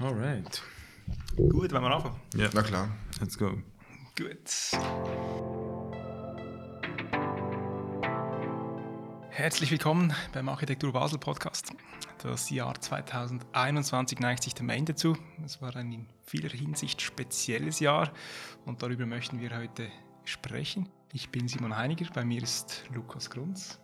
Alright. 0.00 0.62
Gut, 1.36 1.72
wenn 1.72 1.82
wir 1.82 1.90
anfangen. 1.90 2.18
Ja. 2.34 2.48
Na 2.54 2.62
klar. 2.62 2.88
Let's 3.20 3.36
go. 3.36 3.58
Gut. 4.16 4.80
Herzlich 9.28 9.70
willkommen 9.70 10.14
beim 10.32 10.48
Architektur 10.48 10.94
Basel 10.94 11.18
Podcast. 11.18 11.72
Das 12.22 12.48
Jahr 12.48 12.80
2021 12.80 14.20
neigt 14.20 14.42
sich 14.42 14.54
dem 14.54 14.70
Ende 14.70 14.94
zu. 14.94 15.18
Es 15.44 15.60
war 15.60 15.76
ein 15.76 15.92
in 15.92 16.06
vieler 16.24 16.48
Hinsicht 16.48 17.02
spezielles 17.02 17.78
Jahr 17.80 18.10
und 18.64 18.82
darüber 18.82 19.04
möchten 19.04 19.38
wir 19.38 19.54
heute 19.54 19.90
sprechen. 20.24 20.88
Ich 21.12 21.28
bin 21.28 21.46
Simon 21.46 21.76
Heiniger, 21.76 22.06
bei 22.14 22.24
mir 22.24 22.42
ist 22.42 22.84
Lukas 22.94 23.28
Grunz. 23.28 23.78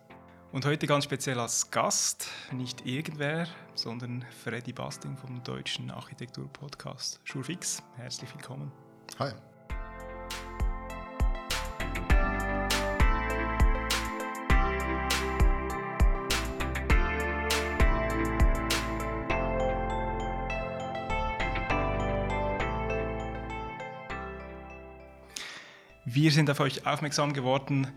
Und 0.53 0.65
heute 0.65 0.87
ganz 0.87 1.03
speziell 1.03 1.39
als 1.39 1.71
Gast, 1.71 2.29
nicht 2.53 2.85
irgendwer, 2.85 3.47
sondern 3.75 4.25
Freddy 4.43 4.71
Basting 4.71 5.17
vom 5.17 5.43
Deutschen 5.43 5.91
Architektur-Podcast 5.91 7.19
Schurfix. 7.25 7.83
Herzlich 7.97 8.33
willkommen. 8.33 8.71
Hi. 9.19 9.33
Wir 26.05 26.31
sind 26.31 26.49
auf 26.49 26.61
euch 26.61 26.87
aufmerksam 26.87 27.33
geworden 27.33 27.91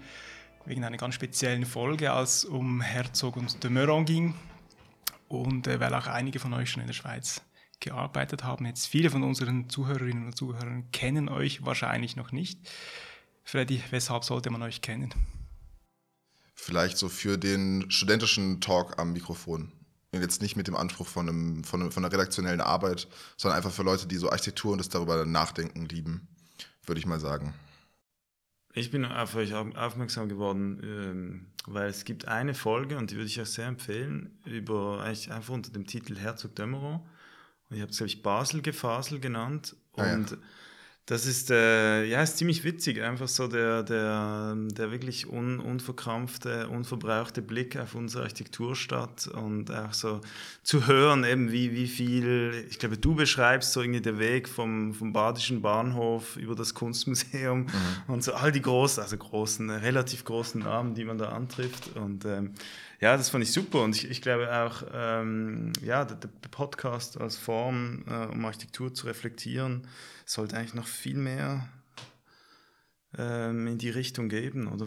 wegen 0.66 0.84
einer 0.84 0.96
ganz 0.96 1.14
speziellen 1.14 1.66
Folge, 1.66 2.12
als 2.12 2.38
es 2.38 2.44
um 2.44 2.80
Herzog 2.80 3.36
und 3.36 3.62
de 3.62 3.70
Meuron 3.70 4.04
ging. 4.04 4.34
Und 5.28 5.66
äh, 5.66 5.80
weil 5.80 5.94
auch 5.94 6.06
einige 6.06 6.38
von 6.38 6.52
euch 6.54 6.70
schon 6.70 6.82
in 6.82 6.86
der 6.86 6.94
Schweiz 6.94 7.42
gearbeitet 7.80 8.44
haben, 8.44 8.66
jetzt 8.66 8.86
viele 8.86 9.10
von 9.10 9.22
unseren 9.22 9.68
Zuhörerinnen 9.68 10.26
und 10.26 10.36
Zuhörern 10.36 10.90
kennen 10.92 11.28
euch 11.28 11.64
wahrscheinlich 11.64 12.16
noch 12.16 12.32
nicht. 12.32 12.60
Freddy, 13.44 13.82
weshalb 13.90 14.24
sollte 14.24 14.50
man 14.50 14.62
euch 14.62 14.82
kennen? 14.82 15.14
Vielleicht 16.54 16.98
so 16.98 17.08
für 17.08 17.38
den 17.38 17.90
studentischen 17.90 18.60
Talk 18.60 18.98
am 18.98 19.12
Mikrofon. 19.12 19.72
Und 20.12 20.20
jetzt 20.20 20.42
nicht 20.42 20.56
mit 20.56 20.66
dem 20.66 20.76
Anspruch 20.76 21.06
von, 21.06 21.28
einem, 21.28 21.64
von, 21.64 21.90
von 21.90 22.04
einer 22.04 22.12
redaktionellen 22.12 22.60
Arbeit, 22.60 23.08
sondern 23.36 23.56
einfach 23.56 23.72
für 23.72 23.82
Leute, 23.82 24.06
die 24.06 24.16
so 24.16 24.30
Architektur 24.30 24.72
und 24.72 24.78
das 24.78 24.88
darüber 24.88 25.24
nachdenken 25.24 25.86
lieben, 25.86 26.28
würde 26.84 26.98
ich 26.98 27.06
mal 27.06 27.20
sagen. 27.20 27.54
Ich 28.72 28.90
bin 28.90 29.04
auf 29.04 29.34
euch 29.34 29.54
aufmerksam 29.54 30.28
geworden, 30.28 30.80
ähm, 30.84 31.46
weil 31.66 31.88
es 31.88 32.04
gibt 32.04 32.28
eine 32.28 32.54
Folge, 32.54 32.96
und 32.96 33.10
die 33.10 33.16
würde 33.16 33.26
ich 33.26 33.40
euch 33.40 33.50
sehr 33.50 33.66
empfehlen, 33.66 34.38
über 34.44 35.02
eigentlich 35.02 35.32
einfach 35.32 35.54
unter 35.54 35.72
dem 35.72 35.86
Titel 35.86 36.16
Herzog 36.16 36.54
Dömeron. 36.54 37.00
Und 37.68 37.76
ich 37.76 37.82
habe 37.82 37.90
es, 37.90 37.98
glaube 37.98 38.08
ich, 38.08 38.22
Basel 38.22 38.62
Gefasel 38.62 39.18
genannt. 39.18 39.76
Und 39.92 40.04
ah, 40.04 40.34
ja. 40.34 40.38
Das 41.10 41.26
ist, 41.26 41.50
äh, 41.50 42.04
ja, 42.04 42.22
ist 42.22 42.36
ziemlich 42.36 42.62
witzig, 42.62 43.02
einfach 43.02 43.26
so 43.26 43.48
der, 43.48 43.82
der, 43.82 44.54
der 44.56 44.92
wirklich 44.92 45.28
un, 45.28 45.58
unverkrampfte, 45.58 46.68
unverbrauchte 46.68 47.42
Blick 47.42 47.76
auf 47.76 47.96
unsere 47.96 48.22
Architekturstadt 48.22 49.26
und 49.26 49.72
auch 49.72 49.92
so 49.92 50.20
zu 50.62 50.86
hören, 50.86 51.24
eben 51.24 51.50
wie, 51.50 51.72
wie 51.72 51.88
viel, 51.88 52.64
ich 52.70 52.78
glaube, 52.78 52.96
du 52.96 53.16
beschreibst 53.16 53.72
so 53.72 53.80
irgendwie 53.82 54.02
den 54.02 54.20
Weg 54.20 54.48
vom, 54.48 54.94
vom 54.94 55.12
Badischen 55.12 55.62
Bahnhof 55.62 56.36
über 56.36 56.54
das 56.54 56.74
Kunstmuseum 56.74 57.62
mhm. 57.62 57.68
und 58.06 58.22
so 58.22 58.34
all 58.34 58.52
die 58.52 58.62
großen, 58.62 59.02
also 59.02 59.16
großen, 59.16 59.68
relativ 59.68 60.24
großen 60.24 60.60
Namen, 60.60 60.94
die 60.94 61.04
man 61.04 61.18
da 61.18 61.30
antrifft 61.30 61.96
und 61.96 62.24
ähm, 62.24 62.54
ja, 63.00 63.16
das 63.16 63.30
fand 63.30 63.42
ich 63.42 63.52
super 63.52 63.82
und 63.82 63.96
ich, 63.96 64.10
ich 64.10 64.20
glaube 64.20 64.52
auch, 64.54 64.84
ähm, 64.92 65.72
ja, 65.82 66.04
der, 66.04 66.18
der, 66.18 66.28
Podcast 66.50 67.18
als 67.18 67.38
Form, 67.38 68.04
äh, 68.06 68.26
um 68.26 68.44
Architektur 68.44 68.92
zu 68.92 69.06
reflektieren, 69.06 69.86
sollte 70.30 70.56
eigentlich 70.56 70.74
noch 70.74 70.86
viel 70.86 71.16
mehr 71.16 71.68
ähm, 73.16 73.66
in 73.66 73.78
die 73.78 73.90
Richtung 73.90 74.28
geben 74.28 74.68
oder 74.68 74.86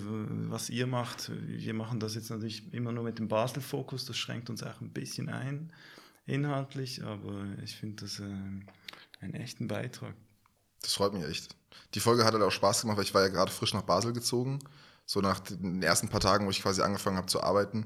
was 0.50 0.70
ihr 0.70 0.88
macht. 0.88 1.32
Wir 1.46 1.74
machen 1.74 2.00
das 2.00 2.16
jetzt 2.16 2.30
natürlich 2.30 2.74
immer 2.74 2.92
nur 2.92 3.04
mit 3.04 3.20
dem 3.20 3.28
Basel-Fokus, 3.28 4.06
das 4.06 4.18
schränkt 4.18 4.50
uns 4.50 4.64
auch 4.64 4.80
ein 4.82 4.92
bisschen 4.92 5.30
ein 5.30 5.74
inhaltlich, 6.26 7.04
aber 7.04 7.46
ich 7.64 7.76
finde 7.76 8.04
das 8.04 8.20
äh, 8.20 8.24
einen 9.20 9.34
echten 9.34 9.68
Beitrag. 9.68 10.16
Das 10.82 10.94
freut 10.94 11.14
mich 11.14 11.24
echt. 11.26 11.56
Die 11.94 12.00
Folge 12.00 12.24
hat 12.24 12.34
halt 12.34 12.44
auch 12.44 12.52
Spaß 12.52 12.82
gemacht, 12.82 12.98
weil 12.98 13.04
ich 13.04 13.14
war 13.14 13.24
ja 13.24 13.28
gerade 13.28 13.52
frisch 13.52 13.74
nach 13.74 13.82
Basel 13.82 14.14
gezogen 14.14 14.60
so 15.06 15.22
nach 15.22 15.40
den 15.40 15.84
ersten 15.84 16.10
paar 16.10 16.20
Tagen, 16.20 16.46
wo 16.46 16.50
ich 16.50 16.62
quasi 16.62 16.82
angefangen 16.82 17.18
habe 17.18 17.28
zu 17.28 17.44
arbeiten. 17.44 17.86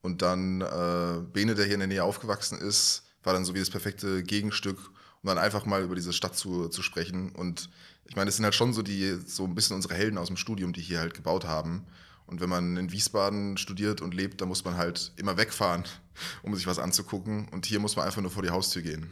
Und 0.00 0.22
dann 0.22 0.60
äh, 0.60 1.20
Bene, 1.32 1.54
der 1.54 1.64
hier 1.64 1.74
in 1.74 1.80
der 1.80 1.88
Nähe 1.88 2.04
aufgewachsen 2.04 2.58
ist, 2.58 3.04
war 3.22 3.32
dann 3.32 3.44
so 3.44 3.54
wie 3.54 3.58
das 3.58 3.70
perfekte 3.70 4.22
Gegenstück, 4.22 4.78
um 5.24 5.28
dann 5.28 5.38
einfach 5.38 5.64
mal 5.64 5.82
über 5.82 5.94
diese 5.94 6.12
Stadt 6.12 6.36
zu, 6.36 6.68
zu 6.68 6.82
sprechen. 6.82 7.30
Und 7.30 7.70
ich 8.04 8.14
meine, 8.14 8.28
es 8.28 8.36
sind 8.36 8.44
halt 8.44 8.54
schon 8.54 8.74
so 8.74 8.82
die, 8.82 9.18
so 9.26 9.44
ein 9.44 9.54
bisschen 9.54 9.74
unsere 9.74 9.94
Helden 9.94 10.18
aus 10.18 10.28
dem 10.28 10.36
Studium, 10.36 10.74
die 10.74 10.82
hier 10.82 11.00
halt 11.00 11.14
gebaut 11.14 11.46
haben. 11.46 11.86
Und 12.26 12.42
wenn 12.42 12.50
man 12.50 12.76
in 12.76 12.92
Wiesbaden 12.92 13.56
studiert 13.56 14.02
und 14.02 14.12
lebt, 14.12 14.42
dann 14.42 14.48
muss 14.48 14.64
man 14.66 14.76
halt 14.76 15.12
immer 15.16 15.38
wegfahren, 15.38 15.84
um 16.42 16.54
sich 16.54 16.66
was 16.66 16.78
anzugucken. 16.78 17.48
Und 17.48 17.64
hier 17.64 17.80
muss 17.80 17.96
man 17.96 18.04
einfach 18.04 18.20
nur 18.20 18.30
vor 18.30 18.42
die 18.42 18.50
Haustür 18.50 18.82
gehen. 18.82 19.08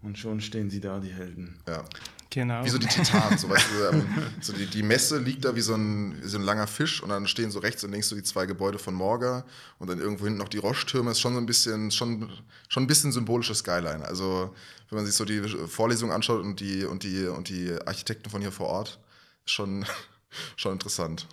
Und 0.00 0.18
schon 0.18 0.40
stehen 0.40 0.70
sie 0.70 0.80
da, 0.80 1.00
die 1.00 1.12
Helden. 1.12 1.58
Ja. 1.68 1.84
Genau. 2.30 2.64
Wie 2.64 2.68
so 2.68 2.78
die 2.78 2.86
Titanen. 2.86 3.38
So, 3.38 3.48
weißt 3.48 3.66
du, 3.70 3.96
ähm, 3.96 4.08
so 4.40 4.52
die, 4.52 4.66
die 4.66 4.82
Messe 4.82 5.18
liegt 5.18 5.44
da 5.44 5.54
wie 5.54 5.60
so, 5.60 5.74
ein, 5.74 6.22
wie 6.22 6.28
so 6.28 6.38
ein 6.38 6.44
langer 6.44 6.66
Fisch 6.66 7.02
und 7.02 7.08
dann 7.10 7.26
stehen 7.26 7.50
so 7.50 7.60
rechts 7.60 7.84
und 7.84 7.92
links 7.92 8.08
so 8.08 8.16
die 8.16 8.22
zwei 8.22 8.46
Gebäude 8.46 8.78
von 8.78 8.94
Morga 8.94 9.44
und 9.78 9.88
dann 9.88 10.00
irgendwo 10.00 10.24
hinten 10.24 10.38
noch 10.38 10.48
die 10.48 10.58
Roche-Türme. 10.58 11.12
Ist 11.12 11.20
schon 11.20 11.34
so 11.34 11.40
ein 11.40 11.46
bisschen, 11.46 11.90
schon, 11.90 12.30
schon 12.68 12.84
ein 12.84 12.86
bisschen 12.86 13.12
symbolisches 13.12 13.58
Skyline. 13.58 14.04
Also, 14.04 14.54
wenn 14.90 14.96
man 14.96 15.06
sich 15.06 15.14
so 15.14 15.24
die 15.24 15.40
Vorlesung 15.68 16.12
anschaut 16.12 16.42
und 16.42 16.60
die, 16.60 16.84
und 16.84 17.02
die, 17.02 17.26
und 17.26 17.48
die 17.48 17.76
Architekten 17.86 18.28
von 18.30 18.40
hier 18.40 18.52
vor 18.52 18.66
Ort, 18.66 18.98
schon, 19.44 19.86
schon 20.56 20.72
interessant. 20.72 21.26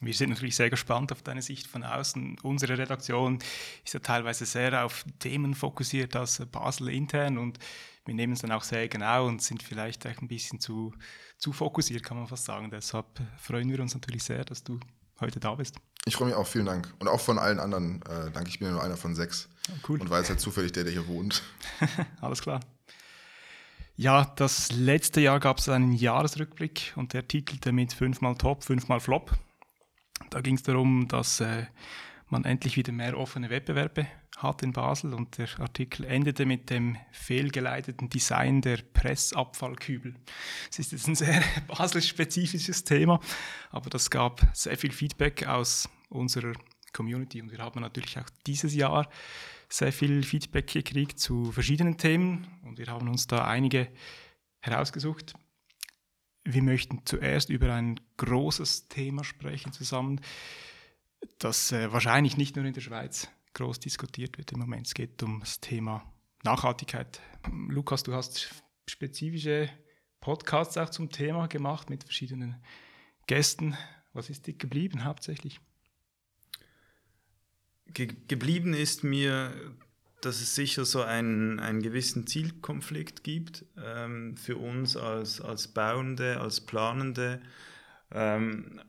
Wir 0.00 0.14
sind 0.14 0.30
natürlich 0.30 0.54
sehr 0.54 0.70
gespannt 0.70 1.10
auf 1.10 1.22
deine 1.22 1.42
Sicht 1.42 1.66
von 1.66 1.82
außen. 1.82 2.38
Unsere 2.42 2.78
Redaktion 2.78 3.40
ist 3.84 3.94
ja 3.94 4.00
teilweise 4.00 4.46
sehr 4.46 4.84
auf 4.84 5.04
Themen 5.18 5.54
fokussiert 5.54 6.14
als 6.14 6.40
Basel 6.52 6.90
intern 6.90 7.36
und 7.36 7.58
wir 8.08 8.14
nehmen 8.14 8.32
es 8.32 8.40
dann 8.40 8.52
auch 8.52 8.64
sehr 8.64 8.88
genau 8.88 9.26
und 9.26 9.42
sind 9.42 9.62
vielleicht 9.62 10.06
auch 10.06 10.22
ein 10.22 10.28
bisschen 10.28 10.60
zu, 10.60 10.94
zu 11.36 11.52
fokussiert, 11.52 12.02
kann 12.02 12.16
man 12.16 12.26
fast 12.26 12.46
sagen. 12.46 12.70
Deshalb 12.70 13.06
freuen 13.36 13.70
wir 13.70 13.80
uns 13.80 13.92
natürlich 13.94 14.24
sehr, 14.24 14.44
dass 14.46 14.64
du 14.64 14.80
heute 15.20 15.38
da 15.38 15.54
bist. 15.54 15.76
Ich 16.06 16.16
freue 16.16 16.28
mich 16.28 16.36
auch, 16.36 16.46
vielen 16.46 16.64
Dank. 16.64 16.92
Und 17.00 17.08
auch 17.08 17.20
von 17.20 17.38
allen 17.38 17.60
anderen 17.60 18.00
äh, 18.02 18.30
danke. 18.32 18.48
Ich 18.48 18.58
bin 18.58 18.68
ja 18.68 18.72
nur 18.72 18.82
einer 18.82 18.96
von 18.96 19.14
sechs. 19.14 19.50
Oh, 19.70 19.74
cool. 19.90 20.00
Und 20.00 20.10
jetzt 20.10 20.30
halt 20.30 20.40
zufällig 20.40 20.72
der, 20.72 20.84
der 20.84 20.92
hier 20.94 21.06
wohnt. 21.06 21.42
Alles 22.22 22.40
klar. 22.40 22.60
Ja, 23.94 24.32
das 24.36 24.72
letzte 24.72 25.20
Jahr 25.20 25.38
gab 25.38 25.58
es 25.58 25.68
einen 25.68 25.92
Jahresrückblick 25.92 26.94
und 26.96 27.12
der 27.12 27.28
titelte 27.28 27.72
mit 27.72 27.92
fünfmal 27.92 28.36
Top, 28.36 28.64
fünfmal 28.64 29.00
Flop. 29.00 29.36
Da 30.30 30.40
ging 30.40 30.54
es 30.54 30.62
darum, 30.62 31.08
dass 31.08 31.40
äh, 31.40 31.66
man 32.30 32.44
endlich 32.44 32.76
wieder 32.76 32.92
mehr 32.92 33.16
offene 33.16 33.50
Wettbewerbe 33.50 34.06
hat 34.36 34.62
in 34.62 34.72
Basel 34.72 35.14
und 35.14 35.38
der 35.38 35.48
Artikel 35.58 36.04
endete 36.04 36.46
mit 36.46 36.70
dem 36.70 36.96
fehlgeleiteten 37.10 38.08
Design 38.08 38.60
der 38.60 38.78
Pressabfallkübel. 38.78 40.14
Es 40.70 40.78
ist 40.78 40.92
jetzt 40.92 41.08
ein 41.08 41.14
sehr 41.14 41.42
Basel-spezifisches 41.66 42.84
Thema, 42.84 43.20
aber 43.70 43.90
das 43.90 44.10
gab 44.10 44.46
sehr 44.52 44.76
viel 44.76 44.92
Feedback 44.92 45.46
aus 45.46 45.88
unserer 46.08 46.52
Community 46.92 47.42
und 47.42 47.50
wir 47.50 47.58
haben 47.58 47.80
natürlich 47.80 48.18
auch 48.18 48.30
dieses 48.46 48.74
Jahr 48.74 49.08
sehr 49.68 49.92
viel 49.92 50.22
Feedback 50.22 50.68
gekriegt 50.68 51.18
zu 51.18 51.52
verschiedenen 51.52 51.98
Themen 51.98 52.46
und 52.64 52.78
wir 52.78 52.86
haben 52.86 53.08
uns 53.08 53.26
da 53.26 53.44
einige 53.44 53.88
herausgesucht. 54.60 55.34
Wir 56.44 56.62
möchten 56.62 57.02
zuerst 57.04 57.50
über 57.50 57.74
ein 57.74 58.00
großes 58.16 58.88
Thema 58.88 59.24
sprechen 59.24 59.72
zusammen, 59.72 60.20
das 61.38 61.72
äh, 61.72 61.92
wahrscheinlich 61.92 62.36
nicht 62.36 62.56
nur 62.56 62.64
in 62.64 62.74
der 62.74 62.80
Schweiz 62.80 63.28
groß 63.54 63.80
diskutiert 63.80 64.38
wird 64.38 64.52
im 64.52 64.60
Moment. 64.60 64.86
Es 64.86 64.94
geht 64.94 65.22
um 65.22 65.40
das 65.40 65.60
Thema 65.60 66.04
Nachhaltigkeit. 66.44 67.20
Lukas, 67.68 68.02
du 68.02 68.14
hast 68.14 68.62
spezifische 68.86 69.68
Podcasts 70.20 70.76
auch 70.76 70.90
zum 70.90 71.10
Thema 71.10 71.46
gemacht 71.46 71.90
mit 71.90 72.04
verschiedenen 72.04 72.56
Gästen. 73.26 73.76
Was 74.12 74.30
ist 74.30 74.46
dir 74.46 74.54
geblieben 74.54 75.04
hauptsächlich? 75.04 75.60
Ge 77.86 78.08
geblieben 78.28 78.74
ist 78.74 79.04
mir, 79.04 79.54
dass 80.20 80.40
es 80.40 80.54
sicher 80.54 80.84
so 80.84 81.02
einen, 81.02 81.60
einen 81.60 81.82
gewissen 81.82 82.26
Zielkonflikt 82.26 83.24
gibt 83.24 83.64
ähm, 83.82 84.36
für 84.36 84.56
uns 84.56 84.96
als, 84.96 85.40
als 85.40 85.68
Bauende, 85.68 86.40
als 86.40 86.60
Planende, 86.60 87.40
ähm, 88.10 88.80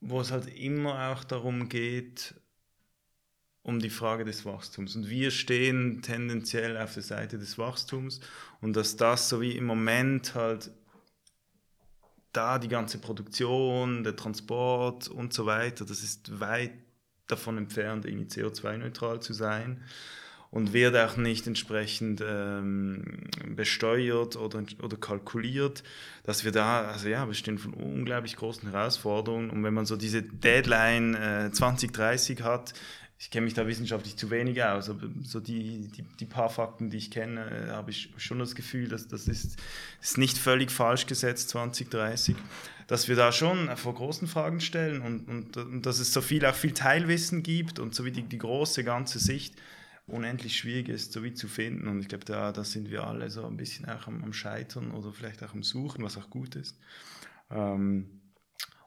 wo 0.00 0.20
es 0.20 0.30
halt 0.30 0.46
immer 0.56 1.12
auch 1.12 1.24
darum 1.24 1.68
geht, 1.68 2.34
um 3.62 3.78
die 3.78 3.90
Frage 3.90 4.24
des 4.24 4.44
Wachstums. 4.44 4.96
Und 4.96 5.08
wir 5.08 5.30
stehen 5.30 6.02
tendenziell 6.02 6.76
auf 6.78 6.94
der 6.94 7.02
Seite 7.02 7.38
des 7.38 7.58
Wachstums 7.58 8.20
und 8.60 8.74
dass 8.74 8.96
das 8.96 9.28
so 9.28 9.40
wie 9.40 9.56
im 9.56 9.66
Moment 9.66 10.34
halt 10.34 10.70
da 12.32 12.58
die 12.58 12.68
ganze 12.68 12.98
Produktion, 12.98 14.04
der 14.04 14.16
Transport 14.16 15.08
und 15.08 15.32
so 15.32 15.46
weiter, 15.46 15.84
das 15.84 16.02
ist 16.02 16.40
weit 16.40 16.72
davon 17.26 17.58
entfernt, 17.58 18.06
irgendwie 18.06 18.28
CO2-neutral 18.28 19.20
zu 19.20 19.32
sein. 19.32 19.82
Und 20.50 20.72
wird 20.72 20.96
auch 20.96 21.16
nicht 21.16 21.46
entsprechend 21.46 22.22
ähm, 22.26 23.28
besteuert 23.54 24.36
oder, 24.36 24.64
oder 24.82 24.96
kalkuliert, 24.96 25.84
dass 26.24 26.44
wir 26.44 26.50
da, 26.50 26.88
also 26.88 27.08
ja, 27.08 27.26
wir 27.26 27.34
stehen 27.34 27.58
von 27.58 27.72
unglaublich 27.72 28.36
großen 28.36 28.68
Herausforderungen. 28.70 29.50
Und 29.50 29.62
wenn 29.62 29.74
man 29.74 29.86
so 29.86 29.96
diese 29.96 30.22
Deadline 30.22 31.14
äh, 31.14 31.50
2030 31.52 32.42
hat, 32.42 32.74
ich 33.20 33.30
kenne 33.30 33.44
mich 33.44 33.54
da 33.54 33.66
wissenschaftlich 33.66 34.16
zu 34.16 34.30
wenig 34.30 34.64
aus, 34.64 34.88
aber 34.88 35.06
so 35.22 35.40
die, 35.40 35.88
die, 35.88 36.02
die 36.18 36.24
paar 36.24 36.48
Fakten, 36.48 36.88
die 36.88 36.96
ich 36.96 37.10
kenne, 37.10 37.68
äh, 37.68 37.70
habe 37.70 37.90
ich 37.90 38.08
schon 38.16 38.38
das 38.38 38.54
Gefühl, 38.54 38.88
dass 38.88 39.06
das 39.06 39.28
ist, 39.28 39.56
ist 40.00 40.18
nicht 40.18 40.36
völlig 40.36 40.70
falsch 40.72 41.06
gesetzt 41.06 41.50
2030, 41.50 42.34
dass 42.88 43.08
wir 43.08 43.16
da 43.16 43.30
schon 43.30 43.68
vor 43.76 43.94
großen 43.94 44.26
Fragen 44.26 44.60
stellen 44.60 45.02
und, 45.02 45.28
und, 45.28 45.56
und 45.58 45.86
dass 45.86 46.00
es 46.00 46.12
so 46.12 46.22
viel 46.22 46.44
auch 46.44 46.54
viel 46.54 46.72
Teilwissen 46.72 47.44
gibt 47.44 47.78
und 47.78 47.94
so 47.94 48.04
wie 48.04 48.10
die, 48.10 48.22
die 48.22 48.38
große 48.38 48.82
ganze 48.82 49.20
Sicht 49.20 49.54
unendlich 50.10 50.56
schwierig 50.56 50.88
ist, 50.88 51.12
so 51.12 51.22
wie 51.22 51.34
zu 51.34 51.48
finden. 51.48 51.88
Und 51.88 52.00
ich 52.00 52.08
glaube, 52.08 52.24
da, 52.24 52.52
da 52.52 52.64
sind 52.64 52.90
wir 52.90 53.06
alle 53.06 53.30
so 53.30 53.46
ein 53.46 53.56
bisschen 53.56 53.88
auch 53.88 54.06
am, 54.06 54.22
am 54.22 54.32
Scheitern 54.32 54.90
oder 54.92 55.12
vielleicht 55.12 55.42
auch 55.42 55.54
am 55.54 55.62
Suchen, 55.62 56.04
was 56.04 56.16
auch 56.16 56.30
gut 56.30 56.56
ist. 56.56 56.78
Ähm, 57.50 58.20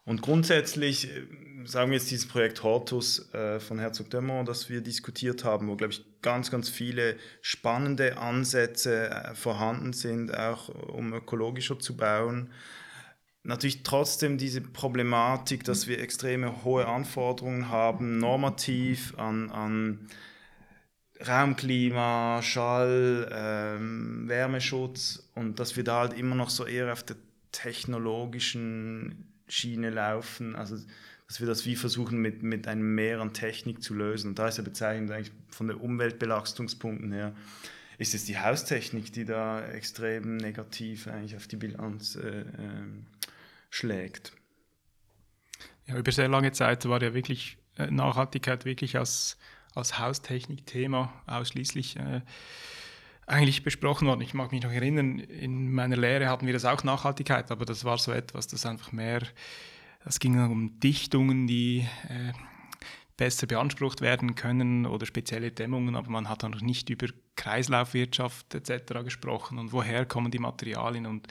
und 0.06 0.22
grundsätzlich, 0.22 1.10
äh, 1.10 1.26
sagen 1.66 1.92
wir 1.92 1.98
jetzt 1.98 2.12
dieses 2.12 2.28
Projekt 2.28 2.64
Hortus 2.64 3.34
äh, 3.34 3.60
von 3.60 3.80
Herzog 3.80 4.10
Dömer, 4.10 4.44
das 4.44 4.70
wir 4.70 4.82
diskutiert 4.82 5.44
haben, 5.44 5.68
wo, 5.68 5.76
glaube 5.76 5.94
ich, 5.94 6.04
ganz, 6.22 6.52
ganz 6.52 6.70
viele 6.70 7.16
spannende 7.42 8.18
Ansätze 8.18 9.10
äh, 9.10 9.36
vorhanden 9.36 9.94
sind, 9.94 10.38
auch 10.38 10.70
um 10.70 11.14
ökologischer 11.14 11.80
zu 11.80 11.96
bauen. 11.96 12.50
Natürlich 13.44 13.84
trotzdem 13.84 14.38
diese 14.38 14.62
Problematik, 14.62 15.64
dass 15.64 15.88
wir 15.88 16.00
extreme 16.00 16.64
hohe 16.64 16.88
Anforderungen 16.88 17.70
haben, 17.70 18.18
normativ 18.18 19.18
an, 19.18 19.52
an 19.52 20.08
Raumklima, 21.20 22.42
Schall, 22.42 23.30
ähm, 23.32 24.28
Wärmeschutz 24.28 25.30
und 25.36 25.60
dass 25.60 25.76
wir 25.76 25.84
da 25.84 26.02
halt 26.02 26.14
immer 26.14 26.36
noch 26.36 26.50
so 26.50 26.66
eher 26.66 26.92
auf 26.92 27.04
der 27.04 27.18
technologischen 27.52 29.28
Schiene 29.48 29.90
laufen. 29.90 30.56
Also, 30.56 30.78
dass 31.28 31.40
wir 31.40 31.48
das 31.48 31.66
wie 31.66 31.76
versuchen, 31.76 32.20
mit, 32.20 32.44
mit 32.44 32.68
einem 32.68 32.96
Mehr 32.96 33.22
an 33.22 33.34
Technik 33.34 33.82
zu 33.82 33.94
lösen. 33.94 34.30
Und 34.30 34.40
da 34.40 34.48
ist 34.48 34.58
ja 34.58 34.64
bezeichnend 34.64 35.12
eigentlich 35.12 35.32
von 35.50 35.68
den 35.68 35.78
Umweltbelastungspunkten 35.78 37.12
her, 37.12 37.34
ist 37.98 38.14
es 38.14 38.26
die 38.26 38.38
Haustechnik, 38.38 39.14
die 39.14 39.26
da 39.26 39.66
extrem 39.68 40.38
negativ 40.38 41.08
eigentlich 41.08 41.36
auf 41.36 41.48
die 41.48 41.56
Bilanz 41.56 42.16
äh, 42.16 42.42
äh, 42.42 42.46
schlägt. 43.70 44.34
Ja, 45.86 45.98
über 45.98 46.12
sehr 46.12 46.28
lange 46.28 46.52
Zeit 46.52 46.86
war 46.86 47.02
ja 47.02 47.14
wirklich 47.14 47.58
äh, 47.78 47.90
Nachhaltigkeit 47.90 48.66
wirklich 48.66 48.98
als, 48.98 49.38
als 49.76 50.00
Haustechnik-Thema 50.00 51.14
ausschließlich 51.28 51.98
äh, 51.98 52.22
eigentlich 53.26 53.64
besprochen 53.64 54.08
worden. 54.08 54.22
Ich 54.22 54.34
mag 54.34 54.52
mich 54.52 54.64
noch 54.64 54.72
erinnern, 54.72 55.20
in 55.20 55.72
meiner 55.72 55.98
Lehre 55.98 56.28
hatten 56.28 56.46
wir 56.46 56.54
das 56.54 56.66
auch 56.66 56.84
Nachhaltigkeit, 56.84 57.52
aber 57.52 57.66
das 57.66 57.86
war 57.86 57.98
so 57.98 58.12
etwas, 58.12 58.48
das 58.48 58.66
einfach 58.66 58.92
mehr, 58.92 59.22
es 60.06 60.20
ging 60.20 60.38
um 60.38 60.80
Dichtungen, 60.82 61.48
die 61.48 61.88
äh, 62.10 62.34
besser 63.16 63.48
beansprucht 63.48 64.02
werden 64.02 64.36
können 64.36 64.86
oder 64.86 65.06
spezielle 65.06 65.52
Dämmungen, 65.52 65.96
aber 65.96 66.10
man 66.10 66.28
hat 66.28 66.44
dann 66.44 66.52
noch 66.52 66.62
nicht 66.62 66.90
über 66.90 67.08
Kreislaufwirtschaft 67.36 68.54
etc. 68.54 69.04
gesprochen 69.04 69.60
und 69.60 69.72
woher 69.72 70.06
kommen 70.06 70.32
die 70.32 70.40
Materialien 70.40 71.06
und 71.06 71.28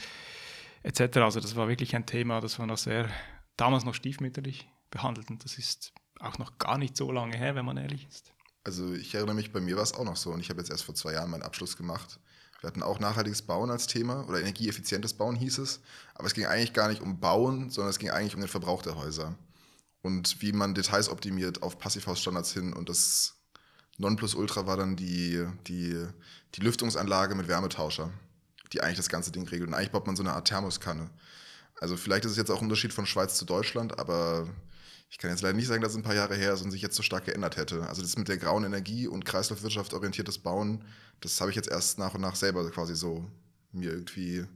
etc. 0.82 1.18
Also 1.18 1.40
das 1.40 1.56
war 1.56 1.68
wirklich 1.68 1.94
ein 1.94 2.06
Thema, 2.06 2.40
das 2.40 2.58
war 2.58 2.66
noch 2.66 2.78
sehr, 2.78 3.08
damals 3.56 3.84
noch 3.84 3.94
stiefmütterlich 3.94 4.68
behandelt 4.90 5.30
und 5.30 5.44
das 5.44 5.58
ist 5.58 5.92
auch 6.22 6.38
noch 6.38 6.58
gar 6.58 6.78
nicht 6.78 6.96
so 6.96 7.10
lange 7.12 7.36
her, 7.36 7.54
wenn 7.54 7.64
man 7.64 7.76
ehrlich 7.76 8.06
ist. 8.08 8.32
Also 8.64 8.92
ich 8.92 9.14
erinnere 9.14 9.34
mich, 9.34 9.52
bei 9.52 9.60
mir 9.60 9.76
war 9.76 9.82
es 9.82 9.94
auch 9.94 10.04
noch 10.04 10.16
so 10.16 10.30
und 10.30 10.40
ich 10.40 10.48
habe 10.48 10.60
jetzt 10.60 10.70
erst 10.70 10.84
vor 10.84 10.94
zwei 10.94 11.12
Jahren 11.12 11.30
meinen 11.30 11.42
Abschluss 11.42 11.76
gemacht. 11.76 12.20
Wir 12.60 12.68
hatten 12.68 12.82
auch 12.82 13.00
nachhaltiges 13.00 13.42
Bauen 13.42 13.70
als 13.70 13.88
Thema 13.88 14.28
oder 14.28 14.40
energieeffizientes 14.40 15.14
Bauen 15.14 15.34
hieß 15.34 15.58
es, 15.58 15.80
aber 16.14 16.28
es 16.28 16.34
ging 16.34 16.46
eigentlich 16.46 16.72
gar 16.72 16.88
nicht 16.88 17.02
um 17.02 17.18
Bauen, 17.18 17.70
sondern 17.70 17.90
es 17.90 17.98
ging 17.98 18.10
eigentlich 18.10 18.34
um 18.34 18.40
den 18.40 18.48
Verbrauch 18.48 18.82
der 18.82 18.96
Häuser 18.96 19.36
und 20.02 20.42
wie 20.42 20.52
man 20.52 20.74
Details 20.74 21.08
optimiert 21.08 21.62
auf 21.62 21.78
Passivhausstandards 21.78 22.52
hin 22.52 22.72
und 22.72 22.88
das 22.88 23.34
Nonplusultra 23.98 24.66
war 24.66 24.76
dann 24.76 24.96
die, 24.96 25.46
die, 25.66 26.06
die 26.54 26.60
Lüftungsanlage 26.60 27.34
mit 27.34 27.48
Wärmetauscher, 27.48 28.10
die 28.72 28.82
eigentlich 28.82 28.96
das 28.96 29.08
ganze 29.08 29.30
Ding 29.30 29.46
regelt. 29.48 29.68
Und 29.68 29.74
eigentlich 29.74 29.92
baut 29.92 30.06
man 30.06 30.16
so 30.16 30.22
eine 30.22 30.32
Art 30.32 30.48
Thermoskanne. 30.48 31.10
Also 31.80 31.96
vielleicht 31.96 32.24
ist 32.24 32.32
es 32.32 32.36
jetzt 32.36 32.50
auch 32.50 32.58
ein 32.58 32.64
Unterschied 32.64 32.92
von 32.92 33.06
Schweiz 33.06 33.36
zu 33.36 33.44
Deutschland, 33.44 33.98
aber 33.98 34.48
ich 35.12 35.18
kann 35.18 35.30
jetzt 35.30 35.42
leider 35.42 35.54
nicht 35.54 35.66
sagen, 35.66 35.82
dass 35.82 35.92
es 35.92 35.98
ein 35.98 36.02
paar 36.02 36.14
Jahre 36.14 36.34
her 36.34 36.54
ist 36.54 36.62
und 36.62 36.70
sich 36.70 36.80
jetzt 36.80 36.96
so 36.96 37.02
stark 37.02 37.26
geändert 37.26 37.58
hätte. 37.58 37.86
Also 37.86 38.00
das 38.00 38.16
mit 38.16 38.28
der 38.28 38.38
grauen 38.38 38.64
Energie 38.64 39.06
und 39.06 39.26
Kreislaufwirtschaft 39.26 39.92
orientiertes 39.92 40.38
Bauen, 40.38 40.86
das 41.20 41.38
habe 41.38 41.50
ich 41.50 41.56
jetzt 41.56 41.68
erst 41.68 41.98
nach 41.98 42.14
und 42.14 42.22
nach 42.22 42.34
selber 42.34 42.68
quasi 42.70 42.96
so 42.96 43.30
mir 43.72 43.90
irgendwie 43.90 44.46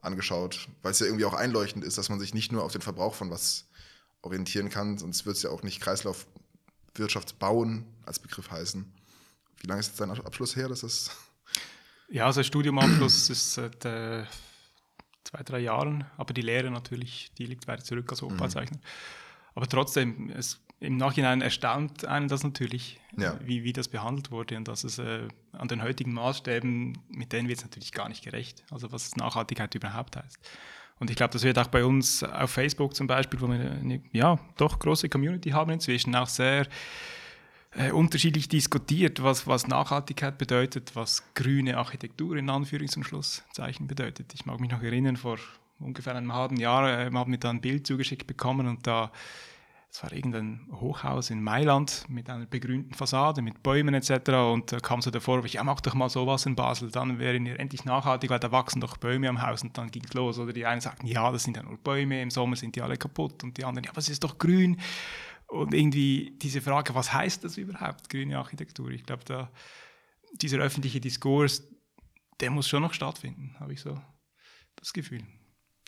angeschaut, 0.00 0.68
weil 0.80 0.92
es 0.92 1.00
ja 1.00 1.06
irgendwie 1.06 1.26
auch 1.26 1.34
einleuchtend 1.34 1.84
ist, 1.84 1.98
dass 1.98 2.08
man 2.08 2.18
sich 2.18 2.32
nicht 2.32 2.50
nur 2.50 2.64
auf 2.64 2.72
den 2.72 2.80
Verbrauch 2.80 3.12
von 3.12 3.30
was 3.30 3.68
orientieren 4.22 4.70
kann, 4.70 4.96
sonst 4.96 5.26
wird 5.26 5.36
es 5.36 5.42
ja 5.42 5.50
auch 5.50 5.62
nicht 5.62 5.82
Kreislaufwirtschaftsbauen 5.82 7.84
als 8.06 8.18
Begriff 8.18 8.50
heißen. 8.50 8.90
Wie 9.60 9.66
lange 9.66 9.80
ist 9.80 9.88
jetzt 9.88 10.00
dein 10.00 10.10
Abschluss 10.10 10.56
her? 10.56 10.70
Das 10.70 10.82
ist 10.82 11.10
ja, 12.08 12.24
also 12.24 12.42
Studiumabschluss 12.42 13.28
ist 13.28 13.52
seit 13.52 13.84
äh, 13.84 14.24
zwei, 15.24 15.42
drei 15.42 15.58
Jahren, 15.58 16.06
aber 16.16 16.32
die 16.32 16.40
Lehre 16.40 16.70
natürlich, 16.70 17.32
die 17.36 17.44
liegt 17.44 17.66
weiter 17.66 17.84
zurück 17.84 18.10
als 18.10 18.22
Opa-Zeichner. 18.22 18.78
Mhm. 18.78 19.25
Aber 19.56 19.66
trotzdem, 19.66 20.30
es, 20.36 20.60
im 20.80 20.98
Nachhinein 20.98 21.40
erstaunt 21.40 22.04
einen 22.04 22.28
das 22.28 22.44
natürlich, 22.44 23.00
ja. 23.16 23.40
wie, 23.42 23.64
wie 23.64 23.72
das 23.72 23.88
behandelt 23.88 24.30
wurde 24.30 24.56
und 24.58 24.68
dass 24.68 24.84
es 24.84 24.98
äh, 24.98 25.26
an 25.52 25.68
den 25.68 25.82
heutigen 25.82 26.12
Maßstäben, 26.12 26.98
mit 27.08 27.32
denen 27.32 27.48
wird 27.48 27.58
es 27.58 27.64
natürlich 27.64 27.92
gar 27.92 28.08
nicht 28.08 28.22
gerecht. 28.22 28.62
Also 28.70 28.92
was 28.92 29.16
Nachhaltigkeit 29.16 29.74
überhaupt 29.74 30.16
heißt. 30.16 30.38
Und 30.98 31.10
ich 31.10 31.16
glaube, 31.16 31.32
das 31.32 31.42
wird 31.42 31.58
auch 31.58 31.68
bei 31.68 31.84
uns 31.84 32.22
auf 32.22 32.50
Facebook 32.50 32.94
zum 32.94 33.06
Beispiel, 33.06 33.40
wo 33.40 33.48
wir 33.48 33.58
eine 33.58 34.02
ja, 34.12 34.38
doch 34.56 34.78
große 34.78 35.08
Community 35.08 35.50
haben 35.50 35.70
inzwischen, 35.70 36.14
auch 36.14 36.28
sehr 36.28 36.66
äh, 37.72 37.90
unterschiedlich 37.90 38.48
diskutiert, 38.48 39.22
was, 39.22 39.46
was 39.46 39.66
Nachhaltigkeit 39.68 40.36
bedeutet, 40.36 40.94
was 40.94 41.22
grüne 41.32 41.78
Architektur 41.78 42.36
in 42.36 42.50
Anführungs- 42.50 42.96
und 42.96 43.04
Schlusszeichen 43.04 43.86
bedeutet. 43.86 44.34
Ich 44.34 44.44
mag 44.44 44.60
mich 44.60 44.70
noch 44.70 44.82
erinnern, 44.82 45.16
vor 45.16 45.38
ungefähr 45.78 46.14
einem 46.14 46.32
halben 46.32 46.56
Jahr 46.56 46.88
äh, 46.88 47.10
haben 47.12 47.30
wir 47.30 47.38
da 47.38 47.50
ein 47.50 47.60
Bild 47.60 47.86
zugeschickt 47.86 48.26
bekommen 48.26 48.66
und 48.66 48.86
da 48.86 49.10
es 49.96 50.02
war 50.02 50.12
irgendein 50.12 50.68
Hochhaus 50.72 51.30
in 51.30 51.42
Mailand 51.42 52.04
mit 52.08 52.28
einer 52.28 52.44
begrünten 52.44 52.92
Fassade, 52.92 53.40
mit 53.40 53.62
Bäumen 53.62 53.94
etc. 53.94 54.28
Und 54.52 54.70
da 54.70 54.78
kam 54.78 55.00
so 55.00 55.10
der 55.10 55.22
Vorwurf, 55.22 55.50
ja, 55.50 55.64
mach 55.64 55.80
doch 55.80 55.94
mal 55.94 56.10
sowas 56.10 56.44
in 56.44 56.54
Basel, 56.54 56.90
dann 56.90 57.18
wären 57.18 57.46
wir 57.46 57.58
endlich 57.58 57.86
nachhaltig, 57.86 58.28
weil 58.28 58.38
da 58.38 58.52
wachsen 58.52 58.82
doch 58.82 58.98
Bäume 58.98 59.26
am 59.26 59.40
Haus. 59.40 59.62
Und 59.62 59.78
dann 59.78 59.90
ging 59.90 60.04
es 60.04 60.12
los. 60.12 60.38
Oder 60.38 60.52
die 60.52 60.66
einen 60.66 60.82
sagten, 60.82 61.06
ja, 61.06 61.32
das 61.32 61.44
sind 61.44 61.56
ja 61.56 61.62
nur 61.62 61.78
Bäume, 61.78 62.20
im 62.20 62.30
Sommer 62.30 62.56
sind 62.56 62.76
die 62.76 62.82
alle 62.82 62.98
kaputt. 62.98 63.42
Und 63.42 63.56
die 63.56 63.64
anderen, 63.64 63.84
ja, 63.84 63.92
was 63.94 64.10
ist 64.10 64.22
doch 64.22 64.36
grün? 64.36 64.78
Und 65.46 65.72
irgendwie 65.72 66.36
diese 66.42 66.60
Frage, 66.60 66.94
was 66.94 67.14
heißt 67.14 67.44
das 67.44 67.56
überhaupt, 67.56 68.10
grüne 68.10 68.36
Architektur? 68.36 68.90
Ich 68.90 69.04
glaube, 69.04 69.24
da 69.24 69.50
dieser 70.34 70.58
öffentliche 70.58 71.00
Diskurs, 71.00 71.66
der 72.40 72.50
muss 72.50 72.68
schon 72.68 72.82
noch 72.82 72.92
stattfinden, 72.92 73.56
habe 73.58 73.72
ich 73.72 73.80
so 73.80 73.98
das 74.74 74.92
Gefühl. 74.92 75.22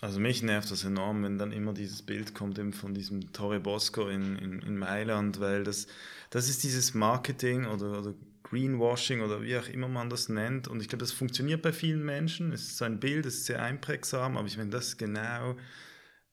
Also 0.00 0.20
mich 0.20 0.42
nervt 0.42 0.70
das 0.70 0.84
enorm, 0.84 1.24
wenn 1.24 1.38
dann 1.38 1.50
immer 1.50 1.72
dieses 1.72 2.02
Bild 2.02 2.32
kommt 2.32 2.58
eben 2.58 2.72
von 2.72 2.94
diesem 2.94 3.32
Torre 3.32 3.58
Bosco 3.58 4.08
in, 4.08 4.36
in, 4.36 4.62
in 4.62 4.78
Mailand, 4.78 5.40
weil 5.40 5.64
das, 5.64 5.88
das 6.30 6.48
ist 6.48 6.62
dieses 6.62 6.94
Marketing 6.94 7.66
oder, 7.66 7.98
oder 7.98 8.14
Greenwashing 8.44 9.22
oder 9.22 9.42
wie 9.42 9.56
auch 9.56 9.68
immer 9.68 9.88
man 9.88 10.08
das 10.08 10.28
nennt. 10.28 10.68
Und 10.68 10.80
ich 10.80 10.88
glaube, 10.88 11.00
das 11.00 11.10
funktioniert 11.10 11.62
bei 11.62 11.72
vielen 11.72 12.04
Menschen. 12.04 12.52
Es 12.52 12.62
ist 12.62 12.76
so 12.78 12.84
ein 12.84 13.00
Bild, 13.00 13.26
es 13.26 13.38
ist 13.38 13.46
sehr 13.46 13.60
einprägsam, 13.60 14.36
aber 14.36 14.46
ich 14.46 14.56
meine, 14.56 14.70
das 14.70 14.88
ist 14.88 14.98
genau, 14.98 15.56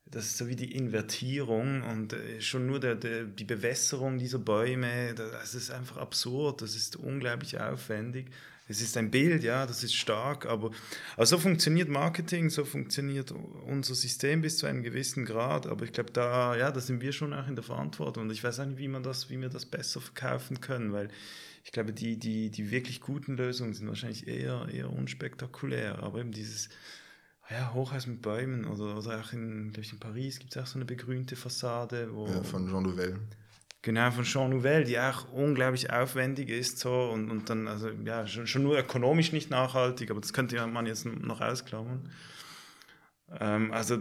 das 0.06 0.26
ist 0.26 0.38
so 0.38 0.48
wie 0.48 0.56
die 0.56 0.76
Invertierung 0.76 1.82
und 1.82 2.14
äh, 2.14 2.42
schon 2.42 2.68
nur 2.68 2.80
der, 2.80 2.96
der, 2.96 3.24
die 3.26 3.44
Bewässerung 3.46 4.20
dieser 4.20 4.40
Bäume, 4.40 5.16
das 5.16 5.56
ist 5.56 5.72
einfach 5.72 5.98
absurd, 5.98 6.62
das 6.62 6.76
ist 6.76 6.96
unglaublich 6.96 7.60
aufwendig. 7.60 8.28
Es 8.68 8.82
ist 8.82 8.98
ein 8.98 9.12
Bild, 9.12 9.44
ja, 9.44 9.68
das 9.68 9.84
ist 9.84 9.94
stark, 9.94 10.48
aber, 10.48 10.72
aber 11.16 11.26
so 11.28 11.38
funktioniert 11.38 11.88
Marketing, 11.88 12.50
so 12.50 12.66
funktioniert 12.66 13.32
unser 13.32 13.94
System 13.94 14.42
bis 14.42 14.58
zu 14.58 14.66
einem 14.66 14.82
gewissen 14.82 15.24
Grad. 15.24 15.68
Aber 15.68 15.86
ich 15.86 15.94
glaube, 15.94 16.12
da, 16.12 16.56
ja, 16.56 16.72
da 16.72 16.80
sind 16.80 17.02
wir 17.02 17.12
schon 17.12 17.34
auch 17.34 17.48
in 17.48 17.56
der 17.56 17.64
Verantwortung. 17.64 18.24
Und 18.24 18.32
ich 18.32 18.44
weiß 18.44 18.60
auch 18.60 18.66
nicht, 18.66 18.80
wie, 18.80 18.88
man 18.88 19.04
das, 19.04 19.30
wie 19.30 19.40
wir 19.40 19.50
das 19.50 19.68
besser 19.68 20.02
verkaufen 20.02 20.62
können, 20.62 20.94
weil 20.94 21.10
ich 21.64 21.72
glaube, 21.72 21.94
die, 21.94 22.18
die, 22.18 22.50
die 22.50 22.72
wirklich 22.72 23.02
guten 23.02 23.38
Lösungen 23.38 23.74
sind 23.74 23.88
wahrscheinlich 23.88 24.28
eher, 24.28 24.68
eher 24.72 24.92
unspektakulär. 24.92 26.02
Aber 26.02 26.20
eben 26.20 26.32
dieses 26.32 26.70
ja, 27.52 27.72
Hochhaus 27.74 28.08
mit 28.08 28.24
Bäumen 28.24 28.66
oder, 28.66 28.98
oder 28.98 29.22
auch 29.22 29.32
in, 29.32 29.74
ich, 29.80 29.94
in 29.94 30.00
Paris 30.00 30.40
gibt 30.40 30.56
es 30.56 30.62
auch 30.62 30.68
so 30.68 30.80
eine 30.80 30.86
begrünte 30.86 31.36
Fassade. 31.36 32.14
Wo, 32.14 32.26
ja, 32.28 32.42
von 32.42 32.68
Jean 32.68 32.84
Nouvel. 32.84 33.20
Genau, 33.86 34.10
von 34.10 34.24
Jean 34.24 34.50
Nouvel, 34.50 34.84
die 34.84 34.98
auch 34.98 35.32
unglaublich 35.32 35.92
aufwendig 35.92 36.50
ist 36.50 36.80
so 36.80 37.12
und, 37.14 37.30
und 37.30 37.52
dann, 37.52 37.68
also 37.68 37.92
ja, 38.04 38.26
schon, 38.26 38.48
schon 38.48 38.64
nur 38.64 38.80
ökonomisch 38.80 39.32
nicht 39.32 39.52
nachhaltig, 39.52 40.10
aber 40.10 40.20
das 40.20 40.34
könnte 40.34 40.66
man 40.66 40.88
jetzt 40.88 41.06
noch 41.06 41.40
ausklammern. 41.40 42.12
Ähm, 43.40 43.72
also 43.72 44.00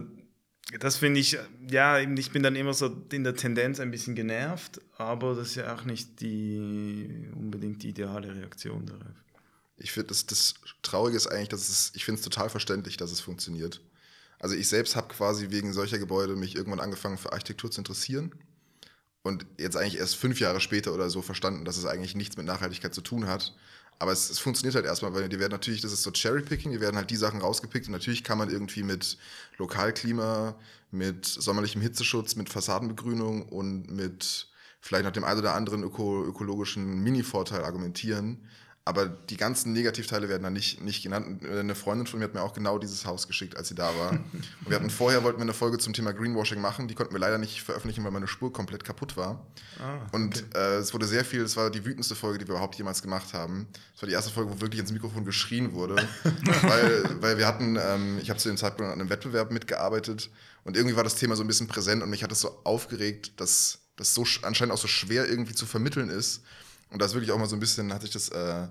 das 0.79 0.95
finde 0.95 1.19
ich, 1.19 1.37
ja, 1.69 1.99
ich 1.99 2.31
bin 2.31 2.41
dann 2.41 2.55
immer 2.55 2.73
so 2.73 2.99
in 3.11 3.23
der 3.23 3.35
Tendenz 3.35 3.79
ein 3.79 3.91
bisschen 3.91 4.15
genervt, 4.15 4.81
aber 4.97 5.35
das 5.35 5.49
ist 5.49 5.55
ja 5.57 5.75
auch 5.75 5.83
nicht 5.83 6.19
die 6.19 7.29
unbedingt 7.35 7.83
die 7.83 7.89
ideale 7.89 8.35
Reaktion 8.35 8.87
darauf. 8.87 9.23
Ich 9.77 9.91
finde, 9.91 10.07
das, 10.07 10.25
das 10.25 10.55
Traurige 10.81 11.15
ist 11.15 11.27
eigentlich, 11.27 11.49
dass 11.49 11.69
es, 11.69 11.91
ich 11.93 12.05
finde 12.05 12.17
es 12.17 12.23
total 12.23 12.49
verständlich, 12.49 12.97
dass 12.97 13.11
es 13.11 13.21
funktioniert. 13.21 13.81
Also 14.39 14.55
ich 14.55 14.67
selbst 14.67 14.95
habe 14.95 15.13
quasi 15.13 15.51
wegen 15.51 15.73
solcher 15.73 15.99
Gebäude 15.99 16.35
mich 16.35 16.55
irgendwann 16.55 16.79
angefangen 16.79 17.19
für 17.19 17.33
Architektur 17.33 17.69
zu 17.69 17.81
interessieren 17.81 18.33
und 19.25 19.43
jetzt 19.57 19.75
eigentlich 19.75 19.97
erst 19.97 20.17
fünf 20.17 20.39
Jahre 20.39 20.61
später 20.61 20.93
oder 20.93 21.09
so 21.09 21.23
verstanden, 21.23 21.65
dass 21.65 21.77
es 21.77 21.85
eigentlich 21.87 22.13
nichts 22.13 22.37
mit 22.37 22.45
Nachhaltigkeit 22.45 22.93
zu 22.93 23.01
tun 23.01 23.25
hat. 23.25 23.55
Aber 23.97 24.11
es, 24.11 24.29
es 24.29 24.37
funktioniert 24.37 24.75
halt 24.75 24.85
erstmal, 24.85 25.15
weil 25.15 25.27
die 25.27 25.39
werden 25.39 25.51
natürlich, 25.51 25.81
das 25.81 25.93
ist 25.93 26.03
so 26.03 26.11
Cherrypicking, 26.11 26.71
die 26.71 26.79
werden 26.79 26.95
halt 26.95 27.09
die 27.09 27.15
Sachen 27.15 27.41
rausgepickt 27.41 27.87
und 27.87 27.93
natürlich 27.93 28.23
kann 28.23 28.37
man 28.37 28.51
irgendwie 28.51 28.83
mit 28.83 29.17
Lokalklima, 29.57 30.53
mit 30.91 31.25
sommerlichem 31.25 31.81
Hitzeschutz, 31.81 32.35
mit 32.35 32.49
Fassadenbegrünung 32.49 33.49
und 33.49 33.89
mit 33.89 34.47
vielleicht 34.79 35.05
noch 35.05 35.11
dem 35.11 35.23
einen 35.23 35.39
oder 35.39 35.55
anderen 35.55 35.81
öko 35.81 36.23
ökologischen 36.23 37.01
Mini-Vorteil 37.01 37.63
argumentieren. 37.63 38.47
Aber 38.87 39.07
die 39.07 39.35
ganzen 39.35 39.73
Negativteile 39.73 40.29
werden 40.29 40.43
da 40.43 40.51
nicht, 40.51 40.79
nicht 40.79 41.01
genannt. 41.01 41.43
Eine 41.43 41.73
Freundin 41.73 42.05
von 42.05 42.19
mir 42.19 42.25
hat 42.25 42.35
mir 42.35 42.43
auch 42.43 42.53
genau 42.53 42.77
dieses 42.77 43.07
Haus 43.07 43.27
geschickt, 43.27 43.57
als 43.57 43.67
sie 43.67 43.73
da 43.73 43.97
war. 43.97 44.11
Und 44.11 44.43
wir 44.67 44.75
hatten 44.75 44.91
vorher, 44.91 45.23
wollten 45.23 45.39
wir 45.39 45.43
eine 45.43 45.55
Folge 45.55 45.79
zum 45.79 45.93
Thema 45.93 46.13
Greenwashing 46.13 46.61
machen. 46.61 46.87
Die 46.87 46.93
konnten 46.93 47.11
wir 47.11 47.19
leider 47.19 47.39
nicht 47.39 47.63
veröffentlichen, 47.63 48.03
weil 48.03 48.11
meine 48.11 48.27
Spur 48.27 48.53
komplett 48.53 48.83
kaputt 48.83 49.17
war. 49.17 49.47
Ah, 49.79 49.95
okay. 49.95 50.09
Und 50.11 50.55
äh, 50.55 50.77
es 50.77 50.93
wurde 50.93 51.07
sehr 51.07 51.25
viel, 51.25 51.41
es 51.41 51.57
war 51.57 51.71
die 51.71 51.83
wütendste 51.83 52.13
Folge, 52.13 52.37
die 52.37 52.47
wir 52.47 52.53
überhaupt 52.53 52.75
jemals 52.75 53.01
gemacht 53.01 53.33
haben. 53.33 53.67
Es 53.95 54.03
war 54.03 54.07
die 54.07 54.13
erste 54.13 54.31
Folge, 54.31 54.51
wo 54.51 54.61
wirklich 54.61 54.79
ins 54.79 54.91
Mikrofon 54.91 55.25
geschrien 55.25 55.73
wurde. 55.73 55.95
weil, 56.61 57.21
weil 57.21 57.37
wir 57.39 57.47
hatten, 57.47 57.79
ähm, 57.81 58.19
ich 58.21 58.29
habe 58.29 58.39
zu 58.39 58.49
dem 58.49 58.57
Zeitpunkt 58.57 58.93
an 58.93 58.99
einem 58.99 59.09
Wettbewerb 59.09 59.49
mitgearbeitet 59.49 60.29
und 60.63 60.77
irgendwie 60.77 60.95
war 60.95 61.03
das 61.03 61.15
Thema 61.15 61.35
so 61.35 61.43
ein 61.43 61.47
bisschen 61.47 61.67
präsent 61.67 62.03
und 62.03 62.11
mich 62.11 62.23
hat 62.23 62.31
es 62.31 62.41
so 62.41 62.59
aufgeregt, 62.63 63.39
dass 63.39 63.79
das 63.95 64.13
so 64.13 64.25
anscheinend 64.43 64.73
auch 64.73 64.79
so 64.79 64.87
schwer 64.87 65.27
irgendwie 65.27 65.55
zu 65.55 65.65
vermitteln 65.65 66.09
ist. 66.09 66.43
Und 66.95 67.01
da 67.01 67.07
ist 67.07 67.13
wirklich 67.13 67.33
auch 67.33 67.37
mal 67.37 67.45
so 67.45 67.57
ein 67.57 67.59
bisschen, 67.59 67.93
hat 67.93 68.03
sich 68.03 68.11
das 68.11 68.29
äh, 68.29 68.69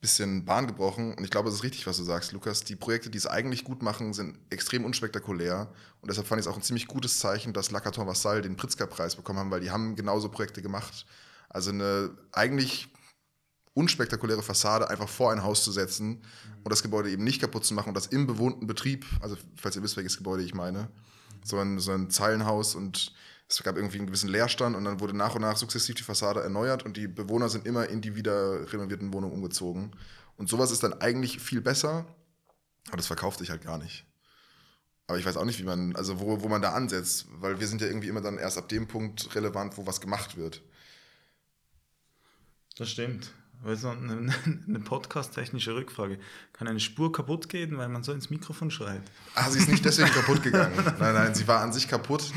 bisschen 0.00 0.44
Bahn 0.44 0.66
gebrochen. 0.66 1.14
Und 1.14 1.22
ich 1.22 1.30
glaube, 1.30 1.50
es 1.50 1.54
ist 1.54 1.62
richtig, 1.62 1.86
was 1.86 1.98
du 1.98 2.02
sagst, 2.02 2.32
Lukas. 2.32 2.64
Die 2.64 2.74
Projekte, 2.74 3.10
die 3.10 3.18
es 3.18 3.28
eigentlich 3.28 3.62
gut 3.62 3.80
machen, 3.80 4.12
sind 4.12 4.40
extrem 4.50 4.84
unspektakulär. 4.84 5.72
Und 6.00 6.10
deshalb 6.10 6.26
fand 6.26 6.40
ich 6.40 6.46
es 6.46 6.52
auch 6.52 6.56
ein 6.56 6.64
ziemlich 6.64 6.88
gutes 6.88 7.20
Zeichen, 7.20 7.52
dass 7.52 7.70
Lacaton 7.70 8.08
Vassal 8.08 8.42
den 8.42 8.56
Pritzker-Preis 8.56 9.14
bekommen 9.14 9.38
haben, 9.38 9.52
weil 9.52 9.60
die 9.60 9.70
haben 9.70 9.94
genauso 9.94 10.30
Projekte 10.30 10.62
gemacht. 10.62 11.06
Also 11.48 11.70
eine 11.70 12.10
eigentlich 12.32 12.92
unspektakuläre 13.74 14.42
Fassade 14.42 14.90
einfach 14.90 15.08
vor 15.08 15.30
ein 15.30 15.44
Haus 15.44 15.62
zu 15.62 15.70
setzen 15.70 16.22
und 16.64 16.72
das 16.72 16.82
Gebäude 16.82 17.08
eben 17.08 17.22
nicht 17.22 17.40
kaputt 17.40 17.64
zu 17.64 17.74
machen 17.74 17.90
und 17.90 17.94
das 17.94 18.08
im 18.08 18.26
bewohnten 18.26 18.66
Betrieb, 18.66 19.06
also 19.20 19.36
falls 19.54 19.76
ihr 19.76 19.82
wisst, 19.84 19.96
welches 19.96 20.16
Gebäude 20.16 20.42
ich 20.42 20.54
meine, 20.54 20.88
so 21.44 21.56
ein, 21.56 21.78
so 21.78 21.92
ein 21.92 22.10
Zeilenhaus 22.10 22.74
und 22.74 23.14
es 23.50 23.62
gab 23.64 23.76
irgendwie 23.76 23.98
einen 23.98 24.06
gewissen 24.06 24.28
Leerstand 24.28 24.76
und 24.76 24.84
dann 24.84 25.00
wurde 25.00 25.16
nach 25.16 25.34
und 25.34 25.42
nach 25.42 25.56
sukzessiv 25.56 25.96
die 25.96 26.04
Fassade 26.04 26.40
erneuert 26.40 26.84
und 26.84 26.96
die 26.96 27.08
Bewohner 27.08 27.48
sind 27.48 27.66
immer 27.66 27.88
in 27.88 28.00
die 28.00 28.14
wieder 28.14 28.72
renovierten 28.72 29.12
Wohnungen 29.12 29.34
umgezogen. 29.34 29.92
Und 30.36 30.48
sowas 30.48 30.70
ist 30.70 30.82
dann 30.84 31.00
eigentlich 31.00 31.40
viel 31.40 31.60
besser, 31.60 32.06
aber 32.88 32.96
das 32.96 33.08
verkauft 33.08 33.40
sich 33.40 33.50
halt 33.50 33.62
gar 33.62 33.78
nicht. 33.78 34.06
Aber 35.08 35.18
ich 35.18 35.26
weiß 35.26 35.36
auch 35.36 35.44
nicht, 35.44 35.58
wie 35.58 35.64
man, 35.64 35.96
also 35.96 36.20
wo, 36.20 36.40
wo 36.42 36.48
man 36.48 36.62
da 36.62 36.72
ansetzt, 36.72 37.26
weil 37.40 37.58
wir 37.58 37.66
sind 37.66 37.80
ja 37.80 37.88
irgendwie 37.88 38.06
immer 38.06 38.20
dann 38.20 38.38
erst 38.38 38.56
ab 38.56 38.68
dem 38.68 38.86
Punkt 38.86 39.34
relevant, 39.34 39.76
wo 39.76 39.84
was 39.84 40.00
gemacht 40.00 40.36
wird. 40.36 40.62
Das 42.78 42.88
stimmt. 42.88 43.32
Also 43.64 43.90
eine, 43.90 44.32
eine 44.68 44.78
podcast-technische 44.78 45.74
Rückfrage. 45.74 46.20
Kann 46.52 46.68
eine 46.68 46.78
Spur 46.78 47.10
kaputt 47.10 47.48
gehen, 47.48 47.76
weil 47.76 47.88
man 47.88 48.04
so 48.04 48.12
ins 48.12 48.30
Mikrofon 48.30 48.70
schreit? 48.70 49.02
Ah, 49.34 49.50
sie 49.50 49.58
ist 49.58 49.68
nicht 49.68 49.84
deswegen 49.84 50.10
kaputt 50.10 50.42
gegangen. 50.44 50.72
Nein, 51.00 51.14
nein, 51.14 51.34
sie 51.34 51.48
war 51.48 51.60
an 51.60 51.72
sich 51.72 51.88
kaputt 51.88 52.32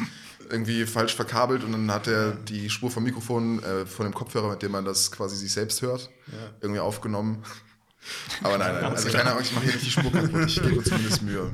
irgendwie 0.53 0.85
falsch 0.85 1.15
verkabelt 1.15 1.63
und 1.63 1.71
dann 1.73 1.91
hat 1.91 2.07
er 2.07 2.31
die 2.31 2.69
Spur 2.69 2.89
vom 2.91 3.03
Mikrofon 3.03 3.61
äh, 3.63 3.85
von 3.85 4.05
dem 4.05 4.13
Kopfhörer, 4.13 4.51
mit 4.51 4.61
dem 4.61 4.71
man 4.71 4.85
das 4.85 5.11
quasi 5.11 5.35
sich 5.35 5.51
selbst 5.51 5.81
hört, 5.81 6.09
ja. 6.27 6.37
irgendwie 6.61 6.79
aufgenommen. 6.79 7.43
Aber 8.43 8.57
nein, 8.57 8.75
nein, 8.75 8.85
also 8.85 9.09
keine 9.09 9.31
Angst, 9.31 9.51
ich 9.51 9.55
mache 9.55 9.65
hier 9.65 9.73
nicht 9.73 9.85
die 9.85 9.91
Spur 9.91 10.11
kaputt, 10.11 10.45
ich 10.47 10.61
gebe 10.61 10.83
zumindest 10.83 11.21
Mühe. 11.23 11.51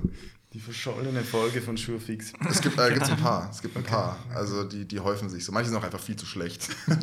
Die 0.53 0.59
verschollene 0.59 1.23
Folge 1.23 1.61
von 1.61 1.77
Schurfix. 1.77 2.33
Es 2.49 2.61
gibt, 2.61 2.79
äh, 2.79 2.91
gibt's 2.91 3.09
ein 3.09 3.17
paar, 3.17 3.49
es 3.51 3.61
gibt 3.61 3.77
ein 3.77 3.83
okay. 3.83 3.91
paar. 3.91 4.17
Also 4.33 4.63
die, 4.63 4.85
die 4.85 4.99
häufen 4.99 5.29
sich 5.29 5.45
so. 5.45 5.51
Manche 5.51 5.69
sind 5.69 5.77
auch 5.77 5.83
einfach 5.83 5.99
viel 5.99 6.15
zu 6.15 6.25
schlecht. 6.25 6.69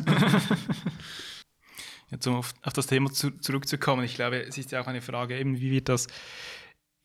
Jetzt 2.11 2.27
um 2.27 2.35
auf, 2.35 2.53
auf 2.61 2.73
das 2.73 2.87
Thema 2.87 3.11
zu, 3.11 3.31
zurückzukommen, 3.31 4.03
ich 4.03 4.15
glaube, 4.15 4.41
es 4.41 4.57
ist 4.57 4.71
ja 4.71 4.81
auch 4.81 4.87
eine 4.87 5.01
Frage, 5.01 5.37
eben, 5.37 5.59
wie 5.59 5.71
wird 5.71 5.87
das 5.89 6.07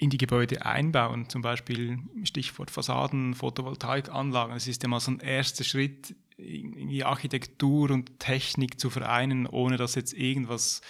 in 0.03 0.11
die 0.11 0.19
Gebäude 0.19 0.67
einbauen, 0.67 1.29
zum 1.29 1.43
Beispiel 1.43 2.01
Stichwort 2.25 2.73
Fassaden, 2.73 3.35
Photovoltaikanlagen. 3.35 4.53
Das 4.53 4.67
ist 4.67 4.83
ja 4.83 4.89
mal 4.89 4.99
so 4.99 5.13
ein 5.13 5.21
erster 5.21 5.63
Schritt, 5.63 6.17
in 6.37 6.89
die 6.89 7.05
Architektur 7.05 7.89
und 7.91 8.19
Technik 8.19 8.81
zu 8.81 8.91
vereinen, 8.91 9.47
ohne 9.47 9.77
dass 9.77 9.95
jetzt 9.95 10.13
irgendwas 10.13 10.81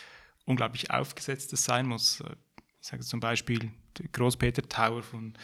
unglaublich 0.46 0.90
Aufgesetztes 0.90 1.62
sein 1.62 1.86
muss. 1.86 2.22
Ich 2.80 2.88
sage 2.88 3.02
zum 3.02 3.20
Beispiel 3.20 3.70
der 3.98 4.08
Großpeter 4.08 4.66
Tower 4.66 5.02
von 5.02 5.34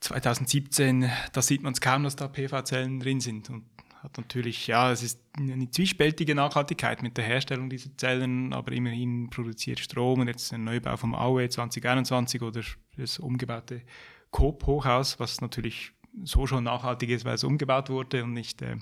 2017, 0.00 1.08
da 1.32 1.42
sieht 1.42 1.62
man 1.62 1.72
es 1.72 1.80
kaum, 1.80 2.02
dass 2.02 2.16
da 2.16 2.26
PV-Zellen 2.26 2.98
drin 2.98 3.20
sind. 3.20 3.48
Und 3.48 3.64
hat 4.02 4.18
natürlich, 4.18 4.66
ja, 4.66 4.92
es 4.92 5.02
ist 5.02 5.20
eine 5.36 5.70
zwiespältige 5.70 6.34
Nachhaltigkeit 6.34 7.02
mit 7.02 7.16
der 7.16 7.24
Herstellung 7.24 7.70
dieser 7.70 7.96
Zellen, 7.96 8.52
aber 8.52 8.72
immerhin 8.72 9.30
produziert 9.30 9.80
Strom 9.80 10.20
und 10.20 10.28
jetzt 10.28 10.52
ein 10.52 10.64
Neubau 10.64 10.96
vom 10.96 11.14
AUE 11.14 11.48
2021 11.48 12.42
oder 12.42 12.62
das 12.96 13.18
umgebaute 13.18 13.82
Coop-Hochhaus, 14.30 15.18
was 15.18 15.40
natürlich 15.40 15.92
so 16.22 16.46
schon 16.46 16.64
nachhaltig 16.64 17.10
ist, 17.10 17.24
weil 17.24 17.34
es 17.34 17.44
umgebaut 17.44 17.90
wurde 17.90 18.24
und 18.24 18.32
nicht 18.32 18.62
äh, 18.62 18.76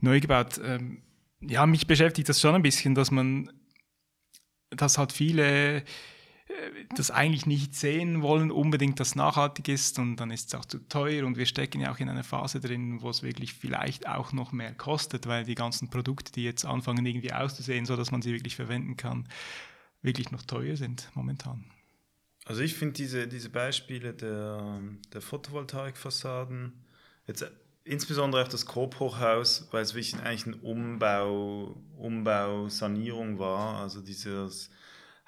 neu 0.00 0.20
gebaut. 0.20 0.60
Ähm, 0.62 1.02
ja, 1.40 1.66
mich 1.66 1.86
beschäftigt 1.86 2.28
das 2.28 2.40
schon 2.40 2.54
ein 2.54 2.62
bisschen, 2.62 2.94
dass 2.94 3.10
man, 3.10 3.50
dass 4.70 4.98
halt 4.98 5.12
viele 5.12 5.84
das 6.94 7.10
eigentlich 7.10 7.46
nicht 7.46 7.74
sehen 7.74 8.22
wollen, 8.22 8.50
unbedingt, 8.50 9.00
dass 9.00 9.14
nachhaltig 9.14 9.68
ist 9.68 9.98
und 9.98 10.16
dann 10.16 10.30
ist 10.30 10.48
es 10.48 10.54
auch 10.54 10.64
zu 10.64 10.78
teuer 10.88 11.26
und 11.26 11.36
wir 11.36 11.46
stecken 11.46 11.80
ja 11.80 11.92
auch 11.92 11.98
in 11.98 12.08
einer 12.08 12.24
Phase 12.24 12.60
drin, 12.60 13.02
wo 13.02 13.10
es 13.10 13.22
wirklich 13.22 13.54
vielleicht 13.54 14.08
auch 14.08 14.32
noch 14.32 14.52
mehr 14.52 14.72
kostet, 14.74 15.26
weil 15.26 15.44
die 15.44 15.54
ganzen 15.54 15.90
Produkte, 15.90 16.32
die 16.32 16.44
jetzt 16.44 16.64
anfangen 16.64 17.04
irgendwie 17.04 17.32
auszusehen, 17.32 17.86
so 17.86 17.96
dass 17.96 18.10
man 18.10 18.22
sie 18.22 18.32
wirklich 18.32 18.56
verwenden 18.56 18.96
kann, 18.96 19.28
wirklich 20.02 20.30
noch 20.30 20.42
teuer 20.42 20.76
sind 20.76 21.10
momentan. 21.14 21.64
Also 22.44 22.62
ich 22.62 22.74
finde 22.74 22.94
diese, 22.94 23.26
diese 23.26 23.50
Beispiele 23.50 24.14
der, 24.14 24.80
der 25.12 25.20
Photovoltaikfassaden, 25.20 26.72
jetzt 27.26 27.44
insbesondere 27.82 28.44
auch 28.44 28.48
das 28.48 28.66
Coop-Hochhaus, 28.66 29.68
weil 29.72 29.82
es 29.82 29.94
wirklich 29.94 30.14
eigentlich 30.20 30.46
eine 30.46 30.56
Umbau, 30.56 31.76
Umbau, 31.96 32.68
Sanierung 32.68 33.38
war, 33.38 33.80
also 33.80 34.00
dieses 34.00 34.70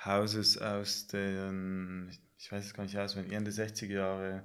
Hauses 0.05 0.59
aus 0.59 1.07
den, 1.09 2.11
ich 2.39 2.51
weiß 2.53 2.65
es 2.67 2.75
gar 2.75 2.85
nicht 2.85 2.97
auswendig, 2.99 3.33
Ende 3.33 3.51
60er 3.51 3.93
Jahre, 3.93 4.43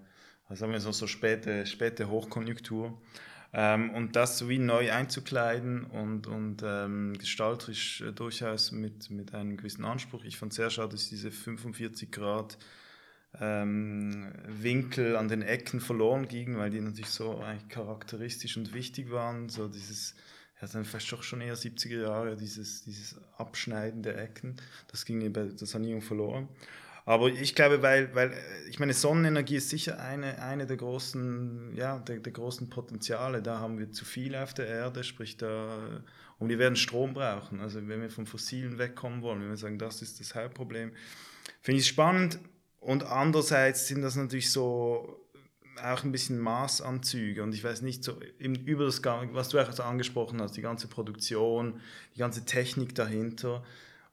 also 0.48 0.62
sagen 0.62 0.74
wir 0.74 0.80
so, 0.80 0.92
so 0.92 1.08
späte, 1.08 1.66
späte 1.66 2.10
Hochkonjunktur. 2.10 3.00
Ähm, 3.56 3.92
und 3.92 4.16
das 4.16 4.40
so 4.40 4.50
wie 4.50 4.58
neu 4.58 4.92
einzukleiden 4.92 5.84
und, 5.84 6.26
und 6.26 6.64
ähm, 6.66 7.14
gestalterisch 7.18 8.02
äh, 8.02 8.12
durchaus 8.12 8.72
mit, 8.72 9.12
mit 9.12 9.36
einem 9.36 9.58
gewissen 9.58 9.86
Anspruch. 9.86 10.24
Ich 10.24 10.38
fand 10.38 10.54
sehr 10.54 10.72
schade, 10.72 10.90
dass 10.90 11.10
diese 11.10 11.30
45 11.30 12.12
Grad 12.12 12.58
ähm, 13.40 14.32
Winkel 14.48 15.16
an 15.16 15.28
den 15.28 15.44
Ecken 15.44 15.82
verloren 15.82 16.28
gingen, 16.28 16.58
weil 16.58 16.72
die 16.72 16.82
natürlich 16.82 17.12
so 17.12 17.40
eigentlich 17.40 17.70
charakteristisch 17.70 18.58
und 18.58 18.74
wichtig 18.74 19.12
waren. 19.12 19.50
So 19.50 19.68
dieses 19.68 20.16
ja, 20.64 20.70
dann 20.72 20.86
fast 20.86 21.12
doch 21.12 21.24
schon 21.24 21.42
eher 21.42 21.56
70er 21.56 22.04
Jahre, 22.04 22.36
dieses, 22.36 22.84
dieses 22.84 23.20
Abschneiden 23.38 24.02
der 24.02 24.18
Ecken. 24.18 24.56
Das 24.88 25.06
ging 25.06 25.20
bei 25.34 25.44
der 25.44 25.68
Sanierung 25.68 26.02
verloren. 26.02 26.48
Aber 27.06 27.28
ich 27.28 27.54
glaube, 27.54 27.82
weil, 27.82 28.16
weil 28.16 28.34
ich 28.70 28.80
meine, 28.80 28.94
Sonnenenergie 28.94 29.58
ist 29.58 29.70
sicher 29.70 30.00
eine, 30.00 30.42
eine 30.42 30.66
der 30.66 30.78
großen, 30.78 31.76
ja, 31.76 32.00
der, 32.00 32.20
der 32.20 32.32
großen 32.32 32.70
Potenziale. 32.70 33.42
Da 33.42 33.60
haben 33.60 33.78
wir 33.78 33.92
zu 33.92 34.06
viel 34.06 34.36
auf 34.36 34.54
der 34.54 34.68
Erde, 34.68 35.04
sprich 35.04 35.36
da, 35.36 36.02
und 36.40 36.48
wir 36.48 36.60
werden 36.60 36.78
Strom 36.78 37.14
brauchen. 37.14 37.60
Also 37.60 37.86
wenn 37.86 38.02
wir 38.02 38.10
vom 38.10 38.26
Fossilen 38.26 38.78
wegkommen 38.78 39.22
wollen, 39.22 39.42
wenn 39.42 39.50
wir 39.50 39.58
sagen, 39.58 39.78
das 39.78 40.02
ist 40.02 40.22
das 40.22 40.34
Hauptproblem, 40.34 40.94
finde 41.62 41.82
ich 41.82 41.88
spannend. 41.88 42.40
Und 42.80 43.04
andererseits 43.04 43.88
sind 43.88 44.02
das 44.02 44.16
natürlich 44.16 44.50
so 44.50 45.23
auch 45.82 46.04
ein 46.04 46.12
bisschen 46.12 46.40
Maßanzüge 46.40 47.44
und 47.44 47.54
ich 47.54 47.64
weiß 47.64 47.82
nicht 47.82 48.04
so 48.04 48.20
im, 48.38 48.56
über 48.56 48.86
das 48.86 49.04
was 49.04 49.50
du 49.50 49.60
auch 49.60 49.80
angesprochen 49.80 50.42
hast 50.42 50.56
die 50.56 50.62
ganze 50.62 50.88
Produktion 50.88 51.80
die 52.16 52.20
ganze 52.20 52.46
Technik 52.46 52.96
dahinter 52.96 53.64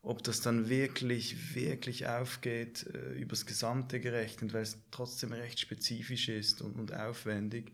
ob 0.03 0.23
das 0.23 0.41
dann 0.41 0.69
wirklich 0.69 1.55
wirklich 1.55 2.07
aufgeht 2.09 2.87
äh, 2.95 3.21
übers 3.21 3.47
Gesamte 3.47 4.01
gerechnet 4.01 4.55
weil 4.55 4.63
es 4.63 4.79
trotzdem 4.91 5.33
recht 5.33 5.61
spezifisch 5.61 6.29
ist 6.29 6.63
und, 6.63 6.77
und 6.77 6.95
aufwendig. 6.95 7.73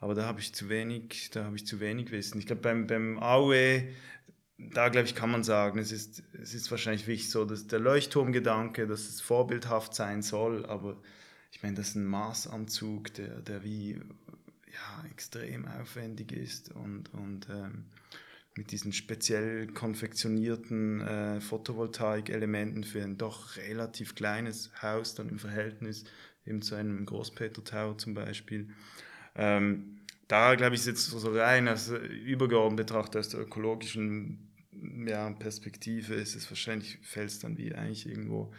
Aber 0.00 0.14
da 0.14 0.26
habe 0.26 0.40
ich 0.40 0.52
zu 0.52 0.68
wenig 0.68 1.30
da 1.30 1.44
habe 1.44 1.56
ich 1.56 1.66
zu 1.66 1.78
wenig 1.78 2.10
Wissen. 2.10 2.38
Ich 2.38 2.46
glaube 2.46 2.62
beim 2.62 2.86
beim 2.86 3.18
AOE 3.18 3.84
da 4.58 4.88
glaube 4.88 5.06
ich 5.06 5.14
kann 5.14 5.30
man 5.30 5.44
sagen 5.44 5.78
es 5.78 5.92
ist 5.92 6.22
es 6.40 6.54
ist 6.54 6.70
wahrscheinlich 6.70 7.06
wichtig 7.06 7.30
so 7.30 7.44
dass 7.44 7.68
der 7.68 7.80
Leuchtturmgedanke 7.80 8.86
dass 8.86 9.08
es 9.08 9.20
vorbildhaft 9.20 9.94
sein 9.94 10.22
soll 10.22 10.66
aber 10.66 11.00
ich 11.52 11.62
meine, 11.62 11.76
das 11.76 11.88
ist 11.88 11.94
ein 11.96 12.06
Maßanzug, 12.06 13.14
der, 13.14 13.40
der 13.40 13.62
wie 13.62 13.92
ja, 13.92 15.04
extrem 15.10 15.68
aufwendig 15.68 16.32
ist 16.32 16.72
und, 16.72 17.12
und 17.12 17.46
ähm, 17.50 17.84
mit 18.56 18.72
diesen 18.72 18.92
speziell 18.92 19.66
konfektionierten 19.68 21.00
äh, 21.00 21.40
Photovoltaik-Elementen 21.40 22.84
für 22.84 23.02
ein 23.02 23.18
doch 23.18 23.56
relativ 23.56 24.14
kleines 24.14 24.70
Haus, 24.82 25.14
dann 25.14 25.28
im 25.28 25.38
Verhältnis 25.38 26.04
eben 26.46 26.62
zu 26.62 26.74
einem 26.74 27.04
Großpeter 27.06 27.62
Tower 27.62 27.96
zum 27.98 28.14
Beispiel. 28.14 28.70
Ähm, 29.34 30.00
da 30.28 30.54
glaube 30.54 30.74
ich, 30.74 30.84
jetzt 30.86 31.04
so 31.04 31.32
rein 31.32 31.68
als 31.68 31.88
übergeordnet 31.88 32.86
betrachtet 32.86 33.20
aus 33.20 33.28
der 33.28 33.40
ökologischen 33.40 34.50
ja, 35.06 35.30
Perspektive 35.30 36.14
ist 36.14 36.34
es 36.34 36.50
wahrscheinlich, 36.50 36.98
fällt 37.02 37.28
es 37.28 37.38
dann 37.38 37.58
wie 37.58 37.74
eigentlich 37.74 38.06
irgendwo, 38.06 38.52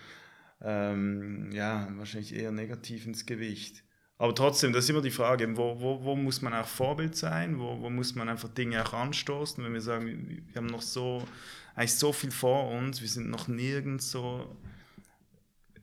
ähm, 0.64 1.52
ja, 1.52 1.88
wahrscheinlich 1.98 2.34
eher 2.36 2.52
negativ 2.52 3.06
ins 3.06 3.26
Gewicht. 3.26 3.84
Aber 4.18 4.34
trotzdem, 4.34 4.72
das 4.72 4.86
ist 4.86 4.90
immer 4.90 5.02
die 5.02 5.12
Frage, 5.12 5.58
wo, 5.58 5.80
wo, 5.82 6.04
wo 6.04 6.16
muss 6.16 6.42
man 6.42 6.54
auch 6.54 6.68
Vorbild 6.68 7.16
sein, 7.16 7.60
wo, 7.60 7.82
wo 7.82 7.90
muss 7.90 8.16
man 8.16 8.30
einfach 8.30 8.50
Dinge 8.50 8.84
auch 8.86 8.94
anstoßen, 8.94 9.64
wenn 9.64 9.74
wir 9.74 9.82
sagen, 9.82 10.46
wir 10.48 10.56
haben 10.56 10.68
noch 10.68 10.82
so, 10.82 11.28
eigentlich 11.76 11.96
so 11.96 12.14
viel 12.14 12.32
vor 12.32 12.70
uns, 12.70 13.02
wir 13.02 13.10
sind 13.10 13.30
noch 13.30 13.48
nirgends 13.48 14.12
so, 14.12 14.56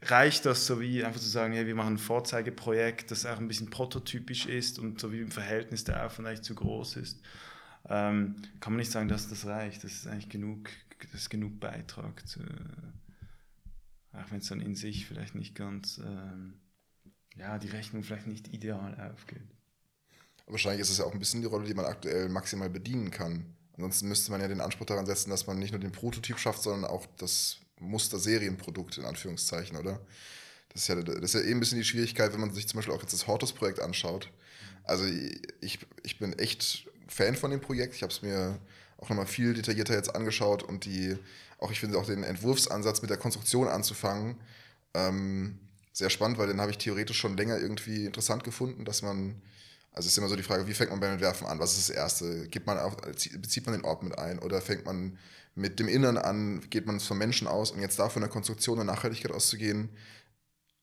reicht 0.03 0.47
das 0.47 0.67
so 0.67 0.81
wie 0.81 1.05
einfach 1.05 1.21
zu 1.21 1.29
sagen, 1.29 1.53
hey, 1.53 1.67
wir 1.67 1.75
machen 1.75 1.95
ein 1.95 1.99
Vorzeigeprojekt, 1.99 3.11
das 3.11 3.27
auch 3.27 3.39
ein 3.39 3.49
bisschen 3.49 3.69
prototypisch 3.69 4.47
ist 4.47 4.79
und 4.79 5.01
so 5.01 5.13
wie 5.13 5.21
im 5.21 5.31
Verhältnis 5.31 5.85
der 5.85 6.07
Aufwand 6.07 6.29
eigentlich 6.29 6.43
zu 6.43 6.55
groß 6.55 6.97
ist, 6.97 7.21
ähm, 7.89 8.37
kann 8.61 8.73
man 8.73 8.79
nicht 8.79 8.93
sagen, 8.93 9.09
dass 9.09 9.29
das 9.29 9.45
reicht, 9.47 9.85
das 9.85 9.93
ist 9.93 10.07
eigentlich 10.07 10.29
genug, 10.29 10.71
das 11.13 11.23
ist 11.23 11.31
genug 11.31 11.61
Beitrag, 11.61 12.27
zu, 12.27 12.41
auch 14.13 14.31
wenn 14.31 14.39
es 14.39 14.49
dann 14.49 14.61
in 14.61 14.75
sich 14.75 15.07
vielleicht 15.07 15.35
nicht 15.35 15.55
ganz... 15.55 15.99
Ähm, 15.99 16.61
ja, 17.37 17.59
die 17.59 17.69
Rechnung 17.69 18.03
vielleicht 18.03 18.27
nicht 18.27 18.49
ideal 18.49 19.13
aufgeht. 19.13 19.43
Wahrscheinlich 20.47 20.81
ist 20.81 20.91
es 20.91 20.99
ja 20.99 21.05
auch 21.05 21.13
ein 21.13 21.19
bisschen 21.19 21.41
die 21.41 21.47
Rolle, 21.47 21.67
die 21.67 21.75
man 21.75 21.85
aktuell 21.85 22.29
maximal 22.29 22.69
bedienen 22.69 23.11
kann. 23.11 23.55
Ansonsten 23.77 24.09
müsste 24.09 24.33
man 24.33 24.41
ja 24.41 24.49
den 24.49 24.61
Anspruch 24.61 24.87
daran 24.87 25.07
setzen, 25.07 25.31
dass 25.31 25.47
man 25.47 25.59
nicht 25.59 25.71
nur 25.71 25.81
den 25.81 25.93
Prototyp 25.93 26.39
schafft, 26.39 26.63
sondern 26.63 26.91
auch 26.91 27.07
das 27.19 27.59
Muster-Serienprodukt 27.79 28.99
in 28.99 29.05
Anführungszeichen, 29.05 29.77
oder? 29.77 30.05
Das 30.73 30.83
ist, 30.83 30.89
ja, 30.89 30.97
das 30.97 31.17
ist 31.17 31.35
ja 31.35 31.41
eben 31.41 31.53
ein 31.53 31.61
bisschen 31.61 31.79
die 31.79 31.85
Schwierigkeit, 31.85 32.33
wenn 32.33 32.41
man 32.41 32.53
sich 32.53 32.69
zum 32.69 32.79
Beispiel 32.79 32.95
auch 32.95 33.01
jetzt 33.01 33.13
das 33.13 33.27
Hortus-Projekt 33.27 33.81
anschaut. 33.81 34.31
Also 34.85 35.05
ich, 35.61 35.79
ich 36.03 36.19
bin 36.19 36.39
echt 36.39 36.89
Fan 37.07 37.37
von 37.37 37.51
dem 37.51 37.61
Projekt. 37.61 37.95
Ich 37.95 38.03
habe 38.03 38.13
es 38.13 38.23
mir 38.23 38.61
auch 38.99 39.09
nochmal 39.09 39.27
viel 39.27 39.55
detaillierter 39.55 39.95
jetzt 39.95 40.15
angeschaut 40.15 40.63
und 40.63 40.85
die, 40.85 41.17
auch 41.61 41.71
ich 41.71 41.81
finde 41.81 41.99
auch 41.99 42.07
den 42.07 42.25
Entwurfsansatz 42.25 43.03
mit 43.03 43.11
der 43.11 43.19
Konstruktion 43.19 43.69
anzufangen, 43.69 44.37
ähm, 44.95 45.59
sehr 45.93 46.11
spannend, 46.11 46.39
weil 46.39 46.49
den 46.49 46.61
habe 46.61 46.71
ich 46.71 46.79
theoretisch 46.79 47.19
schon 47.19 47.37
länger 47.37 47.59
irgendwie 47.59 48.07
interessant 48.07 48.45
gefunden, 48.45 48.85
dass 48.85 49.03
man, 49.03 49.41
also 49.93 50.07
es 50.07 50.13
ist 50.13 50.19
immer 50.19 50.29
so 50.29 50.37
die 50.37 50.43
Frage, 50.43 50.67
wie 50.67 50.75
fängt 50.75 50.91
man 50.91 51.01
beim 51.01 51.13
Entwerfen 51.13 51.47
an? 51.47 51.59
Was 51.59 51.77
ist 51.77 51.89
das 51.89 51.97
Erste? 51.97 52.49
Gibt 52.49 52.67
man 52.67 52.79
auch, 52.79 52.97
bezieht 52.97 53.67
man 53.67 53.75
den 53.75 53.85
Ort 53.85 54.03
mit 54.03 54.19
ein 54.19 54.39
oder 54.39 54.61
fängt 54.61 54.87
man 54.87 55.19
mit 55.55 55.79
dem 55.79 55.89
Innern 55.89 56.17
an, 56.17 56.63
geht 56.71 56.87
man 56.87 57.01
vom 57.01 57.19
Menschen 57.19 57.47
aus 57.47 57.71
und 57.73 57.81
jetzt 57.81 57.99
da 57.99 58.09
von 58.09 58.23
der 58.23 58.31
Konstruktion 58.31 58.79
und 58.79 58.87
Nachhaltigkeit 58.87 59.33
auszugehen 59.33 59.91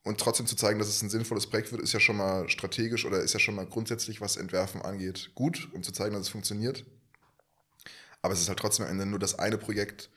und 0.04 0.20
trotzdem 0.20 0.46
zu 0.46 0.56
zeigen, 0.56 0.78
dass 0.80 0.88
es 0.88 1.02
ein 1.02 1.10
sinnvolles 1.10 1.48
Projekt 1.48 1.72
wird, 1.72 1.82
ist 1.82 1.94
ja 1.94 2.00
schon 2.00 2.18
mal 2.18 2.48
strategisch 2.50 3.06
oder 3.06 3.22
ist 3.22 3.34
ja 3.34 3.40
schon 3.40 3.56
mal 3.56 3.66
grundsätzlich, 3.66 4.22
was 4.22 4.38
Entwerfen 4.38 4.82
angeht, 4.82 5.32
gut, 5.36 5.70
um 5.74 5.84
zu 5.84 5.92
zeigen, 5.92 6.14
dass 6.14 6.24
es 6.24 6.30
funktioniert. 6.30 6.86
Aber 8.22 8.34
es 8.34 8.42
ist 8.42 8.50
halt 8.50 8.60
trotzdem 8.60 8.86
am 8.86 8.92
Ende 8.92 9.06
nur 9.06 9.20
das 9.20 9.40
eine 9.40 9.58
Projekt 9.58 10.10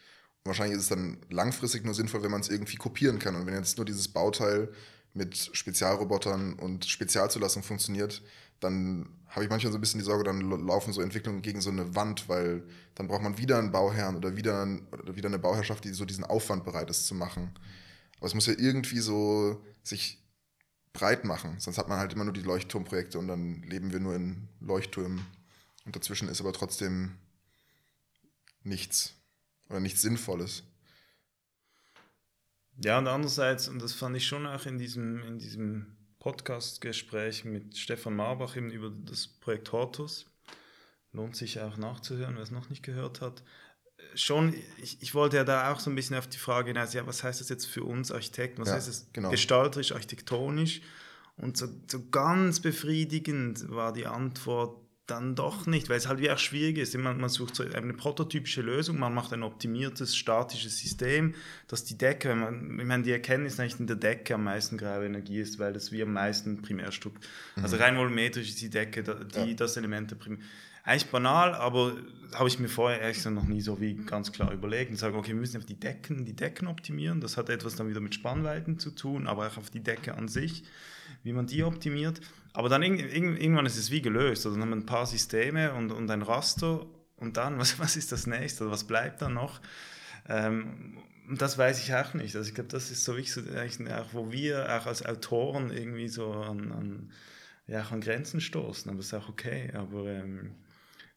wahrscheinlich 0.45 0.77
ist 0.77 0.85
es 0.85 0.89
dann 0.89 1.19
langfristig 1.29 1.85
nur 1.85 1.95
sinnvoll, 1.95 2.23
wenn 2.23 2.31
man 2.31 2.41
es 2.41 2.49
irgendwie 2.49 2.77
kopieren 2.77 3.19
kann. 3.19 3.37
Und 3.37 3.47
wenn 3.47 3.55
jetzt 3.55 3.77
nur 3.77 3.85
dieses 3.85 4.09
Bauteil 4.09 4.73
mit 5.13 5.37
Spezialrobotern 5.37 6.55
und 6.55 6.85
Spezialzulassung 6.85 7.63
funktioniert, 7.63 8.23
dann 8.61 9.09
habe 9.29 9.45
ich 9.45 9.51
manchmal 9.51 9.73
so 9.73 9.79
ein 9.79 9.81
bisschen 9.81 10.01
die 10.01 10.05
Sorge, 10.05 10.25
dann 10.25 10.41
laufen 10.67 10.93
so 10.93 11.01
Entwicklungen 11.01 11.43
gegen 11.43 11.61
so 11.61 11.71
eine 11.71 11.95
Wand, 11.95 12.29
weil 12.29 12.65
dann 12.95 13.09
braucht 13.09 13.23
man 13.23 13.39
wieder 13.39 13.59
einen 13.59 13.73
Bauherrn 13.73 14.17
oder 14.17 14.37
wieder, 14.37 14.67
oder 14.93 15.17
wieder 15.17 15.29
eine 15.29 15.39
Bauherrschaft, 15.39 15.85
die 15.85 15.93
so 15.93 16.05
diesen 16.05 16.25
Aufwand 16.25 16.65
bereit 16.65 16.91
ist 16.91 17.07
zu 17.07 17.15
machen. 17.15 17.53
Aber 18.19 18.27
es 18.27 18.35
muss 18.35 18.47
ja 18.47 18.55
irgendwie 18.57 18.99
so 18.99 19.65
sich 19.83 20.23
breit 20.93 21.25
machen, 21.25 21.59
sonst 21.59 21.79
hat 21.79 21.89
man 21.89 21.99
halt 21.99 22.13
immer 22.13 22.25
nur 22.25 22.33
die 22.33 22.43
Leuchtturmprojekte 22.43 23.19
und 23.19 23.29
dann 23.29 23.63
leben 23.63 23.93
wir 23.93 24.01
nur 24.01 24.15
in 24.15 24.49
Leuchttürmen. 24.61 25.25
Und 25.87 25.97
dazwischen 25.97 26.29
ist 26.29 26.41
aber 26.41 26.53
trotzdem 26.53 27.17
nichts 28.63 29.15
oder 29.71 29.81
nichts 29.81 30.03
Sinnvolles. 30.03 30.65
Ja, 32.83 32.99
und 32.99 33.07
andererseits, 33.07 33.69
und 33.69 33.81
das 33.81 33.93
fand 33.93 34.17
ich 34.17 34.27
schon 34.27 34.47
auch 34.47 34.67
in 34.67 34.79
diesem, 34.79 35.23
in 35.23 35.39
diesem 35.39 35.97
Podcast-Gespräch 36.19 37.45
mit 37.45 37.77
Stefan 37.77 38.17
Marbach 38.17 38.57
eben 38.57 38.71
über 38.71 38.91
das 38.91 39.29
Projekt 39.29 39.73
Hortus, 39.73 40.27
lohnt 41.13 41.37
sich 41.37 41.61
auch 41.61 41.77
nachzuhören, 41.77 42.37
wer 42.37 42.43
es 42.43 42.51
noch 42.51 42.71
nicht 42.71 42.83
gehört 42.83 43.21
hat. 43.21 43.43
Schon, 44.15 44.55
ich, 44.83 45.03
ich 45.03 45.15
wollte 45.15 45.37
ja 45.37 45.45
da 45.45 45.73
auch 45.73 45.81
so 45.81 45.91
ein 45.91 45.95
bisschen 45.95 46.17
auf 46.17 46.27
die 46.27 46.39
Frage 46.39 46.69
hinaus, 46.69 46.95
ja, 46.95 47.07
was 47.07 47.23
heißt 47.23 47.41
das 47.41 47.49
jetzt 47.49 47.67
für 47.67 47.85
uns 47.85 48.11
Architekten? 48.11 48.63
Was 48.63 48.69
ja, 48.69 48.75
heißt 48.75 48.89
das 48.89 49.13
genau. 49.13 49.31
gestalterisch, 49.31 49.93
architektonisch? 49.93 50.81
Und 51.37 51.57
so, 51.57 51.69
so 51.87 52.09
ganz 52.11 52.61
befriedigend 52.61 53.71
war 53.71 53.93
die 53.93 54.07
Antwort, 54.07 54.80
dann 55.11 55.35
doch 55.35 55.67
nicht, 55.67 55.89
weil 55.89 55.97
es 55.97 56.09
halt 56.09 56.21
wie 56.21 56.31
auch 56.31 56.39
schwierig 56.39 56.79
ist. 56.79 56.97
Man, 56.97 57.21
man 57.21 57.29
sucht 57.29 57.57
so 57.57 57.65
eine 57.65 57.93
prototypische 57.93 58.63
Lösung, 58.63 58.99
man 58.99 59.13
macht 59.15 59.33
ein 59.33 59.43
optimiertes 59.43 60.17
statisches 60.17 60.79
System, 60.79 61.35
dass 61.69 61.85
die 61.85 61.99
Decke, 61.99 62.35
man, 62.35 62.79
ich 62.79 62.87
meine, 62.87 63.03
die 63.03 63.13
Erkenntnis 63.13 63.59
eigentlich 63.59 63.81
in 63.81 63.87
der 63.87 63.97
Decke 63.97 64.35
am 64.35 64.45
meisten 64.45 64.79
graue 64.79 65.07
Energie 65.07 65.41
ist, 65.41 65.59
weil 65.59 65.73
das 65.73 65.93
wie 65.93 66.03
am 66.03 66.13
meisten 66.13 66.63
Primärstück, 66.63 67.15
mhm. 67.57 67.63
also 67.63 67.77
rein 67.77 67.97
volumetrisch 67.97 68.49
ist 68.49 68.61
die 68.61 68.71
Decke 68.71 69.03
die, 69.03 69.39
ja. 69.39 69.55
das 69.55 69.77
Element 69.77 70.11
der 70.11 70.17
Primär. 70.17 70.41
Eigentlich 70.83 71.11
banal, 71.11 71.55
aber 71.55 71.95
habe 72.35 72.49
ich 72.49 72.59
mir 72.59 72.69
vorher 72.69 73.01
ehrlich 73.01 73.19
gesagt 73.19 73.37
noch 73.37 73.45
nie 73.45 73.61
so 73.61 73.81
wie 73.81 73.95
ganz 73.95 74.33
klar 74.33 74.51
überlegt 74.51 74.91
und 74.91 74.97
sage, 74.97 75.17
okay, 75.17 75.29
wir 75.29 75.35
müssen 75.35 75.59
auf 75.59 75.67
die 75.67 75.79
Decken, 75.79 76.25
die 76.25 76.35
Decken 76.35 76.69
optimieren. 76.69 77.21
Das 77.21 77.37
hat 77.37 77.51
etwas 77.51 77.77
dann 77.77 77.91
wieder 77.91 78.01
mit 78.01 78.15
Spannweiten 78.15 78.79
zu 78.79 78.91
tun, 78.91 79.27
aber 79.27 79.47
auch 79.47 79.59
auf 79.59 79.69
die 79.69 79.81
Decke 79.81 80.15
an 80.15 80.29
sich, 80.29 80.65
wie 81.23 81.35
man 81.35 81.47
die 81.47 81.65
optimiert. 81.65 82.21
Aber 82.53 82.69
dann 82.69 82.83
irgendwann 82.83 83.67
ist 83.67 83.77
es 83.77 83.91
wie 83.91 84.03
gelöst. 84.03 84.45
Also 84.45 84.57
dann 84.57 84.63
haben 84.63 84.71
wir 84.71 84.77
ein 84.77 84.87
paar 84.87 85.07
Systeme 85.07 85.73
und, 85.75 85.93
und 85.93 86.11
ein 86.11 86.23
Raster 86.23 86.87
und 87.17 87.37
dann, 87.37 87.59
was, 87.61 87.79
was 87.79 87.97
ist 87.97 88.13
das 88.13 88.27
nächste? 88.27 88.65
Also 88.65 88.73
was 88.73 88.85
bleibt 88.85 89.23
dann 89.23 89.35
noch? 89.35 89.61
Ähm, 90.29 90.99
das 91.31 91.59
weiß 91.59 91.83
ich 91.83 91.95
auch 91.95 92.15
nicht. 92.15 92.35
Also 92.35 92.49
ich 92.49 92.55
glaube, 92.55 92.71
das 92.71 92.91
ist 92.91 93.05
so 93.05 93.17
wichtig, 93.17 93.45
auch, 93.93 94.13
wo 94.13 94.33
wir 94.33 94.77
auch 94.77 94.87
als 94.87 95.05
Autoren 95.05 95.71
irgendwie 95.71 96.09
so 96.09 96.33
an, 96.33 96.73
an, 96.73 97.13
ja, 97.69 97.83
an 97.83 98.01
Grenzen 98.01 98.41
stoßen. 98.41 98.91
Aber 98.91 98.99
das 98.99 99.07
ist 99.07 99.15
auch 99.15 99.29
okay. 99.29 99.71
Aber 99.75 100.07
ähm, 100.07 100.57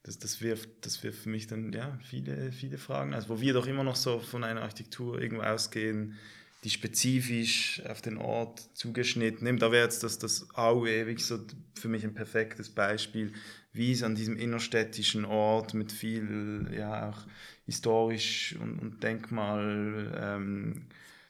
das, 0.03 0.19
das, 0.19 0.41
wirft, 0.41 0.69
das 0.81 1.01
wirft 1.03 1.23
für 1.23 1.29
mich 1.29 1.47
dann 1.47 1.73
ja, 1.73 1.97
viele, 2.03 2.51
viele 2.51 2.77
Fragen. 2.77 3.13
Also 3.13 3.29
wo 3.29 3.41
wir 3.41 3.53
doch 3.53 3.65
immer 3.65 3.83
noch 3.83 3.95
so 3.95 4.19
von 4.19 4.43
einer 4.43 4.61
Architektur 4.61 5.19
irgendwo 5.19 5.43
ausgehen, 5.43 6.15
die 6.63 6.69
spezifisch 6.69 7.82
auf 7.88 8.02
den 8.02 8.17
Ort 8.17 8.69
zugeschnitten 8.73 9.43
nimmt. 9.43 9.62
Da 9.62 9.71
wäre 9.71 9.84
jetzt 9.84 10.04
das, 10.04 10.17
das 10.17 10.47
Aue 10.56 11.06
wirklich 11.06 11.26
so 11.26 11.39
für 11.76 11.89
mich 11.89 12.04
ein 12.04 12.13
perfektes 12.13 12.69
Beispiel, 12.69 13.34
wie 13.73 13.91
es 13.91 14.04
an 14.04 14.15
diesem 14.15 14.38
innerstädtischen 14.38 15.26
Ort 15.26 15.73
mit 15.73 15.91
viel, 15.91 16.69
ja, 16.76 17.10
auch 17.10 17.26
historisch 17.65 18.56
und, 18.60 18.80
und 18.80 19.04
Denkmal 19.04 20.17
ähm, 20.17 20.88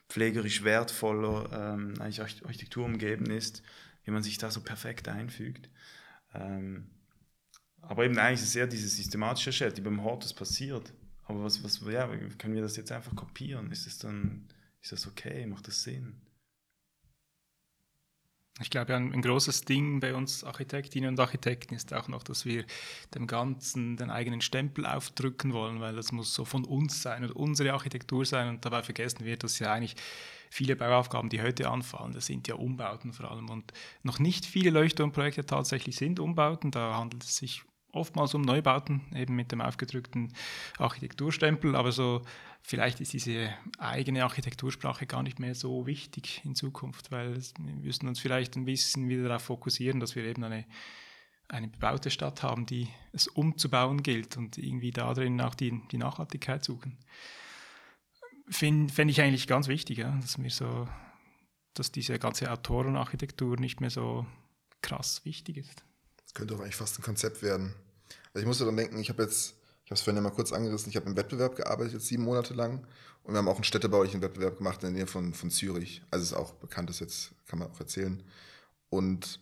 pflegerisch 0.09 0.63
wertvoller 0.63 1.49
ähm, 1.51 1.95
eigentlich 1.99 2.21
Architektur 2.21 2.85
umgeben 2.85 3.27
ist, 3.27 3.63
wie 4.03 4.11
man 4.11 4.21
sich 4.21 4.37
da 4.37 4.51
so 4.51 4.61
perfekt 4.61 5.07
einfügt. 5.07 5.69
Ähm, 6.35 6.87
aber 7.81 8.05
eben 8.05 8.17
eigentlich 8.17 8.41
ist 8.41 8.49
es 8.49 8.55
eher 8.55 8.67
diese 8.67 8.87
systematische 8.87 9.51
Schritt, 9.51 9.77
die 9.77 9.81
beim 9.81 10.03
Hortus 10.03 10.33
passiert. 10.33 10.93
Aber 11.25 11.43
was, 11.43 11.63
was, 11.63 11.81
ja, 11.89 12.07
können 12.37 12.53
wir 12.53 12.61
das 12.61 12.75
jetzt 12.75 12.91
einfach 12.91 13.15
kopieren? 13.15 13.71
Ist 13.71 13.87
es 13.87 13.97
dann 13.97 14.47
ist 14.83 14.91
das 14.91 15.07
okay? 15.07 15.45
Macht 15.45 15.67
das 15.67 15.83
Sinn? 15.83 16.21
Ich 18.61 18.69
glaube, 18.69 18.95
ein, 18.95 19.11
ein, 19.11 19.21
großes 19.21 19.65
Ding 19.65 19.99
bei 19.99 20.13
uns 20.13 20.43
Architektinnen 20.43 21.09
und 21.09 21.19
Architekten 21.19 21.73
ist 21.73 21.91
auch 21.91 22.07
noch, 22.07 22.21
dass 22.21 22.45
wir 22.45 22.65
dem 23.15 23.25
Ganzen 23.25 23.97
den 23.97 24.11
eigenen 24.11 24.41
Stempel 24.41 24.85
aufdrücken 24.85 25.53
wollen, 25.53 25.79
weil 25.79 25.95
das 25.95 26.11
muss 26.11 26.35
so 26.35 26.45
von 26.45 26.63
uns 26.63 27.01
sein 27.01 27.23
und 27.23 27.31
unsere 27.31 27.73
Architektur 27.73 28.25
sein. 28.25 28.49
Und 28.49 28.63
dabei 28.63 28.83
vergessen 28.83 29.25
wir, 29.25 29.37
dass 29.37 29.57
ja 29.57 29.73
eigentlich 29.73 29.95
viele 30.51 30.75
Bauaufgaben, 30.75 31.29
die 31.29 31.41
heute 31.41 31.67
anfallen, 31.67 32.13
das 32.13 32.27
sind 32.27 32.47
ja 32.47 32.53
Umbauten 32.53 33.11
vor 33.11 33.31
allem. 33.31 33.49
Und 33.49 33.73
noch 34.03 34.19
nicht 34.19 34.45
viele 34.45 34.69
Leuchtturmprojekte 34.69 35.47
tatsächlich 35.47 35.95
sind 35.95 36.19
Umbauten. 36.19 36.69
Da 36.69 36.95
handelt 36.95 37.23
es 37.23 37.37
sich 37.37 37.63
oftmals 37.93 38.33
um 38.33 38.41
Neubauten, 38.41 39.01
eben 39.15 39.35
mit 39.35 39.51
dem 39.51 39.61
aufgedrückten 39.61 40.33
Architekturstempel, 40.77 41.75
aber 41.75 41.91
so 41.91 42.21
vielleicht 42.61 42.99
ist 42.99 43.13
diese 43.13 43.53
eigene 43.77 44.23
Architektursprache 44.23 45.05
gar 45.05 45.23
nicht 45.23 45.39
mehr 45.39 45.55
so 45.55 45.85
wichtig 45.85 46.41
in 46.43 46.55
Zukunft, 46.55 47.11
weil 47.11 47.35
wir 47.35 47.73
müssen 47.75 48.07
uns 48.07 48.19
vielleicht 48.19 48.57
ein 48.57 48.65
bisschen 48.65 49.07
wieder 49.07 49.23
darauf 49.23 49.43
fokussieren, 49.43 49.99
dass 49.99 50.15
wir 50.15 50.23
eben 50.23 50.43
eine, 50.43 50.65
eine 51.47 51.69
bebaute 51.69 52.09
Stadt 52.09 52.43
haben, 52.43 52.65
die 52.65 52.89
es 53.13 53.27
umzubauen 53.27 54.03
gilt 54.03 54.35
und 54.35 54.57
irgendwie 54.57 54.91
da 54.91 55.13
drin 55.13 55.39
auch 55.39 55.55
die, 55.55 55.81
die 55.91 55.97
Nachhaltigkeit 55.97 56.63
suchen. 56.65 56.97
Find 58.49 58.97
ich 58.97 59.21
eigentlich 59.21 59.47
ganz 59.47 59.67
wichtig, 59.67 59.99
ja, 59.99 60.17
dass 60.21 60.41
wir 60.41 60.49
so 60.49 60.87
dass 61.73 61.91
diese 61.91 62.19
ganze 62.19 62.51
Autorenarchitektur 62.51 63.57
nicht 63.57 63.81
mehr 63.81 63.89
so 63.89 64.25
krass 64.81 65.25
wichtig 65.25 65.57
ist. 65.57 65.83
Das 66.23 66.33
könnte 66.33 66.55
auch 66.55 66.59
eigentlich 66.59 66.75
fast 66.75 66.99
ein 66.99 67.03
Konzept 67.03 67.41
werden. 67.41 67.73
Also 68.33 68.43
ich 68.43 68.47
musste 68.47 68.65
dann 68.65 68.77
denken, 68.77 68.99
ich 68.99 69.09
habe 69.09 69.23
jetzt, 69.23 69.55
ich 69.85 69.91
habe 69.91 69.95
es 69.95 70.01
vorhin 70.01 70.15
ja 70.15 70.21
mal 70.21 70.35
kurz 70.35 70.51
angerissen, 70.51 70.89
ich 70.89 70.95
habe 70.95 71.07
im 71.07 71.15
Wettbewerb 71.15 71.55
gearbeitet, 71.55 71.93
jetzt 71.93 72.07
sieben 72.07 72.23
Monate 72.23 72.53
lang. 72.53 72.85
Und 73.23 73.33
wir 73.33 73.37
haben 73.37 73.47
auch 73.47 73.55
einen 73.55 73.63
städtebaulichen 73.63 74.21
Wettbewerb 74.21 74.57
gemacht 74.57 74.83
in 74.83 74.89
der 74.89 74.91
Nähe 74.91 75.07
von, 75.07 75.33
von 75.33 75.49
Zürich. 75.49 76.01
Also 76.11 76.23
ist 76.23 76.33
auch 76.33 76.53
bekannt, 76.53 76.89
das 76.89 76.99
jetzt 76.99 77.31
kann 77.47 77.59
man 77.59 77.69
auch 77.69 77.79
erzählen. 77.79 78.21
Und 78.89 79.39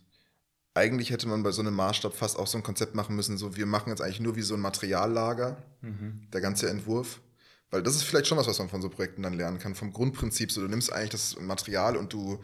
eigentlich 0.74 1.10
hätte 1.10 1.28
man 1.28 1.44
bei 1.44 1.52
so 1.52 1.62
einem 1.62 1.74
Maßstab 1.74 2.16
fast 2.16 2.38
auch 2.38 2.48
so 2.48 2.58
ein 2.58 2.64
Konzept 2.64 2.96
machen 2.96 3.16
müssen, 3.16 3.38
so 3.38 3.56
wir 3.56 3.66
machen 3.66 3.90
jetzt 3.90 4.02
eigentlich 4.02 4.20
nur 4.20 4.36
wie 4.36 4.42
so 4.42 4.54
ein 4.54 4.62
Materiallager, 4.62 5.62
mhm. 5.82 6.28
der 6.32 6.42
ganze 6.42 6.70
Entwurf. 6.70 7.22
Weil 7.72 7.84
das 7.84 7.96
ist 7.96 8.04
vielleicht 8.04 8.28
schon 8.28 8.38
was, 8.38 8.48
was 8.48 8.60
man 8.60 8.70
von 8.70 8.82
so 8.82 8.90
Projekten 8.90 9.24
dann 9.24 9.34
lernen 9.34 9.58
kann. 9.58 9.76
Vom 9.76 9.94
Grundprinzip, 9.94 10.52
so 10.52 10.62
du 10.62 10.68
nimmst 10.68 10.92
eigentlich 10.92 11.10
das 11.12 11.40
Material 11.40 11.96
und 11.96 12.12
du 12.14 12.44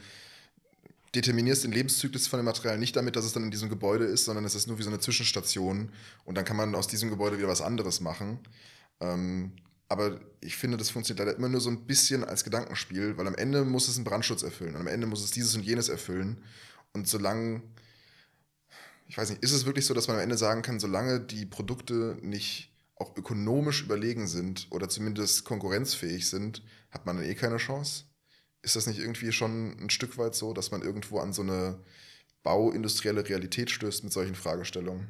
determinierst 1.18 1.64
den 1.64 1.72
Lebenszyklus 1.72 2.28
von 2.28 2.40
dem 2.40 2.46
Material 2.46 2.78
nicht 2.78 2.96
damit, 2.96 3.16
dass 3.16 3.26
es 3.26 3.34
dann 3.34 3.44
in 3.44 3.52
diesem 3.52 3.70
Gebäude 3.70 4.06
ist, 4.06 4.26
sondern 4.26 4.46
es 4.46 4.56
ist 4.56 4.68
nur 4.68 4.78
wie 4.78 4.84
so 4.84 4.90
eine 4.90 5.00
Zwischenstation 5.00 5.92
und 6.26 6.36
dann 6.36 6.46
kann 6.46 6.58
man 6.58 6.76
aus 6.76 6.88
diesem 6.88 7.10
Gebäude 7.10 7.38
wieder 7.38 7.48
was 7.48 7.62
anderes 7.62 8.02
machen. 8.02 8.40
Ähm, 9.00 9.54
aber 9.90 10.20
ich 10.42 10.58
finde, 10.58 10.78
das 10.78 10.90
funktioniert 10.90 11.26
leider 11.26 11.38
immer 11.38 11.50
nur 11.50 11.62
so 11.62 11.70
ein 11.70 11.86
bisschen 11.86 12.24
als 12.24 12.44
Gedankenspiel, 12.44 13.18
weil 13.18 13.28
am 13.28 13.36
Ende 13.36 13.64
muss 13.64 13.88
es 13.88 13.96
einen 13.96 14.04
Brandschutz 14.04 14.44
erfüllen 14.44 14.76
und 14.76 14.82
am 14.82 14.88
Ende 14.88 15.08
muss 15.08 15.24
es 15.24 15.32
dieses 15.32 15.56
und 15.56 15.64
jenes 15.64 15.90
erfüllen. 15.90 16.44
Und 16.94 17.08
solange, 17.08 17.62
ich 19.08 19.18
weiß 19.18 19.30
nicht, 19.30 19.44
ist 19.44 19.54
es 19.54 19.66
wirklich 19.66 19.86
so, 19.86 19.94
dass 19.94 20.08
man 20.08 20.18
am 20.18 20.24
Ende 20.24 20.38
sagen 20.38 20.62
kann, 20.62 20.80
solange 20.80 21.22
die 21.22 21.46
Produkte 21.46 22.18
nicht 22.22 22.74
auch 22.96 23.16
ökonomisch 23.16 23.84
überlegen 23.84 24.28
sind 24.28 24.68
oder 24.72 24.90
zumindest 24.90 25.46
konkurrenzfähig 25.46 26.30
sind, 26.30 26.64
hat 26.92 27.06
man 27.06 27.18
dann 27.18 27.26
eh 27.26 27.36
keine 27.36 27.58
Chance? 27.58 28.06
Ist 28.62 28.76
das 28.76 28.88
nicht 28.88 29.00
irgendwie 29.00 29.32
schon 29.32 29.78
ein 29.80 29.90
Stück 29.90 30.18
weit 30.18 30.36
so, 30.36 30.54
dass 30.54 30.72
man 30.72 30.82
irgendwo 30.82 31.20
an 31.20 31.34
so 31.34 31.42
eine 31.42 31.80
bauindustrielle 32.44 33.28
Realität 33.28 33.70
stößt 33.70 34.04
mit 34.04 34.14
solchen 34.14 34.36
Fragestellungen? 34.36 35.08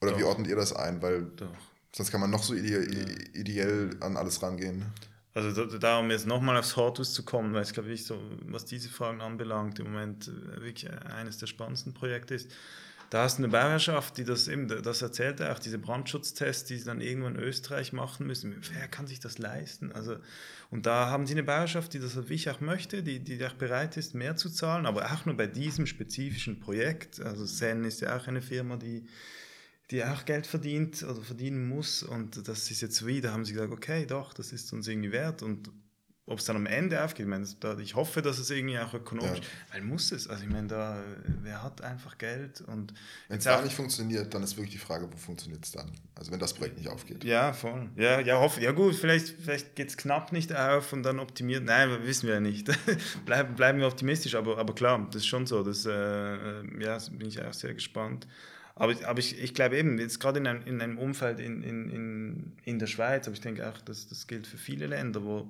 Oder 0.00 0.12
Doch. 0.12 0.18
wie 0.18 0.24
ordnet 0.24 0.48
ihr 0.48 0.56
das 0.56 0.72
ein? 0.72 1.02
Weil 1.02 1.24
Doch. 1.36 1.48
sonst 1.94 2.10
kann 2.10 2.20
man 2.20 2.30
noch 2.30 2.42
so 2.42 2.54
ide 2.54 2.84
ja. 2.84 3.40
ideell 3.40 3.96
an 4.00 4.16
alles 4.16 4.42
rangehen. 4.42 4.86
Also 5.34 5.66
darum 5.78 6.10
jetzt 6.10 6.26
nochmal 6.26 6.56
aufs 6.56 6.76
Hortus 6.76 7.12
zu 7.12 7.24
kommen, 7.24 7.54
weil 7.54 7.62
es 7.62 7.72
glaube 7.72 7.90
ich 7.90 8.04
so, 8.04 8.18
was 8.46 8.64
diese 8.64 8.88
Fragen 8.88 9.20
anbelangt, 9.20 9.78
im 9.78 9.92
Moment 9.92 10.28
äh, 10.28 10.60
wirklich 10.62 10.90
eines 10.90 11.38
der 11.38 11.46
spannendsten 11.46 11.94
Projekte 11.94 12.34
ist. 12.34 12.50
Da 13.10 13.22
hast 13.22 13.38
du 13.38 13.44
eine 13.44 13.52
Bauherrschaft, 13.52 14.18
die 14.18 14.24
das 14.24 14.48
eben, 14.48 14.68
das 14.68 15.00
erzählt 15.00 15.40
er 15.40 15.52
auch, 15.52 15.58
diese 15.58 15.78
Brandschutztests, 15.78 16.64
die 16.64 16.76
sie 16.76 16.84
dann 16.84 17.00
irgendwo 17.00 17.28
in 17.28 17.36
Österreich 17.36 17.94
machen 17.94 18.26
müssen. 18.26 18.60
Wer 18.72 18.86
kann 18.88 19.06
sich 19.06 19.18
das 19.18 19.38
leisten? 19.38 19.92
Also, 19.92 20.16
und 20.70 20.84
da 20.84 21.08
haben 21.08 21.26
sie 21.26 21.32
eine 21.32 21.42
Bauherrschaft, 21.42 21.94
die 21.94 22.00
das 22.00 22.16
wirklich 22.16 22.50
auch 22.50 22.60
möchte, 22.60 23.02
die, 23.02 23.20
die 23.20 23.44
auch 23.46 23.54
bereit 23.54 23.96
ist, 23.96 24.14
mehr 24.14 24.36
zu 24.36 24.50
zahlen, 24.50 24.84
aber 24.84 25.10
auch 25.10 25.24
nur 25.24 25.36
bei 25.36 25.46
diesem 25.46 25.86
spezifischen 25.86 26.60
Projekt. 26.60 27.20
Also 27.20 27.46
Sen 27.46 27.84
ist 27.84 28.02
ja 28.02 28.14
auch 28.14 28.26
eine 28.26 28.42
Firma, 28.42 28.76
die, 28.76 29.06
die 29.90 30.04
auch 30.04 30.26
Geld 30.26 30.46
verdient 30.46 31.02
oder 31.02 31.22
verdienen 31.22 31.66
muss. 31.66 32.02
Und 32.02 32.46
das 32.46 32.70
ist 32.70 32.82
jetzt 32.82 33.06
wieder, 33.06 33.32
haben 33.32 33.46
sie 33.46 33.54
gesagt, 33.54 33.72
okay, 33.72 34.04
doch, 34.04 34.34
das 34.34 34.52
ist 34.52 34.70
uns 34.74 34.86
irgendwie 34.86 35.12
wert. 35.12 35.42
Und 35.42 35.70
ob 36.28 36.38
es 36.38 36.44
dann 36.44 36.56
am 36.56 36.66
Ende 36.66 37.02
aufgeht, 37.02 37.24
ich, 37.24 37.30
meine, 37.30 37.46
da, 37.60 37.78
ich 37.78 37.94
hoffe, 37.94 38.22
dass 38.22 38.38
es 38.38 38.50
irgendwie 38.50 38.78
auch 38.78 38.92
ökonomisch, 38.94 39.38
ja. 39.38 39.74
weil 39.74 39.82
muss 39.82 40.12
es, 40.12 40.28
also 40.28 40.44
ich 40.44 40.50
meine, 40.50 40.68
da, 40.68 41.02
wer 41.42 41.62
hat 41.62 41.80
einfach 41.80 42.18
Geld 42.18 42.60
und... 42.62 42.92
Wenn 43.28 43.38
es 43.38 43.44
gar 43.44 43.62
nicht 43.62 43.74
funktioniert, 43.74 44.32
dann 44.32 44.42
ist 44.42 44.56
wirklich 44.56 44.72
die 44.72 44.78
Frage, 44.78 45.08
wo 45.10 45.16
funktioniert 45.16 45.64
es 45.64 45.72
dann? 45.72 45.90
Also 46.14 46.30
wenn 46.30 46.38
das 46.38 46.52
Projekt 46.52 46.78
nicht 46.78 46.88
aufgeht. 46.88 47.24
Ja, 47.24 47.52
voll. 47.52 47.88
Ja, 47.96 48.20
ja, 48.20 48.38
hoffe, 48.38 48.60
ja 48.60 48.72
gut, 48.72 48.94
vielleicht, 48.94 49.40
vielleicht 49.40 49.74
geht 49.74 49.88
es 49.88 49.96
knapp 49.96 50.32
nicht 50.32 50.54
auf 50.54 50.92
und 50.92 51.02
dann 51.02 51.18
optimiert, 51.18 51.64
nein, 51.64 51.90
wissen 52.02 52.26
wir 52.26 52.34
ja 52.34 52.40
nicht. 52.40 52.70
bleiben, 53.24 53.54
bleiben 53.54 53.78
wir 53.80 53.86
optimistisch, 53.86 54.34
aber, 54.34 54.58
aber 54.58 54.74
klar, 54.74 55.06
das 55.10 55.22
ist 55.22 55.26
schon 55.26 55.46
so, 55.46 55.62
das, 55.62 55.86
äh, 55.86 55.90
äh 55.90 56.62
ja, 56.80 56.98
bin 57.10 57.28
ich 57.28 57.42
auch 57.42 57.54
sehr 57.54 57.74
gespannt. 57.74 58.26
Aber, 58.74 58.94
aber 59.06 59.18
ich, 59.18 59.42
ich 59.42 59.54
glaube 59.54 59.76
eben, 59.76 59.98
jetzt 59.98 60.20
gerade 60.20 60.38
in 60.38 60.46
einem, 60.46 60.62
in 60.64 60.80
einem 60.80 60.98
Umfeld 60.98 61.40
in, 61.40 61.62
in, 61.62 61.90
in, 61.90 62.52
in 62.64 62.78
der 62.78 62.86
Schweiz, 62.86 63.26
aber 63.26 63.34
ich 63.34 63.40
denke 63.40 63.68
auch, 63.68 63.80
dass 63.80 64.08
das 64.08 64.28
gilt 64.28 64.46
für 64.46 64.56
viele 64.56 64.86
Länder, 64.86 65.24
wo 65.24 65.48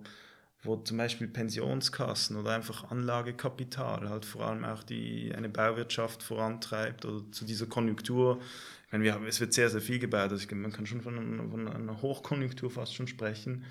wo 0.63 0.77
zum 0.77 0.97
Beispiel 0.97 1.29
Pensionskassen 1.29 2.37
oder 2.37 2.55
einfach 2.55 2.91
Anlagekapital 2.91 4.09
halt 4.09 4.25
vor 4.25 4.47
allem 4.47 4.65
auch 4.65 4.83
die, 4.83 5.33
eine 5.35 5.49
Bauwirtschaft 5.49 6.23
vorantreibt 6.23 7.05
oder 7.05 7.23
zu 7.31 7.45
dieser 7.45 7.67
Konjunktur. 7.67 8.41
Ich 8.87 8.93
meine, 8.93 9.05
wir 9.05 9.15
haben, 9.15 9.27
es 9.27 9.41
wird 9.41 9.53
sehr, 9.53 9.71
sehr 9.71 9.81
viel 9.81 9.99
gebaut, 9.99 10.31
also 10.31 10.47
man 10.55 10.73
kann 10.73 10.87
schon 10.87 11.01
von, 11.01 11.51
von 11.51 11.69
einer 11.69 12.03
Hochkonjunktur 12.03 12.71
fast 12.71 12.95
schon 12.95 13.07
sprechen. 13.07 13.65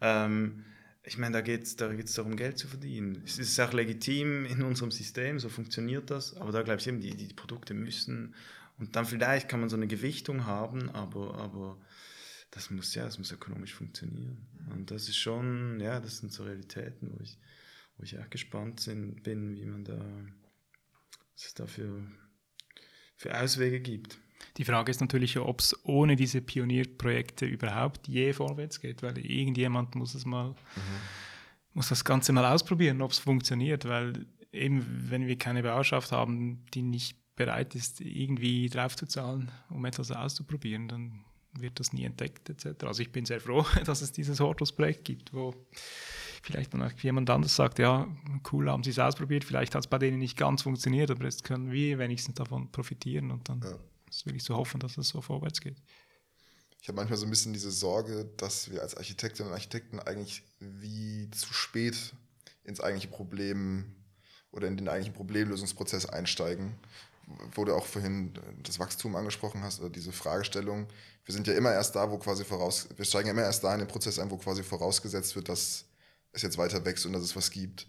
Ähm, 0.00 0.64
ich 1.04 1.18
meine, 1.18 1.34
da 1.34 1.40
geht 1.40 1.62
es 1.62 1.76
da 1.76 1.92
geht's 1.94 2.14
darum, 2.14 2.36
Geld 2.36 2.58
zu 2.58 2.66
verdienen. 2.66 3.22
Es 3.24 3.38
ist 3.38 3.58
auch 3.60 3.72
legitim 3.72 4.44
in 4.44 4.62
unserem 4.62 4.90
System, 4.90 5.38
so 5.38 5.48
funktioniert 5.48 6.10
das, 6.10 6.36
aber 6.36 6.52
da 6.52 6.62
glaube 6.62 6.80
ich 6.80 6.86
eben, 6.86 7.00
die, 7.00 7.14
die 7.14 7.32
Produkte 7.32 7.72
müssen 7.74 8.34
und 8.78 8.94
dann 8.94 9.06
vielleicht 9.06 9.48
kann 9.48 9.60
man 9.60 9.68
so 9.68 9.76
eine 9.76 9.86
Gewichtung 9.86 10.46
haben, 10.46 10.90
aber, 10.90 11.34
aber 11.38 11.78
das 12.50 12.70
muss 12.70 12.94
ja, 12.94 13.04
das 13.04 13.18
muss 13.18 13.32
ökonomisch 13.32 13.74
funktionieren. 13.74 14.46
Und 14.70 14.90
das 14.90 15.08
ist 15.08 15.16
schon, 15.16 15.80
ja, 15.80 16.00
das 16.00 16.18
sind 16.18 16.32
so 16.32 16.44
Realitäten, 16.44 17.12
wo 17.12 17.22
ich, 17.22 17.38
wo 17.96 18.04
ich 18.04 18.18
auch 18.18 18.30
gespannt 18.30 18.80
sind, 18.80 19.22
bin, 19.22 19.56
wie 19.56 19.66
man 19.66 19.84
da, 19.84 19.98
was 21.34 21.46
es 21.46 21.54
da 21.54 21.66
für, 21.66 22.06
für 23.16 23.38
Auswege 23.38 23.80
gibt. 23.80 24.18
Die 24.56 24.64
Frage 24.64 24.90
ist 24.90 25.00
natürlich, 25.00 25.38
ob 25.38 25.60
es 25.60 25.76
ohne 25.84 26.16
diese 26.16 26.40
Pionierprojekte 26.40 27.46
überhaupt 27.46 28.08
je 28.08 28.32
vorwärts 28.32 28.80
geht, 28.80 29.02
weil 29.02 29.18
irgendjemand 29.18 29.94
muss 29.94 30.14
es 30.14 30.24
mal, 30.24 30.50
mhm. 30.50 30.54
muss 31.74 31.88
das 31.88 32.04
Ganze 32.04 32.32
mal 32.32 32.46
ausprobieren, 32.52 33.02
ob 33.02 33.10
es 33.10 33.18
funktioniert, 33.18 33.84
weil 33.86 34.26
eben, 34.52 35.10
wenn 35.10 35.26
wir 35.26 35.36
keine 35.36 35.62
Bauschaft 35.62 36.12
haben, 36.12 36.64
die 36.72 36.82
nicht 36.82 37.18
bereit 37.36 37.74
ist, 37.74 38.00
irgendwie 38.00 38.68
draufzuzahlen, 38.70 39.50
um 39.68 39.84
etwas 39.84 40.10
auszuprobieren, 40.10 40.88
dann 40.88 41.25
wird 41.60 41.80
das 41.80 41.92
nie 41.92 42.04
entdeckt 42.04 42.48
etc. 42.50 42.84
Also 42.84 43.02
ich 43.02 43.12
bin 43.12 43.24
sehr 43.24 43.40
froh, 43.40 43.64
dass 43.84 44.02
es 44.02 44.12
dieses 44.12 44.40
Hortus-Projekt 44.40 45.04
gibt, 45.04 45.32
wo 45.32 45.54
vielleicht 46.42 46.74
dann 46.74 46.82
auch 46.82 46.92
jemand 47.00 47.28
anders 47.30 47.56
sagt, 47.56 47.78
ja, 47.78 48.06
cool, 48.52 48.70
haben 48.70 48.84
sie 48.84 48.90
es 48.90 48.98
ausprobiert, 48.98 49.44
vielleicht 49.44 49.74
hat 49.74 49.80
es 49.82 49.86
bei 49.88 49.98
denen 49.98 50.18
nicht 50.18 50.36
ganz 50.36 50.62
funktioniert, 50.62 51.10
aber 51.10 51.24
jetzt 51.24 51.44
können 51.44 51.72
wir 51.72 51.98
wenigstens 51.98 52.36
davon 52.36 52.70
profitieren 52.70 53.30
und 53.30 53.48
dann 53.48 53.60
ja. 53.62 53.76
ist 54.08 54.26
wirklich 54.26 54.44
so 54.44 54.56
hoffen, 54.56 54.78
dass 54.80 54.96
es 54.96 55.08
so 55.08 55.20
vorwärts 55.20 55.60
geht. 55.60 55.76
Ich 56.80 56.88
habe 56.88 56.96
manchmal 56.96 57.18
so 57.18 57.26
ein 57.26 57.30
bisschen 57.30 57.52
diese 57.52 57.72
Sorge, 57.72 58.30
dass 58.36 58.70
wir 58.70 58.80
als 58.80 58.96
Architektinnen 58.96 59.50
und 59.50 59.54
Architekten 59.54 59.98
eigentlich 59.98 60.44
wie 60.60 61.28
zu 61.32 61.52
spät 61.52 62.14
ins 62.62 62.80
eigentliche 62.80 63.08
Problem 63.08 63.96
oder 64.52 64.68
in 64.68 64.76
den 64.76 64.88
eigentlichen 64.88 65.14
Problemlösungsprozess 65.14 66.06
einsteigen 66.06 66.76
wo 67.54 67.64
du 67.64 67.74
auch 67.74 67.86
vorhin 67.86 68.32
das 68.62 68.78
Wachstum 68.78 69.16
angesprochen 69.16 69.62
hast, 69.62 69.80
oder 69.80 69.90
diese 69.90 70.12
Fragestellung. 70.12 70.86
Wir 71.24 71.34
sind 71.34 71.46
ja 71.46 71.54
immer 71.54 71.72
erst 71.72 71.96
da, 71.96 72.10
wo 72.10 72.18
quasi 72.18 72.44
voraus, 72.44 72.88
wir 72.96 73.04
steigen 73.04 73.26
ja 73.26 73.32
immer 73.32 73.42
erst 73.42 73.64
da 73.64 73.72
in 73.72 73.80
den 73.80 73.88
Prozess 73.88 74.18
ein, 74.18 74.30
wo 74.30 74.36
quasi 74.36 74.62
vorausgesetzt 74.62 75.34
wird, 75.34 75.48
dass 75.48 75.86
es 76.32 76.42
jetzt 76.42 76.58
weiter 76.58 76.84
wächst 76.84 77.04
und 77.06 77.12
dass 77.12 77.22
es 77.22 77.34
was 77.34 77.50
gibt. 77.50 77.88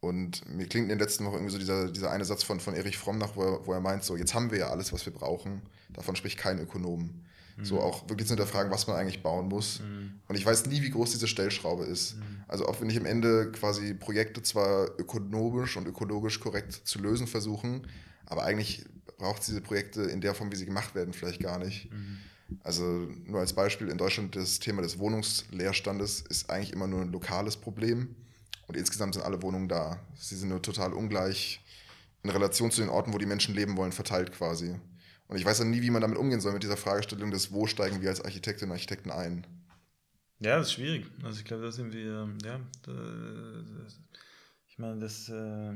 Und 0.00 0.48
mir 0.48 0.66
klingt 0.66 0.84
in 0.84 0.90
den 0.90 0.98
letzten 0.98 1.24
Wochen 1.24 1.34
irgendwie 1.34 1.52
so 1.52 1.58
dieser, 1.58 1.90
dieser 1.90 2.10
eine 2.10 2.24
Satz 2.24 2.42
von, 2.44 2.60
von 2.60 2.74
Erich 2.74 2.96
Fromm 2.96 3.18
nach, 3.18 3.36
wo 3.36 3.42
er, 3.42 3.66
wo 3.66 3.72
er 3.72 3.80
meint, 3.80 4.04
so, 4.04 4.16
jetzt 4.16 4.34
haben 4.34 4.50
wir 4.50 4.58
ja 4.58 4.70
alles, 4.70 4.92
was 4.92 5.04
wir 5.06 5.12
brauchen. 5.12 5.62
Davon 5.90 6.14
spricht 6.14 6.38
kein 6.38 6.58
Ökonom. 6.60 7.24
Mhm. 7.56 7.64
So 7.64 7.80
auch 7.80 8.08
wirklich 8.08 8.28
zu 8.28 8.34
hinterfragen, 8.34 8.70
was 8.70 8.86
man 8.86 8.96
eigentlich 8.96 9.22
bauen 9.22 9.48
muss. 9.48 9.80
Mhm. 9.80 10.20
Und 10.28 10.36
ich 10.36 10.46
weiß 10.46 10.66
nie, 10.66 10.82
wie 10.82 10.90
groß 10.90 11.10
diese 11.10 11.26
Stellschraube 11.26 11.84
ist. 11.84 12.16
Mhm. 12.16 12.44
Also 12.46 12.66
auch 12.66 12.80
wenn 12.80 12.88
ich 12.88 12.96
am 12.96 13.06
Ende 13.06 13.50
quasi 13.50 13.94
Projekte 13.94 14.42
zwar 14.42 14.98
ökonomisch 14.98 15.76
und 15.76 15.88
ökologisch 15.88 16.38
korrekt 16.38 16.72
zu 16.72 17.00
lösen 17.00 17.26
versuchen, 17.26 17.86
aber 18.28 18.44
eigentlich 18.44 18.84
braucht 19.16 19.40
es 19.40 19.46
diese 19.46 19.60
Projekte 19.60 20.02
in 20.02 20.20
der 20.20 20.34
Form, 20.34 20.52
wie 20.52 20.56
sie 20.56 20.66
gemacht 20.66 20.94
werden, 20.94 21.12
vielleicht 21.12 21.40
gar 21.40 21.58
nicht. 21.58 21.90
Mhm. 21.92 22.18
Also 22.62 22.84
nur 23.24 23.40
als 23.40 23.52
Beispiel, 23.52 23.88
in 23.88 23.98
Deutschland 23.98 24.36
das 24.36 24.58
Thema 24.58 24.82
des 24.82 24.98
Wohnungsleerstandes 24.98 26.22
ist 26.22 26.50
eigentlich 26.50 26.72
immer 26.72 26.86
nur 26.86 27.02
ein 27.02 27.12
lokales 27.12 27.56
Problem. 27.56 28.14
Und 28.66 28.76
insgesamt 28.76 29.14
sind 29.14 29.24
alle 29.24 29.42
Wohnungen 29.42 29.68
da. 29.68 29.98
Sie 30.14 30.36
sind 30.36 30.50
nur 30.50 30.60
total 30.60 30.92
ungleich 30.92 31.60
in 32.22 32.30
Relation 32.30 32.70
zu 32.70 32.80
den 32.80 32.90
Orten, 32.90 33.12
wo 33.12 33.18
die 33.18 33.26
Menschen 33.26 33.54
leben 33.54 33.76
wollen, 33.76 33.92
verteilt 33.92 34.32
quasi. 34.32 34.78
Und 35.26 35.36
ich 35.36 35.44
weiß 35.44 35.58
dann 35.58 35.70
nie, 35.70 35.82
wie 35.82 35.90
man 35.90 36.02
damit 36.02 36.18
umgehen 36.18 36.40
soll, 36.40 36.52
mit 36.52 36.62
dieser 36.62 36.76
Fragestellung 36.76 37.30
des, 37.30 37.52
wo 37.52 37.66
steigen 37.66 38.02
wir 38.02 38.10
als 38.10 38.20
Architektinnen 38.20 38.70
und 38.70 38.76
Architekten 38.76 39.10
ein. 39.10 39.46
Ja, 40.40 40.58
das 40.58 40.68
ist 40.68 40.72
schwierig. 40.74 41.06
Also 41.22 41.38
ich 41.38 41.44
glaube, 41.44 41.64
da 41.64 41.72
sind 41.72 41.92
wir, 41.92 42.28
ja, 42.44 42.60
da, 42.82 43.64
ich 44.68 44.78
meine, 44.78 44.98
das, 45.00 45.28
äh, 45.28 45.74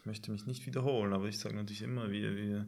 ich 0.00 0.06
möchte 0.06 0.30
mich 0.30 0.46
nicht 0.46 0.64
wiederholen, 0.64 1.12
aber 1.12 1.26
ich 1.26 1.38
sage 1.38 1.54
natürlich 1.54 1.82
immer, 1.82 2.10
wir, 2.10 2.34
wir, 2.34 2.66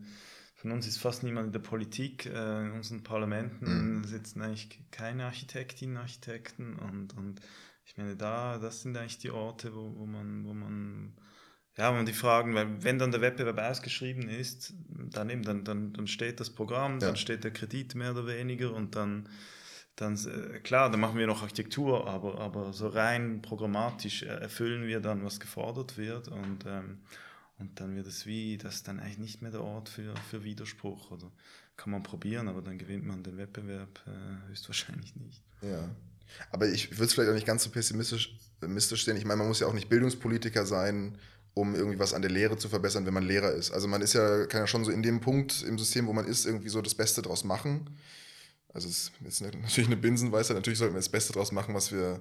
von 0.54 0.70
uns 0.70 0.86
ist 0.86 0.98
fast 0.98 1.22
niemand 1.22 1.46
in 1.46 1.52
der 1.52 1.60
Politik, 1.60 2.26
äh, 2.26 2.66
in 2.66 2.72
unseren 2.72 3.02
Parlamenten 3.02 4.00
mhm. 4.00 4.04
sitzen 4.04 4.42
eigentlich 4.42 4.78
keine 4.90 5.24
Architektinnen, 5.24 5.96
Architekten 5.96 6.76
und, 6.76 7.16
und 7.16 7.40
ich 7.86 7.96
meine, 7.96 8.16
da, 8.16 8.58
das 8.58 8.82
sind 8.82 8.96
eigentlich 8.98 9.18
die 9.18 9.30
Orte, 9.30 9.74
wo, 9.74 9.96
wo 9.96 10.04
man, 10.04 10.44
wo 10.44 10.52
man, 10.52 11.14
ja, 11.78 11.90
wo 11.90 11.96
man 11.96 12.04
die 12.04 12.12
Fragen, 12.12 12.54
weil 12.54 12.84
wenn 12.84 12.98
dann 12.98 13.12
der 13.12 13.22
Wettbewerb 13.22 13.58
ausgeschrieben 13.58 14.28
ist, 14.28 14.74
dann 14.88 15.30
eben, 15.30 15.42
dann, 15.42 15.64
dann, 15.64 15.94
dann 15.94 16.06
steht 16.06 16.38
das 16.38 16.50
Programm, 16.50 17.00
ja. 17.00 17.06
dann 17.06 17.16
steht 17.16 17.44
der 17.44 17.50
Kredit 17.50 17.94
mehr 17.94 18.10
oder 18.10 18.26
weniger 18.26 18.74
und 18.74 18.94
dann 18.94 19.26
dann 19.96 20.14
äh, 20.14 20.58
klar, 20.60 20.90
dann 20.90 21.00
machen 21.00 21.18
wir 21.18 21.26
noch 21.26 21.42
Architektur, 21.42 22.08
aber, 22.08 22.38
aber 22.38 22.72
so 22.72 22.88
rein 22.88 23.42
programmatisch 23.42 24.22
erfüllen 24.22 24.86
wir 24.86 25.00
dann, 25.00 25.24
was 25.24 25.40
gefordert 25.40 25.98
wird 25.98 26.28
und, 26.28 26.64
ähm, 26.66 26.98
und 27.58 27.78
dann 27.78 27.94
wird 27.94 28.06
es 28.06 28.26
wie, 28.26 28.58
das 28.58 28.76
ist 28.76 28.88
dann 28.88 29.00
eigentlich 29.00 29.18
nicht 29.18 29.42
mehr 29.42 29.50
der 29.50 29.62
Ort 29.62 29.88
für, 29.88 30.14
für 30.30 30.44
Widerspruch 30.44 31.10
oder 31.10 31.30
kann 31.76 31.90
man 31.90 32.02
probieren, 32.02 32.48
aber 32.48 32.62
dann 32.62 32.78
gewinnt 32.78 33.06
man 33.06 33.22
den 33.22 33.36
Wettbewerb 33.36 34.00
äh, 34.06 34.48
höchstwahrscheinlich 34.48 35.16
nicht. 35.16 35.42
Ja. 35.62 35.88
Aber 36.50 36.68
ich 36.68 36.92
würde 36.92 37.04
es 37.04 37.14
vielleicht 37.14 37.30
auch 37.30 37.34
nicht 37.34 37.46
ganz 37.46 37.64
so 37.64 37.70
pessimistisch, 37.70 38.36
pessimistisch 38.60 39.04
sehen. 39.04 39.16
Ich 39.16 39.24
meine, 39.24 39.38
man 39.38 39.48
muss 39.48 39.60
ja 39.60 39.66
auch 39.66 39.74
nicht 39.74 39.88
Bildungspolitiker 39.88 40.64
sein, 40.64 41.18
um 41.54 41.74
irgendwie 41.74 41.98
was 41.98 42.14
an 42.14 42.22
der 42.22 42.30
Lehre 42.30 42.56
zu 42.56 42.68
verbessern, 42.68 43.04
wenn 43.04 43.14
man 43.14 43.24
Lehrer 43.24 43.52
ist. 43.52 43.70
Also 43.70 43.88
man 43.88 44.00
ist 44.00 44.14
ja, 44.14 44.46
kann 44.46 44.60
ja 44.60 44.66
schon 44.66 44.84
so 44.84 44.90
in 44.90 45.02
dem 45.02 45.20
Punkt 45.20 45.62
im 45.62 45.78
System, 45.78 46.06
wo 46.06 46.12
man 46.12 46.26
ist, 46.26 46.46
irgendwie 46.46 46.70
so 46.70 46.80
das 46.80 46.94
Beste 46.94 47.20
draus 47.20 47.44
machen. 47.44 47.90
Also 48.74 48.88
es 48.88 49.12
ist 49.24 49.40
natürlich 49.42 49.86
eine 49.86 49.96
Binsenweisheit, 49.96 50.56
natürlich 50.56 50.78
sollten 50.78 50.94
wir 50.94 51.00
das 51.00 51.08
Beste 51.08 51.32
draus 51.32 51.52
machen, 51.52 51.74
was 51.74 51.92
wir, 51.92 52.20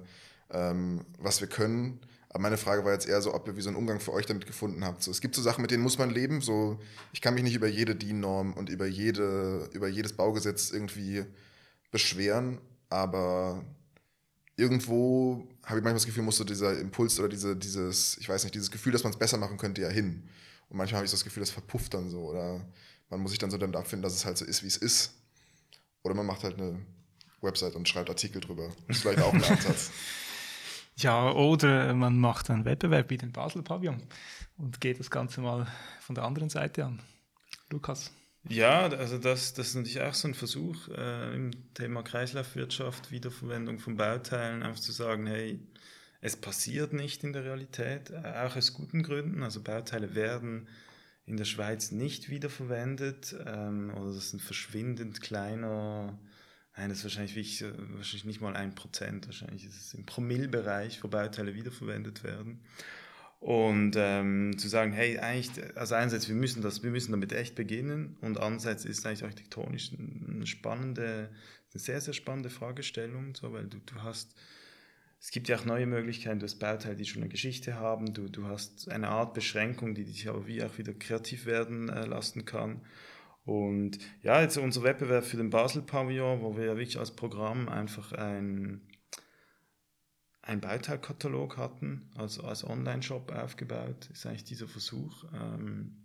ähm, 0.50 1.04
was 1.18 1.40
wir 1.40 1.48
können. 1.48 2.00
Aber 2.28 2.40
meine 2.40 2.56
Frage 2.56 2.84
war 2.84 2.92
jetzt 2.92 3.06
eher 3.06 3.20
so, 3.20 3.34
ob 3.34 3.46
ihr 3.46 3.56
wie 3.56 3.60
so 3.60 3.68
einen 3.68 3.76
Umgang 3.76 4.00
für 4.00 4.12
euch 4.12 4.26
damit 4.26 4.46
gefunden 4.46 4.84
habt. 4.84 5.02
So, 5.02 5.10
es 5.10 5.20
gibt 5.20 5.34
so 5.34 5.42
Sachen, 5.42 5.60
mit 5.62 5.70
denen 5.70 5.82
muss 5.82 5.98
man 5.98 6.10
leben. 6.10 6.40
So, 6.40 6.78
ich 7.12 7.20
kann 7.20 7.34
mich 7.34 7.42
nicht 7.42 7.54
über 7.54 7.68
jede 7.68 7.94
DIN-Norm 7.94 8.54
und 8.54 8.70
über, 8.70 8.86
jede, 8.86 9.68
über 9.72 9.88
jedes 9.88 10.14
Baugesetz 10.14 10.70
irgendwie 10.70 11.24
beschweren, 11.90 12.58
aber 12.88 13.64
irgendwo 14.56 15.46
habe 15.64 15.78
ich 15.78 15.84
manchmal 15.84 15.94
das 15.94 16.06
Gefühl, 16.06 16.22
muss 16.22 16.36
so 16.36 16.44
dieser 16.44 16.78
Impuls 16.78 17.18
oder 17.18 17.28
diese, 17.28 17.56
dieses, 17.56 18.16
ich 18.18 18.28
weiß 18.28 18.44
nicht, 18.44 18.54
dieses 18.54 18.70
Gefühl, 18.70 18.92
dass 18.92 19.04
man 19.04 19.12
es 19.12 19.18
besser 19.18 19.36
machen 19.38 19.58
könnte, 19.58 19.82
ja 19.82 19.88
hin. 19.88 20.28
Und 20.68 20.78
manchmal 20.78 20.98
habe 20.98 21.04
ich 21.04 21.10
so 21.10 21.16
das 21.16 21.24
Gefühl, 21.24 21.42
das 21.42 21.50
verpufft 21.50 21.92
dann 21.94 22.08
so. 22.08 22.30
Oder 22.30 22.64
man 23.10 23.20
muss 23.20 23.32
sich 23.32 23.38
dann 23.38 23.50
so 23.50 23.58
damit 23.58 23.76
abfinden, 23.76 24.02
dass 24.02 24.14
es 24.14 24.24
halt 24.24 24.38
so 24.38 24.44
ist, 24.44 24.62
wie 24.62 24.68
es 24.68 24.78
ist. 24.78 25.12
Oder 26.02 26.14
man 26.14 26.26
macht 26.26 26.44
halt 26.44 26.58
eine 26.58 26.80
Website 27.40 27.74
und 27.74 27.88
schreibt 27.88 28.08
Artikel 28.08 28.40
drüber. 28.40 28.68
Das 28.88 28.96
ist 28.96 29.02
vielleicht 29.02 29.20
auch 29.20 29.32
ein 29.32 29.44
Ansatz. 29.44 29.90
Ja, 30.96 31.32
oder 31.32 31.94
man 31.94 32.18
macht 32.18 32.50
einen 32.50 32.66
Wettbewerb 32.66 33.08
wie 33.08 33.16
den 33.16 33.32
Basel 33.32 33.62
Pavillon 33.62 34.02
und 34.58 34.78
geht 34.80 35.00
das 35.00 35.10
Ganze 35.10 35.40
mal 35.40 35.66
von 36.00 36.14
der 36.14 36.24
anderen 36.24 36.50
Seite 36.50 36.84
an. 36.84 37.00
Lukas. 37.70 38.12
Ja, 38.48 38.88
also 38.88 39.18
das, 39.18 39.54
das 39.54 39.68
ist 39.68 39.74
natürlich 39.76 40.02
auch 40.02 40.14
so 40.14 40.28
ein 40.28 40.34
Versuch 40.34 40.88
äh, 40.88 41.34
im 41.34 41.50
Thema 41.74 42.02
Kreislaufwirtschaft, 42.02 43.10
Wiederverwendung 43.10 43.78
von 43.78 43.96
Bauteilen, 43.96 44.62
einfach 44.62 44.80
zu 44.80 44.92
sagen, 44.92 45.26
hey, 45.26 45.60
es 46.20 46.36
passiert 46.36 46.92
nicht 46.92 47.24
in 47.24 47.32
der 47.32 47.44
Realität, 47.44 48.10
äh, 48.10 48.46
auch 48.46 48.56
aus 48.56 48.74
guten 48.74 49.02
Gründen. 49.02 49.42
Also 49.42 49.62
Bauteile 49.62 50.14
werden 50.14 50.68
in 51.26 51.36
der 51.36 51.44
Schweiz 51.44 51.92
nicht 51.92 52.28
wiederverwendet 52.28 53.34
ähm, 53.46 53.92
oder 53.94 54.06
das 54.06 54.26
ist 54.26 54.32
ein 54.34 54.40
verschwindend 54.40 55.20
kleiner, 55.20 56.18
nein, 56.76 56.88
das 56.88 56.98
ist 56.98 57.04
wahrscheinlich, 57.04 57.36
wirklich, 57.36 57.62
äh, 57.62 57.72
wahrscheinlich 57.96 58.24
nicht 58.24 58.40
mal 58.40 58.56
ein 58.56 58.74
Prozent, 58.74 59.26
wahrscheinlich 59.26 59.64
ist 59.64 59.80
es 59.80 59.94
im 59.94 60.04
Promillbereich, 60.04 61.02
wo 61.04 61.08
Bauteile 61.08 61.54
wiederverwendet 61.54 62.24
werden. 62.24 62.60
Und 63.38 63.96
ähm, 63.96 64.56
zu 64.56 64.68
sagen, 64.68 64.92
hey, 64.92 65.18
eigentlich, 65.18 65.50
also 65.76 65.96
einerseits, 65.96 66.28
wir 66.28 66.36
müssen, 66.36 66.62
das, 66.62 66.84
wir 66.84 66.92
müssen 66.92 67.10
damit 67.10 67.32
echt 67.32 67.56
beginnen 67.56 68.16
und 68.20 68.38
andererseits 68.38 68.84
ist 68.84 69.04
eigentlich 69.04 69.24
architektonisch 69.24 69.90
eine 69.92 70.46
spannende, 70.46 71.28
eine 71.72 71.80
sehr, 71.80 72.00
sehr 72.00 72.14
spannende 72.14 72.50
Fragestellung, 72.50 73.34
so, 73.34 73.52
weil 73.52 73.66
du, 73.66 73.78
du 73.78 74.02
hast, 74.02 74.36
es 75.22 75.30
gibt 75.30 75.48
ja 75.48 75.56
auch 75.56 75.64
neue 75.64 75.86
Möglichkeiten, 75.86 76.40
du 76.40 76.44
hast 76.44 76.58
Bauteile, 76.58 76.96
die 76.96 77.04
schon 77.04 77.22
eine 77.22 77.30
Geschichte 77.30 77.74
haben, 77.74 78.12
du, 78.12 78.28
du 78.28 78.48
hast 78.48 78.90
eine 78.90 79.08
Art 79.08 79.34
Beschränkung, 79.34 79.94
die 79.94 80.04
dich 80.04 80.28
aber 80.28 80.48
wie 80.48 80.64
auch 80.64 80.78
wieder 80.78 80.92
kreativ 80.94 81.46
werden 81.46 81.88
äh, 81.88 82.06
lassen 82.06 82.44
kann. 82.44 82.80
Und 83.44 83.98
ja, 84.22 84.42
jetzt 84.42 84.56
unser 84.56 84.82
Wettbewerb 84.82 85.24
für 85.24 85.36
den 85.36 85.50
Basel-Pavillon, 85.50 86.42
wo 86.42 86.56
wir 86.56 86.64
ja 86.64 86.76
wirklich 86.76 86.98
als 86.98 87.12
Programm 87.12 87.68
einfach 87.68 88.12
ein 88.12 88.82
einen 90.42 90.60
Bauteilkatalog 90.60 91.56
hatten, 91.56 92.10
also 92.16 92.42
als 92.42 92.64
Online-Shop 92.64 93.30
aufgebaut, 93.30 94.10
ist 94.12 94.26
eigentlich 94.26 94.42
dieser 94.42 94.66
Versuch. 94.66 95.24
Ähm, 95.32 96.01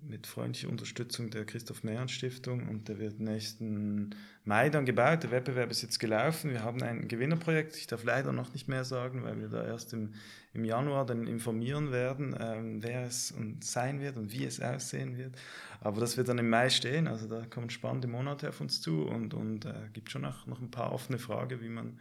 mit 0.00 0.26
freundlicher 0.26 0.68
Unterstützung 0.68 1.30
der 1.30 1.44
Christoph 1.44 1.84
Mehren 1.84 2.08
Stiftung 2.08 2.68
und 2.68 2.88
der 2.88 2.98
wird 2.98 3.20
nächsten 3.20 4.14
Mai 4.44 4.68
dann 4.70 4.84
gebaut. 4.84 5.22
Der 5.22 5.30
Wettbewerb 5.30 5.70
ist 5.70 5.82
jetzt 5.82 5.98
gelaufen. 5.98 6.50
Wir 6.50 6.62
haben 6.62 6.82
ein 6.82 7.08
Gewinnerprojekt. 7.08 7.76
Ich 7.76 7.86
darf 7.86 8.04
leider 8.04 8.32
noch 8.32 8.52
nicht 8.52 8.68
mehr 8.68 8.84
sagen, 8.84 9.22
weil 9.22 9.40
wir 9.40 9.48
da 9.48 9.64
erst 9.64 9.92
im, 9.92 10.14
im 10.52 10.64
Januar 10.64 11.06
dann 11.06 11.26
informieren 11.26 11.92
werden, 11.92 12.36
ähm, 12.38 12.82
wer 12.82 13.04
es 13.06 13.30
und 13.30 13.64
sein 13.64 14.00
wird 14.00 14.16
und 14.16 14.32
wie 14.32 14.44
es 14.44 14.60
aussehen 14.60 15.16
wird. 15.16 15.34
Aber 15.80 16.00
das 16.00 16.16
wird 16.16 16.28
dann 16.28 16.38
im 16.38 16.50
Mai 16.50 16.70
stehen. 16.70 17.06
Also 17.06 17.28
da 17.28 17.46
kommen 17.46 17.70
spannende 17.70 18.08
Monate 18.08 18.48
auf 18.48 18.60
uns 18.60 18.80
zu 18.80 19.02
und, 19.02 19.34
und 19.34 19.64
äh, 19.64 19.74
gibt 19.92 20.10
schon 20.10 20.22
noch, 20.22 20.46
noch 20.46 20.60
ein 20.60 20.70
paar 20.70 20.92
offene 20.92 21.18
Fragen, 21.18 21.60
wie 21.60 21.68
man 21.68 21.98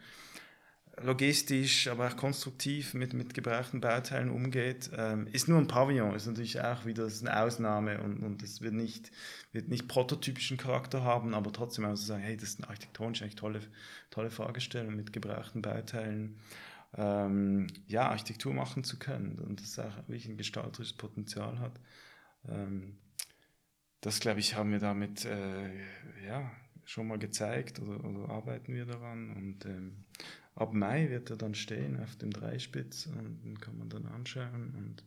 logistisch, 1.04 1.88
aber 1.88 2.08
auch 2.08 2.18
konstruktiv 2.18 2.94
mit, 2.94 3.14
mit 3.14 3.34
gebrauchten 3.34 3.82
Bauteilen 3.82 4.30
umgeht, 4.30 4.90
ähm, 4.96 5.28
ist 5.28 5.48
nur 5.48 5.60
ein 5.60 5.68
Pavillon, 5.68 6.16
ist 6.16 6.28
natürlich 6.28 6.62
auch 6.62 6.86
wieder 6.86 7.06
eine 7.06 7.42
Ausnahme 7.42 8.02
und, 8.02 8.24
und 8.24 8.42
das 8.42 8.62
wird 8.62 8.74
nicht, 8.74 9.12
wird 9.52 9.70
nicht 9.70 9.88
prototypischen 9.88 10.58
Charakter 10.58 11.04
haben, 11.04 11.34
aber 11.34 11.52
trotzdem 11.52 11.86
auch 11.86 11.96
so 11.96 12.06
sagen, 12.06 12.24
hey, 12.24 12.38
das 12.38 12.50
ist 12.50 12.60
eine 12.60 12.70
architektonisch 12.70 13.22
eigentlich 13.22 13.36
tolle, 13.36 13.62
tolle 14.10 14.30
Fragestellung 14.30 14.96
mit 14.96 15.14
gebrauchten 15.14 15.62
Bauteilen. 15.62 16.38
Ähm, 16.98 17.68
ja, 17.88 18.10
Architektur 18.10 18.54
machen 18.54 18.84
zu 18.84 19.00
können 19.00 19.40
und 19.40 19.62
das 19.62 19.80
auch 19.80 19.96
wirklich 20.08 20.28
ein 20.28 20.38
gestalterisches 20.38 20.98
Potenzial 20.98 21.60
hat. 21.60 21.80
Ähm, 22.50 22.98
das, 24.02 24.20
glaube 24.20 24.40
ich, 24.40 24.56
haben 24.56 24.72
wir 24.72 24.80
damit 24.80 25.26
äh, 25.26 25.70
ja, 26.26 26.52
schon 26.86 27.08
mal 27.08 27.20
gezeigt 27.20 27.80
oder, 27.80 28.04
oder 28.04 28.30
arbeiten 28.30 28.74
wir 28.74 28.86
daran 28.86 29.32
und 29.32 29.66
ähm, 29.66 30.04
ab 30.56 30.74
Mai 30.74 31.10
wird 31.10 31.30
er 31.30 31.38
dann 31.38 31.56
stehen 31.56 32.00
auf 32.02 32.16
dem 32.18 32.32
Dreispitz 32.32 33.08
und 33.08 33.42
den 33.44 33.60
kann 33.60 33.78
man 33.78 33.90
dann 33.90 34.06
anschauen 34.06 34.74
und 34.78 35.04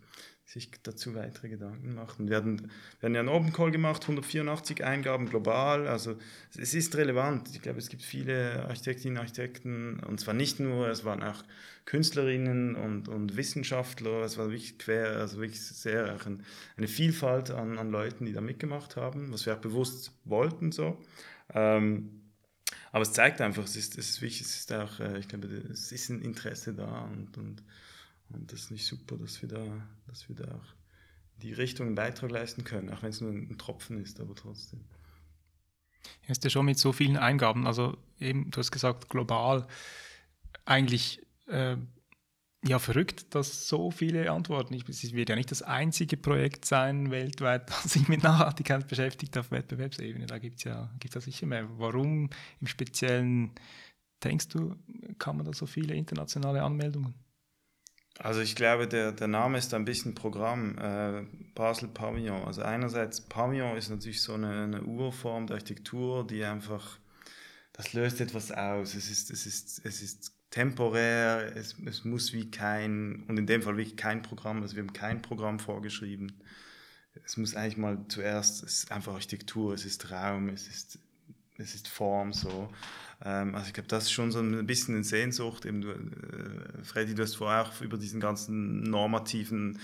sich 0.47 0.71
dazu 0.83 1.15
weitere 1.15 1.49
Gedanken 1.49 1.95
machen. 1.95 2.27
Wir 2.27 2.33
werden, 2.33 2.71
ja 3.01 3.09
einen 3.09 3.29
Open 3.29 3.53
Call 3.53 3.71
gemacht, 3.71 4.03
184 4.03 4.85
Eingaben 4.85 5.29
global, 5.29 5.89
also 5.89 6.17
es 6.57 6.75
ist 6.75 6.97
relevant. 6.97 7.49
Ich 7.55 7.63
glaube, 7.63 7.79
es 7.79 7.89
gibt 7.89 8.03
viele 8.03 8.67
Architektinnen 8.67 9.17
und 9.17 9.23
Architekten, 9.23 10.01
und 10.01 10.21
zwar 10.21 10.35
nicht 10.35 10.61
nur, 10.61 10.89
es 10.89 11.05
waren 11.05 11.23
auch 11.23 11.43
Künstlerinnen 11.87 12.77
und, 12.77 13.09
und 13.09 13.37
Wissenschaftler, 13.37 14.23
es 14.23 14.37
war 14.37 14.47
wirklich 14.47 14.79
quer, 14.79 15.17
also 15.17 15.39
wirklich 15.41 15.63
sehr 15.63 16.15
auch 16.15 16.27
ein, 16.27 16.45
eine 16.77 16.89
Vielfalt 16.89 17.51
an, 17.51 17.79
an 17.79 17.91
Leuten, 17.91 18.27
die 18.27 18.33
da 18.33 18.41
mitgemacht 18.41 18.97
haben, 18.97 19.33
was 19.33 19.47
wir 19.47 19.55
auch 19.55 19.61
bewusst 19.61 20.13
wollten 20.25 20.73
so. 20.73 21.03
Ähm, 21.55 22.24
aber 22.95 23.03
es 23.03 23.13
zeigt 23.13 23.41
einfach, 23.41 23.65
es 23.65 23.75
ist, 23.75 23.99
es 23.99 24.09
ist 24.11 24.23
wichtig, 24.23 24.47
es 24.47 24.55
ist 24.55 24.73
auch, 24.73 25.01
äh, 25.01 25.19
ich 25.19 25.27
glaube, 25.27 25.49
es 25.49 25.91
ist 25.91 26.11
ein 26.11 26.23
Interesse 26.23 26.73
da 26.75 27.01
und, 27.01 27.37
und, 27.37 27.65
und 28.29 28.53
das 28.53 28.61
ist 28.61 28.71
nicht 28.71 28.87
super, 28.87 29.17
dass 29.17 29.43
wir 29.43 29.49
da, 29.49 29.65
dass 30.07 30.29
wir 30.29 30.37
da 30.37 30.45
auch 30.45 30.75
die 31.43 31.53
Richtung 31.53 31.89
einen 31.89 31.97
Beitrag 31.97 32.31
leisten 32.31 32.63
können, 32.63 32.91
auch 32.91 33.03
wenn 33.03 33.11
es 33.11 33.21
nur 33.21 33.33
ein 33.33 33.59
Tropfen 33.59 34.01
ist, 34.01 34.21
aber 34.21 34.37
trotzdem. 34.37 34.85
Ja, 36.23 36.31
ist 36.31 36.45
ja 36.45 36.51
schon 36.51 36.67
mit 36.67 36.79
so 36.79 36.93
vielen 36.93 37.17
Eingaben, 37.17 37.67
also 37.67 37.97
eben, 38.21 38.53
du 38.53 38.59
hast 38.59 38.71
gesagt, 38.71 39.09
global 39.09 39.67
eigentlich 40.65 41.21
äh, 41.49 41.77
ja, 42.67 42.79
verrückt, 42.79 43.35
dass 43.35 43.69
so 43.69 43.91
viele 43.91 44.31
antworten. 44.31 44.75
Es 44.75 45.13
wird 45.13 45.29
ja 45.29 45.37
nicht 45.37 45.51
das 45.51 45.63
einzige 45.63 46.17
Projekt 46.17 46.65
sein 46.65 47.11
weltweit, 47.11 47.69
das 47.71 47.85
sich 47.85 48.09
mit 48.09 48.23
Nachhaltigkeit 48.23 48.89
beschäftigt 48.89 49.37
auf 49.37 49.51
Wettbewerbsebene. 49.51 50.27
Da 50.27 50.39
gibt 50.39 50.59
es 50.59 50.65
ja, 50.65 50.91
gibt's 50.99 51.23
sicher 51.25 51.47
mehr. 51.47 51.69
Warum 51.79 52.31
im 52.61 52.67
Speziellen, 52.67 53.51
denkst 54.23 54.49
du, 54.49 54.77
kann 55.19 55.37
man 55.37 55.45
da 55.45 55.53
so 55.53 55.67
viele 55.67 55.95
internationale 55.95 56.63
Anmeldungen? 56.63 57.15
Also 58.19 58.41
ich 58.41 58.55
glaube, 58.55 58.87
der, 58.87 59.13
der 59.13 59.27
Name 59.27 59.59
ist 59.59 59.75
ein 59.75 59.85
bisschen 59.85 60.15
Programm, 60.15 60.79
äh, 60.79 61.25
Basel 61.55 61.89
Pavillon. 61.89 62.45
Also 62.45 62.63
einerseits, 62.63 63.21
Pavillon 63.21 63.77
ist 63.77 63.91
natürlich 63.91 64.23
so 64.23 64.35
eine, 64.35 64.63
eine 64.63 64.83
Urform 64.83 65.49
der 65.49 65.57
Architektur, 65.57 66.25
die 66.25 66.45
einfach, 66.45 66.99
das 67.73 67.93
löst 67.93 68.21
etwas 68.21 68.53
aus. 68.53 68.95
Es 68.95 69.11
ist, 69.11 69.31
es 69.33 69.47
ist, 69.47 69.85
es 69.85 70.01
ist 70.01 70.34
temporär, 70.55 71.53
es, 71.57 71.75
es 71.85 72.05
muss 72.05 72.33
wie 72.33 72.49
kein, 72.49 73.25
und 73.27 73.37
in 73.37 73.47
dem 73.47 73.61
Fall 73.61 73.77
wirklich 73.77 73.97
kein 73.97 74.23
Programm, 74.23 74.63
also 74.63 74.77
wir 74.77 74.85
haben 74.85 74.93
kein 74.93 75.21
Programm 75.21 75.59
vorgeschrieben. 75.59 76.33
Es 77.25 77.37
muss 77.37 77.57
eigentlich 77.57 77.77
mal 77.77 78.05
zuerst, 78.07 78.63
es 78.63 78.85
ist 78.85 78.93
einfach 78.93 79.15
Architektur, 79.15 79.75
es 79.75 79.85
ist 79.85 80.13
Raum, 80.13 80.49
es 80.51 80.69
ist, 80.69 81.01
es 81.59 81.75
ist 81.75 81.89
Form 81.89 82.33
so. 82.33 82.69
Ähm, 83.25 83.55
also 83.55 83.69
ich 83.69 83.75
glaube, 83.75 83.89
das 83.89 84.05
ist 84.05 84.13
schon 84.13 84.33
so 84.33 84.41
ein 84.41 84.67
bisschen 84.67 84.95
eine 84.95 85.05
Sehnsucht. 85.05 85.65
Eben 85.65 85.81
du, 85.81 85.91
äh, 85.91 86.85
Freddy, 86.85 87.15
du 87.15 87.23
hast 87.23 87.37
vorher 87.37 87.63
auch 87.63 87.81
über 87.81 87.97
diesen 87.97 88.21
ganzen 88.21 88.83
normativen 88.83 89.79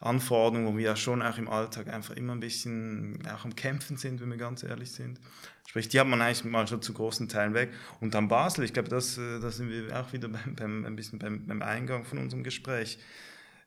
Anforderungen, 0.00 0.66
wo 0.66 0.76
wir 0.76 0.84
ja 0.84 0.96
schon 0.96 1.22
auch 1.22 1.38
im 1.38 1.48
Alltag 1.48 1.88
einfach 1.88 2.14
immer 2.16 2.34
ein 2.34 2.40
bisschen 2.40 3.18
auch 3.34 3.44
am 3.44 3.56
Kämpfen 3.56 3.96
sind, 3.96 4.20
wenn 4.20 4.30
wir 4.30 4.36
ganz 4.36 4.62
ehrlich 4.62 4.92
sind. 4.92 5.18
Sprich, 5.66 5.88
die 5.88 5.98
hat 5.98 6.06
man 6.06 6.22
eigentlich 6.22 6.44
mal 6.44 6.66
schon 6.68 6.82
zu 6.82 6.92
großen 6.92 7.28
Teilen 7.28 7.54
weg. 7.54 7.70
Und 8.00 8.14
dann 8.14 8.28
Basel, 8.28 8.64
ich 8.64 8.72
glaube, 8.72 8.88
das, 8.88 9.18
äh, 9.18 9.40
da 9.40 9.50
sind 9.50 9.70
wir 9.70 9.98
auch 9.98 10.12
wieder 10.12 10.28
beim, 10.28 10.54
beim, 10.54 10.84
ein 10.84 10.96
bisschen 10.96 11.18
beim, 11.18 11.46
beim 11.46 11.62
Eingang 11.62 12.04
von 12.04 12.18
unserem 12.18 12.44
Gespräch. 12.44 12.98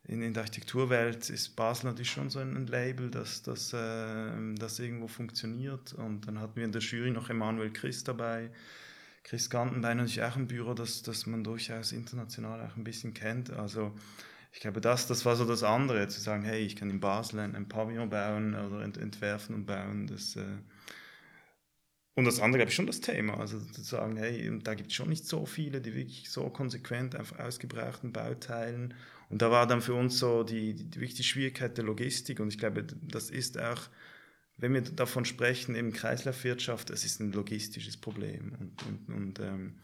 In, 0.05 0.21
in, 0.21 0.33
der 0.33 0.43
Architekturwelt 0.43 1.29
ist 1.29 1.55
Basel 1.55 1.87
natürlich 1.87 2.09
schon 2.09 2.29
so 2.29 2.39
ein, 2.39 2.65
Label, 2.67 3.11
das, 3.11 3.43
das, 3.43 3.73
äh, 3.73 4.55
das 4.55 4.79
irgendwo 4.79 5.07
funktioniert. 5.07 5.93
Und 5.93 6.27
dann 6.27 6.39
hatten 6.39 6.55
wir 6.55 6.65
in 6.65 6.71
der 6.71 6.81
Jury 6.81 7.11
noch 7.11 7.29
Emanuel 7.29 7.71
Christ 7.71 8.07
dabei. 8.07 8.49
Chris 9.23 9.49
Gantenbein 9.49 9.97
natürlich 9.97 10.23
auch 10.23 10.35
ein 10.35 10.47
Büro, 10.47 10.73
das, 10.73 11.03
das 11.03 11.27
man 11.27 11.43
durchaus 11.43 11.91
international 11.91 12.65
auch 12.65 12.75
ein 12.75 12.83
bisschen 12.83 13.13
kennt. 13.13 13.51
Also 13.51 13.93
ich 14.51 14.61
glaube, 14.61 14.81
das, 14.81 15.05
das 15.05 15.25
war 15.25 15.35
so 15.35 15.45
das 15.45 15.61
andere, 15.61 16.07
zu 16.07 16.19
sagen, 16.19 16.43
hey, 16.43 16.61
ich 16.61 16.75
kann 16.75 16.89
in 16.89 16.99
Basel 16.99 17.39
ein, 17.39 17.55
ein 17.55 17.67
Pavillon 17.67 18.09
bauen 18.09 18.55
oder 18.55 18.81
ent, 18.81 18.97
entwerfen 18.97 19.53
und 19.53 19.65
bauen. 19.65 20.07
Das, 20.07 20.35
äh 20.35 20.45
und 22.19 22.25
das 22.25 22.39
andere, 22.39 22.59
glaube 22.59 22.69
ich, 22.69 22.75
schon 22.75 22.87
das 22.87 23.01
Thema. 23.01 23.39
Also 23.39 23.59
zu 23.59 23.81
sagen, 23.81 24.17
hey, 24.17 24.51
da 24.63 24.75
gibt 24.75 24.89
es 24.89 24.95
schon 24.95 25.09
nicht 25.09 25.25
so 25.25 25.45
viele, 25.45 25.81
die 25.81 25.95
wirklich 25.95 26.29
so 26.29 26.49
konsequent 26.49 27.15
einfach 27.15 27.39
ausgebrauchten 27.39 28.13
Bauteilen. 28.13 28.93
Und 29.29 29.41
da 29.41 29.51
war 29.51 29.67
dann 29.67 29.81
für 29.81 29.93
uns 29.93 30.19
so 30.19 30.43
die, 30.43 30.75
die, 30.75 30.85
die, 30.85 31.07
die 31.07 31.23
Schwierigkeit 31.23 31.77
der 31.77 31.85
Logistik. 31.85 32.39
Und 32.39 32.49
ich 32.49 32.59
glaube, 32.59 32.85
das 33.01 33.29
ist 33.29 33.59
auch 33.59 33.89
wenn 34.59 34.73
wir 34.73 34.81
davon 34.81 35.25
sprechen, 35.25 35.75
eben 35.75 35.93
Kreislaufwirtschaft, 35.93 36.89
es 36.89 37.05
ist 37.05 37.21
ein 37.21 37.31
logistisches 37.31 37.97
Problem. 37.97 38.53
Und, 38.59 38.85
und, 38.85 39.15
und 39.15 39.39
ähm, 39.39 39.75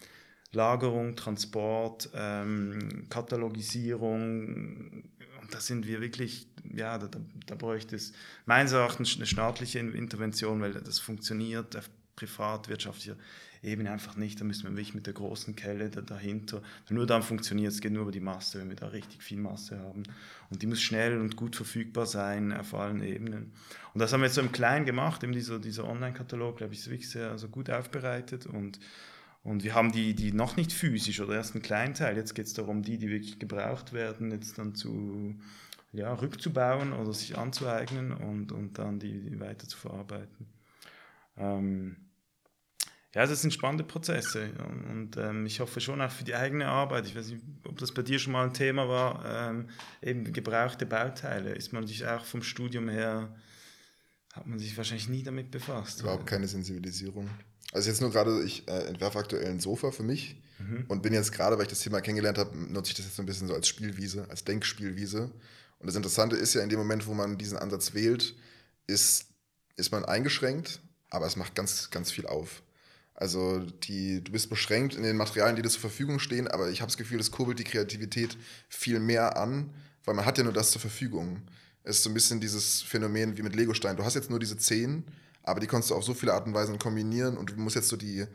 Lagerung, 0.52 1.15
Transport, 1.15 2.10
ähm, 2.13 3.06
Katalogisierung, 3.10 5.04
und 5.41 5.54
da 5.54 5.60
sind 5.60 5.88
wir 5.88 6.02
wirklich, 6.02 6.48
ja, 6.74 6.98
da, 6.98 7.08
da 7.45 7.56
bräuchte 7.56 7.95
es 7.95 8.13
meines 8.45 8.71
Erachtens 8.71 9.15
eine 9.15 9.26
staatliche 9.26 9.80
Intervention, 9.80 10.60
weil 10.60 10.74
das 10.74 11.00
funktioniert 11.00 11.76
auf 11.78 11.89
privatwirtschaftlicher 12.15 13.17
Ebene 13.63 13.91
einfach 13.91 14.15
nicht. 14.15 14.39
Da 14.39 14.45
müssen 14.45 14.63
wir 14.63 14.71
wirklich 14.71 14.93
mit 14.93 15.08
der 15.08 15.13
großen 15.13 15.56
Kelle 15.56 15.89
da, 15.89 16.01
dahinter. 16.01 16.62
Nur 16.89 17.06
dann 17.06 17.23
funktioniert 17.23 17.71
es, 17.71 17.82
geht 17.82 17.91
nur 17.91 18.04
über 18.04 18.12
die 18.12 18.19
Masse, 18.19 18.60
wenn 18.60 18.69
wir 18.69 18.75
da 18.75 18.88
richtig 18.88 19.23
viel 19.23 19.39
Masse 19.39 19.80
haben. 19.80 20.04
Und 20.49 20.62
die 20.62 20.67
muss 20.67 20.82
schnell 20.82 21.19
und 21.19 21.36
gut 21.36 21.56
verfügbar 21.56 22.06
sein 22.06 22.54
auf 22.54 22.73
allen 22.73 23.01
Ebenen. 23.01 23.51
Und 23.93 23.99
das 23.99 24.13
haben 24.13 24.21
wir 24.21 24.28
jetzt 24.28 24.36
so 24.36 24.41
im 24.41 24.51
Kleinen 24.51 24.86
gemacht, 24.86 25.23
eben 25.23 25.34
dieser, 25.34 25.60
dieser 25.60 25.86
Online-Katalog, 25.86 26.58
glaube 26.58 26.73
ich, 26.73 26.80
ist 26.80 26.89
wirklich 26.89 27.10
sehr 27.10 27.32
also 27.32 27.47
gut 27.47 27.69
aufbereitet 27.69 28.45
und 28.45 28.80
und 29.45 29.63
wir 29.63 29.75
haben 29.75 29.91
die, 29.91 30.15
die 30.15 30.32
noch 30.32 30.58
nicht 30.58 30.73
physisch 30.73 31.21
oder 31.21 31.36
erst 31.36 31.54
einen 31.54 31.62
kleinen 31.62 31.93
Teil. 31.93 32.17
Jetzt 32.17 32.34
geht 32.34 32.47
es 32.47 32.56
darum, 32.56 32.82
die, 32.82 32.97
die 32.97 33.10
wirklich 33.10 33.38
gebraucht 33.38 33.93
werden, 33.93 34.32
jetzt 34.32 34.58
dann 34.58 34.73
zu 34.73 35.36
ja, 35.93 36.12
rückzubauen 36.13 36.93
oder 36.93 37.13
sich 37.13 37.38
anzueignen 37.38 38.12
und, 38.12 38.51
und 38.51 38.80
dann 38.80 38.97
die, 38.97 39.21
die 39.21 39.39
weiter 39.39 39.67
zu 39.67 39.78
verarbeiten. 39.78 40.47
Ähm, 41.38 41.95
ja, 43.15 43.25
das 43.25 43.41
sind 43.41 43.54
spannende 43.54 43.86
Prozesse 43.86 44.49
und, 44.67 44.84
und 44.86 45.17
ähm, 45.17 45.45
ich 45.45 45.62
hoffe 45.62 45.80
schon 45.80 46.01
auch 46.01 46.12
für 46.12 46.25
die 46.25 46.36
eigene 46.36 46.67
Arbeit. 46.67 47.08
Ich 47.08 47.15
weiß 47.15 47.30
nicht, 47.30 47.41
ob 47.65 47.78
das 47.78 47.93
bei 47.93 48.01
dir 48.01 48.19
schon 48.19 48.34
mal 48.34 48.43
ein 48.43 48.54
Thema 48.54 48.89
war, 48.89 49.23
ähm, 49.25 49.69
eben 50.01 50.34
gebrauchte 50.34 50.86
Bauteile. 50.86 51.54
Ist 51.54 51.71
man 51.71 51.88
sich 51.88 52.06
auch 52.06 52.25
vom 52.25 52.43
Studium 52.43 52.89
her, 52.89 53.34
hat 54.34 54.45
man 54.45 54.60
sich 54.60 54.75
wahrscheinlich 54.75 55.08
nie 55.08 55.23
damit 55.23 55.49
befasst. 55.49 56.01
Überhaupt 56.01 56.23
oder? 56.23 56.30
keine 56.30 56.47
Sensibilisierung. 56.49 57.30
Also 57.71 57.89
jetzt 57.89 58.01
nur 58.01 58.12
gerade, 58.12 58.43
ich 58.43 58.67
äh, 58.67 58.84
entwerfe 58.88 59.19
aktuell 59.19 59.49
ein 59.49 59.62
Sofa 59.62 59.91
für 59.91 60.04
mich 60.04 60.41
mhm. 60.60 60.84
und 60.89 61.01
bin 61.01 61.13
jetzt 61.13 61.32
gerade, 61.32 61.56
weil 61.56 61.63
ich 61.63 61.69
das 61.69 61.80
Thema 61.80 62.01
kennengelernt 62.01 62.38
habe, 62.38 62.56
nutze 62.58 62.91
ich 62.91 62.97
das 62.97 63.06
jetzt 63.06 63.15
so 63.15 63.23
ein 63.23 63.25
bisschen 63.25 63.47
so 63.47 63.54
als 63.54 63.69
Spielwiese, 63.69 64.30
als 64.30 64.43
Denkspielwiese. 64.43 65.32
Und 65.80 65.88
das 65.88 65.95
Interessante 65.95 66.36
ist 66.36 66.54
ja, 66.54 66.62
in 66.62 66.69
dem 66.69 66.80
Moment, 66.80 67.08
wo 67.08 67.13
man 67.13 67.38
diesen 67.38 67.58
Ansatz 67.58 67.93
wählt, 67.93 68.36
ist, 68.88 69.28
ist 69.78 69.93
man 69.93 70.04
eingeschränkt, 70.04 70.82
aber 71.10 71.28
es 71.28 71.38
macht 71.38 71.56
ganz, 71.56 71.89
ganz 71.91 72.12
viel 72.12 72.28
auf. 72.28 72.62
Also 73.15 73.60
die, 73.60 74.21
du 74.21 74.32
bist 74.34 74.49
beschränkt 74.49 74.95
in 74.95 75.04
den 75.04 75.15
Materialien, 75.15 75.56
die 75.56 75.62
dir 75.62 75.69
zur 75.69 75.80
Verfügung 75.80 76.19
stehen, 76.19 76.49
aber 76.49 76.69
ich 76.69 76.82
habe 76.82 76.91
das 76.91 76.97
Gefühl, 76.97 77.17
das 77.17 77.32
kurbelt 77.32 77.58
die 77.60 77.63
Kreativität 77.63 78.38
viel 78.67 78.99
mehr 78.99 79.38
an, 79.38 79.73
weil 80.04 80.15
man 80.15 80.25
hat 80.25 80.38
ja 80.38 80.43
nur 80.43 80.54
das 80.54 80.71
zur 80.71 80.82
Verfügung. 80.82 81.41
Es 81.84 81.97
ist 81.97 82.04
so 82.04 82.10
ein 82.10 82.13
bisschen 82.13 82.41
dieses 82.41 82.82
Phänomen 82.82 83.38
wie 83.38 83.41
mit 83.41 83.56
Legostein. 83.56 83.95
Du 83.95 84.04
hast 84.04 84.15
jetzt 84.15 84.30
nur 84.30 84.39
diese 84.39 84.58
zehn, 84.58 85.06
aber 85.43 85.62
die 85.62 85.67
kannst 85.67 85.89
du 85.89 85.95
auf 85.95 86.04
so 86.04 86.13
viele 86.13 86.34
Arten 86.34 86.49
und 86.49 86.56
Weisen 86.56 86.78
kombinieren 86.78 87.38
und 87.38 87.51
du 87.51 87.56
musst 87.56 87.78
jetzt 87.78 87.88
so 87.88 87.95
die, 87.95 88.25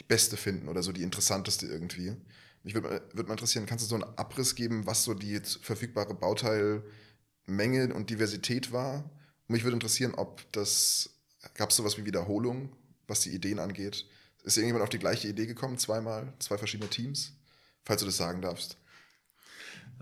die 0.00 0.04
beste 0.04 0.38
finden 0.38 0.68
oder 0.68 0.82
so 0.82 0.92
die 0.92 1.02
interessanteste 1.02 1.66
irgendwie. 1.66 2.16
Mich 2.62 2.74
würde 2.74 3.02
würd 3.12 3.28
mal 3.28 3.34
interessieren, 3.34 3.66
kannst 3.66 3.84
du 3.84 3.88
so 3.88 3.96
einen 3.96 4.16
Abriss 4.16 4.54
geben, 4.54 4.86
was 4.86 5.04
so 5.04 5.14
die 5.14 5.40
verfügbare 5.60 6.14
Bauteilmenge 6.14 7.92
und 7.92 8.08
Diversität 8.08 8.72
war? 8.72 9.04
Und 9.48 9.54
mich 9.54 9.64
würde 9.64 9.74
interessieren, 9.74 10.14
ob 10.14 10.50
das, 10.52 11.10
gab 11.54 11.70
es 11.70 11.76
sowas 11.76 11.98
wie 11.98 12.06
Wiederholung, 12.06 12.74
was 13.08 13.20
die 13.20 13.34
Ideen 13.34 13.58
angeht? 13.58 14.06
Ist 14.42 14.56
irgendjemand 14.56 14.82
auf 14.82 14.88
die 14.88 14.98
gleiche 14.98 15.28
Idee 15.28 15.46
gekommen, 15.46 15.78
zweimal, 15.78 16.32
zwei 16.38 16.58
verschiedene 16.58 16.90
Teams? 16.90 17.32
Falls 17.84 18.00
du 18.00 18.06
das 18.06 18.16
sagen 18.16 18.42
darfst. 18.42 18.76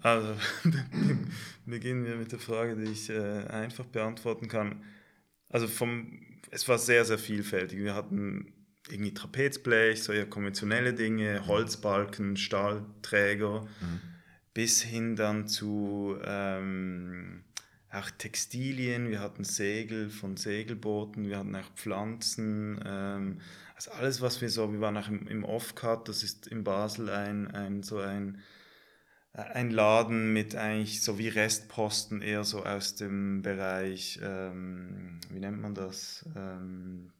Also, 0.03 0.35
beginnen 1.67 2.05
wir 2.07 2.17
mit 2.17 2.33
der 2.33 2.39
Frage, 2.39 2.77
die 2.77 2.91
ich 2.91 3.11
äh, 3.11 3.47
einfach 3.47 3.85
beantworten 3.85 4.49
kann. 4.49 4.85
Also, 5.49 5.69
vom, 5.69 6.21
es 6.51 6.69
war 6.69 6.79
sehr, 6.79 7.05
sehr 7.05 7.19
vielfältig. 7.19 7.79
Wir 7.79 7.95
hatten 7.95 8.53
irgendwie 8.89 9.13
Trapezblech, 9.13 10.03
so 10.03 10.13
eher 10.13 10.27
konventionelle 10.29 10.95
Dinge, 10.95 11.47
Holzbalken, 11.47 12.37
Stahlträger, 12.37 13.63
mhm. 13.63 14.01
bis 14.55 14.83
hin 14.83 15.17
dann 15.17 15.47
zu 15.47 16.17
ähm, 16.25 17.45
auch 17.93 18.11
Textilien, 18.11 19.11
wir 19.11 19.21
hatten 19.21 19.45
Segel 19.45 20.11
von 20.11 20.37
Segelbooten, 20.37 21.29
wir 21.29 21.39
hatten 21.39 21.57
auch 21.57 21.71
Pflanzen, 21.75 22.81
ähm, 22.87 23.41
also 23.81 23.93
alles, 23.93 24.21
was 24.21 24.43
wir 24.43 24.51
so, 24.51 24.71
wir 24.73 24.81
waren 24.83 24.99
auch 24.99 25.09
im, 25.09 25.27
im 25.27 25.43
Off-Cut, 25.43 26.07
das 26.07 26.23
ist 26.23 26.47
in 26.47 26.65
Basel 26.65 27.09
ein, 27.09 27.51
ein 27.51 27.83
so 27.83 27.97
ein, 27.99 28.43
ein 29.33 29.71
Laden 29.71 30.35
mit 30.35 30.55
eigentlich 30.55 31.03
so 31.03 31.19
wie 31.19 31.29
Restposten, 31.29 32.21
eher 32.21 32.45
so 32.45 32.67
aus 32.67 32.97
dem 32.97 33.41
Bereich, 33.41 34.21
ähm, 34.23 35.19
wie 35.31 35.41
nennt 35.41 35.63
man 35.63 35.75
das, 35.75 36.29
ähm, 36.37 37.11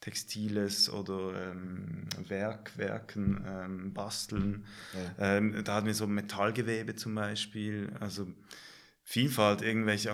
Textiles 0.00 0.88
oder 0.88 1.50
ähm, 1.50 2.06
Werk, 2.28 2.78
Werken, 2.78 3.44
ähm, 3.46 3.92
Basteln. 3.92 4.64
Ja. 5.18 5.36
Ähm, 5.36 5.62
da 5.64 5.74
hatten 5.74 5.86
wir 5.86 5.92
so 5.92 6.06
Metallgewebe 6.06 6.94
zum 6.94 7.14
Beispiel, 7.14 7.92
also 8.00 8.26
Vielfalt, 9.04 9.60
irgendwelche 9.60 10.12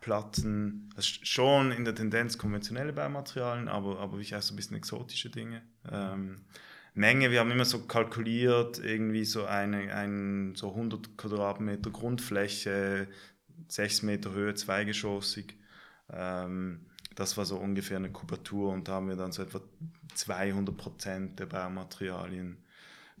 Akustikplatten, 0.00 0.90
also 0.96 1.08
schon 1.22 1.72
in 1.72 1.84
der 1.84 1.94
Tendenz 1.94 2.38
konventionelle 2.38 2.92
Baumaterialien, 2.92 3.68
aber, 3.68 3.98
aber 4.00 4.18
ich 4.18 4.34
auch 4.34 4.42
so 4.42 4.54
ein 4.54 4.56
bisschen 4.56 4.76
exotische 4.76 5.30
Dinge. 5.30 5.62
Ähm, 5.90 6.44
Menge, 6.94 7.30
wir 7.30 7.40
haben 7.40 7.50
immer 7.50 7.64
so 7.64 7.86
kalkuliert, 7.86 8.78
irgendwie 8.78 9.24
so 9.24 9.44
eine, 9.44 9.94
ein, 9.94 10.54
so 10.56 10.70
100 10.70 11.16
Quadratmeter 11.16 11.90
Grundfläche, 11.90 13.08
6 13.68 14.02
Meter 14.02 14.32
Höhe, 14.32 14.54
zweigeschossig. 14.54 15.56
Ähm, 16.12 16.86
das 17.14 17.36
war 17.36 17.44
so 17.44 17.56
ungefähr 17.56 17.98
eine 17.98 18.10
Kubatur 18.10 18.72
und 18.72 18.88
da 18.88 18.92
haben 18.94 19.08
wir 19.08 19.16
dann 19.16 19.32
so 19.32 19.42
etwa 19.42 19.60
200 20.14 20.76
Prozent 20.76 21.38
der 21.38 21.46
Baumaterialien 21.46 22.56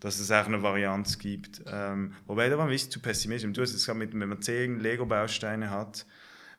dass 0.00 0.18
es 0.18 0.30
auch 0.30 0.46
eine 0.46 0.62
Varianz 0.62 1.18
gibt. 1.18 1.62
Ähm, 1.66 2.14
wobei, 2.26 2.48
da 2.48 2.56
war 2.56 2.64
ein 2.64 2.70
bisschen 2.70 2.90
zu 2.90 3.00
pessimistisch. 3.00 3.52
Du 3.52 3.60
hast 3.60 3.74
es 3.74 3.86
gesagt, 3.86 4.00
wenn 4.00 4.28
man 4.30 4.40
zehn 4.40 4.80
Lego-Bausteine 4.80 5.68
hat, 5.68 6.06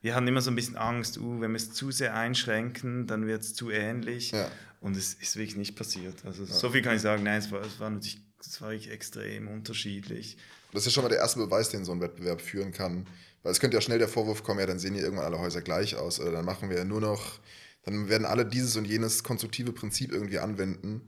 wir 0.02 0.16
hatten 0.16 0.28
immer 0.28 0.42
so 0.42 0.52
ein 0.52 0.56
bisschen 0.56 0.78
Angst, 0.78 1.18
uh, 1.18 1.42
wenn 1.42 1.52
wir 1.52 1.58
es 1.58 1.74
zu 1.74 1.92
sehr 1.92 2.16
einschränken, 2.16 3.08
dann 3.08 3.28
wird 3.28 3.44
es 3.44 3.54
zu 3.54 3.70
ähnlich. 3.70 4.32
Ja. 4.32 4.50
Und 4.80 4.98
es 4.98 5.14
ist 5.14 5.36
wirklich 5.36 5.58
nicht 5.58 5.76
passiert. 5.76 6.26
Also 6.26 6.44
ja. 6.44 6.54
so 6.54 6.72
viel 6.72 6.82
kann 6.82 6.96
ich 6.96 7.02
sagen, 7.02 7.24
nein, 7.24 7.40
es 7.40 7.52
war, 7.52 7.62
es 7.62 7.80
war 7.80 7.90
natürlich 7.90 8.22
es 8.46 8.62
war 8.62 8.72
wirklich 8.72 8.92
extrem 8.92 9.48
unterschiedlich. 9.48 10.38
Das 10.74 10.88
ist 10.88 10.94
schon 10.94 11.04
mal 11.04 11.10
der 11.10 11.20
erste 11.20 11.40
Beweis, 11.40 11.70
den 11.70 11.86
so 11.86 11.92
ein 11.92 12.02
Wettbewerb 12.02 12.42
führen 12.42 12.72
kann. 12.72 13.06
Weil 13.44 13.52
es 13.52 13.60
könnte 13.60 13.76
ja 13.76 13.82
schnell 13.82 14.00
der 14.00 14.08
Vorwurf 14.08 14.44
kommen, 14.44 14.60
ja, 14.60 14.66
dann 14.66 14.80
sehen 14.80 14.96
ja 14.96 15.02
irgendwann 15.02 15.26
alle 15.26 15.40
Häuser 15.40 15.62
gleich 15.62 15.96
aus. 15.96 16.20
Oder 16.20 16.32
dann 16.32 16.46
machen 16.46 16.70
wir 16.70 16.78
ja 16.78 16.86
nur 16.86 17.02
noch, 17.02 17.40
dann 17.84 18.10
werden 18.10 18.26
alle 18.26 18.46
dieses 18.46 18.76
und 18.76 18.86
jenes 18.86 19.24
konstruktive 19.24 19.74
Prinzip 19.74 20.12
irgendwie 20.12 20.40
anwenden. 20.40 21.02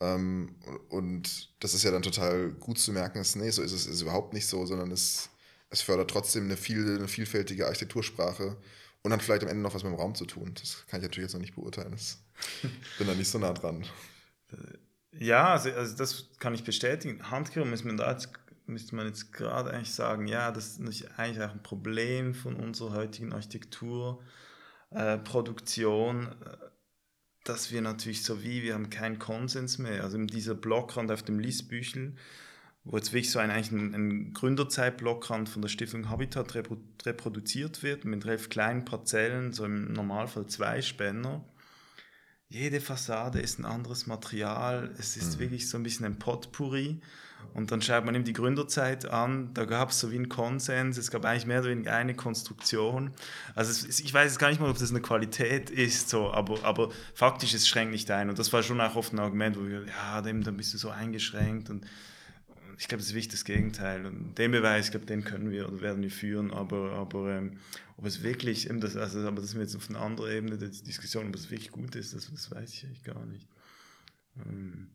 Ähm, 0.00 0.54
und 0.88 1.50
das 1.60 1.74
ist 1.74 1.82
ja 1.82 1.90
dann 1.90 2.02
total 2.02 2.50
gut 2.52 2.78
zu 2.78 2.92
merken, 2.92 3.18
ist, 3.18 3.36
nee, 3.36 3.50
so 3.50 3.62
ist 3.62 3.72
es 3.72 3.86
ist 3.86 4.02
überhaupt 4.02 4.32
nicht 4.32 4.46
so, 4.46 4.66
sondern 4.66 4.90
es, 4.90 5.30
es 5.70 5.82
fördert 5.82 6.10
trotzdem 6.10 6.44
eine, 6.44 6.56
viel, 6.56 6.96
eine 6.96 7.08
vielfältige 7.08 7.66
Architektursprache 7.66 8.56
und 9.02 9.12
hat 9.12 9.22
vielleicht 9.22 9.42
am 9.42 9.48
Ende 9.48 9.62
noch 9.62 9.74
was 9.74 9.82
mit 9.82 9.92
dem 9.92 9.98
Raum 9.98 10.14
zu 10.14 10.24
tun. 10.26 10.54
Das 10.54 10.86
kann 10.86 11.00
ich 11.00 11.04
natürlich 11.04 11.26
jetzt 11.26 11.34
noch 11.34 11.40
nicht 11.40 11.54
beurteilen. 11.54 11.92
Das, 11.92 12.22
bin 12.98 13.06
da 13.06 13.14
nicht 13.14 13.30
so 13.30 13.38
nah 13.38 13.52
dran. 13.52 13.86
Ja, 15.12 15.52
also, 15.52 15.70
also 15.70 15.96
das 15.96 16.30
kann 16.38 16.54
ich 16.54 16.64
bestätigen. 16.64 17.30
Handgriff 17.30 17.66
müsste 17.66 17.86
man 17.86 17.96
da 17.96 18.10
jetzt, 18.10 18.30
müsste 18.66 18.96
man 18.96 19.06
jetzt 19.06 19.32
gerade 19.32 19.70
eigentlich 19.70 19.94
sagen, 19.94 20.26
ja, 20.26 20.50
das 20.50 20.78
ist 20.78 21.18
eigentlich 21.18 21.44
auch 21.44 21.52
ein 21.52 21.62
Problem 21.62 22.34
von 22.34 22.56
unserer 22.56 22.94
heutigen 22.94 23.32
Architekturproduktion. 23.32 26.26
Äh, 26.26 26.56
dass 27.48 27.70
wir 27.70 27.80
natürlich 27.80 28.24
so 28.24 28.42
wie, 28.42 28.62
wir 28.62 28.74
haben 28.74 28.90
keinen 28.90 29.18
Konsens 29.18 29.78
mehr. 29.78 30.02
Also 30.02 30.18
dieser 30.18 30.54
Blockrand 30.54 31.12
auf 31.12 31.22
dem 31.22 31.38
Liesbüchel, 31.38 32.16
wo 32.86 32.96
jetzt 32.96 33.12
wirklich 33.12 33.32
so 33.32 33.40
ein, 33.40 33.50
eigentlich 33.50 33.72
ein, 33.72 33.94
ein 33.94 34.32
Gründerzeitblockrand 34.32 35.48
von 35.48 35.60
der 35.60 35.68
Stiftung 35.68 36.08
Habitat 36.08 36.54
reproduziert 36.54 37.82
wird, 37.82 38.04
mit 38.04 38.24
elf 38.24 38.48
kleinen 38.48 38.84
Parzellen, 38.84 39.52
so 39.52 39.64
im 39.64 39.92
Normalfall 39.92 40.46
zwei 40.46 40.80
Spänner. 40.80 41.44
Jede 42.48 42.80
Fassade 42.80 43.40
ist 43.40 43.58
ein 43.58 43.64
anderes 43.64 44.06
Material. 44.06 44.94
Es 44.98 45.16
ist 45.16 45.36
mhm. 45.36 45.40
wirklich 45.40 45.68
so 45.68 45.76
ein 45.76 45.82
bisschen 45.82 46.06
ein 46.06 46.18
Potpourri. 46.20 47.00
Und 47.54 47.72
dann 47.72 47.82
schaut 47.82 48.04
man 48.04 48.14
eben 48.14 48.24
die 48.24 48.32
Gründerzeit 48.32 49.06
an, 49.06 49.52
da 49.52 49.64
gab 49.64 49.90
es 49.90 50.00
so 50.00 50.10
wie 50.10 50.16
einen 50.16 50.28
Konsens, 50.28 50.96
es 50.96 51.10
gab 51.10 51.24
eigentlich 51.24 51.46
mehr 51.46 51.60
oder 51.60 51.70
weniger 51.70 51.94
eine 51.94 52.14
Konstruktion. 52.14 53.12
Also 53.54 53.70
es, 53.70 54.00
ich 54.00 54.12
weiß 54.12 54.32
jetzt 54.32 54.38
gar 54.38 54.48
nicht 54.48 54.60
mal, 54.60 54.70
ob 54.70 54.78
das 54.78 54.90
eine 54.90 55.00
Qualität 55.00 55.70
ist, 55.70 56.08
so, 56.08 56.32
aber, 56.32 56.64
aber 56.64 56.90
faktisch, 57.14 57.52
es 57.54 57.66
schränkt 57.66 57.92
nicht 57.92 58.10
ein. 58.10 58.30
Und 58.30 58.38
das 58.38 58.52
war 58.52 58.62
schon 58.62 58.80
auch 58.80 58.94
oft 58.94 59.12
ein 59.12 59.18
Argument, 59.18 59.56
wo 59.58 59.66
wir, 59.66 59.84
ja, 59.86 60.22
dem, 60.22 60.44
dann 60.44 60.56
bist 60.56 60.72
du 60.74 60.78
so 60.78 60.90
eingeschränkt. 60.90 61.68
Und 61.68 61.84
ich 62.78 62.88
glaube, 62.88 63.00
das 63.00 63.08
ist 63.08 63.14
wichtig 63.14 63.32
das 63.32 63.44
Gegenteil. 63.44 64.06
Und 64.06 64.36
den 64.36 64.50
Beweis, 64.50 64.86
ich 64.86 64.90
glaube, 64.90 65.06
den 65.06 65.24
können 65.24 65.50
wir 65.50 65.68
oder 65.68 65.80
werden 65.80 66.02
wir 66.02 66.10
führen, 66.10 66.50
aber, 66.50 66.92
aber 66.92 67.36
ähm, 67.36 67.58
ob 67.96 68.06
es 68.06 68.22
wirklich, 68.22 68.68
eben 68.68 68.80
das, 68.80 68.96
also, 68.96 69.20
aber 69.26 69.40
das 69.40 69.54
ist 69.54 69.56
jetzt 69.56 69.76
auf 69.76 69.88
einer 69.88 70.00
anderen 70.00 70.32
Ebene 70.32 70.58
der 70.58 70.68
Diskussion, 70.68 71.28
ob 71.28 71.34
es 71.34 71.50
wirklich 71.50 71.70
gut 71.70 71.94
ist, 71.96 72.14
das, 72.14 72.30
das 72.30 72.50
weiß 72.50 72.74
ich 72.74 72.84
eigentlich 72.84 73.04
gar 73.04 73.24
nicht. 73.26 73.48
Ähm, 74.44 74.90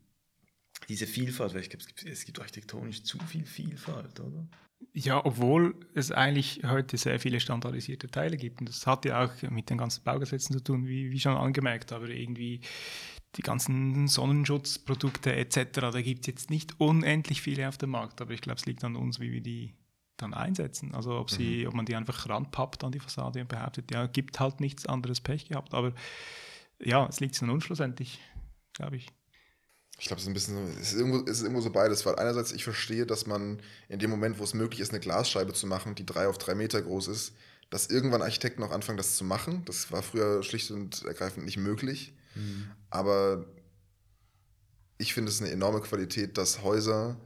diese 0.88 1.06
Vielfalt, 1.06 1.54
weil 1.54 1.62
ich 1.62 1.70
glaube, 1.70 1.82
es 1.82 1.88
gibt, 1.88 2.04
es 2.04 2.24
gibt 2.24 2.40
architektonisch 2.40 3.02
zu 3.04 3.18
viel 3.18 3.44
Vielfalt, 3.44 4.20
oder? 4.20 4.46
Ja, 4.94 5.24
obwohl 5.24 5.74
es 5.94 6.10
eigentlich 6.10 6.62
heute 6.64 6.96
sehr 6.96 7.18
viele 7.20 7.40
standardisierte 7.40 8.08
Teile 8.08 8.36
gibt. 8.36 8.60
Und 8.60 8.68
das 8.68 8.86
hat 8.86 9.04
ja 9.04 9.24
auch 9.24 9.50
mit 9.50 9.70
den 9.70 9.78
ganzen 9.78 10.02
Baugesetzen 10.02 10.54
zu 10.54 10.62
tun, 10.62 10.86
wie, 10.86 11.10
wie 11.10 11.20
schon 11.20 11.36
angemerkt. 11.36 11.92
Aber 11.92 12.08
irgendwie 12.08 12.60
die 13.36 13.42
ganzen 13.42 14.08
Sonnenschutzprodukte 14.08 15.34
etc., 15.34 15.80
da 15.80 16.02
gibt 16.02 16.20
es 16.22 16.26
jetzt 16.26 16.50
nicht 16.50 16.78
unendlich 16.78 17.40
viele 17.42 17.68
auf 17.68 17.78
dem 17.78 17.90
Markt. 17.90 18.20
Aber 18.20 18.32
ich 18.32 18.40
glaube, 18.40 18.58
es 18.58 18.66
liegt 18.66 18.84
an 18.84 18.96
uns, 18.96 19.20
wie 19.20 19.32
wir 19.32 19.40
die 19.40 19.74
dann 20.18 20.34
einsetzen. 20.34 20.94
Also 20.94 21.18
ob, 21.18 21.30
sie, 21.30 21.62
mhm. 21.62 21.68
ob 21.68 21.74
man 21.74 21.86
die 21.86 21.96
einfach 21.96 22.28
ranpappt 22.28 22.84
an 22.84 22.92
die 22.92 23.00
Fassade 23.00 23.40
und 23.40 23.48
behauptet, 23.48 23.90
ja, 23.90 24.06
gibt 24.06 24.38
halt 24.40 24.60
nichts 24.60 24.86
anderes 24.86 25.20
Pech 25.20 25.48
gehabt. 25.48 25.74
Aber 25.74 25.92
ja, 26.78 27.06
es 27.06 27.20
liegt 27.20 27.42
an 27.42 27.50
uns 27.50 27.64
schlussendlich, 27.64 28.20
glaube 28.74 28.96
ich. 28.96 29.08
Ich 29.98 30.06
glaube, 30.06 30.18
es 30.18 30.24
ist 30.24 30.28
ein 30.28 30.34
bisschen, 30.34 30.56
es 30.80 30.92
ist, 30.92 30.98
irgendwo, 30.98 31.18
es 31.24 31.38
ist 31.38 31.42
irgendwo 31.42 31.60
so 31.60 31.70
beides, 31.70 32.04
weil 32.04 32.16
einerseits 32.16 32.52
ich 32.52 32.64
verstehe, 32.64 33.06
dass 33.06 33.26
man 33.26 33.60
in 33.88 33.98
dem 33.98 34.10
Moment, 34.10 34.38
wo 34.38 34.44
es 34.44 34.54
möglich 34.54 34.80
ist, 34.80 34.90
eine 34.90 35.00
Glasscheibe 35.00 35.52
zu 35.52 35.66
machen, 35.66 35.94
die 35.94 36.06
drei 36.06 36.26
auf 36.26 36.38
drei 36.38 36.54
Meter 36.54 36.82
groß 36.82 37.08
ist, 37.08 37.34
dass 37.70 37.86
irgendwann 37.86 38.20
Architekten 38.20 38.62
auch 38.62 38.72
anfangen, 38.72 38.98
das 38.98 39.16
zu 39.16 39.24
machen. 39.24 39.62
Das 39.64 39.92
war 39.92 40.02
früher 40.02 40.42
schlicht 40.42 40.70
und 40.70 41.04
ergreifend 41.04 41.44
nicht 41.44 41.56
möglich. 41.56 42.14
Mhm. 42.34 42.70
Aber 42.90 43.44
ich 44.98 45.14
finde 45.14 45.30
es 45.30 45.40
eine 45.40 45.50
enorme 45.50 45.80
Qualität, 45.80 46.38
dass 46.38 46.62
Häuser 46.62 47.16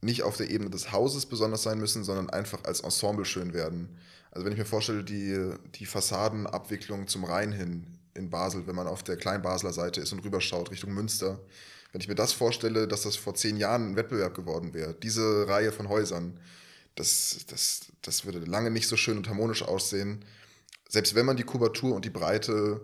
nicht 0.00 0.22
auf 0.22 0.36
der 0.36 0.50
Ebene 0.50 0.70
des 0.70 0.92
Hauses 0.92 1.26
besonders 1.26 1.62
sein 1.62 1.78
müssen, 1.78 2.04
sondern 2.04 2.30
einfach 2.30 2.64
als 2.64 2.80
Ensemble 2.80 3.24
schön 3.24 3.54
werden. 3.54 3.96
Also 4.30 4.44
wenn 4.44 4.52
ich 4.52 4.58
mir 4.58 4.66
vorstelle, 4.66 5.02
die, 5.02 5.50
die 5.76 5.86
Fassadenabwicklung 5.86 7.08
zum 7.08 7.24
Rhein 7.24 7.52
hin 7.52 7.86
in 8.14 8.30
Basel, 8.30 8.66
wenn 8.66 8.76
man 8.76 8.86
auf 8.86 9.02
der 9.02 9.16
Kleinbasler 9.16 9.72
Seite 9.72 10.00
ist 10.00 10.12
und 10.12 10.24
rüberschaut 10.24 10.70
Richtung 10.70 10.92
Münster, 10.92 11.40
wenn 11.92 12.00
ich 12.00 12.08
mir 12.08 12.14
das 12.14 12.32
vorstelle, 12.32 12.86
dass 12.86 13.02
das 13.02 13.16
vor 13.16 13.34
zehn 13.34 13.56
Jahren 13.56 13.92
ein 13.92 13.96
Wettbewerb 13.96 14.34
geworden 14.34 14.74
wäre, 14.74 14.94
diese 14.94 15.48
Reihe 15.48 15.72
von 15.72 15.88
Häusern, 15.88 16.38
das, 16.94 17.46
das, 17.48 17.86
das 18.02 18.24
würde 18.24 18.40
lange 18.40 18.70
nicht 18.70 18.88
so 18.88 18.96
schön 18.96 19.16
und 19.16 19.28
harmonisch 19.28 19.62
aussehen, 19.62 20.24
selbst 20.88 21.14
wenn 21.14 21.26
man 21.26 21.36
die 21.36 21.44
Kubatur 21.44 21.94
und 21.94 22.04
die 22.04 22.10
Breite 22.10 22.80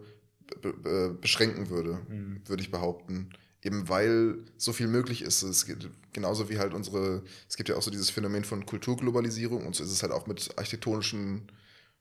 beschränken 1.20 1.70
würde, 1.70 2.01
mhm. 2.09 2.43
würde 2.47 2.62
ich 2.62 2.70
behaupten. 2.70 3.30
Eben 3.62 3.88
weil 3.88 4.38
so 4.57 4.72
viel 4.72 4.88
möglich 4.88 5.22
ist. 5.22 5.43
Es 5.43 5.66
gibt, 5.66 5.88
genauso 6.12 6.51
wie 6.51 6.59
halt 6.59 6.74
unsere, 6.74 7.22
es 7.49 7.57
gibt 7.57 7.68
ja 7.68 7.76
auch 7.76 7.82
so 7.82 7.93
dieses 7.93 8.11
Phänomen 8.11 8.45
von 8.45 8.66
Kulturglobalisierung 8.66 9.64
und 9.66 9.76
so 9.76 9.84
ist 9.84 9.93
es 9.93 10.03
halt 10.03 10.12
auch 10.12 10.26
mit 10.26 10.59
architektonischen 10.59 11.51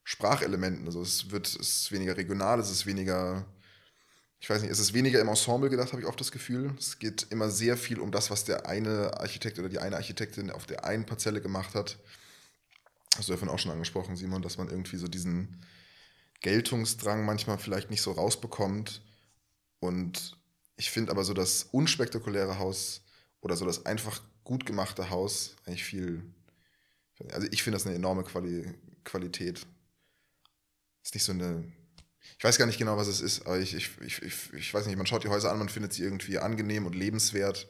Sprachelementen. 0.02 0.86
Also 0.86 1.02
es 1.02 1.30
wird, 1.30 1.46
es 1.46 1.56
ist 1.56 1.92
weniger 1.92 2.16
regional, 2.16 2.58
es 2.58 2.70
ist 2.70 2.84
weniger 2.86 3.46
ich 4.42 4.50
weiß 4.50 4.60
nicht, 4.62 4.72
es 4.72 4.80
ist 4.80 4.92
weniger 4.92 5.20
im 5.20 5.28
Ensemble 5.28 5.70
gedacht, 5.70 5.92
habe 5.92 6.02
ich 6.02 6.08
oft 6.08 6.18
das 6.18 6.32
Gefühl. 6.32 6.74
Es 6.76 6.98
geht 6.98 7.28
immer 7.30 7.48
sehr 7.48 7.76
viel 7.76 8.00
um 8.00 8.10
das, 8.10 8.28
was 8.28 8.44
der 8.44 8.66
eine 8.66 9.20
Architekt 9.20 9.60
oder 9.60 9.68
die 9.68 9.78
eine 9.78 9.94
Architektin 9.94 10.50
auf 10.50 10.66
der 10.66 10.84
einen 10.84 11.06
Parzelle 11.06 11.40
gemacht 11.40 11.76
hat. 11.76 11.96
Hast 13.16 13.28
du 13.28 13.32
ja 13.32 13.38
vorhin 13.38 13.54
auch 13.54 13.60
schon 13.60 13.70
angesprochen, 13.70 14.16
Simon, 14.16 14.42
dass 14.42 14.58
man 14.58 14.68
irgendwie 14.68 14.96
so 14.96 15.06
diesen 15.06 15.64
Geltungsdrang 16.42 17.24
manchmal 17.24 17.58
vielleicht 17.58 17.90
nicht 17.90 18.02
so 18.02 18.12
rausbekommt. 18.12 19.02
Und 19.80 20.36
ich 20.76 20.90
finde 20.90 21.10
aber 21.12 21.24
so 21.24 21.34
das 21.34 21.64
unspektakuläre 21.64 22.58
Haus 22.58 23.02
oder 23.40 23.56
so 23.56 23.64
das 23.64 23.86
einfach 23.86 24.20
gut 24.44 24.66
gemachte 24.66 25.10
Haus 25.10 25.56
eigentlich 25.66 25.84
viel. 25.84 26.22
Also 27.32 27.46
ich 27.50 27.62
finde 27.62 27.76
das 27.76 27.86
eine 27.86 27.96
enorme 27.96 28.24
Quali 28.24 28.74
Qualität. 29.04 29.66
Ist 31.02 31.14
nicht 31.14 31.24
so 31.24 31.32
eine 31.32 31.72
ich 32.38 32.44
weiß 32.44 32.58
gar 32.58 32.66
nicht 32.66 32.78
genau, 32.78 32.96
was 32.96 33.08
es 33.08 33.20
ist, 33.20 33.46
aber 33.46 33.58
ich, 33.58 33.74
ich, 33.74 33.90
ich, 34.00 34.52
ich, 34.52 34.74
weiß 34.74 34.86
nicht, 34.86 34.96
man 34.96 35.06
schaut 35.06 35.24
die 35.24 35.28
Häuser 35.28 35.50
an, 35.50 35.58
man 35.58 35.68
findet 35.68 35.92
sie 35.92 36.02
irgendwie 36.02 36.38
angenehm 36.38 36.86
und 36.86 36.94
lebenswert 36.94 37.68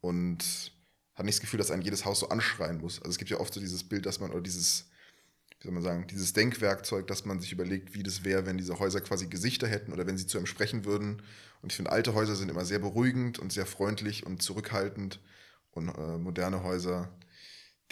und 0.00 0.72
hat 1.14 1.24
nicht 1.24 1.36
das 1.36 1.40
Gefühl, 1.40 1.58
dass 1.58 1.70
ein 1.70 1.82
jedes 1.82 2.04
Haus 2.04 2.20
so 2.20 2.28
anschreien 2.28 2.78
muss. 2.80 2.98
Also 2.98 3.10
es 3.10 3.18
gibt 3.18 3.30
ja 3.30 3.40
oft 3.40 3.52
so 3.52 3.60
dieses 3.60 3.84
Bild, 3.84 4.06
dass 4.06 4.20
man, 4.20 4.30
oder 4.30 4.42
dieses, 4.42 4.86
wie 5.58 5.64
soll 5.64 5.72
man 5.72 5.82
sagen, 5.82 6.06
dieses 6.08 6.32
Denkwerkzeug, 6.32 7.06
dass 7.06 7.24
man 7.24 7.40
sich 7.40 7.52
überlegt, 7.52 7.94
wie 7.94 8.02
das 8.02 8.24
wäre, 8.24 8.46
wenn 8.46 8.58
diese 8.58 8.78
Häuser 8.78 9.00
quasi 9.00 9.26
Gesichter 9.26 9.66
hätten 9.66 9.92
oder 9.92 10.06
wenn 10.06 10.18
sie 10.18 10.26
zu 10.26 10.36
einem 10.36 10.46
sprechen 10.46 10.84
würden. 10.84 11.22
Und 11.62 11.72
ich 11.72 11.76
finde, 11.76 11.92
alte 11.92 12.14
Häuser 12.14 12.36
sind 12.36 12.50
immer 12.50 12.64
sehr 12.64 12.78
beruhigend 12.78 13.38
und 13.38 13.52
sehr 13.52 13.66
freundlich 13.66 14.26
und 14.26 14.42
zurückhaltend. 14.42 15.20
Und 15.70 15.88
äh, 15.88 16.18
moderne 16.18 16.62
Häuser, 16.62 17.10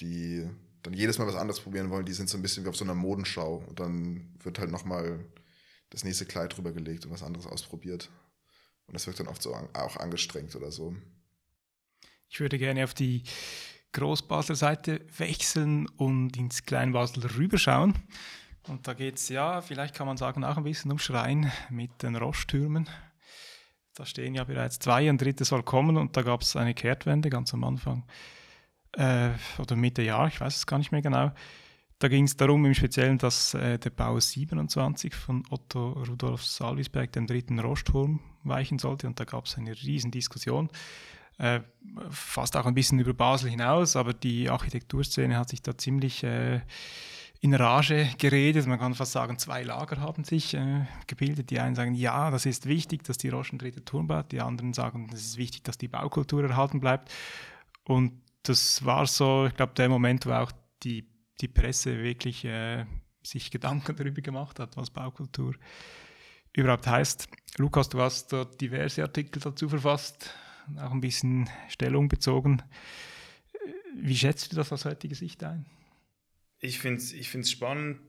die 0.01 0.49
dann 0.83 0.93
jedes 0.93 1.19
Mal 1.19 1.27
was 1.27 1.37
anderes 1.37 1.61
probieren 1.61 1.91
wollen, 1.91 2.05
die 2.05 2.13
sind 2.13 2.29
so 2.29 2.37
ein 2.37 2.43
bisschen 2.43 2.65
wie 2.65 2.69
auf 2.69 2.77
so 2.77 2.85
einer 2.85 2.95
Modenschau. 2.95 3.65
Und 3.67 3.81
dann 3.81 4.35
wird 4.43 4.59
halt 4.59 4.71
nochmal 4.71 5.25
das 5.91 6.05
nächste 6.05 6.27
Kleid 6.27 6.57
drüber 6.57 6.73
gelegt 6.73 7.07
und 7.07 7.13
was 7.13 7.23
anderes 7.23 7.47
ausprobiert. 7.47 8.11
Und 8.87 8.95
das 8.95 9.07
wirkt 9.07 9.21
dann 9.21 9.29
oft 9.29 9.43
so 9.43 9.55
an, 9.55 9.69
auch 9.73 9.97
angestrengt 9.97 10.55
oder 10.55 10.71
so. 10.71 10.95
Ich 12.29 12.41
würde 12.41 12.59
gerne 12.59 12.85
auf 12.85 12.95
die 12.95 13.23
Großbasler 13.95 14.57
Seite 14.57 15.01
wechseln 15.17 15.89
und 15.97 16.37
ins 16.37 16.65
Kleinbasel 16.65 17.25
rüberschauen. 17.27 17.95
Und 18.69 18.87
da 18.87 18.95
geht 18.95 19.17
es 19.17 19.29
ja, 19.29 19.61
vielleicht 19.61 19.95
kann 19.95 20.07
man 20.07 20.17
sagen, 20.17 20.45
auch 20.45 20.57
ein 20.57 20.65
bisschen 20.65 20.91
um 20.91 20.99
Schrein 20.99 21.51
mit 21.71 22.03
den 22.03 22.17
Roschtürmen. 22.17 22.89
Da 23.95 24.05
stehen 24.05 24.35
ja 24.35 24.45
bereits 24.45 24.79
zwei, 24.79 25.09
ein 25.09 25.19
drittes 25.19 25.49
soll 25.49 25.63
kommen 25.63 25.97
und 25.97 26.17
da 26.17 26.23
gab 26.23 26.43
es 26.43 26.57
eine 26.57 26.75
Kehrtwende 26.75 27.31
ganz 27.31 27.55
am 27.55 27.63
Anfang. 27.63 28.05
Äh, 28.93 29.31
oder 29.59 29.77
Mitte 29.77 30.03
Jahr, 30.03 30.29
ich 30.29 30.41
weiß 30.41 30.57
es 30.57 30.67
gar 30.67 30.79
nicht 30.79 30.93
mehr 30.93 31.03
genau. 31.03 31.33
Da 32.01 32.09
ging 32.09 32.25
es 32.25 32.37
darum 32.37 32.65
im 32.65 32.75
Speziellen, 32.75 33.19
dass 33.19 33.55
äh, 33.55 33.79
der 33.79 33.91
Bau 33.91 34.19
27 34.19 35.15
von 35.15 35.45
Otto 35.51 35.93
Rudolf 35.93 36.45
Salvisberg 36.45 37.13
dem 37.13 37.27
dritten 37.27 37.61
Rostturm 37.61 38.21
weichen 38.43 38.79
sollte 38.79 39.07
und 39.07 39.21
da 39.21 39.25
gab 39.25 39.47
es 39.47 39.57
eine 39.57 39.71
riesen 39.71 40.11
Diskussion. 40.11 40.71
Äh, 41.39 41.61
fast 42.11 42.57
auch 42.57 42.67
ein 42.67 42.75
bisschen 42.75 42.99
über 42.99 43.15
Basel 43.15 43.51
hinaus, 43.51 43.97
aber 43.97 44.13
die 44.13 44.49
Architekturszene 44.49 45.37
hat 45.37 45.49
sich 45.49 45.63
da 45.63 45.77
ziemlich 45.77 46.23
äh, 46.23 46.61
in 47.41 47.55
Rage 47.55 48.09
geredet. 48.19 48.67
Man 48.67 48.79
kann 48.79 48.95
fast 48.95 49.13
sagen, 49.13 49.39
zwei 49.39 49.63
Lager 49.63 50.01
haben 50.01 50.25
sich 50.25 50.55
äh, 50.55 50.87
gebildet. 51.07 51.51
Die 51.51 51.61
einen 51.61 51.75
sagen, 51.75 51.95
ja, 51.95 52.31
das 52.31 52.47
ist 52.47 52.67
wichtig, 52.67 53.05
dass 53.05 53.19
die 53.19 53.29
Roche 53.29 53.51
einen 53.51 53.59
dritten 53.59 53.85
Turm 53.85 54.07
baut. 54.07 54.33
Die 54.33 54.41
anderen 54.41 54.73
sagen, 54.73 55.11
es 55.13 55.21
ist 55.21 55.37
wichtig, 55.37 55.65
dass 55.65 55.77
die 55.77 55.89
Baukultur 55.89 56.45
erhalten 56.45 56.81
bleibt. 56.81 57.13
Und 57.85 58.23
das 58.45 58.85
war 58.85 59.07
so, 59.07 59.47
ich 59.47 59.55
glaube, 59.55 59.75
der 59.75 59.89
Moment, 59.89 60.27
wo 60.27 60.33
auch 60.33 60.53
die 60.83 61.07
die 61.41 61.49
Presse 61.49 62.03
wirklich 62.03 62.45
äh, 62.45 62.85
sich 63.23 63.51
Gedanken 63.51 63.97
darüber 63.97 64.21
gemacht 64.21 64.59
hat, 64.59 64.77
was 64.77 64.91
Baukultur 64.91 65.55
überhaupt 66.53 66.87
heißt. 66.87 67.29
Lukas, 67.59 67.89
du 67.89 68.01
hast 68.01 68.33
dort 68.33 68.61
diverse 68.61 69.03
Artikel 69.03 69.41
dazu 69.41 69.69
verfasst, 69.69 70.31
auch 70.79 70.93
ein 70.93 71.01
bisschen 71.01 71.49
Stellung 71.69 72.09
bezogen. 72.09 72.63
Wie 73.97 74.17
schätzt 74.17 74.53
du 74.53 74.57
das 74.57 74.73
aus 74.73 74.85
heutiger 74.85 75.15
Sicht 75.15 75.43
ein? 75.45 75.67
Ich 76.59 76.79
finde 76.79 76.99
es 76.99 77.13
ich 77.13 77.31
spannend, 77.49 78.01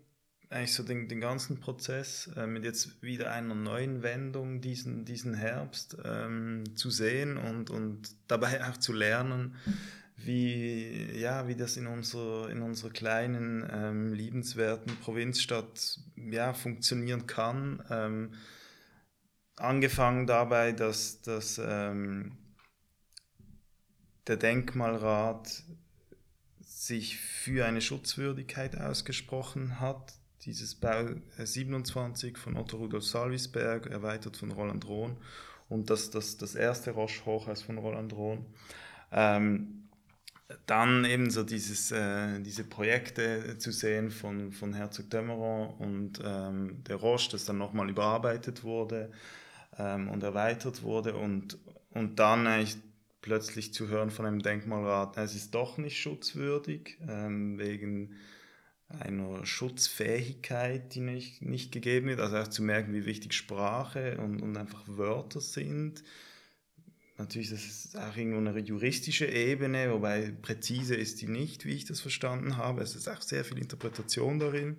eigentlich 0.50 0.74
so 0.74 0.84
den, 0.84 1.08
den 1.08 1.20
ganzen 1.20 1.60
Prozess 1.60 2.30
äh, 2.36 2.48
mit 2.48 2.64
jetzt 2.64 3.02
wieder 3.02 3.32
einer 3.32 3.56
neuen 3.56 4.04
Wendung 4.04 4.62
diesen, 4.62 5.06
diesen 5.06 5.34
Herbst 5.34 5.98
ähm, 6.06 6.64
zu 6.76 6.90
sehen 6.90 7.38
und, 7.38 7.70
und 7.70 8.16
dabei 8.28 8.64
auch 8.70 8.78
zu 8.78 8.94
lernen, 8.94 9.56
wie, 10.18 11.12
ja, 11.20 11.48
wie 11.48 11.56
das 11.56 11.78
in 11.78 11.88
unserer, 11.88 12.50
in 12.50 12.62
unserer 12.62 12.92
kleinen, 12.92 13.68
ähm, 13.70 14.14
liebenswerten 14.14 14.96
Provinzstadt 14.98 16.00
ja, 16.16 16.54
funktionieren 16.54 17.28
kann. 17.28 17.84
Ähm, 17.90 18.34
angefangen 19.58 20.26
dabei, 20.26 20.72
dass, 20.72 21.22
dass 21.22 21.60
ähm, 21.64 22.38
der 24.28 24.38
Denkmalrat 24.38 25.64
sich 26.62 27.18
für 27.18 27.66
eine 27.66 27.82
Schutzwürdigkeit 27.82 28.80
ausgesprochen 28.80 29.80
hat. 29.80 30.14
Dieses 30.42 30.76
Bau 30.76 31.08
27 31.38 32.38
von 32.38 32.56
Otto 32.58 32.78
Rudolf 32.78 33.06
Salvisberg, 33.06 33.88
erweitert 33.88 34.38
von 34.38 34.52
Roland 34.52 34.88
Rohn 34.88 35.18
und 35.70 35.90
das, 35.90 36.12
das, 36.12 36.38
das 36.38 36.56
erste 36.56 36.92
Roche-Hochhaus 36.92 37.64
von 37.64 37.78
Roland 37.78 38.14
Rohn. 38.14 38.46
Ähm, 39.12 39.86
dann 40.68 41.06
eben 41.06 41.32
so 41.32 41.44
dieses, 41.44 41.92
äh, 41.92 42.40
diese 42.42 42.64
Projekte 42.64 43.58
zu 43.58 43.72
sehen 43.72 44.12
von, 44.12 44.52
von 44.52 44.74
Herzog 44.74 45.10
Dömeron 45.10 45.70
und 45.80 46.22
ähm, 46.24 46.84
der 46.84 46.98
Roche, 46.98 47.32
das 47.32 47.46
dann 47.46 47.58
nochmal 47.58 47.90
überarbeitet 47.90 48.64
wurde 48.64 49.12
ähm, 49.80 50.10
und 50.10 50.22
erweitert 50.22 50.84
wurde 50.84 51.16
und, 51.16 51.58
und 51.92 52.20
dann 52.20 52.46
eigentlich 52.46 52.78
plötzlich 53.26 53.74
zu 53.74 53.88
hören 53.88 54.12
von 54.12 54.28
einem 54.28 54.44
Denkmalrat, 54.44 55.18
es 55.18 55.34
ist 55.34 55.56
doch 55.56 55.80
nicht 55.80 56.00
schutzwürdig, 56.00 57.00
ähm, 57.10 57.58
wegen 57.58 58.14
einer 58.88 59.44
Schutzfähigkeit, 59.48 60.94
die 60.94 61.00
nicht, 61.00 61.42
nicht 61.42 61.72
gegeben 61.72 62.08
wird. 62.08 62.20
Also 62.20 62.38
auch 62.38 62.48
zu 62.48 62.62
merken, 62.62 62.94
wie 62.94 63.08
wichtig 63.08 63.34
Sprache 63.34 64.20
und, 64.20 64.44
und 64.44 64.56
einfach 64.56 64.84
Wörter 64.86 65.42
sind. 65.42 66.04
Natürlich, 67.18 67.50
das 67.50 67.66
ist 67.66 67.98
auch 67.98 68.16
irgendwo 68.16 68.38
eine 68.48 68.60
juristische 68.60 69.26
Ebene, 69.26 69.92
wobei 69.92 70.32
präzise 70.44 70.94
ist 70.94 71.20
die 71.20 71.28
nicht, 71.28 71.66
wie 71.66 71.74
ich 71.74 71.86
das 71.86 72.02
verstanden 72.02 72.58
habe. 72.58 72.84
Es 72.84 72.96
ist 72.96 73.08
auch 73.08 73.24
sehr 73.24 73.44
viel 73.44 73.58
Interpretation 73.58 74.38
darin. 74.38 74.78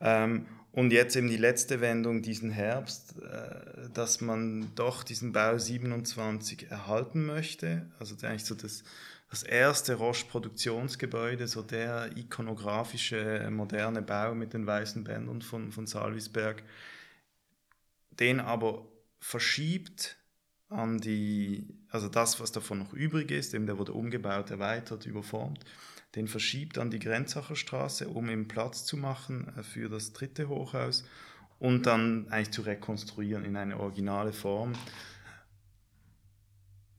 Ähm, 0.00 0.46
und 0.74 0.92
jetzt 0.92 1.16
eben 1.16 1.28
die 1.28 1.36
letzte 1.36 1.80
Wendung 1.80 2.22
diesen 2.22 2.50
Herbst, 2.50 3.14
äh, 3.22 3.88
dass 3.92 4.20
man 4.20 4.74
doch 4.74 5.02
diesen 5.02 5.32
Bau 5.32 5.58
27 5.58 6.70
erhalten 6.70 7.26
möchte. 7.26 7.90
Also 7.98 8.14
eigentlich 8.26 8.44
so 8.44 8.54
das 8.54 8.84
das 9.34 9.42
erste 9.42 9.94
Roche-Produktionsgebäude, 9.94 11.48
so 11.48 11.62
der 11.62 12.16
ikonografische, 12.16 13.48
moderne 13.50 14.00
Bau 14.00 14.32
mit 14.32 14.52
den 14.52 14.64
weißen 14.64 15.02
Bändern 15.02 15.42
von, 15.42 15.72
von 15.72 15.88
Salvisberg, 15.88 16.62
den 18.10 18.38
aber 18.38 18.86
verschiebt 19.18 20.16
an 20.68 20.98
die, 20.98 21.66
also 21.88 22.08
das, 22.08 22.38
was 22.38 22.52
davon 22.52 22.78
noch 22.78 22.92
übrig 22.92 23.32
ist, 23.32 23.54
eben 23.54 23.66
der 23.66 23.76
wurde 23.76 23.92
umgebaut, 23.92 24.52
erweitert, 24.52 25.04
überformt, 25.04 25.64
den 26.14 26.28
verschiebt 26.28 26.78
an 26.78 26.90
die 26.90 26.98
Grenzacher 26.98 27.56
Straße, 27.56 28.08
um 28.08 28.28
eben 28.28 28.48
Platz 28.48 28.84
zu 28.84 28.96
machen 28.96 29.52
äh, 29.56 29.62
für 29.62 29.88
das 29.88 30.12
dritte 30.12 30.48
Hochhaus 30.48 31.04
und 31.58 31.86
dann 31.86 32.28
eigentlich 32.28 32.52
zu 32.52 32.62
rekonstruieren 32.62 33.44
in 33.44 33.56
eine 33.56 33.78
originale 33.78 34.32
Form 34.32 34.74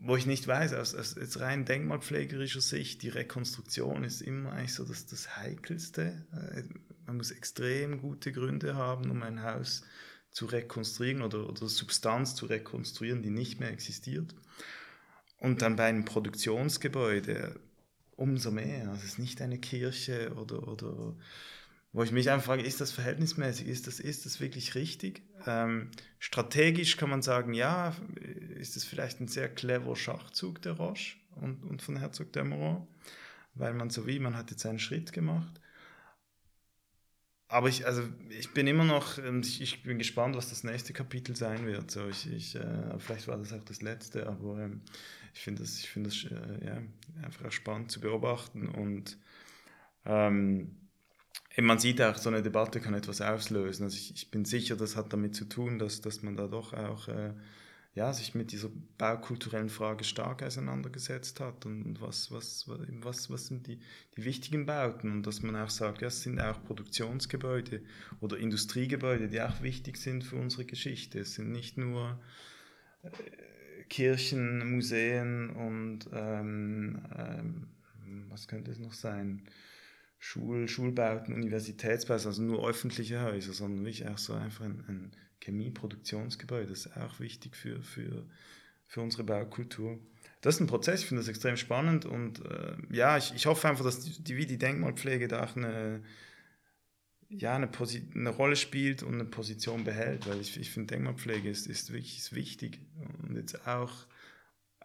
wo 0.05 0.16
ich 0.16 0.26
nicht 0.26 0.47
weiß, 0.47 0.74
aus, 0.74 0.93
aus 0.93 1.16
jetzt 1.16 1.39
rein 1.39 1.66
denkmalpflegerischer 1.66 2.61
Sicht, 2.61 3.01
die 3.01 3.09
Rekonstruktion 3.09 4.03
ist 4.03 4.22
immer 4.22 4.51
eigentlich 4.51 4.76
so 4.76 4.86
das, 4.86 5.07
das 5.07 5.38
Heikelste. 5.38 6.26
Äh, 6.32 6.63
man 7.07 7.18
muss 7.18 7.32
extrem 7.32 7.99
gute 7.99 8.32
Gründe 8.32 8.76
haben, 8.76 9.09
um 9.09 9.24
ein 9.24 9.43
Haus 9.43 9.84
zu 10.30 10.45
rekonstruieren 10.45 11.22
oder, 11.22 11.49
oder 11.49 11.68
Substanz 11.68 12.36
zu 12.36 12.45
rekonstruieren, 12.45 13.24
die 13.24 13.32
nicht 13.32 13.59
mehr 13.59 13.72
existiert. 13.72 14.36
Und 15.38 15.61
dann 15.61 15.76
bei 15.76 15.86
einem 15.86 16.05
Produktionsgebäude 16.05 17.59
umso 18.16 18.51
mehr. 18.51 18.89
Also 18.89 19.03
es 19.03 19.11
ist 19.11 19.20
nicht 19.20 19.41
eine 19.41 19.57
Kirche 19.57 20.34
oder, 20.36 20.68
oder 20.68 21.16
wo 21.93 22.03
ich 22.03 22.11
mich 22.11 22.30
einfach 22.30 22.47
frage, 22.47 22.63
ist 22.63 22.82
das 22.82 22.91
verhältnismäßig? 22.91 23.68
Ist 23.68 23.88
das, 23.88 24.01
ist 24.01 24.26
das 24.26 24.41
wirklich 24.41 24.76
richtig? 24.76 25.22
Ähm, 25.47 25.91
strategisch 26.20 26.97
kann 26.97 27.09
man 27.09 27.22
sagen, 27.22 27.53
ja, 27.53 27.95
ist 28.57 28.76
das 28.76 28.84
vielleicht 28.84 29.22
ein 29.22 29.30
sehr 29.30 29.47
clever 29.47 29.95
Schachzug 29.95 30.61
der 30.61 30.74
Roche 30.74 31.16
und, 31.36 31.63
und 31.63 31.82
von 31.82 31.95
Herzog 31.95 32.34
Demeron, 32.34 32.86
weil 33.53 33.74
man 33.74 33.89
so 33.89 34.05
wie, 34.07 34.20
man 34.20 34.36
hat 34.36 34.51
jetzt 34.51 34.66
einen 34.66 34.80
Schritt 34.80 35.13
gemacht. 35.13 35.61
Aber 37.56 37.70
ich, 37.70 37.88
also 37.88 38.03
ich 38.38 38.51
bin 38.51 38.68
immer 38.68 38.84
noch, 38.84 39.18
ich, 39.18 39.62
ich 39.62 39.84
bin 39.84 39.97
gespannt, 39.97 40.36
was 40.36 40.49
das 40.49 40.66
nächste 40.66 40.91
Kapitel 40.91 41.38
sein 41.38 41.66
wird. 41.66 41.89
So, 41.89 42.06
ich, 42.10 42.30
ich, 42.30 42.56
äh, 42.56 42.99
vielleicht 42.99 43.30
war 43.30 43.38
das 43.38 43.53
auch 43.53 43.64
das 43.64 43.82
letzte, 43.82 44.28
aber 44.28 44.60
ähm, 44.60 44.82
ich 45.34 45.39
finde 45.39 45.62
das, 45.62 45.80
ich 45.80 45.89
find 45.89 46.06
das 46.06 46.26
äh, 46.26 46.66
ja, 46.66 46.82
einfach 47.24 47.49
spannend 47.53 47.91
zu 47.91 48.01
beobachten 48.01 48.68
und 48.68 49.18
ähm, 50.06 50.76
man 51.58 51.80
sieht 51.80 52.01
auch, 52.01 52.18
so 52.18 52.28
eine 52.28 52.43
Debatte 52.43 52.82
kann 52.82 52.93
etwas 52.93 53.22
auslösen. 53.22 53.86
Also 53.86 53.95
ich, 53.95 54.14
ich, 54.14 54.32
bin 54.32 54.43
sicher, 54.43 54.76
das 54.76 54.97
hat 54.97 55.14
damit 55.14 55.34
zu 55.34 55.45
tun, 55.45 55.80
dass, 55.80 56.01
dass 56.01 56.24
man 56.24 56.36
da 56.36 56.47
doch 56.47 56.74
auch 56.74 57.08
äh, 57.08 57.32
ja, 57.96 58.12
sich 58.12 58.36
mit 58.36 58.52
dieser 58.52 58.70
baukulturellen 58.98 59.70
Frage 59.70 60.04
stark 60.04 60.43
auseinandergesetzt 60.43 61.39
hat 61.39 61.66
und, 61.66 62.02
was, 62.02 62.30
was, 62.30 62.68
was, 62.68 63.30
was 63.32 63.48
sind 63.48 63.68
die, 63.68 63.80
die 64.18 64.26
wichtigen 64.26 64.66
Bauten 64.66 65.12
und 65.12 65.26
dass 65.26 65.41
man 65.41 65.56
auch 65.56 65.70
sagt, 65.70 66.02
ja, 66.02 66.10
es 66.10 66.22
sind 66.22 66.41
auch 66.41 66.62
Produktionsgebäude 66.66 67.82
oder 68.20 68.38
Industriegebäude, 68.38 69.30
die 69.30 69.41
auch 69.41 69.62
wichtig 69.62 69.96
sind 69.96 70.26
für 70.26 70.36
unsere 70.36 70.66
Geschichte. 70.66 71.20
Es 71.20 71.36
sind 71.36 71.54
nicht 71.54 71.78
nur 71.78 72.20
äh, 73.04 73.10
Kirchen, 73.88 74.74
Museen 74.74 75.52
und 75.52 76.10
ähm, 76.12 77.02
ähm, 77.18 77.68
was 78.30 78.50
könnte 78.50 78.72
es 78.72 78.80
noch 78.80 78.93
sein? 78.93 79.43
Schul, 80.20 80.68
Schulbauten, 80.68 81.34
Universitätsbauten, 81.34 82.28
also 82.28 82.41
nur 82.41 82.68
öffentliche 82.68 83.22
Häuser, 83.22 83.54
sondern 83.54 83.86
wirklich 83.86 84.06
auch 84.08 84.18
so 84.18 84.34
einfach 84.34 84.66
ein, 84.66 84.84
ein 84.88 85.12
Chemieproduktionsgebäude. 85.46 86.68
Das 86.68 86.86
ist 86.86 86.98
auch 86.98 87.20
wichtig 87.20 87.56
für, 87.56 87.82
für, 87.82 88.26
für 88.88 89.02
unsere 89.02 89.24
Baukultur. 89.24 90.00
Das 90.41 90.56
ist 90.56 90.62
ein 90.62 90.68
Prozess, 90.68 91.02
ich 91.02 91.08
finde 91.08 91.22
das 91.22 91.30
extrem 91.30 91.58
spannend 91.58 92.06
und 92.06 92.46
äh, 92.46 92.76
ja, 92.91 93.18
ich, 93.18 93.34
ich 93.34 93.46
hoffe 93.48 93.68
einfach, 93.68 93.84
dass 93.84 94.22
die, 94.22 94.38
wie 94.38 94.46
die 94.46 94.60
Denkmalpflege 94.60 95.28
da 95.28 95.43
auch 95.43 95.56
eine, 95.56 96.04
ja, 97.30 97.56
eine, 97.56 97.70
eine 98.14 98.30
Rolle 98.30 98.56
spielt 98.56 99.02
und 99.02 99.16
eine 99.16 99.26
Position 99.26 99.84
behält, 99.84 100.28
weil 100.28 100.39
ich, 100.39 100.60
ich 100.60 100.70
finde, 100.70 100.93
Denkmalpflege 100.93 101.50
ist, 101.50 101.66
ist 101.66 101.91
wirklich 101.91 102.18
ist 102.18 102.36
wichtig 102.36 102.80
und 103.24 103.36
jetzt 103.36 103.68
auch, 103.68 103.91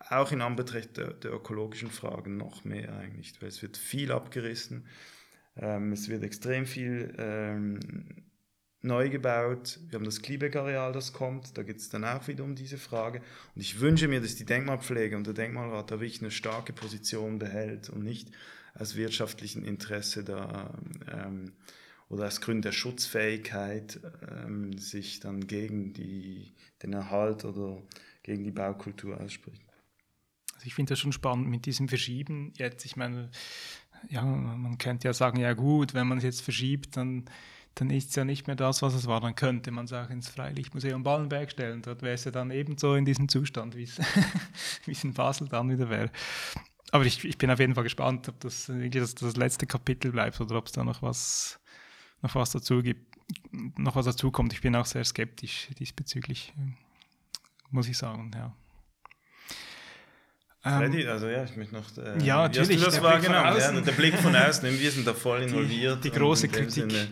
auch 0.08 0.32
in 0.32 0.40
Anbetracht 0.40 0.96
der, 0.96 1.12
der 1.12 1.32
ökologischen 1.32 1.90
Fragen 1.90 2.38
noch 2.38 2.64
mehr 2.64 2.96
eigentlich, 2.96 3.34
weil 3.42 3.50
es 3.50 3.61
wird 3.61 3.76
viel 3.76 4.12
abgerissen 4.12 4.86
ähm, 5.56 5.92
es 5.92 6.08
wird 6.08 6.22
extrem 6.22 6.66
viel 6.66 7.14
ähm, 7.18 7.80
neu 8.82 9.10
gebaut. 9.10 9.78
Wir 9.88 9.98
haben 9.98 10.04
das 10.04 10.22
Kliebeck-Areal, 10.22 10.92
das 10.92 11.12
kommt. 11.12 11.56
Da 11.58 11.62
geht 11.62 11.78
es 11.78 11.90
dann 11.90 12.04
auch 12.04 12.26
wieder 12.28 12.44
um 12.44 12.54
diese 12.54 12.78
Frage. 12.78 13.20
Und 13.54 13.60
ich 13.60 13.80
wünsche 13.80 14.08
mir, 14.08 14.20
dass 14.20 14.36
die 14.36 14.46
Denkmalpflege 14.46 15.16
und 15.16 15.26
der 15.26 15.34
Denkmalrat 15.34 15.90
da 15.90 16.00
wirklich 16.00 16.22
eine 16.22 16.30
starke 16.30 16.72
Position 16.72 17.38
behält 17.38 17.90
und 17.90 18.02
nicht 18.02 18.30
aus 18.74 18.96
wirtschaftlichem 18.96 19.64
Interesse 19.64 20.24
da 20.24 20.74
ähm, 21.12 21.52
oder 22.08 22.26
aus 22.26 22.40
Gründen 22.40 22.62
der 22.62 22.72
Schutzfähigkeit 22.72 24.00
ähm, 24.28 24.76
sich 24.78 25.20
dann 25.20 25.46
gegen 25.46 25.92
die, 25.92 26.54
den 26.82 26.92
Erhalt 26.92 27.44
oder 27.44 27.82
gegen 28.22 28.44
die 28.44 28.50
Baukultur 28.50 29.20
ausspricht. 29.20 29.62
Also 30.54 30.66
ich 30.66 30.74
finde 30.74 30.90
das 30.90 30.98
schon 30.98 31.12
spannend 31.12 31.48
mit 31.48 31.66
diesem 31.66 31.88
Verschieben 31.88 32.52
jetzt. 32.56 32.84
Ich 32.84 32.96
meine, 32.96 33.30
ja, 34.08 34.22
man 34.22 34.78
könnte 34.78 35.08
ja 35.08 35.12
sagen, 35.14 35.38
ja 35.40 35.52
gut, 35.52 35.94
wenn 35.94 36.06
man 36.06 36.18
es 36.18 36.24
jetzt 36.24 36.42
verschiebt, 36.42 36.96
dann, 36.96 37.24
dann 37.74 37.90
ist 37.90 38.10
es 38.10 38.16
ja 38.16 38.24
nicht 38.24 38.46
mehr 38.46 38.56
das, 38.56 38.82
was 38.82 38.94
es 38.94 39.06
war. 39.06 39.20
Dann 39.20 39.34
könnte 39.34 39.70
man 39.70 39.84
es 39.86 39.92
auch 39.92 40.10
ins 40.10 40.28
Freilichtmuseum 40.28 41.02
Ballenberg 41.02 41.50
stellen. 41.50 41.82
Dort 41.82 42.02
wäre 42.02 42.14
es 42.14 42.24
ja 42.24 42.30
dann 42.30 42.50
ebenso 42.50 42.94
in 42.94 43.04
diesem 43.04 43.28
Zustand, 43.28 43.76
wie 43.76 43.84
es 44.86 45.04
in 45.04 45.14
Basel 45.14 45.48
dann 45.48 45.70
wieder 45.70 45.88
wäre. 45.88 46.10
Aber 46.92 47.06
ich, 47.06 47.24
ich 47.24 47.38
bin 47.38 47.50
auf 47.50 47.60
jeden 47.60 47.74
Fall 47.74 47.84
gespannt, 47.84 48.28
ob 48.28 48.40
das 48.40 48.70
das, 48.90 49.14
das 49.14 49.36
letzte 49.36 49.66
Kapitel 49.66 50.10
bleibt 50.10 50.40
oder 50.40 50.56
ob 50.56 50.66
es 50.66 50.72
da 50.72 50.82
noch 50.82 51.02
was, 51.02 51.60
noch 52.20 52.34
was 52.34 52.50
dazu 52.50 52.82
gibt, 52.82 53.16
noch 53.78 53.94
was 53.94 54.06
dazu 54.06 54.30
kommt. 54.30 54.52
Ich 54.52 54.60
bin 54.60 54.74
auch 54.74 54.86
sehr 54.86 55.04
skeptisch 55.04 55.68
diesbezüglich, 55.78 56.52
muss 57.70 57.88
ich 57.88 57.96
sagen, 57.96 58.32
ja. 58.34 58.52
Freddy, 60.62 61.02
ähm, 61.02 61.11
also 61.11 61.26
ja, 61.26 61.44
ich 61.44 61.56
möchte 61.56 61.74
noch. 61.74 61.84
Äh, 61.96 62.22
ja, 62.22 62.42
natürlich. 62.42 62.82
das 62.84 63.02
wahrgenommen? 63.02 63.58
Ja, 63.58 63.80
der 63.80 63.92
Blick 63.92 64.14
von 64.16 64.36
außen, 64.36 64.78
wir 64.78 64.90
sind 64.90 65.06
da 65.06 65.14
voll 65.14 65.42
involviert. 65.42 66.04
Die, 66.04 66.11
die 66.11 66.16
große 66.18 66.48
Kritik. 66.48 66.90
Sinne, 66.90 67.08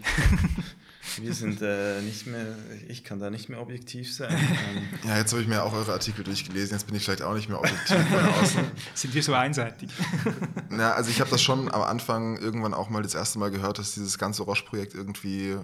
wir 1.23 1.33
sind 1.33 1.63
äh, 1.63 2.03
nicht 2.03 2.27
mehr, 2.27 2.55
ich 2.89 3.05
kann 3.05 3.21
da 3.21 3.31
nicht 3.31 3.49
mehr 3.49 3.63
objektiv 3.63 4.15
sein. 4.15 4.37
ja, 5.07 5.17
jetzt 5.17 5.33
habe 5.33 5.41
ich 5.41 5.49
mir 5.49 5.63
auch 5.63 5.73
eure 5.73 5.93
Artikel 5.93 6.25
durchgelesen, 6.25 6.77
jetzt 6.77 6.87
bin 6.87 6.95
ich 6.95 7.05
vielleicht 7.05 7.23
auch 7.23 7.33
nicht 7.33 7.49
mehr 7.49 7.59
objektiv 7.59 7.97
von 7.97 8.25
außen. 8.27 8.65
Sind 8.95 9.15
wir 9.15 9.23
so 9.23 9.33
einseitig? 9.33 9.89
Na, 10.69 10.93
also 10.93 11.09
ich 11.11 11.21
habe 11.23 11.31
das 11.31 11.41
schon 11.41 11.73
am 11.73 11.83
Anfang 11.83 12.37
irgendwann 12.37 12.75
auch 12.75 12.91
mal 12.91 13.03
das 13.03 13.15
erste 13.15 13.39
Mal 13.39 13.51
gehört, 13.51 13.79
dass 13.79 13.95
dieses 13.95 14.19
ganze 14.19 14.43
Roche-Projekt 14.43 14.95
irgendwie 14.95 15.57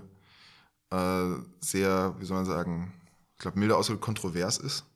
äh, 0.90 1.34
sehr, 1.60 2.14
wie 2.18 2.24
soll 2.24 2.38
man 2.38 2.46
sagen, 2.46 2.94
ich 3.34 3.42
glaube, 3.42 3.58
milder 3.58 3.76
ausgedrückt 3.76 4.04
kontrovers 4.04 4.56
ist 4.56 4.86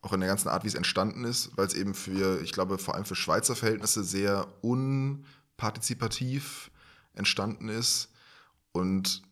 auch 0.00 0.12
in 0.12 0.20
der 0.20 0.28
ganzen 0.28 0.48
Art, 0.48 0.64
wie 0.64 0.68
es 0.68 0.74
entstanden 0.74 1.24
ist, 1.24 1.50
weil 1.56 1.66
es 1.66 1.74
eben 1.74 1.94
für, 1.94 2.40
ich 2.40 2.52
glaube, 2.52 2.78
vor 2.78 2.94
allem 2.94 3.04
für 3.04 3.16
Schweizer 3.16 3.56
Verhältnisse 3.56 4.04
sehr 4.04 4.46
unpartizipativ 4.62 6.70
entstanden 7.14 7.68
ist. 7.68 8.10
Und 8.72 9.22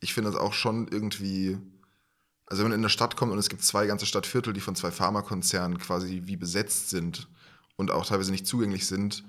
ich 0.00 0.12
finde 0.12 0.30
das 0.30 0.40
auch 0.40 0.52
schon 0.52 0.88
irgendwie, 0.88 1.56
also 2.46 2.62
wenn 2.62 2.70
man 2.70 2.78
in 2.78 2.84
eine 2.84 2.90
Stadt 2.90 3.16
kommt 3.16 3.32
und 3.32 3.38
es 3.38 3.48
gibt 3.48 3.62
zwei 3.62 3.86
ganze 3.86 4.06
Stadtviertel, 4.06 4.52
die 4.52 4.60
von 4.60 4.74
zwei 4.74 4.90
Pharmakonzernen 4.90 5.78
quasi 5.78 6.22
wie 6.24 6.36
besetzt 6.36 6.90
sind 6.90 7.28
und 7.76 7.92
auch 7.92 8.06
teilweise 8.06 8.32
nicht 8.32 8.46
zugänglich 8.46 8.86
sind, 8.86 9.24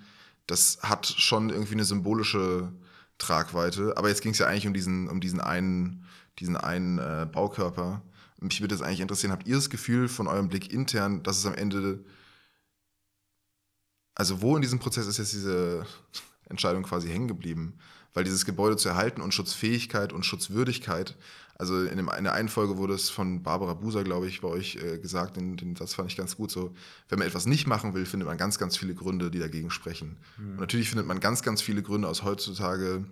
das 0.47 0.79
hat 0.81 1.05
schon 1.05 1.49
irgendwie 1.49 1.73
eine 1.73 1.85
symbolische 1.85 2.71
Tragweite. 3.17 3.95
Aber 3.97 4.09
jetzt 4.09 4.21
ging 4.21 4.31
es 4.31 4.39
ja 4.39 4.47
eigentlich 4.47 4.67
um 4.67 4.73
diesen, 4.73 5.09
um 5.09 5.19
diesen 5.19 5.41
einen, 5.41 6.05
diesen 6.39 6.57
einen 6.57 6.99
äh, 6.99 7.27
Baukörper. 7.31 8.01
Mich 8.39 8.61
würde 8.61 8.75
es 8.75 8.81
eigentlich 8.81 8.99
interessieren, 9.01 9.31
habt 9.31 9.47
ihr 9.47 9.55
das 9.55 9.69
Gefühl 9.69 10.07
von 10.07 10.27
eurem 10.27 10.47
Blick 10.47 10.71
intern, 10.71 11.23
dass 11.23 11.37
es 11.37 11.45
am 11.45 11.55
Ende, 11.55 12.03
also 14.15 14.41
wo 14.41 14.55
in 14.55 14.61
diesem 14.61 14.79
Prozess 14.79 15.07
ist 15.07 15.17
jetzt 15.17 15.33
diese 15.33 15.85
Entscheidung 16.49 16.83
quasi 16.83 17.09
hängen 17.09 17.27
geblieben? 17.27 17.79
weil 18.17 18.23
dieses 18.23 18.45
Gebäude 18.45 18.77
zu 18.77 18.89
erhalten 18.89 19.21
und 19.21 19.31
Schutzfähigkeit 19.31 20.11
und 20.11 20.25
Schutzwürdigkeit, 20.25 21.15
also 21.53 21.83
in, 21.83 21.97
dem, 21.97 22.09
in 22.17 22.23
der 22.23 22.33
einen 22.33 22.49
Folge 22.49 22.77
wurde 22.77 22.95
es 22.95 23.11
von 23.11 23.43
Barbara 23.43 23.75
Buser, 23.75 24.03
glaube 24.03 24.27
ich, 24.27 24.41
bei 24.41 24.47
euch 24.47 24.75
äh, 24.77 24.97
gesagt, 24.97 25.37
den, 25.37 25.55
den 25.55 25.75
Satz 25.75 25.93
fand 25.93 26.09
ich 26.09 26.17
ganz 26.17 26.35
gut, 26.35 26.49
so, 26.49 26.73
wenn 27.09 27.19
man 27.19 27.27
etwas 27.27 27.45
nicht 27.45 27.67
machen 27.67 27.93
will, 27.93 28.07
findet 28.07 28.27
man 28.27 28.39
ganz, 28.39 28.57
ganz 28.57 28.75
viele 28.75 28.95
Gründe, 28.95 29.29
die 29.29 29.37
dagegen 29.37 29.69
sprechen. 29.69 30.17
Mhm. 30.37 30.53
Und 30.53 30.59
natürlich 30.61 30.89
findet 30.89 31.05
man 31.05 31.19
ganz, 31.19 31.43
ganz 31.43 31.61
viele 31.61 31.83
Gründe 31.83 32.07
aus 32.07 32.23
heutzutage 32.23 33.05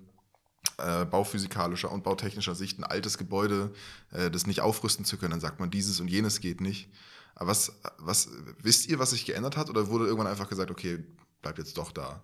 äh, 0.77 1.05
bauphysikalischer 1.05 1.91
und 1.91 2.03
bautechnischer 2.03 2.55
Sicht 2.55 2.79
ein 2.79 2.83
altes 2.83 3.17
Gebäude, 3.17 3.73
äh, 4.11 4.29
das 4.29 4.47
nicht 4.47 4.61
aufrüsten 4.61 5.05
zu 5.05 5.17
können, 5.17 5.31
dann 5.31 5.39
sagt 5.39 5.59
man, 5.59 5.71
dieses 5.71 5.99
und 5.99 6.07
jenes 6.07 6.39
geht 6.39 6.61
nicht. 6.61 6.89
Aber 7.35 7.49
was, 7.49 7.73
was, 7.97 8.29
wisst 8.61 8.87
ihr, 8.87 8.99
was 8.99 9.11
sich 9.11 9.25
geändert 9.25 9.57
hat? 9.57 9.69
Oder 9.69 9.89
wurde 9.89 10.05
irgendwann 10.05 10.27
einfach 10.27 10.49
gesagt, 10.49 10.71
okay, 10.71 11.03
bleibt 11.41 11.57
jetzt 11.57 11.77
doch 11.77 11.91
da? 11.91 12.23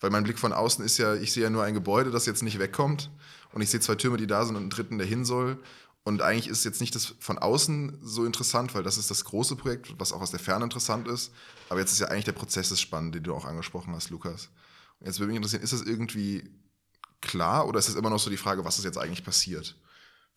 Weil 0.00 0.10
mein 0.10 0.24
Blick 0.24 0.38
von 0.38 0.52
außen 0.52 0.84
ist 0.84 0.98
ja, 0.98 1.14
ich 1.14 1.32
sehe 1.32 1.42
ja 1.42 1.50
nur 1.50 1.62
ein 1.62 1.74
Gebäude, 1.74 2.10
das 2.10 2.26
jetzt 2.26 2.42
nicht 2.42 2.58
wegkommt. 2.58 3.10
Und 3.52 3.62
ich 3.62 3.70
sehe 3.70 3.80
zwei 3.80 3.96
Türme, 3.96 4.16
die 4.16 4.26
da 4.26 4.44
sind 4.44 4.56
und 4.56 4.62
einen 4.62 4.70
dritten, 4.70 4.98
der 4.98 5.06
hin 5.06 5.24
soll. 5.24 5.58
Und 6.04 6.22
eigentlich 6.22 6.48
ist 6.48 6.64
jetzt 6.64 6.80
nicht 6.80 6.94
das 6.94 7.14
von 7.18 7.38
außen 7.38 7.98
so 8.02 8.24
interessant, 8.24 8.74
weil 8.74 8.82
das 8.82 8.96
ist 8.96 9.10
das 9.10 9.24
große 9.24 9.56
Projekt, 9.56 9.98
was 9.98 10.12
auch 10.12 10.22
aus 10.22 10.30
der 10.30 10.40
Ferne 10.40 10.64
interessant 10.64 11.08
ist. 11.08 11.32
Aber 11.68 11.80
jetzt 11.80 11.92
ist 11.92 12.00
ja 12.00 12.08
eigentlich 12.08 12.24
der 12.24 12.32
Prozess 12.32 12.78
spannend, 12.80 13.14
den 13.14 13.22
du 13.22 13.34
auch 13.34 13.44
angesprochen 13.44 13.94
hast, 13.94 14.08
Lukas. 14.10 14.48
Jetzt 15.00 15.18
würde 15.18 15.28
mich 15.28 15.36
interessieren, 15.36 15.62
ist 15.62 15.72
das 15.72 15.82
irgendwie 15.82 16.50
klar 17.20 17.66
oder 17.66 17.78
ist 17.78 17.88
es 17.88 17.94
immer 17.94 18.10
noch 18.10 18.18
so 18.18 18.30
die 18.30 18.36
Frage, 18.36 18.64
was 18.64 18.78
ist 18.78 18.84
jetzt 18.84 18.98
eigentlich 18.98 19.24
passiert? 19.24 19.76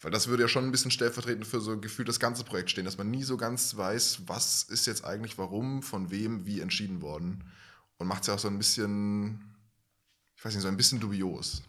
Weil 0.02 0.12
das 0.12 0.28
würde 0.28 0.44
ja 0.44 0.50
schon 0.50 0.66
ein 0.66 0.72
bisschen 0.72 0.92
stellvertretend 0.92 1.48
für 1.48 1.62
so 1.62 1.80
gefühlt 1.80 2.10
das 2.10 2.20
ganze 2.20 2.44
Projekt 2.44 2.70
stehen, 2.70 2.86
dass 2.86 2.98
man 2.98 3.10
nie 3.10 3.24
so 3.24 3.38
ganz 3.38 3.76
weiß, 3.76 4.24
was 4.28 4.64
ist 4.64 4.86
jetzt 4.86 5.06
eigentlich 5.06 5.38
warum, 5.38 5.82
von 5.82 6.12
wem, 6.12 6.46
wie 6.46 6.60
entschieden 6.60 7.02
worden. 7.02 7.44
Und 7.98 8.08
macht 8.08 8.22
es 8.22 8.28
ja 8.28 8.34
auch 8.34 8.40
so 8.40 8.50
ein 8.50 8.58
bisschen 8.58 9.54
ich 10.44 10.46
weiß 10.46 10.56
nicht, 10.56 10.64
so 10.64 10.68
ein 10.68 10.76
bisschen 10.76 11.00
dubios. 11.00 11.64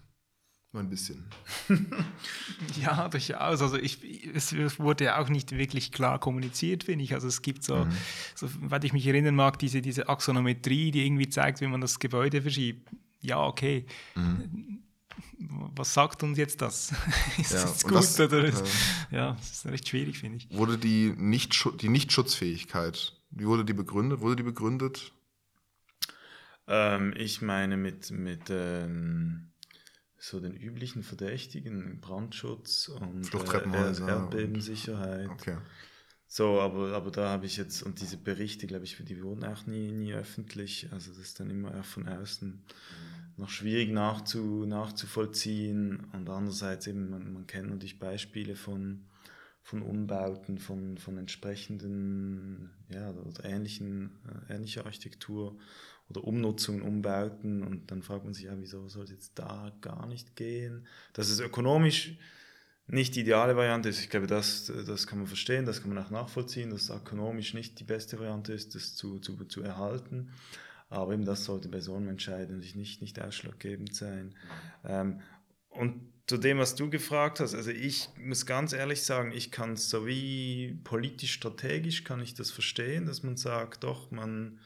Nur 0.74 0.82
ein 0.82 0.90
bisschen. 0.90 1.24
ja, 2.82 3.08
durchaus. 3.08 3.62
Also 3.62 3.76
ich, 3.76 4.00
es 4.34 4.52
wurde 4.80 5.04
ja 5.04 5.20
auch 5.20 5.28
nicht 5.28 5.52
wirklich 5.52 5.92
klar 5.92 6.18
kommuniziert, 6.18 6.82
finde 6.82 7.04
ich. 7.04 7.14
Also 7.14 7.28
es 7.28 7.42
gibt 7.42 7.62
so, 7.62 7.84
mhm. 7.84 7.92
so, 8.34 8.48
weil 8.58 8.84
ich 8.84 8.92
mich 8.92 9.06
erinnern 9.06 9.36
mag, 9.36 9.56
diese, 9.60 9.80
diese 9.80 10.08
Axonometrie, 10.08 10.90
die 10.90 11.06
irgendwie 11.06 11.28
zeigt, 11.28 11.60
wie 11.60 11.68
man 11.68 11.80
das 11.80 12.00
Gebäude 12.00 12.42
verschiebt. 12.42 12.90
Ja, 13.20 13.40
okay. 13.46 13.86
Mhm. 14.16 14.80
Was 15.76 15.94
sagt 15.94 16.24
uns 16.24 16.38
jetzt 16.38 16.60
das? 16.60 16.90
ist 17.38 17.52
ja, 17.52 17.62
das 17.62 17.84
gut 17.84 17.94
das, 17.94 18.18
oder? 18.18 18.42
Äh, 18.42 18.52
ja, 19.12 19.34
das 19.34 19.52
ist 19.52 19.66
recht 19.66 19.88
schwierig, 19.88 20.18
finde 20.18 20.38
ich. 20.38 20.48
Wurde 20.50 20.76
die, 20.76 21.14
nicht, 21.16 21.54
die 21.82 21.88
Nichtschutzfähigkeit, 21.88 23.12
wie 23.30 23.46
wurde 23.46 23.64
die 23.64 23.74
begründet? 23.74 24.22
Wurde 24.22 24.34
die 24.34 24.42
begründet? 24.42 25.12
Ähm, 26.66 27.14
ich 27.16 27.42
meine 27.42 27.76
mit, 27.76 28.10
mit 28.10 28.50
ähm, 28.50 29.52
so 30.24 30.40
den 30.40 30.56
üblichen 30.56 31.02
Verdächtigen, 31.02 32.00
Brandschutz 32.00 32.88
und 32.88 33.32
äh, 33.34 34.08
Erdbebensicherheit. 34.08 35.28
Okay. 35.28 35.58
So, 36.26 36.60
aber, 36.60 36.92
aber 36.94 37.10
da 37.10 37.28
habe 37.28 37.44
ich 37.46 37.58
jetzt, 37.58 37.82
und 37.82 38.00
diese 38.00 38.16
Berichte, 38.16 38.66
glaube 38.66 38.84
ich, 38.84 38.96
die 39.04 39.22
wurden 39.22 39.44
auch 39.44 39.66
nie, 39.66 39.92
nie 39.92 40.14
öffentlich. 40.14 40.88
Also 40.92 41.10
das 41.10 41.18
ist 41.18 41.40
dann 41.40 41.50
immer 41.50 41.78
auch 41.78 41.84
von 41.84 42.08
außen 42.08 42.62
noch 43.36 43.50
schwierig 43.50 43.90
nachzu, 43.90 44.64
nachzuvollziehen. 44.66 46.06
Und 46.12 46.28
andererseits 46.30 46.86
eben, 46.86 47.10
man, 47.10 47.34
man 47.34 47.46
kennt 47.46 47.68
natürlich 47.68 47.98
Beispiele 47.98 48.56
von, 48.56 49.04
von 49.62 49.82
Umbauten, 49.82 50.58
von, 50.58 50.96
von 50.96 51.18
entsprechenden, 51.18 52.70
ja, 52.88 53.10
oder 53.10 53.44
ähnlichen, 53.44 54.10
äh, 54.48 54.54
ähnlicher 54.54 54.86
Architektur 54.86 55.58
oder 56.08 56.24
Umnutzungen, 56.24 56.82
Umbauten 56.82 57.62
und 57.62 57.90
dann 57.90 58.02
fragt 58.02 58.24
man 58.24 58.34
sich, 58.34 58.44
ja, 58.44 58.52
wieso 58.58 58.88
soll 58.88 59.04
es 59.04 59.10
jetzt 59.10 59.38
da 59.38 59.72
gar 59.80 60.06
nicht 60.06 60.36
gehen? 60.36 60.86
Dass 61.12 61.28
es 61.28 61.40
ökonomisch 61.40 62.16
nicht 62.86 63.14
die 63.16 63.20
ideale 63.20 63.56
Variante 63.56 63.88
ist, 63.88 64.00
ich 64.00 64.10
glaube, 64.10 64.26
das, 64.26 64.70
das 64.86 65.06
kann 65.06 65.18
man 65.18 65.26
verstehen, 65.26 65.64
das 65.64 65.80
kann 65.80 65.94
man 65.94 66.04
auch 66.04 66.10
nachvollziehen, 66.10 66.70
dass 66.70 66.82
es 66.82 66.90
ökonomisch 66.90 67.54
nicht 67.54 67.80
die 67.80 67.84
beste 67.84 68.18
Variante 68.18 68.52
ist, 68.52 68.74
das 68.74 68.94
zu, 68.94 69.18
zu, 69.18 69.42
zu 69.46 69.62
erhalten. 69.62 70.30
Aber 70.90 71.14
eben 71.14 71.24
das 71.24 71.44
sollte 71.44 71.68
bei 71.68 71.80
so 71.80 71.96
einem 71.96 72.08
Entscheiden 72.08 72.58
nicht, 72.58 73.00
nicht 73.00 73.20
ausschlaggebend 73.20 73.94
sein. 73.94 74.34
Ähm, 74.84 75.20
und 75.70 76.12
zu 76.26 76.38
dem, 76.38 76.58
was 76.58 76.74
du 76.74 76.88
gefragt 76.88 77.40
hast, 77.40 77.54
also 77.54 77.70
ich 77.70 78.08
muss 78.18 78.46
ganz 78.46 78.72
ehrlich 78.72 79.02
sagen, 79.02 79.32
ich 79.32 79.50
kann 79.50 79.76
so 79.76 80.06
wie 80.06 80.78
politisch-strategisch 80.84 82.04
kann 82.04 82.22
ich 82.22 82.34
das 82.34 82.50
verstehen, 82.50 83.06
dass 83.06 83.22
man 83.22 83.36
sagt, 83.36 83.84
doch, 83.84 84.10
man, 84.10 84.58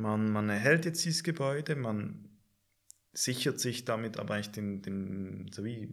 man, 0.00 0.30
man 0.30 0.48
erhält 0.48 0.84
jetzt 0.84 1.04
dieses 1.04 1.22
Gebäude, 1.22 1.76
man 1.76 2.28
sichert 3.12 3.60
sich 3.60 3.84
damit 3.84 4.18
aber 4.18 4.34
eigentlich 4.34 4.52
den, 4.52 4.82
den 4.82 5.50
so 5.52 5.64
wie 5.64 5.92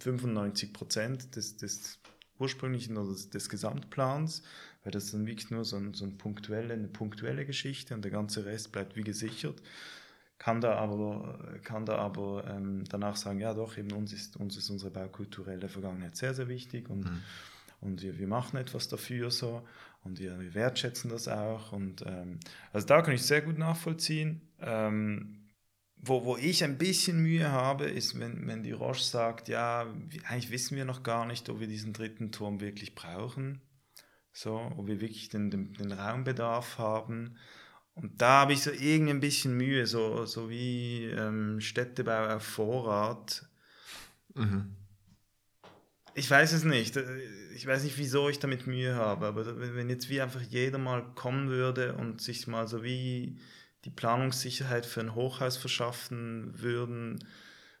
95 0.00 0.72
Prozent 0.72 1.36
des, 1.36 1.56
des 1.56 1.98
ursprünglichen 2.38 2.96
oder 2.96 3.12
des, 3.12 3.30
des, 3.30 3.48
Gesamtplans, 3.48 4.42
weil 4.82 4.92
das 4.92 5.12
dann 5.12 5.26
wirklich 5.26 5.50
nur 5.50 5.64
so, 5.64 5.76
ein, 5.76 5.94
so 5.94 6.04
ein 6.04 6.18
punktuelle, 6.18 6.74
eine 6.74 6.88
punktuelle 6.88 7.46
Geschichte 7.46 7.94
und 7.94 8.04
der 8.04 8.10
ganze 8.10 8.44
Rest 8.44 8.72
bleibt 8.72 8.96
wie 8.96 9.04
gesichert. 9.04 9.62
Kann 10.38 10.60
da 10.60 10.74
aber, 10.74 11.58
kann 11.62 11.86
da 11.86 11.98
aber 11.98 12.44
ähm, 12.48 12.84
danach 12.88 13.14
sagen, 13.16 13.38
ja 13.38 13.54
doch, 13.54 13.78
eben 13.78 13.92
uns 13.92 14.12
ist, 14.12 14.36
uns 14.36 14.56
ist 14.56 14.70
unsere 14.70 14.90
baukulturelle 14.90 15.68
Vergangenheit 15.68 16.16
sehr, 16.16 16.34
sehr 16.34 16.48
wichtig 16.48 16.90
und, 16.90 17.04
mhm. 17.04 17.22
Und 17.82 18.00
wir, 18.00 18.18
wir 18.18 18.28
machen 18.28 18.56
etwas 18.56 18.88
dafür 18.88 19.30
so 19.30 19.66
und 20.04 20.18
wir, 20.18 20.38
wir 20.40 20.54
wertschätzen 20.54 21.10
das 21.10 21.28
auch. 21.28 21.72
Und 21.72 22.04
ähm, 22.06 22.38
also 22.72 22.86
da 22.86 23.02
kann 23.02 23.14
ich 23.14 23.22
sehr 23.22 23.42
gut 23.42 23.58
nachvollziehen. 23.58 24.40
Ähm, 24.60 25.50
wo, 25.96 26.24
wo 26.24 26.36
ich 26.36 26.64
ein 26.64 26.78
bisschen 26.78 27.22
Mühe 27.22 27.50
habe, 27.50 27.84
ist, 27.84 28.18
wenn, 28.18 28.46
wenn 28.46 28.62
die 28.62 28.72
Roche 28.72 29.02
sagt, 29.02 29.48
ja, 29.48 29.86
eigentlich 30.28 30.50
wissen 30.50 30.76
wir 30.76 30.84
noch 30.84 31.02
gar 31.02 31.26
nicht, 31.26 31.48
ob 31.48 31.60
wir 31.60 31.68
diesen 31.68 31.92
dritten 31.92 32.32
Turm 32.32 32.60
wirklich 32.60 32.94
brauchen. 32.94 33.60
So, 34.32 34.72
ob 34.76 34.86
wir 34.86 35.00
wirklich 35.00 35.28
den, 35.28 35.50
den, 35.50 35.74
den 35.74 35.92
Raumbedarf 35.92 36.78
haben. 36.78 37.36
Und 37.94 38.22
da 38.22 38.42
habe 38.42 38.54
ich 38.54 38.62
so 38.62 38.70
irgendwie 38.70 39.10
ein 39.12 39.20
bisschen 39.20 39.56
Mühe, 39.56 39.86
so, 39.86 40.24
so 40.24 40.48
wie 40.48 41.04
ähm, 41.04 41.60
Städtebau 41.60 42.34
auf 42.34 42.42
Vorrat. 42.42 43.46
Mhm 44.34 44.76
ich 46.14 46.30
weiß 46.30 46.52
es 46.52 46.64
nicht. 46.64 46.98
Ich 47.54 47.66
weiß 47.66 47.84
nicht, 47.84 47.98
wieso 47.98 48.28
ich 48.28 48.38
damit 48.38 48.66
Mühe 48.66 48.94
habe, 48.94 49.26
aber 49.26 49.74
wenn 49.74 49.90
jetzt 49.90 50.08
wie 50.08 50.20
einfach 50.20 50.40
jeder 50.40 50.78
mal 50.78 51.02
kommen 51.14 51.48
würde 51.48 51.94
und 51.94 52.20
sich 52.20 52.46
mal 52.46 52.66
so 52.66 52.82
wie 52.82 53.38
die 53.84 53.90
Planungssicherheit 53.90 54.86
für 54.86 55.00
ein 55.00 55.14
Hochhaus 55.14 55.56
verschaffen 55.56 56.52
würden, 56.60 57.24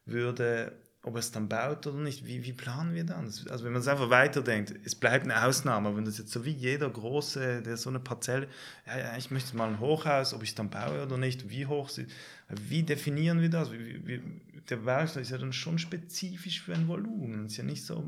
würde, 0.04 0.72
ob 1.04 1.16
es 1.16 1.32
dann 1.32 1.48
baut 1.48 1.86
oder 1.86 1.98
nicht, 1.98 2.26
wie, 2.26 2.44
wie 2.44 2.52
planen 2.52 2.94
wir 2.94 3.04
dann? 3.04 3.24
Also 3.24 3.64
wenn 3.64 3.72
man 3.72 3.80
es 3.82 3.88
einfach 3.88 4.10
weiterdenkt, 4.10 4.74
es 4.84 4.94
bleibt 4.94 5.24
eine 5.24 5.44
Ausnahme, 5.44 5.96
wenn 5.96 6.04
das 6.04 6.18
jetzt 6.18 6.30
so 6.30 6.44
wie 6.44 6.50
jeder 6.50 6.88
große, 6.88 7.62
der 7.62 7.76
so 7.76 7.90
eine 7.90 7.98
Parzelle, 7.98 8.46
ja, 8.86 8.98
ja, 8.98 9.16
ich 9.16 9.30
möchte 9.30 9.56
mal 9.56 9.68
ein 9.68 9.80
Hochhaus, 9.80 10.32
ob 10.32 10.42
ich 10.42 10.50
es 10.50 10.54
dann 10.54 10.70
baue 10.70 11.02
oder 11.02 11.18
nicht, 11.18 11.50
wie 11.50 11.66
hoch 11.66 11.88
sie, 11.88 12.06
wie 12.48 12.84
definieren 12.84 13.40
wir 13.40 13.50
das? 13.50 13.72
Wie, 13.72 14.06
wie, 14.06 14.22
der 14.68 14.76
Baustein 14.76 15.22
ist 15.22 15.30
ja 15.30 15.38
dann 15.38 15.52
schon 15.52 15.78
spezifisch 15.78 16.62
für 16.62 16.74
ein 16.74 16.86
Volumen. 16.86 17.46
Ist 17.46 17.56
ja 17.56 17.64
nicht 17.64 17.84
so. 17.84 18.04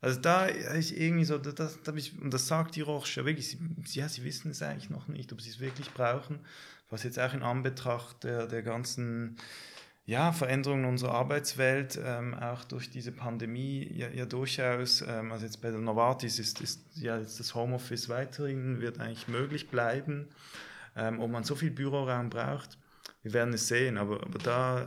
Also 0.00 0.20
da 0.20 0.46
ist 0.46 0.92
irgendwie 0.92 1.24
so, 1.24 1.36
das, 1.36 1.78
das 1.82 1.96
ich, 1.96 2.18
und 2.18 2.32
das 2.32 2.46
sagt 2.46 2.76
die 2.76 2.80
Roche 2.80 3.20
ja 3.20 3.26
wirklich, 3.26 3.58
sie, 3.84 3.98
ja, 3.98 4.08
sie 4.08 4.24
wissen 4.24 4.50
es 4.50 4.62
eigentlich 4.62 4.88
noch 4.88 5.08
nicht, 5.08 5.32
ob 5.32 5.42
sie 5.42 5.50
es 5.50 5.60
wirklich 5.60 5.90
brauchen, 5.90 6.38
was 6.88 7.02
jetzt 7.02 7.18
auch 7.18 7.34
in 7.34 7.42
Anbetracht 7.42 8.24
der, 8.24 8.46
der 8.46 8.62
ganzen 8.62 9.36
ja, 10.06 10.32
Veränderungen 10.32 10.86
unserer 10.86 11.12
Arbeitswelt, 11.12 11.98
ähm, 12.02 12.34
auch 12.34 12.64
durch 12.64 12.90
diese 12.90 13.12
Pandemie, 13.12 13.88
ja, 13.92 14.08
ja 14.08 14.26
durchaus, 14.26 15.02
ähm, 15.02 15.30
also 15.30 15.44
jetzt 15.44 15.60
bei 15.60 15.70
der 15.70 15.80
Novartis 15.80 16.38
ist, 16.38 16.60
ist 16.60 16.80
ja 16.96 17.18
jetzt 17.18 17.38
das 17.38 17.54
Homeoffice 17.54 18.08
weiterhin, 18.08 18.80
wird 18.80 18.98
eigentlich 18.98 19.28
möglich 19.28 19.68
bleiben, 19.68 20.28
ähm, 20.96 21.20
ob 21.20 21.30
man 21.30 21.44
so 21.44 21.54
viel 21.54 21.70
Büroraum 21.70 22.30
braucht, 22.30 22.78
wir 23.22 23.32
werden 23.32 23.54
es 23.54 23.68
sehen, 23.68 23.98
aber, 23.98 24.22
aber 24.22 24.38
da 24.38 24.86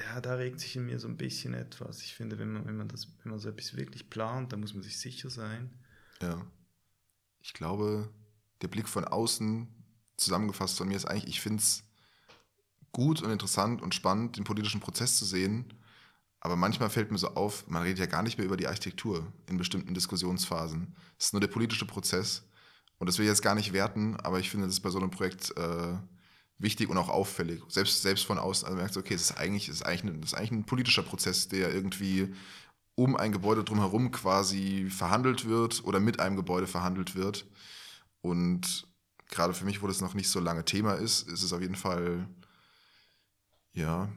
ja, 0.00 0.20
da 0.20 0.34
regt 0.34 0.60
sich 0.60 0.76
in 0.76 0.86
mir 0.86 0.98
so 0.98 1.08
ein 1.08 1.16
bisschen 1.16 1.54
etwas. 1.54 2.02
Ich 2.02 2.14
finde, 2.14 2.38
wenn 2.38 2.52
man, 2.52 2.66
wenn 2.66 2.76
man, 2.76 2.88
das, 2.88 3.08
wenn 3.22 3.30
man 3.30 3.38
so 3.38 3.48
etwas 3.48 3.76
wirklich 3.76 4.08
plant, 4.10 4.52
dann 4.52 4.60
muss 4.60 4.74
man 4.74 4.82
sich 4.82 4.98
sicher 4.98 5.30
sein. 5.30 5.70
Ja. 6.22 6.46
Ich 7.40 7.52
glaube, 7.54 8.10
der 8.62 8.68
Blick 8.68 8.88
von 8.88 9.04
außen, 9.04 9.68
zusammengefasst 10.16 10.78
von 10.78 10.88
mir, 10.88 10.96
ist 10.96 11.06
eigentlich, 11.06 11.28
ich 11.28 11.40
finde 11.40 11.62
es 11.62 11.84
gut 12.92 13.22
und 13.22 13.30
interessant 13.30 13.82
und 13.82 13.94
spannend, 13.94 14.36
den 14.36 14.44
politischen 14.44 14.80
Prozess 14.80 15.16
zu 15.16 15.24
sehen. 15.24 15.72
Aber 16.40 16.56
manchmal 16.56 16.90
fällt 16.90 17.10
mir 17.10 17.18
so 17.18 17.28
auf, 17.34 17.66
man 17.68 17.82
redet 17.82 17.98
ja 17.98 18.06
gar 18.06 18.22
nicht 18.22 18.38
mehr 18.38 18.46
über 18.46 18.56
die 18.56 18.66
Architektur 18.66 19.30
in 19.46 19.58
bestimmten 19.58 19.94
Diskussionsphasen. 19.94 20.94
Es 21.18 21.26
ist 21.26 21.32
nur 21.34 21.40
der 21.40 21.48
politische 21.48 21.86
Prozess. 21.86 22.42
Und 22.98 23.08
das 23.08 23.18
will 23.18 23.24
ich 23.24 23.30
jetzt 23.30 23.42
gar 23.42 23.54
nicht 23.54 23.72
werten, 23.72 24.16
aber 24.16 24.40
ich 24.40 24.50
finde, 24.50 24.66
das 24.66 24.74
ist 24.74 24.80
bei 24.80 24.90
so 24.90 24.98
einem 24.98 25.10
Projekt 25.10 25.56
äh, 25.56 25.96
wichtig 26.58 26.88
und 26.88 26.98
auch 26.98 27.08
auffällig. 27.08 27.62
Selbst, 27.68 28.02
selbst 28.02 28.26
von 28.26 28.38
außen. 28.38 28.66
Also 28.66 28.76
merkst 28.76 28.96
du, 28.96 29.00
okay, 29.00 29.14
es 29.14 29.22
ist 29.22 29.38
eigentlich, 29.38 29.68
es 29.68 29.76
ist 29.76 29.82
eigentlich, 29.82 30.14
ein, 30.14 30.22
ist 30.22 30.34
eigentlich 30.34 30.50
ein 30.52 30.66
politischer 30.66 31.02
Prozess, 31.02 31.48
der 31.48 31.74
irgendwie 31.74 32.34
um 32.94 33.16
ein 33.16 33.32
Gebäude 33.32 33.64
drumherum 33.64 34.10
quasi 34.10 34.90
verhandelt 34.90 35.46
wird 35.46 35.82
oder 35.84 36.00
mit 36.00 36.20
einem 36.20 36.36
Gebäude 36.36 36.66
verhandelt 36.66 37.14
wird. 37.14 37.46
Und 38.20 38.86
gerade 39.28 39.54
für 39.54 39.64
mich, 39.64 39.82
wo 39.82 39.86
das 39.86 40.02
noch 40.02 40.14
nicht 40.14 40.28
so 40.28 40.40
lange 40.40 40.64
Thema 40.64 40.94
ist, 40.94 41.28
ist 41.28 41.42
es 41.42 41.52
auf 41.52 41.62
jeden 41.62 41.76
Fall, 41.76 42.28
ja, 43.72 44.10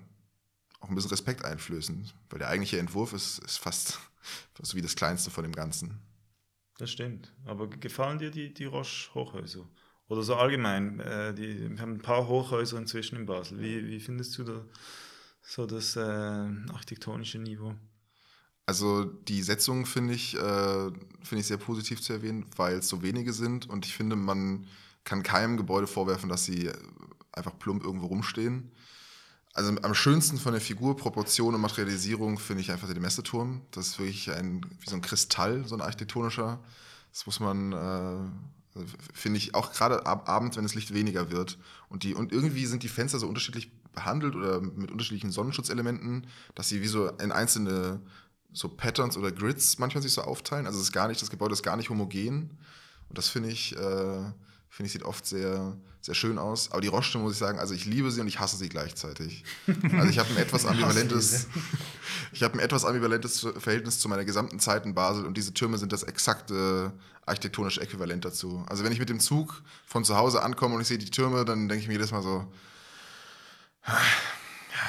auch 0.79 0.89
ein 0.89 0.95
bisschen 0.95 1.11
Respekt 1.11 1.45
einflößen, 1.45 2.11
weil 2.29 2.39
der 2.39 2.49
eigentliche 2.49 2.79
Entwurf 2.79 3.13
ist, 3.13 3.39
ist 3.39 3.57
fast, 3.57 3.99
fast 4.53 4.75
wie 4.75 4.81
das 4.81 4.95
Kleinste 4.95 5.31
von 5.31 5.43
dem 5.43 5.53
Ganzen. 5.53 5.99
Das 6.77 6.91
stimmt. 6.91 7.31
Aber 7.45 7.67
gefallen 7.67 8.19
dir 8.19 8.31
die, 8.31 8.53
die 8.53 8.65
Roche-Hochhäuser? 8.65 9.67
Oder 10.07 10.23
so 10.23 10.35
allgemein? 10.35 10.99
Äh, 10.99 11.33
die, 11.33 11.69
wir 11.69 11.79
haben 11.79 11.93
ein 11.93 12.01
paar 12.01 12.27
Hochhäuser 12.27 12.77
inzwischen 12.77 13.15
in 13.15 13.25
Basel. 13.25 13.59
Wie, 13.59 13.87
wie 13.87 13.99
findest 13.99 14.37
du 14.37 14.43
da 14.43 14.65
so 15.41 15.65
das 15.65 15.95
äh, 15.95 15.99
architektonische 15.99 17.39
Niveau? 17.39 17.75
Also 18.65 19.03
die 19.05 19.41
Setzung 19.41 19.85
finde 19.85 20.13
ich, 20.13 20.35
äh, 20.35 20.91
find 21.21 21.41
ich 21.41 21.47
sehr 21.47 21.57
positiv 21.57 22.01
zu 22.01 22.13
erwähnen, 22.13 22.45
weil 22.55 22.77
es 22.77 22.87
so 22.87 23.01
wenige 23.01 23.33
sind 23.33 23.69
und 23.69 23.85
ich 23.85 23.93
finde, 23.93 24.15
man 24.15 24.67
kann 25.03 25.21
keinem 25.21 25.57
Gebäude 25.57 25.85
vorwerfen, 25.85 26.29
dass 26.29 26.45
sie 26.45 26.71
einfach 27.33 27.57
plump 27.59 27.83
irgendwo 27.83 28.07
rumstehen. 28.07 28.71
Also 29.53 29.75
am 29.83 29.93
schönsten 29.93 30.39
von 30.39 30.53
der 30.53 30.61
Figur, 30.61 30.97
Proportion 30.97 31.53
und 31.53 31.61
Materialisierung 31.61 32.39
finde 32.39 32.61
ich 32.61 32.71
einfach 32.71 32.87
den 32.87 33.01
Messeturm. 33.01 33.61
Das 33.69 33.87
ist 33.87 33.99
wirklich 33.99 34.31
ein, 34.31 34.65
wie 34.79 34.89
so 34.89 34.95
ein 34.95 35.01
Kristall, 35.01 35.67
so 35.67 35.75
ein 35.75 35.81
architektonischer. 35.81 36.59
Das 37.11 37.27
muss 37.27 37.39
man, 37.39 37.71
äh, 37.71 38.79
finde 39.13 39.37
ich, 39.37 39.53
auch 39.53 39.71
gerade 39.71 40.07
ab 40.07 40.27
abends, 40.27 40.57
wenn 40.57 40.63
das 40.63 40.73
Licht 40.73 40.91
weniger 40.91 41.29
wird. 41.29 41.59
Und, 41.87 42.01
die, 42.01 42.15
und 42.15 42.31
irgendwie 42.31 42.65
sind 42.65 42.81
die 42.81 42.87
Fenster 42.87 43.19
so 43.19 43.27
unterschiedlich 43.27 43.71
behandelt 43.93 44.35
oder 44.35 44.59
mit 44.59 44.89
unterschiedlichen 44.89 45.31
Sonnenschutzelementen, 45.31 46.25
dass 46.55 46.69
sie 46.69 46.81
wie 46.81 46.87
so 46.87 47.09
in 47.09 47.31
einzelne 47.31 48.01
so 48.53 48.69
Patterns 48.69 49.17
oder 49.17 49.31
Grids 49.31 49.77
manchmal 49.77 50.01
sich 50.01 50.13
so 50.13 50.23
aufteilen. 50.23 50.65
Also 50.65 50.79
es 50.79 50.85
ist 50.85 50.93
gar 50.93 51.07
nicht, 51.07 51.21
das 51.21 51.29
Gebäude 51.29 51.53
ist 51.53 51.61
gar 51.61 51.77
nicht 51.77 51.91
homogen. 51.91 52.57
Und 53.09 53.17
das 53.17 53.29
finde 53.29 53.49
ich, 53.49 53.77
äh, 53.77 54.31
finde 54.73 54.87
ich, 54.87 54.93
sieht 54.93 55.03
oft 55.03 55.23
sehr, 55.23 55.77
sehr 56.01 56.15
schön 56.15 56.39
aus. 56.39 56.71
Aber 56.71 56.81
die 56.81 56.87
Roche, 56.87 57.19
muss 57.19 57.33
ich 57.33 57.37
sagen, 57.37 57.59
also 57.59 57.75
ich 57.75 57.85
liebe 57.85 58.09
sie 58.09 58.21
und 58.21 58.27
ich 58.27 58.39
hasse 58.39 58.57
sie 58.57 58.69
gleichzeitig. 58.69 59.43
Also 59.93 60.09
ich 60.09 60.17
habe 60.17 60.29
ein 60.31 60.37
etwas 60.37 60.65
ambivalentes, 60.65 61.47
ich 62.31 62.41
habe 62.41 62.55
ein 62.55 62.59
etwas 62.59 62.83
ambivalentes 62.83 63.47
Verhältnis 63.59 63.99
zu 63.99 64.09
meiner 64.09 64.25
gesamten 64.25 64.59
Zeit 64.59 64.85
in 64.85 64.95
Basel 64.95 65.27
und 65.27 65.37
diese 65.37 65.53
Türme 65.53 65.77
sind 65.77 65.93
das 65.93 66.01
exakte 66.01 66.91
architektonische 67.25 67.81
Äquivalent 67.81 68.25
dazu. 68.25 68.65
Also 68.67 68.83
wenn 68.83 68.91
ich 68.91 68.99
mit 68.99 69.09
dem 69.09 69.19
Zug 69.19 69.61
von 69.85 70.03
zu 70.03 70.17
Hause 70.17 70.41
ankomme 70.41 70.73
und 70.73 70.81
ich 70.81 70.87
sehe 70.87 70.97
die 70.97 71.11
Türme, 71.11 71.45
dann 71.45 71.69
denke 71.69 71.83
ich 71.83 71.87
mir 71.87 71.93
jedes 71.93 72.11
Mal 72.11 72.23
so, 72.23 72.51
ja, 73.85 73.95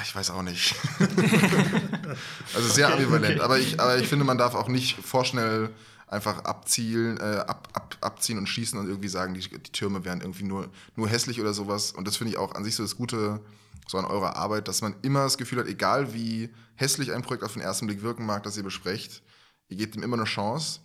ich 0.02 0.16
weiß 0.16 0.30
auch 0.30 0.42
nicht. 0.42 0.74
also 2.54 2.68
sehr 2.70 2.90
ambivalent. 2.90 3.40
Aber, 3.40 3.58
ich, 3.58 3.78
aber 3.78 3.98
ich 3.98 4.08
finde, 4.08 4.24
man 4.24 4.38
darf 4.38 4.54
auch 4.54 4.68
nicht 4.68 4.96
vorschnell 5.04 5.70
einfach 6.14 6.44
abzielen, 6.44 7.18
äh, 7.18 7.44
ab, 7.46 7.68
ab, 7.72 7.96
abziehen 8.00 8.38
und 8.38 8.48
schießen 8.48 8.78
und 8.78 8.88
irgendwie 8.88 9.08
sagen, 9.08 9.34
die, 9.34 9.40
die 9.40 9.72
Türme 9.72 10.04
wären 10.04 10.20
irgendwie 10.20 10.44
nur, 10.44 10.70
nur 10.96 11.08
hässlich 11.08 11.40
oder 11.40 11.52
sowas. 11.52 11.92
Und 11.92 12.06
das 12.06 12.16
finde 12.16 12.32
ich 12.32 12.38
auch 12.38 12.54
an 12.54 12.64
sich 12.64 12.76
so 12.76 12.82
das 12.82 12.96
Gute 12.96 13.40
so 13.86 13.98
an 13.98 14.04
eurer 14.04 14.36
Arbeit, 14.36 14.68
dass 14.68 14.80
man 14.82 14.94
immer 15.02 15.24
das 15.24 15.36
Gefühl 15.36 15.58
hat, 15.58 15.66
egal 15.66 16.14
wie 16.14 16.50
hässlich 16.74 17.12
ein 17.12 17.22
Projekt 17.22 17.44
auf 17.44 17.52
den 17.52 17.62
ersten 17.62 17.86
Blick 17.86 18.02
wirken 18.02 18.24
mag, 18.24 18.42
das 18.42 18.56
ihr 18.56 18.62
besprecht, 18.62 19.22
ihr 19.68 19.76
gebt 19.76 19.94
ihm 19.96 20.02
immer 20.02 20.16
eine 20.16 20.24
Chance. 20.24 20.80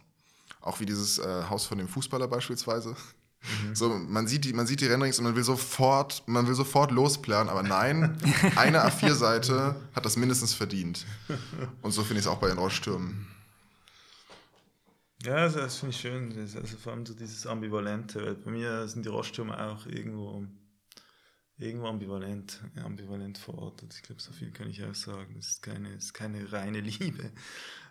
Auch 0.61 0.81
wie 0.81 0.85
dieses 0.85 1.19
äh, 1.19 1.43
Haus 1.49 1.65
von 1.65 1.77
dem 1.77 1.87
Fußballer 1.87 2.27
beispielsweise. 2.27 2.89
Mhm. 2.89 3.75
So, 3.75 3.89
man 3.89 4.27
sieht 4.27 4.43
die, 4.43 4.51
man 4.51 4.67
sieht 4.67 4.81
die 4.81 4.87
Renderings 4.87 5.17
und 5.19 5.23
man 5.23 5.35
will 5.35 5.43
sofort, 5.43 6.23
man 6.25 6.47
will 6.47 6.55
sofort 6.55 6.91
losplanen, 6.91 7.49
aber 7.49 7.63
nein, 7.63 8.17
eine 8.57 8.85
A4-Seite 8.85 9.75
hat 9.95 10.05
das 10.05 10.17
mindestens 10.17 10.53
verdient. 10.53 11.05
Und 11.81 11.91
so 11.91 12.03
finde 12.03 12.19
ich 12.19 12.25
es 12.25 12.27
auch 12.27 12.39
bei 12.39 12.49
den 12.49 12.57
Rollstürmen. 12.57 13.27
Ja, 15.23 15.35
das, 15.35 15.53
das 15.55 15.79
finde 15.79 15.93
ich 15.93 16.01
schön. 16.01 16.37
also 16.37 16.77
vor 16.77 16.93
allem 16.93 17.05
so 17.05 17.13
dieses 17.13 17.45
Ambivalente. 17.45 18.25
Weil 18.25 18.35
bei 18.35 18.51
mir 18.51 18.87
sind 18.87 19.05
die 19.05 19.09
Roststürme 19.09 19.59
auch 19.59 19.85
irgendwo, 19.85 20.45
irgendwo 21.57 21.87
ambivalent, 21.87 22.61
ambivalent 22.83 23.37
verortet. 23.37 23.93
Ich 23.95 24.03
glaube, 24.03 24.21
so 24.21 24.31
viel 24.31 24.51
kann 24.51 24.69
ich 24.69 24.83
auch 24.83 24.95
sagen. 24.95 25.35
Das 25.35 25.47
ist 25.49 25.61
keine, 25.61 25.93
das 25.93 26.05
ist 26.05 26.13
keine 26.13 26.51
reine 26.51 26.79
Liebe. 26.79 27.31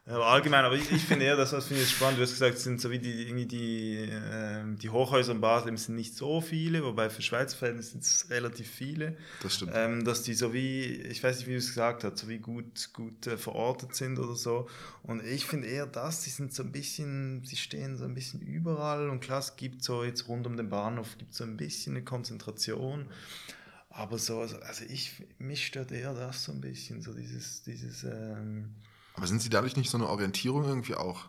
Aber 0.09 0.27
allgemein, 0.27 0.65
aber 0.65 0.75
ich, 0.75 0.91
ich 0.91 1.03
finde 1.03 1.27
eher, 1.27 1.37
das 1.37 1.53
was 1.53 1.67
finde 1.67 1.83
ich 1.83 1.91
spannend. 1.91 2.19
Du 2.19 2.23
hast 2.23 2.31
gesagt, 2.31 2.57
es 2.57 2.65
sind 2.65 2.81
so 2.81 2.91
wie 2.91 2.99
die, 2.99 3.29
irgendwie 3.29 3.45
die, 3.45 3.97
äh, 3.97 4.65
die 4.77 4.89
Hochhäuser 4.89 5.33
in 5.33 5.43
Basel 5.43 5.77
sind 5.77 5.97
nicht 5.97 6.15
so 6.15 6.41
viele, 6.41 6.83
wobei 6.83 7.11
für 7.11 7.21
Schweizer 7.21 7.59
Verhältnisse 7.59 7.91
sind 7.91 8.05
es 8.05 8.31
relativ 8.31 8.71
viele. 8.71 9.19
Das 9.43 9.57
stimmt. 9.57 9.73
Ähm, 9.75 10.05
dass 10.07 10.23
die 10.23 10.33
so 10.33 10.55
wie, 10.55 10.85
ich 10.85 11.23
weiß 11.23 11.39
nicht, 11.39 11.47
wie 11.47 11.53
du 11.53 11.59
es 11.59 11.69
gesagt 11.69 12.05
hast, 12.05 12.17
so 12.17 12.29
wie 12.29 12.39
gut, 12.39 12.91
gut 12.95 13.27
äh, 13.27 13.37
verortet 13.37 13.95
sind 13.95 14.19
oder 14.19 14.35
so. 14.35 14.67
Und 15.03 15.23
ich 15.27 15.45
finde 15.45 15.69
eher 15.69 15.87
das, 15.87 16.25
die 16.25 16.31
sind 16.31 16.55
so 16.55 16.63
ein 16.63 16.73
bisschen, 16.73 17.45
sie 17.45 17.57
stehen 17.57 17.99
so 17.99 18.07
ein 18.07 18.15
bisschen 18.15 18.41
überall 18.41 19.11
und 19.11 19.21
klar, 19.21 19.41
es 19.41 19.57
gibt 19.57 19.85
so 19.85 20.05
jetzt 20.05 20.27
rund 20.27 20.47
um 20.47 20.57
den 20.57 20.71
Bahnhof, 20.71 21.19
gibt 21.19 21.35
so 21.35 21.45
ein 21.45 21.59
bisschen 21.59 21.97
eine 21.97 22.05
Konzentration. 22.05 23.09
Aber 23.91 24.17
so, 24.17 24.41
also, 24.41 24.57
also 24.61 24.85
ich, 24.89 25.27
mich 25.39 25.67
stört 25.67 25.93
eher 25.93 26.15
das 26.15 26.45
so 26.45 26.53
ein 26.53 26.63
bisschen, 26.63 27.03
so 27.03 27.13
dieses, 27.13 27.63
dieses, 27.63 28.05
ähm, 28.05 28.71
aber 29.19 29.27
sind 29.27 29.43
sie 29.43 29.51
dadurch 29.51 29.77
nicht 29.77 29.91
so 29.91 29.99
eine 29.99 30.09
Orientierung 30.09 30.65
irgendwie 30.65 30.95
auch? 30.95 31.29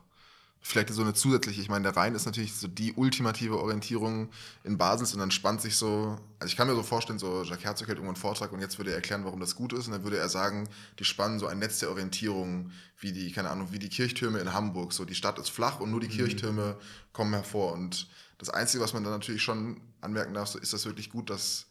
Vielleicht 0.61 0.89
so 0.89 1.01
eine 1.01 1.15
zusätzliche, 1.15 1.59
ich 1.59 1.69
meine, 1.69 1.83
der 1.83 1.97
Rhein 1.97 2.13
ist 2.13 2.25
natürlich 2.25 2.53
so 2.53 2.67
die 2.67 2.93
ultimative 2.93 3.57
Orientierung 3.57 4.29
in 4.63 4.77
Basis 4.77 5.13
und 5.13 5.19
dann 5.19 5.31
spannt 5.31 5.61
sich 5.61 5.75
so, 5.75 6.19
also 6.37 6.51
ich 6.51 6.55
kann 6.55 6.67
mir 6.67 6.75
so 6.75 6.83
vorstellen, 6.83 7.17
so 7.17 7.43
Jacques 7.43 7.63
Herzog 7.63 7.87
hält 7.87 7.97
irgendwo 7.97 8.11
einen 8.11 8.21
Vortrag 8.21 8.51
und 8.51 8.59
jetzt 8.59 8.77
würde 8.77 8.91
er 8.91 8.97
erklären, 8.97 9.25
warum 9.25 9.39
das 9.39 9.55
gut 9.55 9.73
ist 9.73 9.87
und 9.87 9.93
dann 9.93 10.03
würde 10.03 10.17
er 10.17 10.29
sagen, 10.29 10.69
die 10.99 11.05
spannen 11.05 11.39
so 11.39 11.47
ein 11.47 11.57
Netz 11.57 11.79
der 11.79 11.89
Orientierung, 11.89 12.71
wie 12.99 13.11
die, 13.11 13.31
keine 13.31 13.49
Ahnung, 13.49 13.71
wie 13.71 13.79
die 13.79 13.89
Kirchtürme 13.89 14.37
in 14.37 14.53
Hamburg, 14.53 14.93
so 14.93 15.03
die 15.03 15.15
Stadt 15.15 15.39
ist 15.39 15.49
flach 15.49 15.79
und 15.79 15.89
nur 15.89 16.01
die 16.01 16.09
mhm. 16.09 16.11
Kirchtürme 16.11 16.77
kommen 17.11 17.33
hervor 17.33 17.71
und 17.71 18.07
das 18.37 18.49
Einzige, 18.49 18.83
was 18.83 18.93
man 18.93 19.03
dann 19.03 19.13
natürlich 19.13 19.41
schon 19.41 19.81
anmerken 20.01 20.35
darf, 20.35 20.49
so 20.49 20.59
ist 20.59 20.73
das 20.73 20.85
wirklich 20.85 21.09
gut, 21.09 21.31
dass 21.31 21.65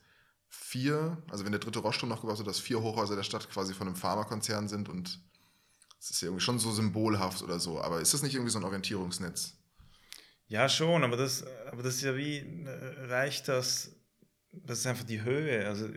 vier, 0.49 1.19
also 1.31 1.45
wenn 1.45 1.53
der 1.53 1.61
dritte 1.61 1.79
Rossturm 1.79 2.09
noch 2.09 2.23
gebaut 2.23 2.39
wird, 2.39 2.49
dass 2.49 2.59
vier 2.59 2.81
Hochhäuser 2.81 3.17
der 3.17 3.23
Stadt 3.23 3.51
quasi 3.51 3.75
von 3.75 3.87
einem 3.87 3.97
Pharmakonzern 3.97 4.67
sind 4.67 4.89
und 4.89 5.21
das 5.99 6.11
ist 6.11 6.21
ja 6.21 6.29
irgendwie 6.29 6.45
schon 6.45 6.59
so 6.59 6.71
symbolhaft 6.73 7.43
oder 7.43 7.59
so, 7.59 7.81
aber 7.81 8.01
ist 8.01 8.15
das 8.15 8.23
nicht 8.23 8.35
irgendwie 8.35 8.53
so 8.53 8.59
ein 8.59 8.65
Orientierungsnetz? 8.65 9.55
Ja, 10.47 10.69
schon, 10.69 11.05
aber 11.05 11.17
das, 11.17 11.45
aber 11.71 11.83
das 11.83 11.97
ist 11.97 12.03
ja 12.03 12.17
wie, 12.17 12.39
äh, 12.39 13.07
reicht 13.07 13.49
das, 13.49 13.93
das 14.53 14.79
ist 14.79 14.87
einfach 14.87 15.05
die 15.05 15.23
Höhe. 15.23 15.67
Also 15.67 15.89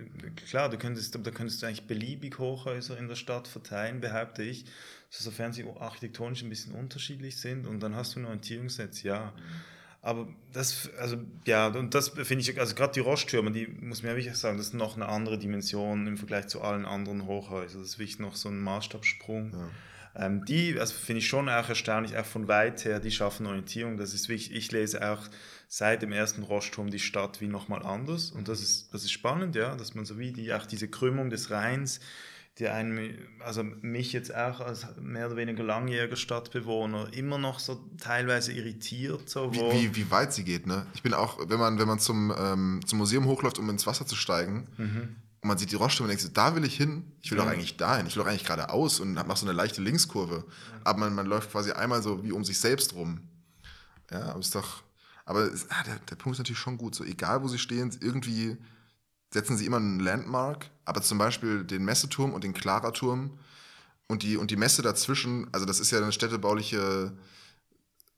klar, 0.48 0.70
du 0.70 0.78
könntest, 0.78 1.16
da 1.16 1.32
könntest 1.32 1.62
du 1.62 1.68
eigentlich 1.68 1.88
beliebig 1.88 2.38
Hochhäuser 2.38 2.98
in 2.98 3.08
der 3.08 3.16
Stadt 3.16 3.48
verteilen, 3.48 4.02
behaupte 4.02 4.44
ich, 4.44 4.66
sofern 5.10 5.54
sie 5.54 5.66
architektonisch 5.80 6.42
ein 6.44 6.50
bisschen 6.50 6.74
unterschiedlich 6.74 7.40
sind 7.40 7.66
und 7.66 7.80
dann 7.80 7.96
hast 7.96 8.16
du 8.16 8.20
ein 8.20 8.26
Orientierungsnetz, 8.26 9.04
ja. 9.04 9.34
Aber 10.02 10.28
das, 10.52 10.90
also 10.98 11.18
ja, 11.46 11.68
und 11.68 11.94
das 11.94 12.10
finde 12.10 12.40
ich, 12.40 12.60
also 12.60 12.74
gerade 12.74 12.94
die 12.94 13.02
Rosttürme, 13.02 13.52
die 13.52 13.68
muss 13.68 14.02
man 14.02 14.12
ja 14.12 14.18
wirklich 14.18 14.36
sagen, 14.36 14.58
das 14.58 14.68
ist 14.68 14.74
noch 14.74 14.96
eine 14.96 15.08
andere 15.08 15.38
Dimension 15.38 16.08
im 16.08 16.18
Vergleich 16.18 16.48
zu 16.48 16.62
allen 16.62 16.86
anderen 16.86 17.28
Hochhäusern. 17.28 17.82
Das 17.82 17.92
ist 17.92 18.00
wirklich 18.00 18.18
noch 18.18 18.36
so 18.36 18.50
ein 18.50 18.60
Maßstabssprung. 18.60 19.52
Ja. 19.54 19.70
Ähm, 20.16 20.44
die, 20.46 20.78
also 20.80 20.94
finde 20.94 21.20
ich 21.20 21.28
schon 21.28 21.48
auch 21.50 21.70
erstaunlich, 21.70 22.18
auch 22.18 22.26
von 22.26 22.48
weit 22.48 22.84
her, 22.86 23.00
die 23.00 23.12
schaffen 23.12 23.46
Orientierung. 23.46 23.98
Das 23.98 24.14
ist 24.14 24.30
wichtig. 24.30 24.56
Ich 24.56 24.72
lese 24.72 25.10
auch 25.10 25.22
seit 25.68 26.02
dem 26.02 26.12
ersten 26.12 26.44
Rostturm 26.44 26.90
die 26.90 27.00
Stadt 27.00 27.40
wie 27.40 27.48
nochmal 27.48 27.84
anders. 27.84 28.32
Und 28.32 28.48
das 28.48 28.62
ist, 28.62 28.94
das 28.94 29.04
ist 29.04 29.12
spannend, 29.12 29.56
ja, 29.56 29.76
dass 29.76 29.96
man 29.96 30.06
so 30.06 30.20
wie 30.20 30.32
die, 30.32 30.54
auch 30.54 30.66
diese 30.66 30.90
Krümmung 30.90 31.30
des 31.30 31.50
Rheins, 31.50 32.02
die 32.60 32.68
einen, 32.68 33.18
also 33.40 33.64
mich 33.64 34.12
jetzt 34.12 34.36
auch 34.36 34.60
als 34.60 34.86
mehr 35.00 35.28
oder 35.28 35.38
weniger 35.38 35.64
langjähriger 35.64 36.18
Stadtbewohner 36.18 37.14
immer 37.14 37.38
noch 37.38 37.60
so 37.60 37.76
teilweise 37.98 38.52
irritiert. 38.52 39.30
So, 39.30 39.54
wie, 39.54 39.60
wie, 39.60 39.96
wie, 39.96 40.12
weit 40.12 40.34
sie 40.34 40.44
geht, 40.44 40.68
ne? 40.68 40.86
Ich 40.94 41.02
bin 41.02 41.14
auch, 41.14 41.40
wenn 41.48 41.60
man, 41.60 41.80
wenn 41.80 41.88
man 41.88 42.00
zum, 42.00 42.34
ähm, 42.38 42.82
zum 42.86 42.98
Museum 42.98 43.26
hochläuft, 43.26 43.58
um 43.58 43.70
ins 43.70 43.88
Wasser 43.88 44.06
zu 44.06 44.18
steigen, 44.18 44.68
mhm 44.78 45.16
und 45.42 45.48
man 45.48 45.58
sieht 45.58 45.72
die 45.72 45.76
Rollstuhl 45.76 46.08
und 46.08 46.10
denkt, 46.10 46.38
da 46.38 46.56
will 46.56 46.64
ich 46.64 46.78
hin. 46.78 47.12
Ich 47.22 47.32
will 47.32 47.40
doch 47.40 47.48
eigentlich 47.48 47.76
dahin. 47.76 48.06
Ich 48.06 48.16
will 48.16 48.24
doch 48.24 48.30
eigentlich 48.30 48.44
geradeaus 48.44 49.00
und 49.00 49.14
mache 49.14 49.38
so 49.38 49.48
eine 49.48 49.54
leichte 49.54 49.82
Linkskurve. 49.82 50.46
Aber 50.84 51.00
man, 51.00 51.16
man 51.16 51.26
läuft 51.26 51.52
quasi 51.52 51.72
einmal 51.72 52.04
so 52.04 52.24
wie 52.24 52.32
um 52.32 52.46
sich 52.46 52.60
selbst 52.60 52.94
rum. 52.94 53.22
Ja, 54.12 54.30
aber 54.30 54.40
ist 54.40 54.54
doch. 54.54 54.84
Aber 55.26 55.46
ist, 55.46 55.66
ah, 55.70 55.84
der, 55.84 55.96
der 55.96 56.16
Punkt 56.16 56.36
ist 56.36 56.40
natürlich 56.40 56.60
schon 56.60 56.78
gut. 56.78 56.94
So, 56.94 57.04
egal 57.04 57.42
wo 57.42 57.48
sie 57.48 57.58
stehen, 57.58 57.96
irgendwie 58.02 58.58
setzen 59.34 59.58
sie 59.58 59.66
immer 59.66 59.78
einen 59.78 60.00
Landmark. 60.00 60.70
Aber 60.86 61.02
zum 61.02 61.18
Beispiel 61.18 61.64
den 61.64 61.86
Messeturm 61.86 62.34
und 62.34 62.44
den 62.44 62.54
Klara-Turm 62.54 63.32
und 64.08 64.22
die, 64.22 64.38
und 64.38 64.52
die 64.52 64.58
Messe 64.58 64.84
dazwischen, 64.84 65.48
also 65.52 65.66
das 65.66 65.80
ist 65.80 65.90
ja 65.90 65.98
eine 65.98 66.12
städtebauliche 66.12 67.14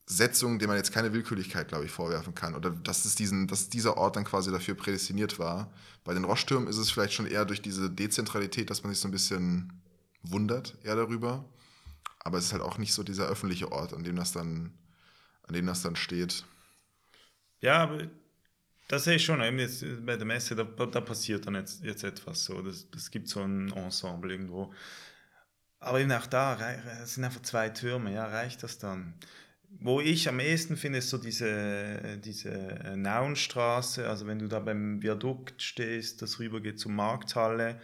Setzung, 0.06 0.60
der 0.60 0.68
man 0.68 0.78
jetzt 0.78 0.92
keine 0.92 1.14
Willkürlichkeit, 1.14 1.70
glaube 1.70 1.86
ich, 1.86 1.92
vorwerfen 1.92 2.36
kann. 2.36 2.56
Oder 2.56 2.72
dass, 2.72 3.06
es 3.06 3.16
diesen, 3.16 3.48
dass 3.48 3.70
dieser 3.70 3.98
Ort 3.98 4.16
dann 4.16 4.26
quasi 4.26 4.52
dafür 4.52 4.76
prädestiniert 4.76 5.40
war. 5.40 5.72
Bei 6.04 6.14
den 6.14 6.26
Roschtürmen 6.26 6.68
ist 6.68 6.78
es 6.78 6.92
vielleicht 6.92 7.14
schon 7.14 7.26
eher 7.26 7.46
durch 7.46 7.62
diese 7.62 7.90
Dezentralität, 7.90 8.70
dass 8.70 8.84
man 8.84 8.92
sich 8.92 9.00
so 9.00 9.08
ein 9.08 9.12
bisschen 9.12 9.82
wundert 10.22 10.78
eher 10.84 10.96
darüber. 10.96 11.46
Aber 12.20 12.38
es 12.38 12.46
ist 12.46 12.54
halt 12.54 12.62
auch 12.62 12.78
nicht 12.78 12.94
so 12.94 13.04
dieser 13.04 13.28
öffentliche 13.28 13.72
Ort, 13.72 13.94
an 13.94 14.04
dem 14.04 14.16
das 14.16 14.32
dann, 14.32 14.74
an 15.48 15.54
dem 15.54 15.66
das 15.66 15.82
dann 15.82 15.96
steht. 15.96 16.44
Ja, 17.62 17.84
aber 17.84 18.08
das 18.90 19.06
sehe 19.06 19.16
ich 19.16 19.24
schon. 19.24 19.42
Eben 19.42 19.60
jetzt 19.60 19.86
bei 20.06 20.18
der 20.18 20.26
Messe, 20.26 20.56
da, 20.56 20.64
da 20.64 21.02
passiert 21.02 21.48
dann 21.48 21.56
jetzt, 21.56 21.82
jetzt 21.84 22.04
etwas 22.04 22.44
so. 22.44 22.62
Das, 22.62 22.90
das 22.92 23.10
gibt 23.10 23.30
so 23.30 23.42
ein 23.42 23.72
Ensemble 23.72 24.32
irgendwo. 24.32 24.74
Aber 25.80 26.00
eben 26.00 26.12
auch 26.12 26.28
da 26.28 26.58
es 27.02 27.16
sind 27.16 27.24
einfach 27.24 27.42
zwei 27.42 27.70
Türme. 27.70 28.14
Ja, 28.14 28.26
reicht 28.26 28.64
das 28.64 28.80
dann? 28.80 29.14
Wo 29.80 30.00
ich 30.00 30.30
am 30.30 30.40
ehesten 30.40 30.78
finde, 30.78 31.00
ist 31.00 31.10
so 31.10 31.18
diese, 31.18 32.20
diese 32.24 32.94
Naunstraße, 32.96 34.08
also 34.08 34.28
wenn 34.28 34.40
du 34.40 34.48
da 34.48 34.60
beim 34.60 35.02
Viadukt 35.02 35.62
stehst, 35.62 36.22
das 36.22 36.40
rüber 36.40 36.62
geht 36.62 36.80
zur 36.80 36.92
Markthalle 36.92 37.80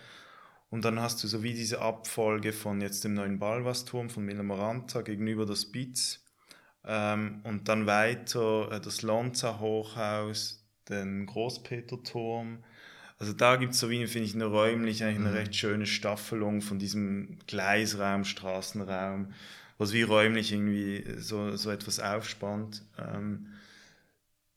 Und 0.70 0.86
dann 0.86 1.00
hast 1.00 1.24
du 1.24 1.28
so 1.28 1.42
wie 1.44 1.54
diese 1.54 1.82
Abfolge 1.82 2.54
von 2.54 2.82
jetzt 2.82 3.04
dem 3.04 3.16
neuen 3.16 3.40
Balvasturm 3.40 4.10
von 4.10 4.24
Miller 4.24 4.44
Maranta 4.44 5.02
gegenüber 5.02 5.46
das 5.46 5.64
Spitz. 5.64 6.24
Ähm, 6.86 7.42
und 7.44 7.68
dann 7.68 7.88
weiter 7.88 8.72
äh, 8.72 8.80
das 8.80 9.02
Lonza 9.02 9.60
Hochhaus, 9.60 10.64
den 10.88 11.26
Großpeterturm. 11.26 12.64
Also 13.18 13.34
da 13.34 13.58
gibt 13.58 13.74
es 13.74 13.80
so 13.80 13.90
wie, 13.90 14.06
finde 14.08 14.28
ich, 14.28 14.36
eine 14.36 14.46
räumlich 14.46 15.04
eigentlich 15.04 15.20
eine 15.20 15.30
mhm. 15.30 15.36
recht 15.36 15.56
schöne 15.56 15.86
Staffelung 15.86 16.62
von 16.62 16.80
diesem 16.80 17.38
Gleisraum, 17.48 18.24
Straßenraum, 18.24 19.34
was 19.80 19.94
wie 19.94 20.04
räumlich 20.04 20.54
irgendwie 20.54 21.06
so, 21.20 21.58
so 21.58 21.72
etwas 21.72 22.00
aufspannt. 22.02 22.84
Ähm, 23.00 23.48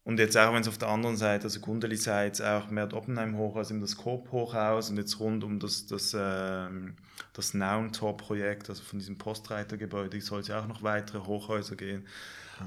und 0.05 0.19
jetzt 0.19 0.37
auch, 0.37 0.53
wenn 0.53 0.63
es 0.63 0.69
auf 0.69 0.79
der 0.79 0.89
anderen 0.89 1.17
Seite, 1.17 1.45
also 1.45 1.61
Gundeli-Seite, 1.61 2.51
auch 2.51 2.71
mehr 2.71 2.87
das 2.87 2.95
Oppenheim-Hochhaus, 2.99 3.71
eben 3.71 3.81
das 3.81 3.97
Coop-Hochhaus 3.97 4.91
und 4.91 4.97
jetzt 4.97 5.21
rund 5.21 5.45
um 5.45 5.61
das, 5.61 5.87
das, 5.87 6.17
ähm, 6.19 6.97
das 7.35 7.55
Noun-Tor-Projekt, 7.55 8.69
also 8.69 8.83
von 8.83 8.99
diesem 8.99 9.17
Postreitergebäude, 9.19 10.21
soll 10.21 10.41
es 10.41 10.49
ja 10.49 10.61
auch 10.61 10.67
noch 10.67 10.83
weitere 10.83 11.21
Hochhäuser 11.21 11.77
gehen. 11.77 12.05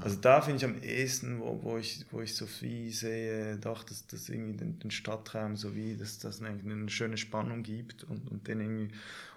Also 0.00 0.16
da 0.18 0.40
finde 0.42 0.58
ich 0.58 0.64
am 0.64 0.82
ehesten, 0.82 1.40
wo, 1.40 1.62
wo, 1.62 1.76
ich, 1.78 2.06
wo 2.10 2.22
ich 2.22 2.34
Sophie 2.36 2.90
sehe, 2.92 3.58
doch, 3.58 3.84
dass 3.84 4.06
das 4.06 4.28
irgendwie 4.30 4.56
den, 4.56 4.78
den 4.78 4.90
Stadtraum 4.90 5.56
sowie, 5.56 5.96
dass 5.96 6.18
das 6.18 6.40
eine, 6.42 6.58
eine 6.60 6.90
schöne 6.90 7.18
Spannung 7.18 7.62
gibt 7.62 8.04
und, 8.04 8.30
und 8.30 8.48
den 8.48 8.60
irgendwie 8.60 8.88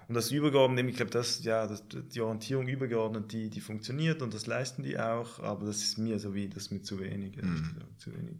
und 0.09 0.15
das 0.15 0.31
Übergeordnete, 0.31 0.89
ich 0.89 0.95
glaube, 0.95 1.11
das, 1.11 1.43
ja, 1.43 1.67
das, 1.67 1.83
die 1.87 2.19
Orientierung 2.19 2.67
übergeordnet, 2.67 3.31
die, 3.31 3.51
die 3.51 3.61
funktioniert 3.61 4.23
und 4.23 4.33
das 4.33 4.47
leisten 4.47 4.81
die 4.81 4.97
auch, 4.97 5.39
aber 5.39 5.67
das 5.67 5.83
ist 5.83 5.99
mir 5.99 6.19
so 6.19 6.33
wie, 6.33 6.49
das 6.49 6.71
mir 6.71 6.81
zu 6.81 6.99
wenig, 6.99 7.37
mhm. 7.37 7.77
zu 7.99 8.11
wenig. 8.11 8.39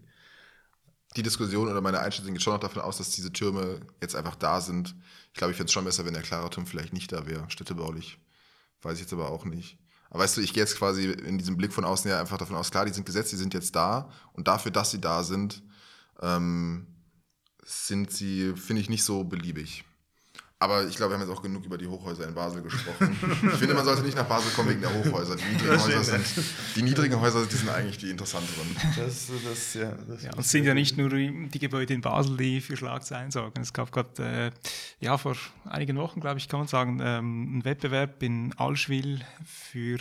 Die 1.15 1.21
Diskussion 1.21 1.67
oder 1.69 1.79
meine 1.81 1.99
Einschätzung 1.99 2.33
geht 2.33 2.41
schon 2.41 2.53
noch 2.53 2.59
davon 2.59 2.81
aus, 2.81 2.97
dass 2.97 3.11
diese 3.11 3.31
Türme 3.31 3.81
jetzt 4.01 4.15
einfach 4.15 4.33
da 4.33 4.61
sind. 4.61 4.95
Ich 5.31 5.37
glaube, 5.37 5.51
ich 5.51 5.57
fände 5.57 5.67
es 5.67 5.73
schon 5.73 5.85
besser, 5.85 6.05
wenn 6.05 6.15
der 6.15 6.23
klare 6.23 6.49
Turm 6.49 6.65
vielleicht 6.65 6.91
nicht 6.91 7.11
da 7.11 7.27
wäre, 7.27 7.47
städtebaulich. 7.51 8.17
Weiß 8.81 8.95
ich 8.95 9.01
jetzt 9.01 9.13
aber 9.13 9.29
auch 9.29 9.45
nicht. 9.45 9.77
Aber 10.09 10.23
weißt 10.23 10.37
du, 10.37 10.41
ich 10.41 10.53
gehe 10.53 10.63
jetzt 10.63 10.75
quasi 10.75 11.11
in 11.11 11.37
diesem 11.37 11.55
Blick 11.55 11.71
von 11.71 11.85
außen 11.85 12.09
ja 12.09 12.19
einfach 12.19 12.39
davon 12.39 12.55
aus, 12.55 12.71
klar, 12.71 12.85
die 12.85 12.93
sind 12.93 13.05
gesetzt, 13.05 13.31
die 13.31 13.37
sind 13.37 13.53
jetzt 13.53 13.75
da 13.75 14.09
und 14.33 14.47
dafür, 14.47 14.71
dass 14.71 14.89
sie 14.89 15.01
da 15.01 15.21
sind, 15.21 15.61
ähm, 16.19 16.87
sind 17.63 18.09
sie, 18.09 18.53
finde 18.55 18.81
ich, 18.81 18.89
nicht 18.89 19.03
so 19.03 19.23
beliebig. 19.23 19.85
Aber 20.61 20.85
ich 20.85 20.97
glaube, 20.97 21.13
wir 21.13 21.19
haben 21.19 21.25
jetzt 21.25 21.37
auch 21.37 21.41
genug 21.41 21.63
über 21.65 21.77
die 21.77 21.87
Hochhäuser 21.87 22.27
in 22.27 22.33
Basel 22.33 22.61
gesprochen. 22.61 23.17
ich 23.43 23.59
finde, 23.59 23.73
man 23.75 23.85
sollte 23.85 24.01
nicht 24.01 24.17
nach 24.17 24.25
Basel 24.25 24.51
kommen 24.51 24.69
wegen 24.69 24.81
der 24.81 24.93
Hochhäuser. 24.93 25.37
Die 25.37 25.45
niedrigen, 25.45 25.79
Häuser 25.79 26.03
sind, 26.03 26.25
die 26.75 26.81
niedrigen 26.81 27.21
Häuser 27.21 27.45
die 27.45 27.55
sind 27.55 27.69
eigentlich 27.69 27.97
die 27.97 28.09
interessanteren. 28.09 28.75
Das, 28.97 29.27
das, 29.45 29.73
ja, 29.75 29.93
das 30.05 30.23
ja, 30.23 30.33
und 30.33 30.39
es 30.39 30.51
sind 30.51 30.65
ja 30.65 30.73
nicht 30.73 30.97
nur 30.97 31.09
die 31.09 31.59
Gebäude 31.59 31.93
in 31.93 32.01
Basel, 32.01 32.35
die 32.35 32.59
für 32.59 32.75
Schlagzeilen 32.75 33.31
sorgen. 33.31 33.61
Es 33.61 33.71
gab 33.71 33.93
gerade, 33.93 34.51
äh, 34.51 34.51
ja, 34.99 35.17
vor 35.17 35.37
einigen 35.63 35.95
Wochen, 35.95 36.19
glaube 36.19 36.39
ich, 36.39 36.49
kann 36.49 36.59
man 36.59 36.67
sagen, 36.67 36.99
ähm, 37.01 37.49
einen 37.53 37.65
Wettbewerb 37.65 38.21
in 38.21 38.53
Allschwil 38.57 39.21
für 39.45 39.99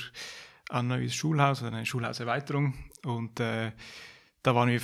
ein 0.70 0.88
neues 0.88 1.14
Schulhaus, 1.14 1.62
eine 1.62 1.86
Schulhauserweiterung. 1.86 2.74
Und 3.04 3.38
äh, 3.38 3.70
da 4.42 4.56
waren 4.56 4.70
wir 4.70 4.80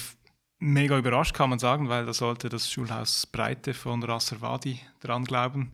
mega 0.64 0.96
überrascht, 0.98 1.34
kann 1.34 1.50
man 1.50 1.58
sagen, 1.58 1.88
weil 1.88 2.06
da 2.06 2.14
sollte 2.14 2.48
das 2.48 2.70
Schulhaus 2.70 3.26
Breite 3.26 3.74
von 3.74 4.02
Rasserwadi 4.02 4.80
dran 5.00 5.24
glauben. 5.24 5.72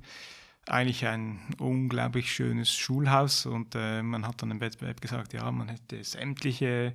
Eigentlich 0.67 1.07
ein 1.07 1.41
unglaublich 1.59 2.33
schönes 2.33 2.75
Schulhaus 2.75 3.47
und 3.47 3.75
äh, 3.77 4.03
man 4.03 4.27
hat 4.27 4.43
dann 4.43 4.51
im 4.51 4.61
Wettbewerb 4.61 5.01
gesagt, 5.01 5.33
ja, 5.33 5.51
man 5.51 5.69
hätte 5.69 6.03
sämtliche 6.03 6.95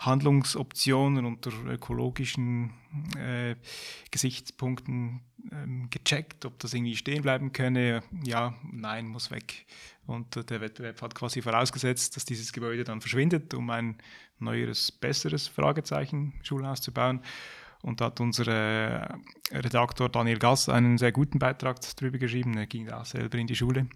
Handlungsoptionen 0.00 1.24
unter 1.24 1.50
ökologischen 1.66 2.72
äh, 3.16 3.54
Gesichtspunkten 4.10 5.20
ähm, 5.52 5.88
gecheckt, 5.90 6.44
ob 6.46 6.58
das 6.58 6.74
irgendwie 6.74 6.96
stehen 6.96 7.22
bleiben 7.22 7.52
könne. 7.52 8.02
Ja, 8.24 8.54
nein, 8.72 9.06
muss 9.06 9.30
weg. 9.30 9.66
Und 10.06 10.36
äh, 10.36 10.44
der 10.44 10.60
Wettbewerb 10.60 11.00
hat 11.02 11.14
quasi 11.14 11.42
vorausgesetzt, 11.42 12.16
dass 12.16 12.24
dieses 12.24 12.52
Gebäude 12.52 12.84
dann 12.84 13.00
verschwindet, 13.00 13.54
um 13.54 13.70
ein 13.70 13.96
neueres, 14.38 14.92
besseres 14.92 15.48
Fragezeichen 15.48 16.34
Schulhaus 16.42 16.80
zu 16.80 16.92
bauen. 16.92 17.20
Und 17.82 18.00
da 18.00 18.06
hat 18.06 18.20
unser 18.20 18.48
äh, 18.48 19.14
Redaktor 19.52 20.08
Daniel 20.08 20.38
Gass 20.38 20.70
einen 20.70 20.96
sehr 20.96 21.12
guten 21.12 21.38
Beitrag 21.38 21.78
darüber 21.96 22.18
geschrieben. 22.18 22.56
Er 22.56 22.66
ging 22.66 22.86
da 22.86 23.04
selber 23.04 23.36
in 23.36 23.46
die 23.46 23.56
Schule 23.56 23.86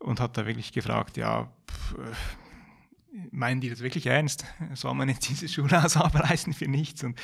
und 0.00 0.18
hat 0.18 0.36
da 0.36 0.44
wirklich 0.44 0.72
gefragt, 0.72 1.16
ja, 1.16 1.42
äh, 1.42 3.26
meinen 3.30 3.60
die 3.60 3.70
das 3.70 3.80
wirklich 3.80 4.06
ernst? 4.06 4.44
Soll 4.74 4.94
man 4.94 5.08
jetzt 5.08 5.28
dieses 5.28 5.52
Schulhaus 5.52 5.96
abreißen 5.98 6.52
für 6.52 6.66
nichts? 6.66 7.04
Und 7.04 7.20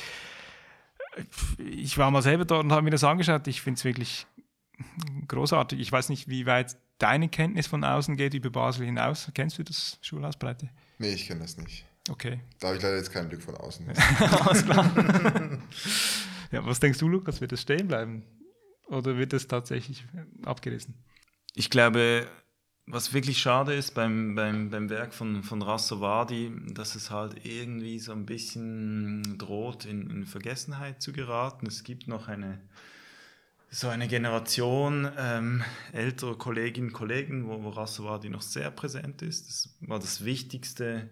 ich 1.57 1.97
war 1.97 2.11
mal 2.11 2.21
selber 2.21 2.45
dort 2.45 2.63
und 2.63 2.71
habe 2.71 2.83
mir 2.83 2.91
das 2.91 3.03
angeschaut. 3.03 3.45
Ich 3.47 3.61
finde 3.61 3.77
es 3.77 3.83
wirklich 3.83 4.25
großartig. 5.27 5.79
Ich 5.79 5.91
weiß 5.91 6.09
nicht, 6.09 6.29
wie 6.29 6.45
weit 6.45 6.77
deine 6.99 7.29
Kenntnis 7.29 7.67
von 7.67 7.83
außen 7.83 8.15
geht 8.15 8.33
über 8.33 8.49
Basel 8.49 8.85
hinaus. 8.85 9.29
Kennst 9.33 9.57
du 9.57 9.63
das 9.63 9.97
Schulhaus 10.01 10.37
Breite? 10.37 10.69
Nee, 10.97 11.13
ich 11.13 11.27
kenne 11.27 11.41
das 11.41 11.57
nicht. 11.57 11.85
Okay. 12.07 12.39
Da 12.59 12.67
habe 12.67 12.77
ich 12.77 12.83
leider 12.83 12.97
jetzt 12.97 13.11
keinen 13.11 13.29
Blick 13.29 13.41
von 13.41 13.55
außen. 13.55 13.85
Alles 14.45 14.65
klar. 14.65 14.91
ja, 16.51 16.65
was 16.65 16.79
denkst 16.79 16.99
du, 16.99 17.07
Lukas? 17.07 17.41
Wird 17.41 17.51
es 17.51 17.61
stehen 17.61 17.87
bleiben? 17.87 18.23
Oder 18.87 19.17
wird 19.17 19.33
es 19.33 19.47
tatsächlich 19.47 20.05
abgerissen? 20.43 20.95
Ich 21.53 21.69
glaube, 21.69 22.27
was 22.91 23.13
wirklich 23.13 23.37
schade 23.37 23.75
ist 23.75 23.93
beim, 23.93 24.33
beim, 24.33 24.71
beim 24.71 24.89
Werk 24.89 25.13
von, 25.13 25.43
von 25.43 25.61
Rassovadi, 25.61 26.51
dass 26.73 26.95
es 26.95 27.11
halt 27.11 27.45
irgendwie 27.45 27.99
so 27.99 28.13
ein 28.13 28.25
bisschen 28.25 29.37
droht, 29.37 29.85
in, 29.85 30.09
in 30.09 30.25
Vergessenheit 30.25 31.01
zu 31.01 31.13
geraten. 31.13 31.67
Es 31.67 31.83
gibt 31.83 32.07
noch 32.07 32.27
eine, 32.27 32.59
so 33.69 33.89
eine 33.89 34.07
Generation 34.07 35.07
ähm, 35.17 35.63
älterer 35.93 36.35
Kolleginnen 36.35 36.87
und 36.87 36.93
Kollegen, 36.93 37.47
wo, 37.47 37.63
wo 37.63 37.69
Rassovadi 37.69 38.29
noch 38.29 38.41
sehr 38.41 38.71
präsent 38.71 39.21
ist. 39.21 39.47
Das 39.47 39.77
war 39.81 39.99
das 39.99 40.25
wichtigste 40.25 41.11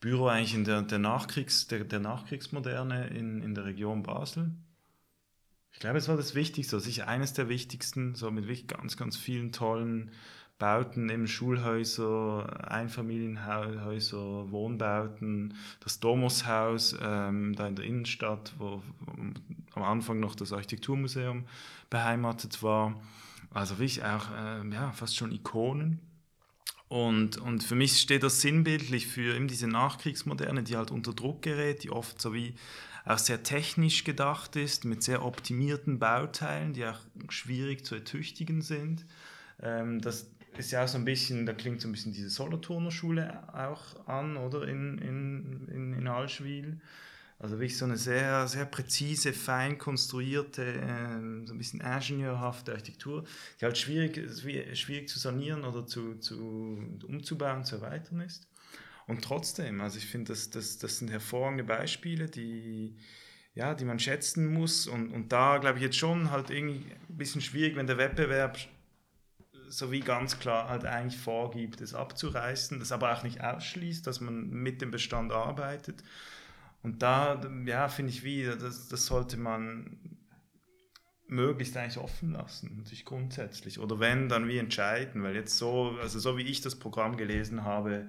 Büro 0.00 0.26
eigentlich 0.26 0.54
in 0.54 0.64
der, 0.64 0.82
der, 0.82 0.98
Nachkriegs, 0.98 1.66
der, 1.66 1.84
der 1.84 2.00
Nachkriegsmoderne 2.00 3.08
in, 3.08 3.42
in 3.42 3.54
der 3.54 3.64
Region 3.64 4.02
Basel. 4.02 4.52
Ich 5.72 5.80
glaube, 5.80 5.98
es 5.98 6.08
war 6.08 6.16
das 6.16 6.34
Wichtigste, 6.34 6.80
sicher 6.80 7.06
eines 7.06 7.32
der 7.34 7.48
wichtigsten, 7.48 8.14
so 8.14 8.30
mit 8.30 8.44
wirklich 8.44 8.66
ganz, 8.66 8.96
ganz 8.96 9.16
vielen 9.16 9.52
tollen 9.52 10.10
Bauten, 10.58 11.10
eben 11.10 11.26
Schulhäuser, 11.26 12.70
Einfamilienhäuser, 12.70 14.50
Wohnbauten, 14.50 15.54
das 15.80 16.00
Domushaus 16.00 16.96
ähm, 17.00 17.54
da 17.54 17.66
in 17.66 17.76
der 17.76 17.84
Innenstadt, 17.84 18.54
wo, 18.58 18.82
wo, 19.00 19.12
am 19.74 19.82
Anfang 19.82 20.18
noch 20.18 20.34
das 20.34 20.54
Architekturmuseum 20.54 21.44
beheimatet 21.90 22.62
war. 22.62 22.98
Also 23.52 23.74
wirklich 23.78 24.02
auch 24.02 24.30
äh, 24.30 24.66
ja, 24.72 24.92
fast 24.92 25.16
schon 25.16 25.30
Ikonen. 25.30 26.00
Und, 26.88 27.38
und 27.38 27.64
für 27.64 27.74
mich 27.74 28.00
steht 28.00 28.22
das 28.22 28.40
sinnbildlich 28.40 29.06
für 29.08 29.34
eben 29.34 29.48
diese 29.48 29.66
Nachkriegsmoderne, 29.66 30.62
die 30.62 30.76
halt 30.76 30.90
unter 30.90 31.12
Druck 31.12 31.42
gerät, 31.42 31.82
die 31.82 31.90
oft 31.90 32.20
so 32.20 32.32
wie 32.32 32.54
auch 33.04 33.18
sehr 33.18 33.42
technisch 33.42 34.04
gedacht 34.04 34.56
ist, 34.56 34.84
mit 34.84 35.02
sehr 35.02 35.24
optimierten 35.24 35.98
Bauteilen, 35.98 36.72
die 36.72 36.84
auch 36.84 36.98
schwierig 37.28 37.84
zu 37.84 37.94
ertüchtigen 37.94 38.62
sind. 38.62 39.04
Ähm, 39.62 40.00
das 40.00 40.30
ist 40.58 40.72
ja 40.72 40.84
auch 40.84 40.88
so 40.88 40.98
ein 40.98 41.04
bisschen, 41.04 41.46
da 41.46 41.52
klingt 41.52 41.80
so 41.80 41.88
ein 41.88 41.92
bisschen 41.92 42.12
diese 42.12 42.30
Solothurner 42.30 42.90
Schule 42.90 43.42
auch 43.52 44.08
an, 44.08 44.36
oder 44.36 44.66
in, 44.66 44.98
in, 44.98 45.68
in, 45.68 45.92
in 45.92 46.08
Allschwil. 46.08 46.80
Also 47.38 47.58
wirklich 47.58 47.76
so 47.76 47.84
eine 47.84 47.98
sehr, 47.98 48.48
sehr 48.48 48.64
präzise, 48.64 49.34
fein 49.34 49.76
konstruierte, 49.76 50.64
äh, 50.64 51.46
so 51.46 51.52
ein 51.52 51.58
bisschen 51.58 51.80
ingenieurhafte 51.80 52.72
Architektur, 52.72 53.24
die 53.60 53.64
halt 53.66 53.76
schwierig, 53.76 54.18
schwierig 54.78 55.08
zu 55.08 55.18
sanieren 55.18 55.64
oder 55.64 55.86
zu, 55.86 56.14
zu, 56.14 56.98
umzubauen, 57.06 57.64
zu 57.64 57.76
erweitern 57.76 58.20
ist. 58.20 58.48
Und 59.06 59.22
trotzdem, 59.22 59.80
also 59.80 59.98
ich 59.98 60.06
finde, 60.06 60.32
das, 60.32 60.50
das, 60.50 60.78
das 60.78 60.98
sind 60.98 61.10
hervorragende 61.10 61.64
Beispiele, 61.64 62.26
die, 62.26 62.96
ja, 63.54 63.74
die 63.74 63.84
man 63.84 63.98
schätzen 63.98 64.52
muss. 64.52 64.86
Und, 64.86 65.12
und 65.12 65.30
da 65.30 65.58
glaube 65.58 65.78
ich 65.78 65.84
jetzt 65.84 65.96
schon 65.96 66.30
halt 66.30 66.50
irgendwie 66.50 66.84
ein 67.08 67.16
bisschen 67.16 67.42
schwierig, 67.42 67.76
wenn 67.76 67.86
der 67.86 67.98
Wettbewerb 67.98 68.58
so 69.68 69.90
wie 69.90 70.00
ganz 70.00 70.38
klar 70.38 70.68
halt 70.68 70.84
eigentlich 70.84 71.20
vorgibt, 71.20 71.80
es 71.80 71.94
abzureißen, 71.94 72.78
das 72.78 72.92
aber 72.92 73.12
auch 73.12 73.22
nicht 73.24 73.42
ausschließt, 73.42 74.06
dass 74.06 74.20
man 74.20 74.48
mit 74.48 74.80
dem 74.80 74.90
Bestand 74.90 75.32
arbeitet. 75.32 76.02
Und 76.86 77.02
da, 77.02 77.40
ja, 77.64 77.88
finde 77.88 78.12
ich 78.12 78.22
wie, 78.22 78.44
das, 78.44 78.86
das 78.86 79.06
sollte 79.06 79.36
man 79.36 79.98
möglichst 81.26 81.76
eigentlich 81.76 81.98
offen 81.98 82.30
lassen, 82.30 82.76
natürlich 82.76 83.04
grundsätzlich. 83.04 83.80
Oder 83.80 83.98
wenn, 83.98 84.28
dann 84.28 84.46
wie 84.46 84.58
entscheiden, 84.58 85.24
weil 85.24 85.34
jetzt 85.34 85.58
so, 85.58 85.98
also 86.00 86.20
so 86.20 86.38
wie 86.38 86.44
ich 86.44 86.60
das 86.60 86.76
Programm 86.76 87.16
gelesen 87.16 87.64
habe, 87.64 88.08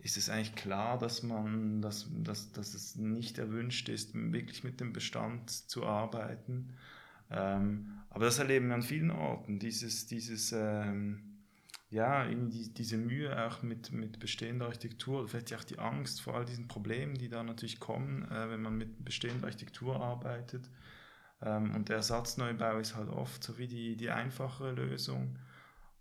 ist 0.00 0.16
es 0.16 0.30
eigentlich 0.30 0.56
klar, 0.56 0.98
dass 0.98 1.22
man, 1.22 1.80
dass, 1.80 2.10
dass, 2.12 2.50
dass 2.50 2.74
es 2.74 2.96
nicht 2.96 3.38
erwünscht 3.38 3.88
ist, 3.88 4.10
wirklich 4.14 4.64
mit 4.64 4.80
dem 4.80 4.92
Bestand 4.92 5.48
zu 5.48 5.86
arbeiten. 5.86 6.72
Ähm, 7.30 8.00
aber 8.10 8.24
das 8.24 8.40
erleben 8.40 8.66
wir 8.66 8.74
an 8.74 8.82
vielen 8.82 9.12
Orten, 9.12 9.60
dieses, 9.60 10.08
dieses 10.08 10.50
ähm, 10.50 11.27
ja, 11.90 12.26
irgendwie 12.26 12.68
diese 12.68 12.98
Mühe 12.98 13.46
auch 13.46 13.62
mit, 13.62 13.92
mit 13.92 14.18
bestehender 14.18 14.66
Architektur, 14.66 15.26
vielleicht 15.26 15.54
auch 15.54 15.64
die 15.64 15.78
Angst 15.78 16.20
vor 16.20 16.34
all 16.34 16.44
diesen 16.44 16.68
Problemen, 16.68 17.14
die 17.14 17.28
da 17.28 17.42
natürlich 17.42 17.80
kommen, 17.80 18.30
äh, 18.30 18.50
wenn 18.50 18.60
man 18.60 18.76
mit 18.76 19.04
bestehender 19.04 19.46
Architektur 19.46 20.00
arbeitet. 20.00 20.68
Ähm, 21.40 21.74
und 21.74 21.88
der 21.88 21.96
Ersatzneubau 21.96 22.78
ist 22.78 22.94
halt 22.94 23.08
oft 23.08 23.42
so 23.42 23.58
wie 23.58 23.68
die, 23.68 23.96
die 23.96 24.10
einfachere 24.10 24.72
Lösung. 24.72 25.38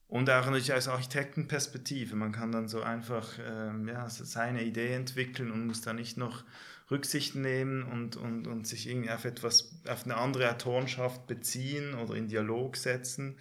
Und 0.09 0.29
auch 0.29 0.45
natürlich 0.45 0.73
als 0.73 0.87
Architektenperspektive. 0.87 2.15
Man 2.15 2.31
kann 2.31 2.51
dann 2.51 2.67
so 2.67 2.81
einfach 2.81 3.27
ähm, 3.45 3.87
ja, 3.87 4.09
seine 4.09 4.63
Idee 4.63 4.93
entwickeln 4.93 5.51
und 5.51 5.67
muss 5.67 5.81
da 5.81 5.93
nicht 5.93 6.17
noch 6.17 6.43
Rücksicht 6.89 7.35
nehmen 7.35 7.83
und, 7.83 8.15
und, 8.15 8.47
und 8.47 8.65
sich 8.65 8.87
irgendwie 8.89 9.11
auf 9.11 9.25
etwas, 9.25 9.81
auf 9.87 10.05
eine 10.05 10.15
andere 10.15 10.49
Autorenschaft 10.49 11.27
beziehen 11.27 11.93
oder 11.95 12.15
in 12.15 12.29
Dialog 12.29 12.77
setzen. 12.77 13.35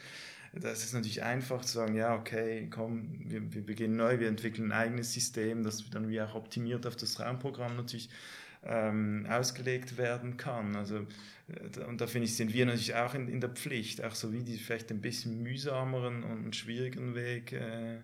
Das 0.61 0.85
ist 0.85 0.95
natürlich 0.95 1.23
einfach 1.23 1.65
zu 1.65 1.75
sagen, 1.75 1.95
ja, 1.95 2.15
okay, 2.15 2.69
komm, 2.71 3.21
wir, 3.29 3.53
wir 3.53 3.65
beginnen 3.65 3.97
neu, 3.97 4.19
wir 4.19 4.29
entwickeln 4.29 4.73
ein 4.73 4.79
eigenes 4.79 5.13
System, 5.13 5.63
das 5.63 5.89
dann 5.91 6.09
wie 6.09 6.21
auch 6.21 6.35
optimiert 6.35 6.87
auf 6.87 6.97
das 6.97 7.21
Raumprogramm 7.21 7.77
natürlich 7.77 8.09
ähm, 8.65 9.27
ausgelegt 9.29 9.97
werden 9.99 10.37
kann. 10.37 10.77
Also, 10.77 11.07
äh, 11.49 11.85
und 11.87 12.01
da 12.01 12.07
finde 12.07 12.27
ich, 12.27 12.37
sind 12.37 12.53
wir 12.53 12.67
natürlich 12.67 12.95
auch 12.95 13.15
in, 13.15 13.29
in 13.29 13.41
der 13.41 13.51
Pflicht, 13.51 14.03
auch 14.03 14.15
so 14.15 14.33
wie 14.33 14.43
die 14.43 14.57
vielleicht 14.57 14.91
ein 14.91 15.01
bisschen 15.01 15.43
mühsameren 15.43 16.25
und 16.25 16.57
schwierigeren 16.57 17.15
Weg 17.15 17.53
äh, 17.53 18.01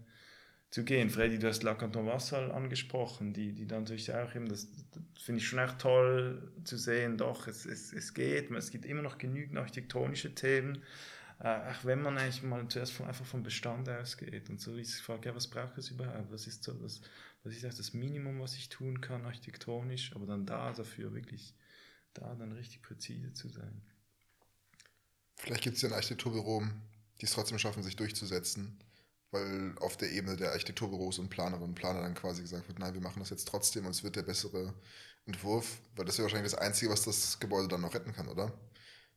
zu 0.70 0.84
gehen. 0.84 1.10
Freddy, 1.10 1.38
du 1.38 1.48
hast 1.48 1.62
La 1.62 1.74
Canton 1.74 2.06
Vassal 2.06 2.50
angesprochen, 2.50 3.32
die, 3.32 3.52
die 3.52 3.66
dann 3.66 3.82
natürlich 3.82 4.12
auch 4.14 4.34
eben, 4.34 4.48
das, 4.48 4.68
das 4.92 5.22
finde 5.22 5.40
ich 5.40 5.48
schon 5.48 5.58
echt 5.58 5.78
toll 5.78 6.50
zu 6.64 6.76
sehen, 6.76 7.18
doch, 7.18 7.46
es, 7.46 7.66
es, 7.66 7.92
es 7.92 8.14
geht, 8.14 8.50
es 8.50 8.70
gibt 8.70 8.86
immer 8.86 9.02
noch 9.02 9.18
genügend 9.18 9.58
architektonische 9.58 10.34
Themen, 10.34 10.82
äh, 11.42 11.70
auch 11.70 11.84
wenn 11.84 12.02
man 12.02 12.18
eigentlich 12.18 12.42
mal 12.42 12.66
zuerst 12.68 12.92
von, 12.92 13.06
einfach 13.06 13.26
vom 13.26 13.42
Bestand 13.42 13.88
ausgeht 13.88 14.48
und 14.48 14.60
so 14.60 14.76
die 14.76 14.84
Frage, 14.84 15.28
ja, 15.28 15.34
was 15.34 15.48
braucht 15.48 15.76
es 15.78 15.90
überhaupt, 15.90 16.30
was 16.30 16.46
ist 16.46 16.64
so 16.64 16.72
das, 16.72 17.00
was 17.42 17.54
ist 17.54 17.78
das 17.78 17.92
Minimum, 17.92 18.40
was 18.40 18.54
ich 18.54 18.68
tun 18.68 19.00
kann 19.00 19.26
architektonisch, 19.26 20.14
aber 20.14 20.26
dann 20.26 20.46
da 20.46 20.72
dafür 20.72 21.12
wirklich, 21.14 21.54
da 22.14 22.34
dann 22.34 22.52
richtig 22.52 22.82
präzise 22.82 23.32
zu 23.32 23.48
sein. 23.48 23.82
Vielleicht 25.36 25.62
gibt 25.62 25.76
es 25.76 25.82
ja 25.82 25.88
ein 25.88 25.94
Architekturbüro, 25.94 26.62
die 27.20 27.24
es 27.24 27.32
trotzdem 27.32 27.58
schaffen, 27.58 27.82
sich 27.82 27.96
durchzusetzen 27.96 28.78
weil 29.32 29.74
auf 29.80 29.96
der 29.96 30.12
Ebene 30.12 30.36
der 30.36 30.52
Architekturbüros 30.52 31.18
und 31.18 31.30
Planerinnen 31.30 31.70
und 31.70 31.74
Planer 31.74 32.02
dann 32.02 32.14
quasi 32.14 32.42
gesagt 32.42 32.68
wird, 32.68 32.78
nein, 32.78 32.94
wir 32.94 33.00
machen 33.00 33.20
das 33.20 33.30
jetzt 33.30 33.48
trotzdem 33.48 33.86
und 33.86 33.92
es 33.92 34.04
wird 34.04 34.14
der 34.14 34.22
bessere 34.22 34.74
Entwurf, 35.24 35.80
weil 35.96 36.04
das 36.04 36.18
wäre 36.18 36.24
wahrscheinlich 36.24 36.52
das 36.52 36.60
Einzige, 36.60 36.92
was 36.92 37.02
das 37.04 37.40
Gebäude 37.40 37.68
dann 37.68 37.80
noch 37.80 37.94
retten 37.94 38.12
kann, 38.12 38.28
oder? 38.28 38.52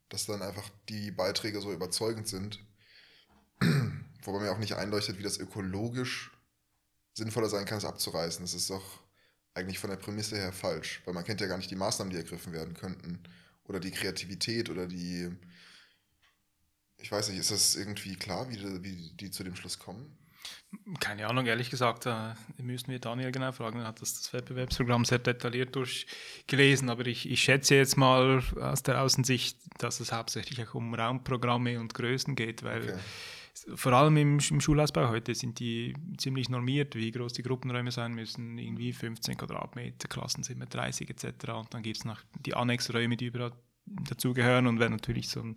Dass 0.09 0.25
dann 0.25 0.41
einfach 0.41 0.69
die 0.89 1.11
Beiträge 1.11 1.61
so 1.61 1.71
überzeugend 1.71 2.27
sind, 2.27 2.63
wobei 4.23 4.39
mir 4.39 4.51
auch 4.51 4.59
nicht 4.59 4.75
einleuchtet, 4.75 5.17
wie 5.17 5.23
das 5.23 5.39
ökologisch 5.39 6.31
sinnvoller 7.13 7.49
sein 7.49 7.65
kann, 7.65 7.77
es 7.77 7.85
abzureißen. 7.85 8.43
Das 8.43 8.53
ist 8.53 8.69
doch 8.69 9.01
eigentlich 9.53 9.79
von 9.79 9.89
der 9.89 9.97
Prämisse 9.97 10.35
her 10.35 10.51
falsch, 10.51 11.01
weil 11.05 11.13
man 11.13 11.23
kennt 11.23 11.41
ja 11.41 11.47
gar 11.47 11.57
nicht 11.57 11.71
die 11.71 11.75
Maßnahmen, 11.75 12.11
die 12.11 12.17
ergriffen 12.17 12.53
werden 12.53 12.73
könnten 12.73 13.23
oder 13.63 13.79
die 13.79 13.91
Kreativität 13.91 14.69
oder 14.69 14.85
die 14.87 15.31
ich 16.97 17.11
weiß 17.11 17.29
nicht, 17.29 17.39
ist 17.39 17.51
das 17.51 17.75
irgendwie 17.75 18.15
klar, 18.15 18.49
wie 18.49 18.57
die, 18.57 18.83
wie 18.83 19.11
die 19.11 19.31
zu 19.31 19.43
dem 19.43 19.55
Schluss 19.55 19.79
kommen? 19.79 20.17
Keine 20.99 21.27
Ahnung, 21.27 21.45
ehrlich 21.45 21.69
gesagt, 21.69 22.05
äh, 22.05 22.33
müssen 22.57 22.91
wir 22.91 22.99
Daniel 22.99 23.31
genau 23.31 23.51
fragen. 23.51 23.79
Er 23.79 23.87
hat 23.87 24.01
das, 24.01 24.13
das 24.15 24.33
Wettbewerbsprogramm 24.33 25.05
sehr 25.05 25.19
detailliert 25.19 25.75
durchgelesen, 25.75 26.89
aber 26.89 27.05
ich, 27.05 27.29
ich 27.29 27.41
schätze 27.41 27.75
jetzt 27.75 27.97
mal 27.97 28.41
aus 28.59 28.83
der 28.83 29.01
Außensicht, 29.01 29.57
dass 29.77 29.99
es 29.99 30.11
hauptsächlich 30.11 30.67
auch 30.67 30.75
um 30.75 30.93
Raumprogramme 30.93 31.79
und 31.79 31.93
Größen 31.93 32.35
geht, 32.35 32.63
weil 32.63 32.83
okay. 32.83 33.75
vor 33.75 33.93
allem 33.93 34.17
im, 34.17 34.39
im, 34.49 34.61
Schulausbau 34.61 35.09
heute 35.09 35.35
sind 35.35 35.59
die 35.59 35.93
ziemlich 36.17 36.49
normiert, 36.49 36.95
wie 36.95 37.11
groß 37.11 37.33
die 37.33 37.43
Gruppenräume 37.43 37.91
sein 37.91 38.13
müssen, 38.13 38.57
irgendwie 38.57 38.93
15 38.93 39.37
Quadratmeter, 39.37 40.07
Klassenzimmer 40.07 40.65
30 40.65 41.09
etc. 41.09 41.49
Und 41.49 41.73
dann 41.73 41.83
gibt 41.83 41.97
es 41.97 42.05
noch 42.05 42.21
die 42.39 42.53
Annexräume, 42.53 43.17
die 43.17 43.25
überall 43.25 43.51
dazugehören 43.85 44.67
und 44.67 44.79
wenn 44.79 44.91
natürlich 44.91 45.29
so 45.29 45.41
ein, 45.41 45.55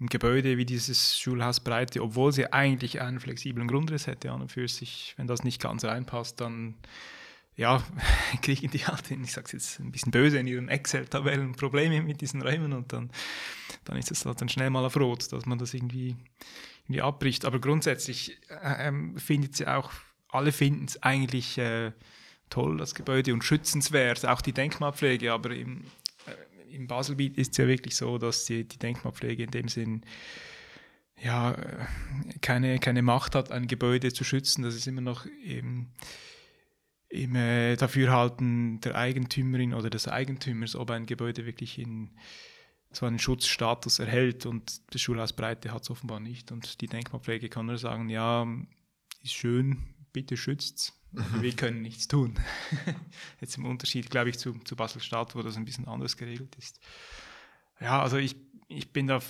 ein, 0.00 0.06
Gebäude 0.06 0.56
wie 0.56 0.64
dieses 0.64 1.18
Schulhaus 1.18 1.60
Breite, 1.60 2.02
obwohl 2.02 2.32
sie 2.32 2.52
eigentlich 2.52 3.00
einen 3.00 3.20
flexiblen 3.20 3.68
Grundriss 3.68 4.06
hätte 4.06 4.30
an 4.30 4.42
und 4.42 4.52
für 4.52 4.68
sich, 4.68 5.14
wenn 5.16 5.26
das 5.26 5.44
nicht 5.44 5.60
ganz 5.60 5.84
reinpasst, 5.84 6.40
dann 6.40 6.74
ja, 7.56 7.82
kriegen 8.42 8.70
die 8.70 8.86
halt, 8.86 9.10
ich 9.10 9.32
sage 9.32 9.46
es 9.46 9.52
jetzt 9.52 9.80
ein 9.80 9.90
bisschen 9.90 10.12
böse, 10.12 10.38
in 10.38 10.46
ihren 10.46 10.68
Excel-Tabellen 10.68 11.52
Probleme 11.52 12.02
mit 12.02 12.20
diesen 12.20 12.42
Räumen 12.42 12.72
und 12.72 12.92
dann, 12.92 13.10
dann 13.84 13.96
ist 13.96 14.10
es 14.10 14.24
halt 14.26 14.40
dann 14.40 14.48
schnell 14.48 14.70
mal 14.70 14.84
auf 14.84 14.96
Rot, 14.96 15.32
dass 15.32 15.46
man 15.46 15.58
das 15.58 15.72
irgendwie, 15.74 16.16
irgendwie 16.84 17.02
abbricht. 17.02 17.44
Aber 17.44 17.58
grundsätzlich 17.58 18.38
äh, 18.50 18.88
ähm, 18.88 19.16
findet 19.18 19.56
sie 19.56 19.66
auch, 19.66 19.90
alle 20.28 20.52
finden 20.52 20.84
es 20.84 21.02
eigentlich 21.02 21.56
äh, 21.56 21.92
toll, 22.50 22.76
das 22.76 22.94
Gebäude 22.94 23.32
und 23.32 23.42
schützenswert, 23.42 24.26
auch 24.26 24.42
die 24.42 24.52
Denkmalpflege, 24.52 25.32
aber 25.32 25.50
im, 25.50 25.84
im 26.70 26.86
Baselbiet 26.86 27.38
ist 27.38 27.52
es 27.52 27.58
ja 27.58 27.66
wirklich 27.66 27.96
so, 27.96 28.18
dass 28.18 28.44
die, 28.44 28.64
die 28.64 28.78
Denkmalpflege 28.78 29.42
in 29.42 29.50
dem 29.50 29.68
Sinn 29.68 30.02
ja, 31.22 31.56
keine, 32.42 32.78
keine 32.78 33.02
Macht 33.02 33.34
hat, 33.34 33.50
ein 33.50 33.66
Gebäude 33.66 34.12
zu 34.12 34.22
schützen. 34.22 34.62
Das 34.62 34.74
ist 34.74 34.86
immer 34.86 35.00
noch 35.00 35.26
im, 35.44 35.88
im 37.08 37.34
äh, 37.34 37.76
Dafürhalten 37.76 38.80
der 38.80 38.96
Eigentümerin 38.96 39.72
oder 39.72 39.88
des 39.88 40.08
Eigentümers, 40.08 40.76
ob 40.76 40.90
ein 40.90 41.06
Gebäude 41.06 41.46
wirklich 41.46 41.78
in 41.78 42.10
so 42.92 43.06
einen 43.06 43.18
Schutzstatus 43.18 43.98
erhält 43.98 44.46
und 44.46 44.80
das 44.92 45.00
Schulhaus 45.00 45.32
Breite 45.32 45.72
hat 45.72 45.82
es 45.82 45.90
offenbar 45.90 46.20
nicht. 46.20 46.52
Und 46.52 46.80
die 46.80 46.86
Denkmalpflege 46.86 47.48
kann 47.48 47.66
nur 47.66 47.78
sagen, 47.78 48.08
ja, 48.10 48.46
ist 49.22 49.34
schön, 49.34 49.94
bitte 50.12 50.36
schützt 50.36 50.95
Mhm. 50.95 50.95
Wir 51.40 51.56
können 51.56 51.82
nichts 51.82 52.08
tun. 52.08 52.34
Jetzt 53.40 53.56
im 53.56 53.64
Unterschied, 53.64 54.10
glaube 54.10 54.30
ich, 54.30 54.38
zu, 54.38 54.52
zu 54.64 54.76
Basel-Stadt, 54.76 55.34
wo 55.34 55.42
das 55.42 55.56
ein 55.56 55.64
bisschen 55.64 55.88
anders 55.88 56.16
geregelt 56.16 56.54
ist. 56.56 56.78
Ja, 57.80 58.02
also 58.02 58.18
ich, 58.18 58.36
ich 58.68 58.92
bin 58.92 59.06
da, 59.06 59.20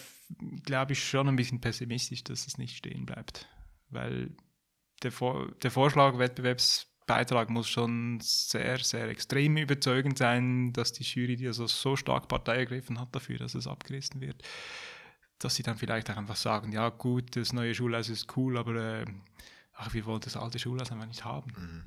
glaube 0.65 0.93
ich, 0.93 1.05
schon 1.05 1.29
ein 1.29 1.37
bisschen 1.37 1.61
pessimistisch, 1.61 2.25
dass 2.25 2.47
es 2.47 2.59
nicht 2.59 2.77
stehen 2.77 3.07
bleibt. 3.07 3.49
Weil 3.91 4.31
der, 5.03 5.13
Vor 5.13 5.53
der 5.63 5.71
Vorschlag, 5.71 6.19
Wettbewerbsbeitrag 6.19 7.51
muss 7.51 7.69
schon 7.69 8.19
sehr, 8.21 8.79
sehr 8.79 9.09
extrem 9.09 9.57
überzeugend 9.57 10.19
sein, 10.19 10.73
dass 10.73 10.93
die 10.93 11.05
Jury, 11.05 11.37
die 11.37 11.47
also 11.47 11.67
so 11.67 11.95
stark 11.95 12.29
Partei 12.29 12.57
ergriffen 12.57 13.01
hat 13.01 13.15
dafür, 13.15 13.39
dass 13.39 13.55
es 13.55 13.69
abgerissen 13.69 14.21
wird, 14.21 14.43
dass 15.39 15.55
sie 15.55 15.63
dann 15.63 15.77
vielleicht 15.77 16.11
auch 16.11 16.17
einfach 16.17 16.37
sagen, 16.37 16.73
ja 16.73 16.89
gut, 16.89 17.37
das 17.37 17.53
neue 17.53 17.75
Schulhaus 17.75 18.09
ist 18.09 18.37
cool, 18.37 18.57
aber 18.59 18.75
äh, 18.75 19.05
ach, 19.77 19.93
wir 19.95 20.05
wollen 20.07 20.21
das 20.21 20.37
alte 20.37 20.59
Schulhaus 20.59 20.91
einfach 20.91 21.07
nicht 21.07 21.25
haben. 21.25 21.53
Mhm. 21.57 21.85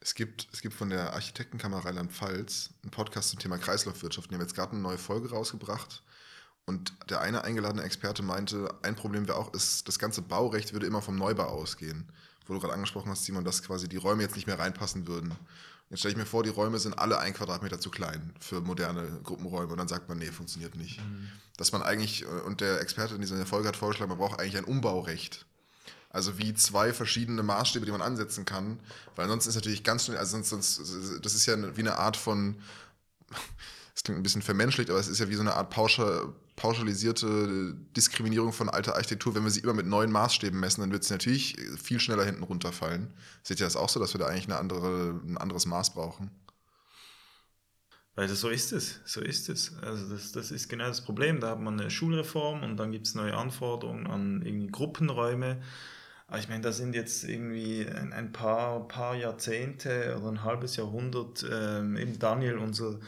Es 0.00 0.14
gibt, 0.14 0.48
es 0.52 0.60
gibt 0.60 0.74
von 0.74 0.90
der 0.90 1.12
Architektenkammer 1.12 1.84
Rheinland-Pfalz 1.84 2.70
einen 2.82 2.90
Podcast 2.90 3.30
zum 3.30 3.38
Thema 3.38 3.58
Kreislaufwirtschaft. 3.58 4.30
Die 4.30 4.34
haben 4.34 4.42
jetzt 4.42 4.54
gerade 4.54 4.72
eine 4.72 4.80
neue 4.80 4.98
Folge 4.98 5.30
rausgebracht. 5.30 6.02
Und 6.64 6.92
der 7.10 7.20
eine 7.20 7.44
eingeladene 7.44 7.82
Experte 7.82 8.22
meinte, 8.22 8.72
ein 8.82 8.94
Problem 8.94 9.26
wäre 9.26 9.38
auch, 9.38 9.52
ist, 9.54 9.88
das 9.88 9.98
ganze 9.98 10.22
Baurecht 10.22 10.72
würde 10.72 10.86
immer 10.86 11.02
vom 11.02 11.16
Neubau 11.16 11.44
ausgehen. 11.44 12.08
Wo 12.46 12.54
du 12.54 12.60
gerade 12.60 12.74
angesprochen 12.74 13.10
hast, 13.10 13.24
Simon, 13.24 13.44
dass 13.44 13.62
quasi 13.62 13.88
die 13.88 13.96
Räume 13.96 14.22
jetzt 14.22 14.36
nicht 14.36 14.46
mehr 14.46 14.58
reinpassen 14.58 15.06
würden. 15.06 15.32
Jetzt 15.90 16.00
stelle 16.00 16.12
ich 16.12 16.18
mir 16.18 16.26
vor, 16.26 16.42
die 16.42 16.50
Räume 16.50 16.78
sind 16.78 16.98
alle 16.98 17.18
ein 17.18 17.34
Quadratmeter 17.34 17.80
zu 17.80 17.90
klein 17.90 18.32
für 18.40 18.60
moderne 18.60 19.20
Gruppenräume. 19.22 19.72
Und 19.72 19.78
dann 19.78 19.88
sagt 19.88 20.08
man, 20.08 20.18
nee, 20.18 20.30
funktioniert 20.30 20.74
nicht. 20.74 21.00
Mhm. 21.00 21.28
Dass 21.56 21.72
man 21.72 21.82
eigentlich, 21.82 22.26
und 22.26 22.60
der 22.60 22.80
Experte 22.80 23.14
in 23.14 23.20
dieser 23.20 23.44
Folge 23.46 23.68
hat 23.68 23.76
vorgeschlagen, 23.76 24.10
man 24.10 24.18
braucht 24.18 24.40
eigentlich 24.40 24.56
ein 24.56 24.64
Umbaurecht 24.64 25.46
also 26.12 26.38
wie 26.38 26.52
zwei 26.54 26.92
verschiedene 26.92 27.42
Maßstäbe, 27.42 27.86
die 27.86 27.92
man 27.92 28.02
ansetzen 28.02 28.44
kann. 28.44 28.78
Weil 29.16 29.24
ansonsten 29.24 29.50
ist 29.50 29.54
natürlich 29.54 29.82
ganz 29.82 30.04
schnell, 30.04 30.18
also 30.18 30.40
sonst, 30.42 30.76
sonst 30.76 31.24
das 31.24 31.34
ist 31.34 31.46
ja 31.46 31.56
wie 31.76 31.80
eine 31.80 31.98
Art 31.98 32.16
von, 32.16 32.56
das 33.94 34.02
klingt 34.04 34.20
ein 34.20 34.22
bisschen 34.22 34.42
vermenschlicht, 34.42 34.90
aber 34.90 34.98
es 34.98 35.08
ist 35.08 35.18
ja 35.18 35.28
wie 35.30 35.34
so 35.34 35.40
eine 35.40 35.54
Art 35.54 35.70
pauschal, 35.70 36.28
pauschalisierte 36.56 37.74
Diskriminierung 37.96 38.52
von 38.52 38.68
alter 38.68 38.94
Architektur. 38.94 39.34
Wenn 39.34 39.44
wir 39.44 39.50
sie 39.50 39.60
immer 39.60 39.72
mit 39.72 39.86
neuen 39.86 40.12
Maßstäben 40.12 40.60
messen, 40.60 40.82
dann 40.82 40.92
wird 40.92 41.02
es 41.02 41.10
natürlich 41.10 41.56
viel 41.82 41.98
schneller 41.98 42.24
hinten 42.24 42.42
runterfallen. 42.42 43.14
Seht 43.42 43.60
ihr 43.60 43.66
das 43.66 43.76
auch 43.76 43.88
so, 43.88 43.98
dass 43.98 44.12
wir 44.12 44.18
da 44.18 44.26
eigentlich 44.26 44.44
eine 44.44 44.58
andere, 44.58 45.18
ein 45.24 45.38
anderes 45.38 45.64
Maß 45.64 45.94
brauchen? 45.94 46.30
Weil 48.14 48.28
so 48.28 48.50
ist 48.50 48.72
es, 48.72 49.00
so 49.06 49.22
ist 49.22 49.48
es. 49.48 49.74
Also 49.78 50.14
das, 50.14 50.32
das 50.32 50.50
ist 50.50 50.68
genau 50.68 50.88
das 50.88 51.00
Problem. 51.00 51.40
Da 51.40 51.52
hat 51.52 51.60
man 51.60 51.80
eine 51.80 51.90
Schulreform 51.90 52.62
und 52.62 52.76
dann 52.76 52.92
gibt 52.92 53.06
es 53.06 53.14
neue 53.14 53.34
Anforderungen 53.34 54.06
an 54.06 54.42
irgendwie 54.42 54.66
Gruppenräume. 54.66 55.62
Aber 56.32 56.40
ich 56.40 56.48
meine, 56.48 56.62
da 56.62 56.72
sind 56.72 56.94
jetzt 56.94 57.24
irgendwie 57.24 57.86
ein, 57.86 58.14
ein 58.14 58.32
paar, 58.32 58.88
paar 58.88 59.14
Jahrzehnte 59.14 60.16
oder 60.18 60.28
ein 60.28 60.42
halbes 60.42 60.76
Jahrhundert 60.76 61.44
ähm, 61.52 61.94
eben 61.98 62.18
Daniel, 62.18 62.56
unser, 62.56 63.00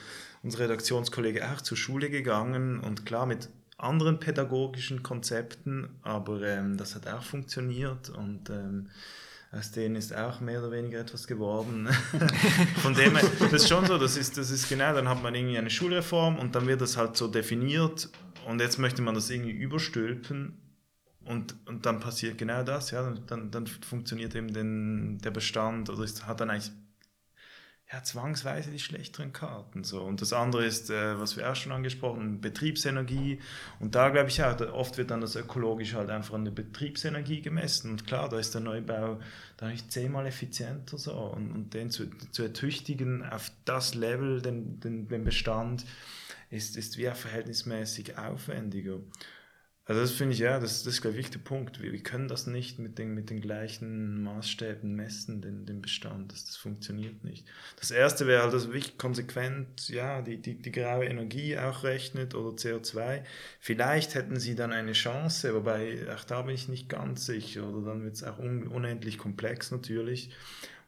unser 0.42 0.58
Redaktionskollege, 0.58 1.50
auch 1.50 1.62
zur 1.62 1.78
Schule 1.78 2.10
gegangen 2.10 2.80
und 2.80 3.06
klar 3.06 3.24
mit 3.24 3.48
anderen 3.78 4.20
pädagogischen 4.20 5.02
Konzepten, 5.02 5.88
aber 6.02 6.42
ähm, 6.42 6.76
das 6.76 6.96
hat 6.96 7.08
auch 7.08 7.22
funktioniert 7.22 8.10
und 8.10 8.50
ähm, 8.50 8.90
aus 9.52 9.70
denen 9.70 9.96
ist 9.96 10.14
auch 10.14 10.40
mehr 10.40 10.58
oder 10.58 10.72
weniger 10.72 11.00
etwas 11.00 11.26
geworden. 11.26 11.88
Von 12.82 12.92
dem 12.92 13.16
her, 13.16 13.26
das 13.40 13.52
ist 13.54 13.70
schon 13.70 13.86
so, 13.86 13.96
das 13.96 14.18
ist, 14.18 14.36
das 14.36 14.50
ist 14.50 14.68
genau, 14.68 14.92
dann 14.92 15.08
hat 15.08 15.22
man 15.22 15.34
irgendwie 15.34 15.56
eine 15.56 15.70
Schulreform 15.70 16.38
und 16.38 16.54
dann 16.54 16.66
wird 16.66 16.82
das 16.82 16.98
halt 16.98 17.16
so 17.16 17.26
definiert 17.26 18.10
und 18.46 18.60
jetzt 18.60 18.78
möchte 18.78 19.00
man 19.00 19.14
das 19.14 19.30
irgendwie 19.30 19.52
überstülpen 19.52 20.58
und, 21.26 21.56
und 21.66 21.86
dann 21.86 22.00
passiert 22.00 22.38
genau 22.38 22.62
das, 22.62 22.90
ja, 22.90 23.14
dann, 23.26 23.50
dann 23.50 23.66
funktioniert 23.66 24.34
eben 24.34 24.52
den, 24.52 25.18
der 25.18 25.30
Bestand 25.30 25.90
oder 25.90 26.04
ist, 26.04 26.26
hat 26.26 26.40
dann 26.40 26.50
eigentlich 26.50 26.72
ja, 27.92 28.02
zwangsweise 28.02 28.70
die 28.70 28.78
schlechteren 28.78 29.32
Karten. 29.32 29.84
So. 29.84 30.02
Und 30.02 30.20
das 30.20 30.32
andere 30.32 30.64
ist, 30.64 30.90
äh, 30.90 31.20
was 31.20 31.36
wir 31.36 31.50
auch 31.50 31.54
schon 31.54 31.70
angesprochen 31.70 32.20
haben, 32.20 32.40
Betriebsenergie. 32.40 33.40
Und 33.78 33.94
da 33.94 34.08
glaube 34.08 34.30
ich 34.30 34.42
auch, 34.42 34.58
oft 34.72 34.96
wird 34.96 35.10
dann 35.10 35.20
das 35.20 35.36
ökologisch 35.36 35.94
halt 35.94 36.10
einfach 36.10 36.34
an 36.34 36.44
der 36.44 36.52
Betriebsenergie 36.52 37.40
gemessen. 37.40 37.90
Und 37.90 38.06
klar, 38.06 38.28
da 38.28 38.38
ist 38.38 38.54
der 38.54 38.62
Neubau 38.62 39.20
da 39.58 39.68
nicht 39.68 39.92
zehnmal 39.92 40.26
effizienter 40.26 40.98
so. 40.98 41.12
Und, 41.12 41.52
und 41.52 41.74
den 41.74 41.90
zu, 41.90 42.10
zu 42.30 42.42
ertüchtigen 42.42 43.22
auf 43.22 43.52
das 43.64 43.94
Level, 43.94 44.40
den, 44.40 44.80
den, 44.80 45.06
den 45.06 45.24
Bestand, 45.24 45.84
ist, 46.50 46.76
ist 46.76 46.96
wie 46.98 47.08
auch 47.08 47.16
verhältnismäßig 47.16 48.18
aufwendiger. 48.18 48.98
Also 49.86 50.00
das 50.00 50.12
finde 50.12 50.32
ich, 50.32 50.38
ja, 50.38 50.58
das, 50.58 50.82
das 50.82 50.98
ist, 50.98 51.04
ich, 51.04 51.30
der 51.30 51.40
Punkt. 51.40 51.82
Wir, 51.82 51.92
wir, 51.92 52.02
können 52.02 52.26
das 52.26 52.46
nicht 52.46 52.78
mit 52.78 52.98
den, 52.98 53.12
mit 53.12 53.28
den 53.28 53.42
gleichen 53.42 54.22
Maßstäben 54.22 54.94
messen, 54.94 55.42
den, 55.42 55.66
den 55.66 55.82
Bestand. 55.82 56.32
Das, 56.32 56.46
das 56.46 56.56
funktioniert 56.56 57.22
nicht. 57.22 57.46
Das 57.78 57.90
Erste 57.90 58.26
wäre 58.26 58.42
halt, 58.42 58.54
dass 58.54 58.68
wirklich 58.68 58.96
konsequent 58.96 59.90
ja, 59.90 60.22
die, 60.22 60.38
die, 60.38 60.54
die 60.54 60.72
graue 60.72 61.04
Energie 61.04 61.58
auch 61.58 61.84
rechnet 61.84 62.34
oder 62.34 62.56
CO2. 62.56 63.24
Vielleicht 63.60 64.14
hätten 64.14 64.40
sie 64.40 64.54
dann 64.54 64.72
eine 64.72 64.92
Chance, 64.92 65.54
wobei 65.54 65.98
auch 66.14 66.24
da 66.24 66.40
bin 66.40 66.54
ich 66.54 66.68
nicht 66.68 66.88
ganz 66.88 67.26
sicher. 67.26 67.68
Oder 67.68 67.88
dann 67.88 68.04
wird 68.04 68.14
es 68.14 68.24
auch 68.24 68.38
un, 68.38 68.66
unendlich 68.66 69.18
komplex 69.18 69.70
natürlich. 69.70 70.30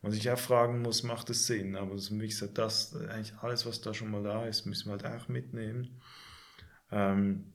Man 0.00 0.12
sich 0.12 0.30
auch 0.30 0.38
fragen 0.38 0.80
muss, 0.80 1.02
macht 1.02 1.28
es 1.28 1.46
Sinn? 1.46 1.76
Aber 1.76 1.96
das, 1.96 2.10
wie 2.18 2.26
gesagt, 2.26 2.56
das, 2.56 2.96
eigentlich 2.96 3.34
alles, 3.42 3.66
was 3.66 3.82
da 3.82 3.92
schon 3.92 4.10
mal 4.10 4.22
da 4.22 4.46
ist, 4.46 4.64
müssen 4.64 4.86
wir 4.86 4.92
halt 4.92 5.04
auch 5.04 5.28
mitnehmen. 5.28 6.00
Ähm, 6.90 7.52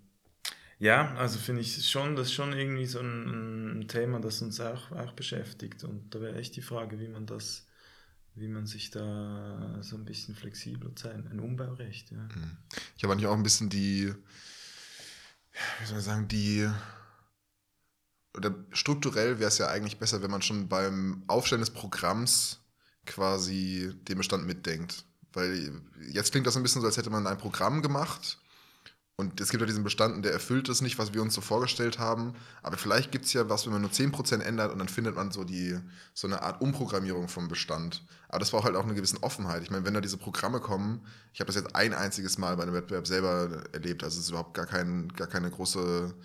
ja, 0.81 1.13
also 1.13 1.37
finde 1.37 1.61
ich 1.61 1.87
schon, 1.87 2.15
das 2.15 2.27
ist 2.27 2.33
schon 2.33 2.53
irgendwie 2.53 2.87
so 2.87 3.01
ein, 3.01 3.81
ein, 3.81 3.87
Thema, 3.87 4.19
das 4.19 4.41
uns 4.41 4.59
auch, 4.59 4.91
auch 4.91 5.11
beschäftigt. 5.11 5.83
Und 5.83 6.09
da 6.09 6.19
wäre 6.19 6.35
echt 6.37 6.55
die 6.55 6.63
Frage, 6.63 6.99
wie 6.99 7.07
man 7.07 7.27
das, 7.27 7.67
wie 8.33 8.47
man 8.47 8.65
sich 8.65 8.89
da 8.89 9.77
so 9.81 9.95
ein 9.95 10.05
bisschen 10.05 10.33
flexibler 10.33 10.95
zeigt. 10.95 11.27
Ein 11.29 11.39
Umbaurecht, 11.39 12.09
ja. 12.09 12.17
Mhm. 12.17 12.57
Ich 12.97 13.03
habe 13.03 13.13
eigentlich 13.13 13.27
auch 13.27 13.35
ein 13.35 13.43
bisschen 13.43 13.69
die, 13.69 14.11
wie 15.79 15.85
soll 15.85 15.99
ich 15.99 16.03
sagen, 16.03 16.27
die 16.27 16.67
oder 18.35 18.55
strukturell 18.71 19.37
wäre 19.37 19.49
es 19.49 19.59
ja 19.59 19.67
eigentlich 19.67 19.99
besser, 19.99 20.23
wenn 20.23 20.31
man 20.31 20.41
schon 20.41 20.67
beim 20.67 21.23
Aufstellen 21.27 21.61
des 21.61 21.69
Programms 21.69 22.59
quasi 23.05 23.93
den 24.07 24.17
Bestand 24.17 24.47
mitdenkt. 24.47 25.05
Weil 25.33 25.79
jetzt 26.11 26.31
klingt 26.31 26.47
das 26.47 26.57
ein 26.57 26.63
bisschen 26.63 26.81
so, 26.81 26.87
als 26.87 26.97
hätte 26.97 27.11
man 27.11 27.27
ein 27.27 27.37
Programm 27.37 27.83
gemacht 27.83 28.40
und 29.17 29.39
es 29.39 29.49
gibt 29.49 29.61
ja 29.61 29.67
diesen 29.67 29.83
Bestand, 29.83 30.25
der 30.25 30.33
erfüllt 30.33 30.67
es 30.69 30.81
nicht, 30.81 30.97
was 30.97 31.13
wir 31.13 31.21
uns 31.21 31.35
so 31.35 31.41
vorgestellt 31.41 31.99
haben. 31.99 32.33
Aber 32.63 32.77
vielleicht 32.77 33.11
gibt 33.11 33.25
es 33.25 33.33
ja 33.33 33.49
was, 33.49 33.65
wenn 33.65 33.73
man 33.73 33.81
nur 33.81 33.91
10% 33.91 34.39
ändert 34.39 34.71
und 34.71 34.79
dann 34.79 34.89
findet 34.89 35.15
man 35.15 35.31
so, 35.31 35.43
die, 35.43 35.77
so 36.13 36.27
eine 36.27 36.41
Art 36.41 36.61
Umprogrammierung 36.61 37.27
vom 37.27 37.47
Bestand. 37.47 38.03
Aber 38.29 38.39
das 38.39 38.49
braucht 38.49 38.65
halt 38.65 38.75
auch 38.75 38.83
eine 38.83 38.95
gewisse 38.95 39.21
Offenheit. 39.21 39.61
Ich 39.61 39.69
meine, 39.69 39.85
wenn 39.85 39.93
da 39.93 40.01
diese 40.01 40.17
Programme 40.17 40.59
kommen, 40.59 41.05
ich 41.33 41.39
habe 41.39 41.47
das 41.47 41.55
jetzt 41.55 41.75
ein 41.75 41.93
einziges 41.93 42.37
Mal 42.37 42.55
bei 42.55 42.63
einem 42.63 42.73
Wettbewerb 42.73 43.05
selber 43.05 43.63
erlebt, 43.73 44.03
also 44.03 44.17
es 44.17 44.23
ist 44.23 44.29
überhaupt 44.29 44.55
gar, 44.55 44.65
kein, 44.65 45.09
gar 45.09 45.27
keine 45.27 45.51
große 45.51 46.15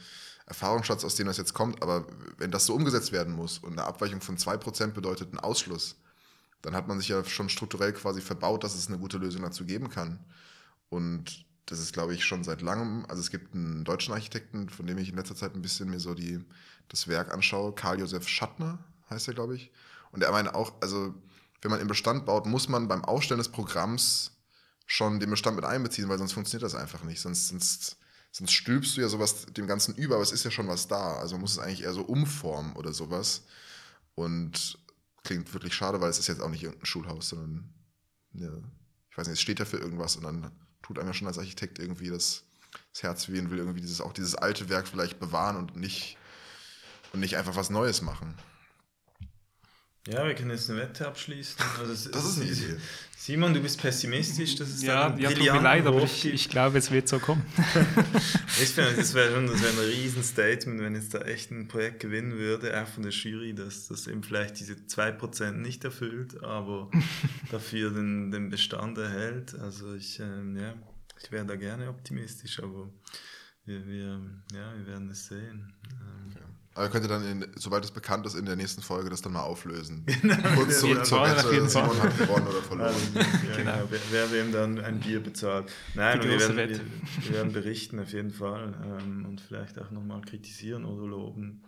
Erfahrungsschatz, 0.47 1.05
aus 1.05 1.17
dem 1.17 1.27
das 1.27 1.37
jetzt 1.37 1.53
kommt. 1.53 1.83
Aber 1.83 2.07
wenn 2.39 2.51
das 2.51 2.67
so 2.67 2.75
umgesetzt 2.75 3.13
werden 3.13 3.35
muss 3.35 3.59
und 3.59 3.73
eine 3.73 3.85
Abweichung 3.85 4.21
von 4.21 4.39
2% 4.39 4.93
bedeutet 4.93 5.29
einen 5.29 5.41
Ausschluss, 5.41 5.97
dann 6.63 6.75
hat 6.75 6.89
man 6.89 6.99
sich 6.99 7.09
ja 7.09 7.23
schon 7.25 7.49
strukturell 7.49 7.93
quasi 7.93 8.21
verbaut, 8.21 8.65
dass 8.65 8.75
es 8.75 8.89
eine 8.89 8.99
gute 8.99 9.19
Lösung 9.19 9.43
dazu 9.43 9.65
geben 9.67 9.91
kann. 9.91 10.19
Und 10.89 11.46
das 11.67 11.81
ist, 11.81 11.93
glaube 11.93 12.15
ich, 12.15 12.25
schon 12.25 12.45
seit 12.45 12.63
langem. 12.63 13.05
Also 13.09 13.21
es 13.21 13.31
gibt 13.31 13.55
einen 13.55 13.85
deutschen 13.85 14.15
Architekten, 14.15 14.69
von 14.69 14.87
dem 14.87 14.99
ich 14.99 15.09
in 15.09 15.17
letzter 15.17 15.35
Zeit 15.35 15.55
ein 15.55 15.63
bisschen 15.63 15.91
mir 15.91 16.01
so 16.01 16.15
die, 16.15 16.45
das 16.89 17.09
Werk 17.09 17.33
anschaue. 17.35 17.75
Karl-Josef 17.75 18.29
Schattner 18.29 18.79
heißt 19.11 19.27
er, 19.29 19.35
glaube 19.35 19.57
ich. 19.57 19.73
Und 20.13 20.23
er 20.23 20.31
meint 20.31 20.55
auch, 20.55 20.81
also 20.81 21.15
wenn 21.63 21.73
man 21.73 21.81
im 21.81 21.89
Bestand 21.89 22.25
baut, 22.25 22.47
muss 22.47 22.69
man 22.69 22.87
beim 22.87 23.05
Aufstellen 23.05 23.39
des 23.39 23.49
Programms 23.49 24.31
schon 24.87 25.19
den 25.19 25.31
Bestand 25.31 25.57
mit 25.57 25.65
einbeziehen, 25.65 26.09
weil 26.09 26.19
sonst 26.19 26.33
funktioniert 26.33 26.63
das 26.63 26.77
einfach 26.77 27.03
nicht. 27.03 27.21
Sonst, 27.21 27.49
sonst, 27.49 27.97
sonst 28.31 28.53
stülpst 28.53 28.97
du 28.97 29.01
ja 29.01 29.09
sowas 29.09 29.47
dem 29.47 29.67
Ganzen 29.67 29.97
über, 29.97 30.15
aber 30.15 30.23
es 30.23 30.31
ist 30.31 30.45
ja 30.45 30.53
schon 30.53 30.69
was 30.69 30.87
da. 30.87 31.17
Also 31.17 31.35
man 31.35 31.41
muss 31.43 31.53
es 31.53 31.59
eigentlich 31.59 31.83
eher 31.83 31.93
so 31.93 32.03
umformen 32.03 32.77
oder 32.77 32.93
sowas. 32.93 33.43
Und 34.15 34.79
klingt 35.25 35.53
wirklich 35.53 35.75
schade, 35.75 36.01
weil 36.01 36.11
es 36.11 36.21
ist 36.21 36.29
jetzt 36.29 36.41
auch 36.41 36.49
nicht 36.49 36.63
irgendein 36.63 36.87
Schulhaus, 36.87 37.31
sondern 37.31 37.75
eine, 38.33 38.63
ich 39.11 39.19
weiß 39.19 39.27
nicht, 39.27 39.35
es 39.35 39.41
steht 39.41 39.59
ja 39.59 39.65
für 39.65 39.79
irgendwas 39.79 40.15
und 40.15 40.23
dann 40.23 40.53
tut 40.87 40.99
einem 40.99 41.09
ja 41.09 41.15
schon 41.15 41.27
als 41.27 41.39
Architekt 41.39 41.79
irgendwie 41.81 42.11
das, 42.11 42.45
das 42.93 43.03
Herz 43.03 43.29
wehen, 43.29 43.51
will 43.51 43.59
irgendwie 43.59 43.81
dieses, 43.81 44.01
auch 44.01 44.13
dieses 44.13 44.37
alte 44.37 44.69
Werk 44.69 44.87
vielleicht 44.87 45.19
bewahren 45.19 45.57
und 45.57 45.77
nicht, 45.77 46.17
und 47.13 47.21
nicht 47.21 47.37
einfach 47.37 47.57
was 47.57 47.71
Neues 47.71 48.03
machen. 48.03 48.35
Ja, 50.07 50.25
wir 50.25 50.35
können 50.35 50.51
jetzt 50.51 50.71
eine 50.71 50.81
Wette 50.81 51.07
abschließen. 51.07 51.57
Also 51.81 51.93
das, 51.93 52.11
das 52.11 52.25
ist 52.25 52.41
eine 52.41 52.51
Idee. 52.51 52.77
Simon, 53.17 53.53
du 53.53 53.61
bist 53.61 53.81
pessimistisch. 53.81 54.55
Das 54.55 54.69
ist 54.69 54.85
ja, 54.85 55.17
ja 55.17 55.31
tut 55.31 55.41
mir 55.41 55.61
leid, 55.61 55.85
aber 55.85 56.01
ich, 56.03 56.27
ich, 56.27 56.49
glaube, 56.49 56.79
es 56.79 56.93
wird 56.93 57.09
so 57.09 57.19
kommen. 57.19 57.45
ich 58.63 58.69
finde, 58.69 58.95
das 58.95 59.15
wäre 59.15 59.35
schon 59.35 59.49
das 59.49 59.61
wär 59.63 59.71
ein 59.71 59.79
Riesenstatement, 59.79 60.81
wenn 60.81 60.95
jetzt 60.95 61.13
da 61.13 61.23
echt 61.23 61.51
ein 61.51 61.67
Projekt 61.67 62.01
gewinnen 62.01 62.39
würde, 62.39 62.81
auch 62.81 62.87
von 62.87 63.03
der 63.03 63.11
Jury, 63.11 63.53
dass 63.53 63.89
das 63.89 64.07
eben 64.07 64.23
vielleicht 64.23 64.61
diese 64.61 64.75
2% 64.75 65.53
nicht 65.53 65.83
erfüllt, 65.83 66.41
aber 66.45 66.89
dafür 67.51 67.91
den, 67.91 68.31
den 68.31 68.49
Bestand 68.49 68.99
erhält. 68.99 69.59
Also 69.59 69.95
ich, 69.95 70.21
ähm, 70.21 70.57
ja, 70.57 70.75
ich 71.21 71.33
wäre 71.33 71.47
da 71.47 71.57
gerne 71.57 71.89
optimistisch, 71.89 72.63
aber 72.63 72.89
wir, 73.65 73.85
wir, 73.89 74.21
ja, 74.53 74.73
wir 74.77 74.87
werden 74.87 75.11
es 75.11 75.27
sehen. 75.27 75.75
Ähm, 75.91 76.33
ja. 76.33 76.66
Aber 76.77 76.89
könnt 76.91 77.07
ihr 77.07 77.09
dann, 77.09 77.25
in, 77.27 77.47
sobald 77.57 77.85
es 77.85 77.91
bekannt 77.91 78.27
ist, 78.27 78.35
in 78.35 78.45
der 78.45 78.55
nächsten 78.55 78.83
Folge 78.83 79.09
das 79.09 79.23
dann 79.23 79.33
mal 79.33 79.43
auflösen. 79.43 80.05
Genau. 80.27 80.37
Kurz 80.55 80.81
zurück 80.81 81.07
zur 81.07 81.23
Wette, 81.23 81.69
Simon 81.69 82.03
hat 82.03 82.19
gewonnen 82.19 82.47
oder 82.49 82.63
verloren. 82.63 82.95
ja, 83.15 83.23
genau. 83.57 83.73
genau. 83.73 83.89
Wer, 83.91 84.01
wer 84.11 84.33
wem 84.33 84.53
dann 84.53 84.81
ein 84.81 84.99
Bier 85.01 85.23
bezahlt. 85.23 85.71
Nein, 85.95 86.23
wir 86.23 86.41
werden, 86.41 86.57
wir, 86.57 86.69
wir, 86.69 87.33
werden 87.33 87.53
berichten 87.53 88.01
auf 88.01 88.13
jeden 88.13 88.33
Fall 88.33 88.75
ähm, 88.85 89.25
und 89.27 89.41
vielleicht 89.41 89.79
auch 89.79 89.91
nochmal 89.91 90.21
kritisieren 90.23 90.85
oder 90.85 91.07
loben. 91.07 91.63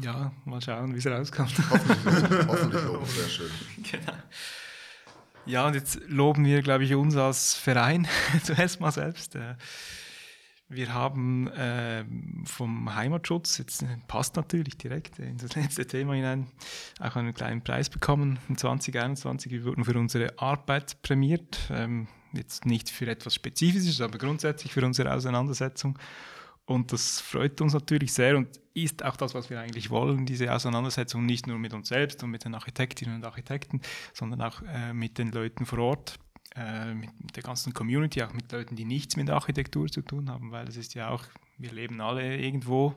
Ja, 0.00 0.32
mal 0.44 0.60
schauen, 0.60 0.94
wie 0.94 0.98
es 0.98 1.06
rauskommt. 1.06 1.54
Hoffentlich, 1.70 2.46
hoffentlich 2.46 2.84
loben, 2.84 3.06
sehr 3.06 3.28
schön. 3.28 3.50
Genau. 3.90 4.18
Ja, 5.46 5.66
und 5.66 5.74
jetzt 5.74 6.00
loben 6.06 6.44
wir, 6.44 6.62
glaube 6.62 6.84
ich, 6.84 6.94
uns 6.94 7.16
als 7.16 7.54
Verein 7.54 8.06
zuerst 8.44 8.80
mal 8.80 8.92
selbst. 8.92 9.34
Äh, 9.34 9.56
wir 10.68 10.94
haben 10.94 11.48
äh, 11.48 12.04
vom 12.44 12.94
Heimatschutz, 12.94 13.58
jetzt 13.58 13.82
äh, 13.82 13.86
passt 14.08 14.36
natürlich 14.36 14.76
direkt 14.76 15.18
in 15.18 15.36
das 15.36 15.54
letzte 15.56 15.86
Thema 15.86 16.14
hinein, 16.14 16.46
auch 17.00 17.16
einen 17.16 17.34
kleinen 17.34 17.62
Preis 17.62 17.90
bekommen. 17.90 18.38
In 18.48 18.56
2021 18.56 19.52
wir 19.52 19.64
wurden 19.64 19.84
für 19.84 19.98
unsere 19.98 20.38
Arbeit 20.38 21.00
prämiert. 21.02 21.58
Ähm, 21.70 22.08
jetzt 22.32 22.66
nicht 22.66 22.90
für 22.90 23.06
etwas 23.06 23.34
Spezifisches, 23.34 24.00
aber 24.00 24.18
grundsätzlich 24.18 24.72
für 24.72 24.84
unsere 24.84 25.12
Auseinandersetzung. 25.12 25.98
Und 26.66 26.92
das 26.92 27.20
freut 27.20 27.60
uns 27.60 27.74
natürlich 27.74 28.12
sehr 28.12 28.36
und 28.36 28.48
ist 28.72 29.04
auch 29.04 29.16
das, 29.16 29.34
was 29.34 29.50
wir 29.50 29.60
eigentlich 29.60 29.90
wollen, 29.90 30.24
diese 30.24 30.52
Auseinandersetzung 30.52 31.26
nicht 31.26 31.46
nur 31.46 31.58
mit 31.58 31.74
uns 31.74 31.88
selbst 31.88 32.22
und 32.24 32.30
mit 32.30 32.44
den 32.44 32.54
Architektinnen 32.54 33.16
und 33.16 33.24
Architekten, 33.24 33.82
sondern 34.14 34.40
auch 34.40 34.62
äh, 34.62 34.94
mit 34.94 35.18
den 35.18 35.30
Leuten 35.30 35.66
vor 35.66 35.78
Ort, 35.78 36.18
äh, 36.56 36.94
mit 36.94 37.10
der 37.34 37.42
ganzen 37.42 37.74
Community, 37.74 38.22
auch 38.22 38.32
mit 38.32 38.52
Leuten, 38.52 38.76
die 38.76 38.84
nichts 38.84 39.16
mit 39.16 39.28
Architektur 39.30 39.88
zu 39.88 40.02
tun 40.02 40.30
haben, 40.30 40.52
weil 40.52 40.68
es 40.68 40.76
ist 40.76 40.94
ja 40.94 41.10
auch, 41.10 41.24
wir 41.58 41.72
leben 41.72 42.00
alle 42.00 42.36
irgendwo. 42.36 42.94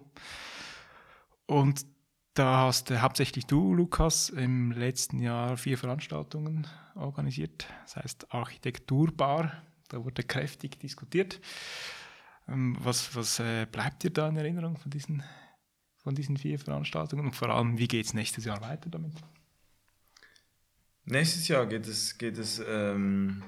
Und 1.47 1.85
da 2.33 2.57
hast 2.57 2.91
äh, 2.91 2.99
hauptsächlich 2.99 3.47
du, 3.47 3.73
Lukas, 3.73 4.29
im 4.29 4.71
letzten 4.71 5.19
Jahr 5.19 5.57
vier 5.57 5.77
Veranstaltungen 5.77 6.67
organisiert. 6.93 7.67
Das 7.83 7.95
heißt 7.95 8.31
Architekturbar, 8.31 9.63
da 9.87 10.03
wurde 10.03 10.23
kräftig 10.23 10.79
diskutiert. 10.79 11.41
Ähm, 12.47 12.77
was 12.79 13.15
was 13.15 13.39
äh, 13.39 13.65
bleibt 13.65 14.03
dir 14.03 14.11
da 14.11 14.27
in 14.29 14.37
Erinnerung 14.37 14.77
von 14.77 14.91
diesen, 14.91 15.23
von 15.97 16.13
diesen 16.13 16.37
vier 16.37 16.59
Veranstaltungen? 16.59 17.25
Und 17.25 17.35
vor 17.35 17.49
allem, 17.49 17.79
wie 17.79 17.87
geht 17.87 18.05
es 18.05 18.13
nächstes 18.13 18.45
Jahr 18.45 18.61
weiter 18.61 18.89
damit? 18.91 19.13
Nächstes 21.09 21.47
Jahr 21.47 21.65
geht 21.67 21.87
es, 21.87 22.17
geht 22.17 22.37
es 22.37 22.61
ähm, 22.67 23.41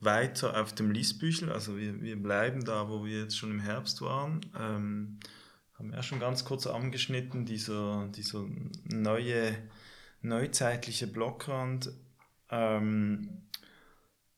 weiter 0.00 0.58
auf 0.58 0.74
dem 0.74 0.90
Liesbüchel. 0.90 1.52
Also 1.52 1.76
wir, 1.76 2.00
wir 2.00 2.16
bleiben 2.16 2.64
da, 2.64 2.88
wo 2.88 3.04
wir 3.04 3.20
jetzt 3.20 3.36
schon 3.36 3.50
im 3.50 3.60
Herbst 3.60 4.00
waren. 4.00 4.40
Ähm, 4.58 5.18
haben 5.74 5.92
ja 5.92 6.02
schon 6.02 6.20
ganz 6.20 6.46
kurz 6.46 6.66
angeschnitten, 6.66 7.44
dieser, 7.44 8.08
dieser 8.16 8.46
neue, 8.84 9.54
neuzeitliche 10.22 11.06
Blockrand, 11.06 11.90
ähm, 12.50 13.42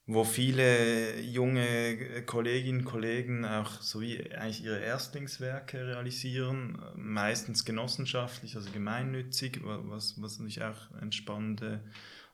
wo 0.06 0.24
viele 0.24 1.20
junge 1.20 2.24
Kolleginnen 2.26 2.80
und 2.80 2.86
Kollegen 2.86 3.44
auch 3.44 3.70
so 3.82 4.00
wie 4.00 4.32
eigentlich 4.32 4.64
ihre 4.64 4.80
Erstlingswerke 4.80 5.86
realisieren, 5.86 6.82
meistens 6.96 7.64
genossenschaftlich, 7.64 8.56
also 8.56 8.68
gemeinnützig, 8.72 9.60
was, 9.62 10.20
was 10.20 10.40
natürlich 10.40 10.64
auch 10.64 10.90
eine 11.00 11.12
spannende 11.12 11.84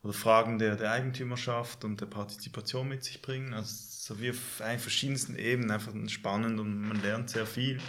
oder 0.05 0.13
Fragen 0.13 0.59
der, 0.59 0.77
der 0.77 0.93
Eigentümerschaft 0.93 1.85
und 1.85 2.01
der 2.01 2.07
Partizipation 2.07 2.89
mit 2.89 3.03
sich 3.03 3.23
bringen. 3.23 3.55
Also 3.55 3.75
so 3.75 4.21
wie 4.21 4.31
auf 4.31 4.37
verschiedensten 4.37 5.35
Ebenen 5.35 5.71
einfach 5.71 5.93
spannend 6.09 6.61
und 6.61 6.83
man 6.83 7.03
lernt 7.03 7.31
sehr 7.31 7.47
viel. 7.47 7.81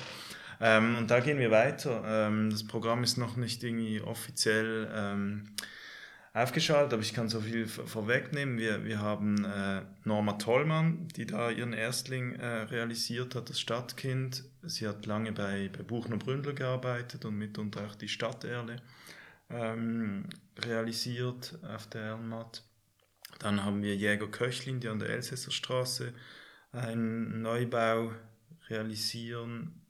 Ähm, 0.61 0.95
und 0.97 1.11
da 1.11 1.19
gehen 1.19 1.37
wir 1.37 1.51
weiter. 1.51 2.03
Ähm, 2.05 2.49
das 2.49 2.65
Programm 2.65 3.03
ist 3.03 3.17
noch 3.17 3.35
nicht 3.35 3.61
irgendwie 3.63 3.99
offiziell 3.99 4.89
ähm, 4.95 5.49
aufgeschaltet, 6.33 6.93
aber 6.93 7.01
ich 7.01 7.13
kann 7.13 7.27
so 7.27 7.41
viel 7.41 7.67
vorwegnehmen. 7.67 8.57
Wir, 8.57 8.85
wir 8.85 9.01
haben 9.01 9.43
äh, 9.43 9.81
Norma 10.05 10.33
Tollmann, 10.33 11.09
die 11.17 11.25
da 11.25 11.49
ihren 11.49 11.73
Erstling 11.73 12.35
äh, 12.35 12.45
realisiert 12.45 13.35
hat, 13.35 13.49
das 13.49 13.59
Stadtkind. 13.59 14.45
Sie 14.63 14.87
hat 14.87 15.05
lange 15.05 15.33
bei, 15.33 15.69
bei 15.75 15.83
Buchner 15.83 16.15
Bründler 16.15 16.53
gearbeitet 16.53 17.25
und 17.25 17.37
mitunter 17.37 17.85
auch 17.85 17.95
die 17.95 18.07
Stadterle 18.07 18.77
ähm, 19.49 20.29
realisiert 20.57 21.57
auf 21.63 21.87
der 21.87 22.01
Erlenmatt. 22.01 22.63
Dann 23.39 23.63
haben 23.63 23.83
wir 23.83 23.95
Jäger 23.95 24.27
Köchlin, 24.27 24.79
die 24.79 24.87
an 24.87 24.99
der 24.99 25.09
Elsässer 25.09 25.51
Straße 25.51 26.13
einen 26.71 27.41
Neubau 27.41 28.13
realisieren. 28.69 29.81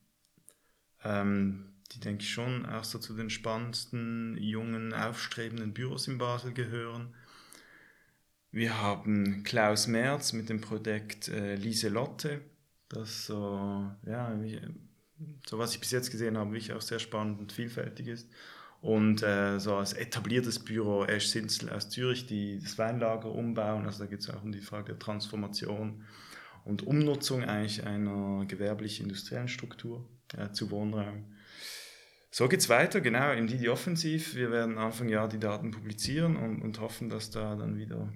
Ähm, 1.03 1.75
die 1.91 1.99
denke 1.99 2.23
ich 2.23 2.31
schon 2.31 2.65
auch 2.65 2.83
so 2.83 2.99
zu 2.99 3.15
den 3.15 3.29
spannendsten, 3.29 4.37
jungen, 4.37 4.93
aufstrebenden 4.93 5.73
Büros 5.73 6.07
in 6.07 6.17
Basel 6.17 6.53
gehören. 6.53 7.13
Wir 8.51 8.81
haben 8.81 9.43
Klaus 9.43 9.87
Merz 9.87 10.33
mit 10.33 10.49
dem 10.49 10.61
Projekt 10.61 11.27
äh, 11.27 11.55
Lieselotte, 11.55 12.41
das 12.89 13.25
so, 13.25 13.91
ja, 14.05 14.39
so 15.45 15.59
was 15.59 15.73
ich 15.73 15.79
bis 15.79 15.91
jetzt 15.91 16.11
gesehen 16.11 16.37
habe, 16.37 16.51
wirklich 16.51 16.73
auch 16.73 16.81
sehr 16.81 16.99
spannend 16.99 17.39
und 17.39 17.51
vielfältig 17.51 18.07
ist. 18.07 18.29
Und 18.85 19.23
äh, 19.23 19.59
so 19.59 19.77
als 19.77 19.93
etabliertes 19.93 20.59
Büro 20.59 21.05
Esch 21.05 21.25
Sinzel 21.29 21.71
aus 21.71 21.89
Zürich, 21.89 22.27
die 22.27 22.59
das 22.61 22.77
Weinlager 22.77 23.31
umbauen. 23.31 23.87
Also 23.87 24.03
da 24.03 24.05
geht 24.07 24.19
es 24.19 24.29
auch 24.29 24.43
um 24.43 24.51
die 24.51 24.61
Frage 24.61 24.89
der 24.89 24.99
Transformation 24.99 26.03
und 26.65 26.85
Umnutzung 26.85 27.43
eigentlich 27.43 27.83
einer 27.83 28.45
gewerblich-industriellen 28.45 29.47
Struktur 29.47 30.07
äh, 30.37 30.51
zu 30.51 30.69
Wohnraum. 30.69 31.25
So 32.29 32.47
geht 32.47 32.59
es 32.59 32.69
weiter, 32.69 33.01
genau, 33.01 33.31
im 33.31 33.47
Didi 33.47 33.69
Offensiv. 33.69 34.35
Wir 34.35 34.51
werden 34.51 34.77
Anfang 34.77 35.09
Jahr 35.09 35.29
die 35.29 35.39
Daten 35.39 35.71
publizieren 35.71 36.35
und, 36.35 36.61
und 36.61 36.79
hoffen, 36.79 37.09
dass 37.09 37.31
da 37.31 37.55
dann 37.55 37.79
wieder 37.79 38.13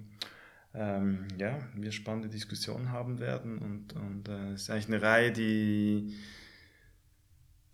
ähm, 0.72 1.26
ja, 1.36 1.58
wir 1.74 1.90
spannende 1.90 2.28
Diskussionen 2.28 2.92
haben 2.92 3.18
werden. 3.18 3.58
Und, 3.58 3.94
und 3.94 4.28
äh, 4.28 4.52
es 4.52 4.62
ist 4.62 4.70
eigentlich 4.70 4.86
eine 4.86 5.02
Reihe, 5.02 5.32
die, 5.32 6.14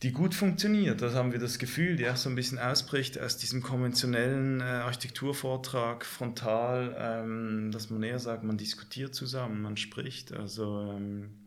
die 0.02 0.12
gut 0.12 0.34
funktioniert. 0.34 1.00
Da 1.00 1.12
haben 1.14 1.32
wir 1.32 1.38
das 1.38 1.58
Gefühl, 1.58 1.96
die 1.96 2.08
auch 2.08 2.16
so 2.16 2.28
ein 2.28 2.34
bisschen 2.34 2.58
ausbricht 2.58 3.18
aus 3.18 3.38
diesem 3.38 3.62
konventionellen 3.62 4.60
äh, 4.60 4.64
Architekturvortrag 4.64 6.04
frontal, 6.04 6.94
ähm, 6.98 7.70
dass 7.72 7.88
man 7.88 8.02
eher 8.02 8.18
sagt, 8.18 8.44
man 8.44 8.58
diskutiert 8.58 9.14
zusammen, 9.14 9.62
man 9.62 9.76
spricht. 9.76 10.32
Also 10.32 10.82
ähm, 10.92 11.46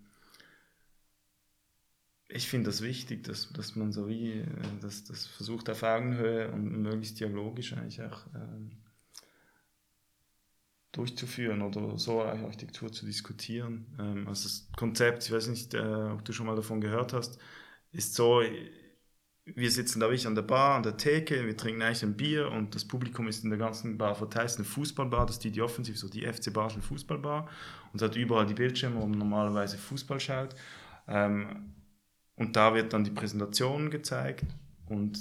ich 2.27 2.47
finde 2.47 2.69
das 2.69 2.81
wichtig, 2.81 3.23
dass, 3.23 3.51
dass 3.53 3.75
man 3.75 3.91
so 3.91 4.07
wie, 4.07 4.39
äh, 4.39 4.45
das, 4.81 5.03
das 5.03 5.27
versucht 5.27 5.69
auf 5.69 5.83
Augenhöhe 5.83 6.51
und 6.51 6.81
möglichst 6.81 7.19
dialogisch 7.19 7.73
eigentlich 7.73 8.01
auch 8.01 8.25
ähm, 8.33 8.71
durchzuführen 10.91 11.61
oder 11.61 11.99
so 11.99 12.23
Architektur 12.23 12.91
zu 12.91 13.05
diskutieren. 13.05 13.85
Ähm, 13.99 14.27
also 14.27 14.43
das 14.43 14.67
Konzept, 14.75 15.23
ich 15.25 15.31
weiß 15.31 15.47
nicht, 15.49 15.75
äh, 15.75 15.77
ob 15.77 16.25
du 16.25 16.33
schon 16.33 16.47
mal 16.47 16.55
davon 16.55 16.81
gehört 16.81 17.13
hast, 17.13 17.39
ist 17.91 18.15
so, 18.15 18.41
wir 19.45 19.71
sitzen 19.71 19.99
da 19.99 20.07
wirklich 20.07 20.27
an 20.27 20.35
der 20.35 20.43
Bar, 20.43 20.75
an 20.75 20.83
der 20.83 20.97
Theke, 20.97 21.45
wir 21.45 21.57
trinken 21.57 21.81
eigentlich 21.81 22.03
ein 22.03 22.15
Bier 22.15 22.51
und 22.51 22.75
das 22.75 22.85
Publikum 22.85 23.27
ist 23.27 23.43
in 23.43 23.49
der 23.49 23.59
ganzen 23.59 23.97
Bar 23.97 24.15
verteilt. 24.15 24.55
Eine 24.55 24.65
Fußballbar, 24.65 25.25
das 25.25 25.37
ist 25.37 25.43
die, 25.43 25.51
die 25.51 25.61
offensiv, 25.61 25.97
so 25.97 26.07
die 26.07 26.25
FC 26.25 26.53
Basel 26.53 26.81
Fußballbar 26.81 27.49
und 27.93 28.01
hat 28.01 28.15
überall 28.15 28.45
die 28.45 28.53
Bildschirme, 28.53 29.01
wo 29.01 29.07
man 29.07 29.17
normalerweise 29.17 29.77
Fußball 29.77 30.19
schaut. 30.19 30.55
Ähm, 31.07 31.73
und 32.35 32.55
da 32.55 32.73
wird 32.73 32.93
dann 32.93 33.03
die 33.03 33.11
Präsentation 33.11 33.89
gezeigt 33.89 34.45
und 34.87 35.19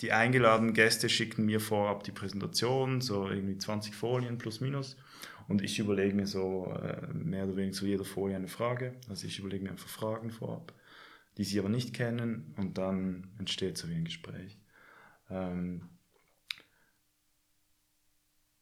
die 0.00 0.12
eingeladenen 0.12 0.74
Gäste 0.74 1.08
schicken 1.08 1.44
mir 1.44 1.60
vorab 1.60 2.04
die 2.04 2.12
Präsentation, 2.12 3.00
so 3.00 3.28
irgendwie 3.28 3.58
20 3.58 3.94
Folien 3.94 4.38
plus 4.38 4.60
minus. 4.60 4.96
Und 5.48 5.62
ich 5.62 5.78
überlege 5.78 6.14
mir 6.14 6.26
so 6.26 6.72
äh, 6.82 7.06
mehr 7.12 7.44
oder 7.44 7.56
weniger 7.56 7.74
zu 7.74 7.86
jeder 7.86 8.04
Folie 8.04 8.36
eine 8.36 8.48
Frage. 8.48 8.94
Also 9.08 9.26
ich 9.26 9.38
überlege 9.38 9.64
mir 9.64 9.70
einfach 9.70 9.88
Fragen 9.88 10.30
vorab, 10.30 10.72
die 11.38 11.44
sie 11.44 11.58
aber 11.58 11.68
nicht 11.68 11.94
kennen 11.94 12.52
und 12.56 12.78
dann 12.78 13.28
entsteht 13.38 13.78
so 13.78 13.88
wie 13.88 13.94
ein 13.94 14.04
Gespräch. 14.04 14.58
Ähm, 15.30 15.88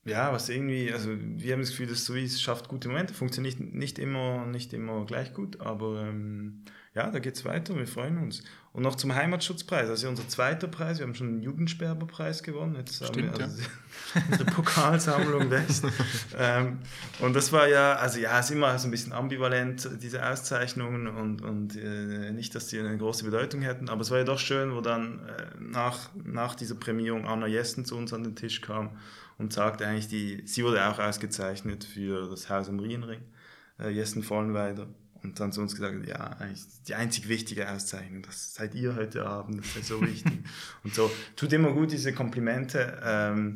ja, 0.04 0.32
was 0.32 0.48
irgendwie, 0.48 0.92
also 0.92 1.10
wir 1.18 1.52
haben 1.52 1.60
das 1.60 1.70
Gefühl, 1.70 1.88
dass 1.88 2.04
Suisse 2.04 2.40
schafft 2.40 2.68
gute 2.68 2.88
Momente, 2.88 3.14
funktioniert 3.14 3.58
nicht 3.58 3.98
immer, 3.98 4.46
nicht 4.46 4.72
immer 4.72 5.04
gleich 5.06 5.32
gut, 5.34 5.60
aber 5.60 6.02
ähm, 6.08 6.64
ja, 6.97 7.10
da 7.10 7.18
geht 7.18 7.35
es 7.36 7.44
weiter, 7.44 7.77
wir 7.77 7.86
freuen 7.86 8.16
uns. 8.16 8.43
Und 8.73 8.82
noch 8.82 8.94
zum 8.94 9.14
Heimatschutzpreis, 9.14 9.90
also 9.90 10.09
unser 10.09 10.27
zweiter 10.28 10.66
Preis, 10.66 10.98
wir 10.98 11.06
haben 11.06 11.14
schon 11.14 11.28
einen 11.28 11.43
Jugendsperberpreis 11.43 12.43
gewonnen, 12.43 12.74
jetzt 12.74 13.05
Stimmt, 13.05 13.32
haben 13.32 13.39
wir 13.39 13.44
also 13.44 13.62
ja. 13.62 14.23
unsere 14.31 14.51
Pokalsammlung 14.51 15.51
wächst. 15.51 15.85
ähm, 16.39 16.78
und 17.20 17.36
das 17.36 17.52
war 17.52 17.68
ja, 17.68 17.97
also 17.97 18.18
ja, 18.18 18.39
ist 18.39 18.51
immer 18.51 18.78
so 18.78 18.89
ein 18.89 18.90
bisschen 18.90 19.12
ambivalent, 19.12 19.90
diese 20.01 20.27
Auszeichnungen 20.27 21.06
und, 21.06 21.43
und 21.43 21.77
äh, 21.77 22.32
nicht, 22.32 22.55
dass 22.55 22.68
die 22.68 22.78
eine 22.81 22.97
große 22.97 23.24
Bedeutung 23.24 23.60
hätten, 23.60 23.90
aber 23.90 24.01
es 24.01 24.10
war 24.10 24.16
ja 24.18 24.24
doch 24.24 24.39
schön, 24.39 24.74
wo 24.74 24.81
dann 24.81 25.20
äh, 25.27 25.47
nach, 25.60 26.09
nach 26.24 26.55
dieser 26.55 26.77
Prämierung 26.77 27.27
Anna 27.27 27.47
Jessen 27.47 27.85
zu 27.85 27.94
uns 27.94 28.14
an 28.14 28.24
den 28.24 28.36
Tisch 28.36 28.62
kam 28.62 28.97
und 29.36 29.52
sagte 29.52 29.86
eigentlich, 29.86 30.09
die, 30.09 30.43
sie 30.47 30.64
wurde 30.64 30.86
auch 30.89 30.98
ausgezeichnet 30.98 31.85
für 31.85 32.31
das 32.31 32.48
Haus 32.48 32.70
am 32.70 32.81
Rienring, 32.81 33.20
äh, 33.78 33.90
Jessen 33.90 34.23
Vollenweider. 34.23 34.86
Und 35.26 35.40
dann 35.40 35.50
zu 35.50 35.60
uns 35.60 35.74
gesagt, 35.74 36.06
ja, 36.06 36.36
eigentlich 36.38 36.62
die 36.86 36.94
einzig 36.94 37.28
wichtige 37.28 37.68
Auszeichnung, 37.68 38.22
das 38.22 38.54
seid 38.54 38.74
ihr 38.74 38.94
heute 38.94 39.26
Abend, 39.26 39.58
das 39.58 39.76
ist 39.76 39.88
so 39.88 40.00
wichtig. 40.00 40.44
und 40.84 40.94
so, 40.94 41.10
tut 41.34 41.52
immer 41.52 41.72
gut, 41.72 41.90
diese 41.90 42.12
Komplimente, 42.12 43.00
ähm, 43.04 43.54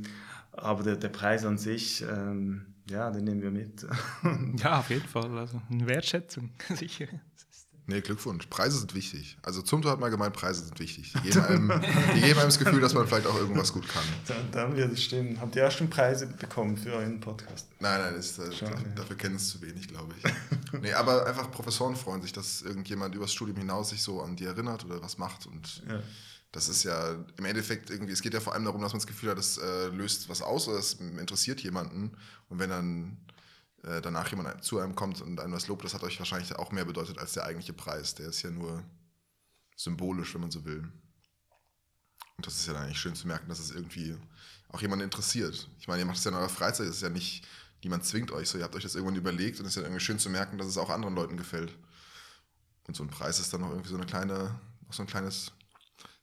aber 0.52 0.82
der, 0.82 0.96
der 0.96 1.10
Preis 1.10 1.44
an 1.44 1.58
sich, 1.58 2.02
ähm, 2.02 2.66
ja, 2.90 3.10
den 3.10 3.24
nehmen 3.24 3.42
wir 3.42 3.52
mit. 3.52 3.86
ja, 4.60 4.80
auf 4.80 4.90
jeden 4.90 5.06
Fall, 5.06 5.38
also 5.38 5.62
eine 5.70 5.86
Wertschätzung, 5.86 6.50
sicher. 6.74 7.06
Nee, 7.90 8.02
Glückwunsch. 8.02 8.46
Preise 8.46 8.78
sind 8.78 8.94
wichtig. 8.94 9.36
Also 9.42 9.62
Zumto 9.62 9.90
hat 9.90 9.98
mal 9.98 10.10
gemeint, 10.10 10.32
Preise 10.32 10.64
sind 10.64 10.78
wichtig. 10.78 11.12
Die 11.12 11.30
geben, 11.30 11.40
einem, 11.48 11.82
die 12.14 12.20
geben 12.20 12.38
einem 12.38 12.48
das 12.48 12.58
Gefühl, 12.60 12.80
dass 12.80 12.94
man 12.94 13.04
vielleicht 13.08 13.26
auch 13.26 13.34
irgendwas 13.34 13.72
gut 13.72 13.88
kann. 13.88 14.04
Dann, 14.28 14.50
dann 14.52 14.76
wird 14.76 14.92
es 14.92 15.02
stimmen. 15.02 15.40
Habt 15.40 15.56
ihr 15.56 15.66
auch 15.66 15.72
schon 15.72 15.90
Preise 15.90 16.28
bekommen 16.28 16.76
für 16.76 16.92
euren 16.92 17.18
Podcast? 17.18 17.66
Nein, 17.80 18.00
nein, 18.00 18.14
ist, 18.14 18.38
äh, 18.38 18.48
dafür 18.94 19.16
kennen 19.16 19.34
es 19.34 19.48
zu 19.48 19.60
wenig, 19.60 19.88
glaube 19.88 20.14
ich. 20.16 20.32
nee, 20.80 20.92
aber 20.92 21.26
einfach 21.26 21.50
Professoren 21.50 21.96
freuen 21.96 22.22
sich, 22.22 22.32
dass 22.32 22.62
irgendjemand 22.62 23.16
übers 23.16 23.32
Studium 23.32 23.58
hinaus 23.58 23.90
sich 23.90 24.00
so 24.00 24.22
an 24.22 24.36
die 24.36 24.44
erinnert 24.44 24.84
oder 24.84 25.02
was 25.02 25.18
macht. 25.18 25.46
Und 25.46 25.82
ja. 25.88 26.00
das 26.52 26.68
ist 26.68 26.84
ja 26.84 27.16
im 27.36 27.44
Endeffekt 27.44 27.90
irgendwie, 27.90 28.12
es 28.12 28.22
geht 28.22 28.34
ja 28.34 28.40
vor 28.40 28.52
allem 28.52 28.66
darum, 28.66 28.80
dass 28.82 28.92
man 28.92 29.00
das 29.00 29.08
Gefühl 29.08 29.30
hat, 29.30 29.38
das 29.38 29.58
äh, 29.58 29.88
löst 29.88 30.28
was 30.28 30.42
aus 30.42 30.68
oder 30.68 30.78
es 30.78 30.92
interessiert 30.92 31.58
jemanden. 31.58 32.12
Und 32.48 32.60
wenn 32.60 32.70
dann 32.70 33.16
äh, 33.82 34.00
danach 34.00 34.28
jemand 34.28 34.62
zu 34.62 34.78
einem 34.78 34.94
kommt 34.94 35.20
und 35.20 35.40
einem 35.40 35.52
was 35.52 35.68
lobt, 35.68 35.84
das 35.84 35.94
hat 35.94 36.02
euch 36.02 36.18
wahrscheinlich 36.18 36.54
auch 36.56 36.72
mehr 36.72 36.84
bedeutet 36.84 37.18
als 37.18 37.32
der 37.32 37.44
eigentliche 37.44 37.72
Preis. 37.72 38.14
Der 38.14 38.28
ist 38.28 38.42
ja 38.42 38.50
nur 38.50 38.82
symbolisch, 39.76 40.34
wenn 40.34 40.42
man 40.42 40.50
so 40.50 40.64
will. 40.64 40.90
Und 42.36 42.46
das 42.46 42.56
ist 42.56 42.66
ja 42.66 42.74
dann 42.74 42.84
eigentlich 42.84 43.00
schön 43.00 43.14
zu 43.14 43.26
merken, 43.26 43.48
dass 43.48 43.58
es 43.58 43.70
irgendwie 43.70 44.16
auch 44.68 44.80
jemanden 44.80 45.04
interessiert. 45.04 45.68
Ich 45.78 45.88
meine, 45.88 46.00
ihr 46.02 46.06
macht 46.06 46.18
es 46.18 46.24
ja 46.24 46.30
in 46.30 46.36
eurer 46.36 46.48
Freizeit, 46.48 46.86
es 46.86 46.96
ist 46.96 47.02
ja 47.02 47.08
nicht, 47.08 47.46
niemand 47.82 48.04
zwingt 48.04 48.30
euch 48.30 48.48
so, 48.48 48.58
ihr 48.58 48.64
habt 48.64 48.74
euch 48.74 48.82
das 48.82 48.94
irgendwann 48.94 49.16
überlegt 49.16 49.58
und 49.58 49.66
es 49.66 49.72
ist 49.72 49.76
ja 49.76 49.82
irgendwie 49.82 50.00
schön 50.00 50.18
zu 50.18 50.30
merken, 50.30 50.58
dass 50.58 50.66
es 50.66 50.78
auch 50.78 50.90
anderen 50.90 51.14
Leuten 51.14 51.36
gefällt. 51.36 51.76
Und 52.86 52.96
so 52.96 53.02
ein 53.02 53.08
Preis 53.08 53.38
ist 53.38 53.52
dann 53.52 53.62
noch 53.62 53.70
irgendwie 53.70 53.88
so 53.88 53.96
eine 53.96 54.06
kleine, 54.06 54.58
noch 54.86 54.92
so 54.92 55.02
ein 55.02 55.06
kleines 55.06 55.52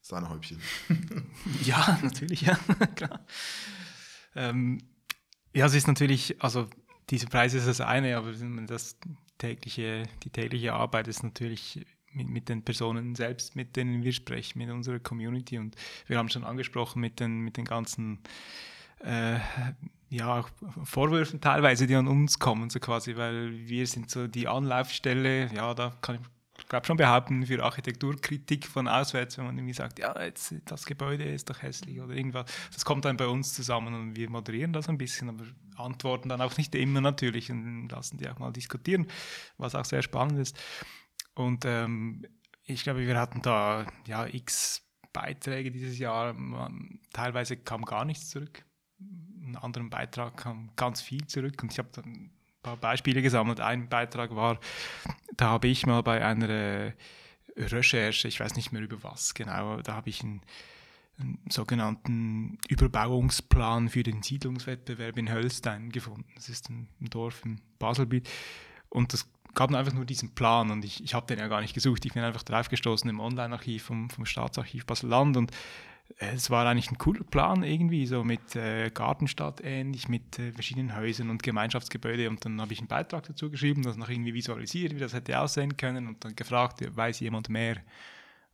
Sahnehäubchen. 0.02 0.62
ja, 1.64 2.00
natürlich, 2.02 2.42
ja, 2.42 2.56
klar. 2.96 3.26
Ähm, 4.36 4.82
ja, 5.54 5.66
es 5.66 5.74
ist 5.74 5.88
natürlich, 5.88 6.42
also 6.42 6.70
dieser 7.10 7.28
Preis 7.28 7.54
ist 7.54 7.68
das 7.68 7.82
eine, 7.82 8.18
aber 8.18 8.32
das 8.68 8.98
tägliche, 9.38 10.04
die 10.24 10.30
tägliche 10.30 10.74
Arbeit 10.74 11.08
ist 11.08 11.24
natürlich 11.24 11.86
mit, 12.12 12.30
mit, 12.30 12.50
den 12.50 12.64
Personen 12.64 13.16
selbst, 13.16 13.56
mit 13.56 13.76
denen 13.76 14.04
wir 14.04 14.14
sprechen, 14.14 14.60
mit 14.60 14.70
unserer 14.70 15.00
Community. 15.00 15.58
Und 15.58 15.76
wir 16.08 16.18
haben 16.18 16.30
schon 16.30 16.44
angesprochen 16.44 17.00
mit 17.00 17.20
den, 17.20 17.42
mit 17.42 17.58
den 17.58 17.66
ganzen 17.66 18.20
äh, 19.00 19.40
ja, 20.10 20.46
Vorwürfen 20.84 21.42
teilweise, 21.42 21.88
die 21.88 21.96
an 21.96 22.08
uns 22.08 22.40
kommen, 22.40 22.70
so 22.70 22.80
quasi, 22.80 23.16
weil 23.16 23.68
wir 23.68 23.86
sind 23.86 24.10
so 24.10 24.28
die 24.28 24.48
Anlaufstelle, 24.48 25.54
ja, 25.54 25.74
da 25.74 25.96
kann 26.02 26.16
ich 26.16 26.22
ich 26.60 26.68
glaube 26.68 26.86
schon 26.86 26.98
behaupten, 26.98 27.46
für 27.46 27.64
Architekturkritik 27.64 28.66
von 28.66 28.88
auswärts, 28.88 29.38
wenn 29.38 29.46
man 29.46 29.58
irgendwie 29.58 29.74
sagt, 29.74 30.00
ja, 30.00 30.20
jetzt, 30.22 30.56
das 30.66 30.86
Gebäude 30.86 31.24
ist 31.24 31.50
doch 31.50 31.62
hässlich 31.62 32.02
oder 32.02 32.16
irgendwas. 32.16 32.52
Das 32.74 32.84
kommt 32.84 33.06
dann 33.06 33.16
bei 33.16 33.28
uns 33.28 33.54
zusammen 33.54 33.94
und 33.94 34.16
wir 34.16 34.30
moderieren 34.30 34.74
das 34.74 34.90
ein 34.90 34.98
bisschen, 34.98 35.30
aber 35.30 35.46
antworten 35.78 36.30
dann 36.30 36.42
auch 36.42 36.58
nicht 36.58 36.76
immer 36.76 37.02
natürlich 37.02 37.52
und 37.52 37.90
lassen 37.90 38.18
die 38.18 38.30
auch 38.30 38.40
mal 38.40 38.52
diskutieren, 38.52 39.08
was 39.58 39.76
auch 39.76 39.86
sehr 39.86 40.02
spannend 40.02 40.40
ist. 40.40 40.58
Und 41.34 41.66
ähm, 41.66 42.26
ich 42.64 42.84
glaube, 42.84 43.06
wir 43.06 43.20
hatten 43.20 43.42
da 43.42 43.86
ja 44.06 44.26
x 44.26 44.84
Beiträge 45.14 45.72
dieses 45.72 45.98
Jahr, 45.98 46.36
teilweise 47.12 47.58
kam 47.58 47.86
gar 47.86 48.06
nichts 48.06 48.30
zurück. 48.30 48.64
Einen 49.00 49.56
anderen 49.56 49.90
Beitrag 49.90 50.38
kam 50.38 50.70
ganz 50.76 51.02
viel 51.02 51.26
zurück 51.26 51.64
und 51.64 51.72
ich 51.72 51.80
habe 51.80 51.90
dann 51.94 52.32
paar 52.68 52.78
Beispiele 52.78 53.22
gesammelt. 53.22 53.62
Ein 53.62 53.88
Beitrag 53.88 54.36
war, 54.36 54.60
da 55.36 55.50
habe 55.50 55.68
ich 55.68 55.86
mal 55.86 56.04
bei 56.04 56.24
einer 56.24 56.94
Recherche, 57.56 58.28
ich 58.28 58.40
weiß 58.40 58.56
nicht 58.56 58.72
mehr 58.72 58.82
über 58.82 59.02
was 59.04 59.34
genau, 59.34 59.82
da 59.82 59.94
habe 59.94 60.10
ich 60.10 60.22
ein, 60.24 60.42
sogenannten 61.50 62.60
Überbauungsplan 62.68 63.90
für 63.90 64.04
den 64.04 64.22
Siedlungswettbewerb 64.22 65.18
in 65.18 65.32
Höllstein 65.32 65.90
gefunden. 65.90 66.30
Das 66.36 66.50
ist 66.50 66.70
ein, 66.70 66.88
ein 67.02 67.10
Dorf 67.10 67.44
im 67.44 67.60
Baselbiet. 67.80 68.30
Und 68.90 69.14
das 69.14 69.28
gab 69.54 69.74
einfach 69.74 69.94
nur 69.94 70.06
diesen 70.06 70.36
Plan 70.36 70.70
und 70.70 70.86
ich, 70.86 71.04
ich 71.04 71.16
habe 71.16 71.26
den 71.26 71.40
ja 71.40 71.48
gar 71.48 71.62
nicht 71.62 71.74
gesucht. 71.74 72.06
Ich 72.06 72.14
bin 72.14 72.24
einfach 72.24 72.44
draufgestoßen 72.44 73.10
im 73.10 73.20
Online-Archiv 73.20 73.84
vom, 73.84 74.10
vom 74.10 74.26
Staatsarchiv 74.26 74.86
Basel-Land 74.86 75.36
und 75.36 75.52
äh, 76.20 76.34
es 76.36 76.50
war 76.50 76.66
eigentlich 76.68 76.92
ein 76.92 76.98
cooler 76.98 77.24
Plan 77.24 77.64
irgendwie, 77.64 78.06
so 78.06 78.24
mit 78.24 78.56
äh, 78.56 78.92
Gartenstadt 78.92 79.62
ähnlich, 79.64 80.08
mit 80.08 80.38
äh, 80.40 80.52
verschiedenen 80.52 80.96
Häusern 80.96 81.30
und 81.30 81.44
Gemeinschaftsgebäude. 81.44 82.30
Und 82.30 82.46
dann 82.46 82.62
habe 82.62 82.74
ich 82.74 82.80
einen 82.80 82.88
Beitrag 82.88 83.24
dazu 83.24 83.50
geschrieben, 83.50 83.82
das 83.82 83.98
noch 83.98 84.10
irgendwie 84.10 84.34
visualisiert, 84.34 84.94
wie 84.96 85.00
das 85.00 85.14
hätte 85.14 85.40
aussehen 85.40 85.76
können 85.76 86.08
und 86.08 86.24
dann 86.24 86.36
gefragt, 86.36 86.84
weiß 86.96 87.20
jemand 87.20 87.50
mehr? 87.50 87.78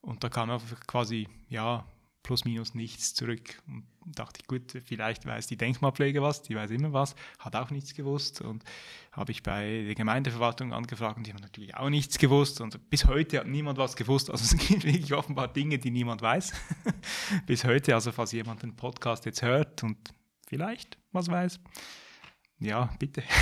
Und 0.01 0.23
da 0.23 0.29
kam 0.29 0.49
einfach 0.49 0.79
quasi, 0.87 1.27
ja, 1.49 1.85
plus 2.23 2.45
minus 2.45 2.73
nichts 2.73 3.13
zurück. 3.13 3.61
Und 3.67 3.85
dachte 4.05 4.39
ich, 4.41 4.47
gut, 4.47 4.71
vielleicht 4.85 5.25
weiß 5.25 5.47
die 5.47 5.57
Denkmalpflege 5.57 6.21
was, 6.21 6.41
die 6.41 6.55
weiß 6.55 6.71
immer 6.71 6.93
was, 6.93 7.15
hat 7.37 7.55
auch 7.55 7.69
nichts 7.69 7.93
gewusst. 7.93 8.41
Und 8.41 8.63
habe 9.11 9.31
ich 9.31 9.43
bei 9.43 9.83
der 9.85 9.95
Gemeindeverwaltung 9.95 10.73
angefragt 10.73 11.17
und 11.17 11.27
die 11.27 11.33
haben 11.33 11.41
natürlich 11.41 11.75
auch 11.75 11.89
nichts 11.89 12.17
gewusst. 12.17 12.61
Und 12.61 12.89
bis 12.89 13.05
heute 13.05 13.39
hat 13.39 13.47
niemand 13.47 13.77
was 13.77 13.95
gewusst. 13.95 14.31
Also 14.31 14.43
es 14.55 14.57
gibt 14.57 14.85
wirklich 14.85 15.13
offenbar 15.13 15.47
Dinge, 15.47 15.77
die 15.77 15.91
niemand 15.91 16.21
weiß. 16.21 16.53
bis 17.45 17.65
heute, 17.65 17.93
also 17.93 18.11
falls 18.11 18.31
jemand 18.31 18.63
den 18.63 18.75
Podcast 18.75 19.25
jetzt 19.25 19.41
hört 19.41 19.83
und 19.83 19.97
vielleicht 20.47 20.97
was 21.11 21.27
weiß, 21.27 21.59
ja, 22.59 22.89
bitte. 22.97 23.23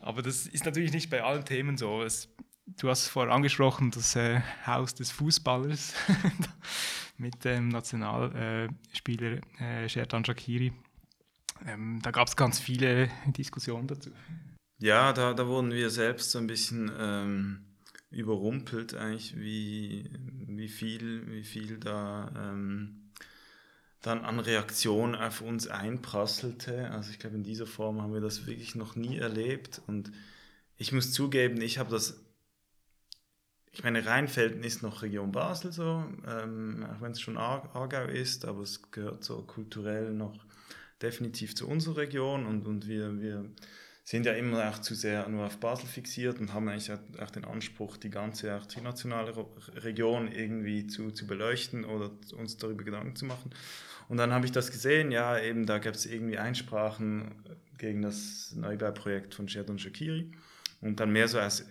Aber 0.00 0.22
das 0.22 0.46
ist 0.46 0.64
natürlich 0.64 0.92
nicht 0.92 1.10
bei 1.10 1.22
allen 1.22 1.44
Themen 1.44 1.76
so. 1.76 2.02
Es 2.02 2.28
du 2.78 2.88
hast 2.88 3.08
vorher 3.08 3.34
angesprochen, 3.34 3.90
das 3.90 4.16
äh, 4.16 4.40
Haus 4.66 4.94
des 4.94 5.10
Fußballers 5.10 5.94
mit 7.18 7.44
dem 7.44 7.68
Nationalspieler 7.68 9.40
äh, 9.60 9.88
Sherdan 9.88 10.24
Shakiri. 10.24 10.72
Ähm, 11.66 12.00
da 12.02 12.10
gab 12.10 12.28
es 12.28 12.36
ganz 12.36 12.58
viele 12.58 13.10
Diskussionen 13.26 13.86
dazu. 13.86 14.10
Ja, 14.78 15.12
da, 15.12 15.34
da 15.34 15.46
wurden 15.46 15.72
wir 15.72 15.90
selbst 15.90 16.30
so 16.30 16.38
ein 16.38 16.46
bisschen 16.46 16.90
ähm, 16.98 17.66
überrumpelt, 18.10 18.94
eigentlich, 18.94 19.38
wie, 19.38 20.08
wie, 20.46 20.68
viel, 20.68 21.30
wie 21.30 21.44
viel 21.44 21.78
da 21.78 22.32
ähm, 22.36 23.12
dann 24.00 24.24
an 24.24 24.40
Reaktion 24.40 25.14
auf 25.14 25.42
uns 25.42 25.68
einprasselte. 25.68 26.90
Also 26.90 27.10
ich 27.10 27.18
glaube, 27.18 27.36
in 27.36 27.42
dieser 27.42 27.66
Form 27.66 28.00
haben 28.00 28.14
wir 28.14 28.22
das 28.22 28.46
wirklich 28.46 28.74
noch 28.74 28.96
nie 28.96 29.18
erlebt. 29.18 29.82
Und 29.86 30.10
ich 30.78 30.92
muss 30.92 31.12
zugeben, 31.12 31.60
ich 31.60 31.76
habe 31.78 31.90
das 31.90 32.24
ich 33.72 33.84
meine, 33.84 34.04
Rheinfelden 34.04 34.64
ist 34.64 34.82
noch 34.82 35.02
Region 35.02 35.32
Basel 35.32 35.72
so, 35.72 36.04
ähm, 36.26 36.84
auch 36.90 37.00
wenn 37.00 37.12
es 37.12 37.20
schon 37.20 37.36
Aargau 37.36 38.04
ist, 38.06 38.44
aber 38.44 38.62
es 38.62 38.90
gehört 38.90 39.22
so 39.24 39.42
kulturell 39.42 40.12
noch 40.12 40.44
definitiv 41.00 41.54
zu 41.54 41.68
unserer 41.68 41.98
Region 41.98 42.46
und, 42.46 42.66
und 42.66 42.88
wir, 42.88 43.20
wir 43.20 43.44
sind 44.04 44.26
ja 44.26 44.32
immer 44.32 44.68
auch 44.68 44.80
zu 44.80 44.94
sehr 44.94 45.28
nur 45.28 45.46
auf 45.46 45.58
Basel 45.58 45.86
fixiert 45.86 46.40
und 46.40 46.52
haben 46.52 46.68
eigentlich 46.68 46.90
auch 46.92 47.30
den 47.30 47.44
Anspruch, 47.44 47.96
die 47.96 48.10
ganze 48.10 48.56
auch 48.56 48.66
nationale 48.82 49.32
Region 49.76 50.30
irgendwie 50.32 50.88
zu, 50.88 51.12
zu 51.12 51.26
beleuchten 51.26 51.84
oder 51.84 52.10
uns 52.36 52.56
darüber 52.56 52.82
Gedanken 52.82 53.14
zu 53.14 53.24
machen. 53.24 53.52
Und 54.08 54.16
dann 54.16 54.32
habe 54.32 54.44
ich 54.44 54.52
das 54.52 54.72
gesehen, 54.72 55.12
ja, 55.12 55.38
eben 55.38 55.64
da 55.64 55.78
gab 55.78 55.94
es 55.94 56.06
irgendwie 56.06 56.38
Einsprachen 56.38 57.36
gegen 57.78 58.02
das 58.02 58.52
Neubauprojekt 58.56 59.34
von 59.34 59.48
Sherdon 59.48 59.78
Shakiri 59.78 60.32
und 60.80 60.98
dann 60.98 61.12
mehr 61.12 61.28
so 61.28 61.38
als 61.38 61.64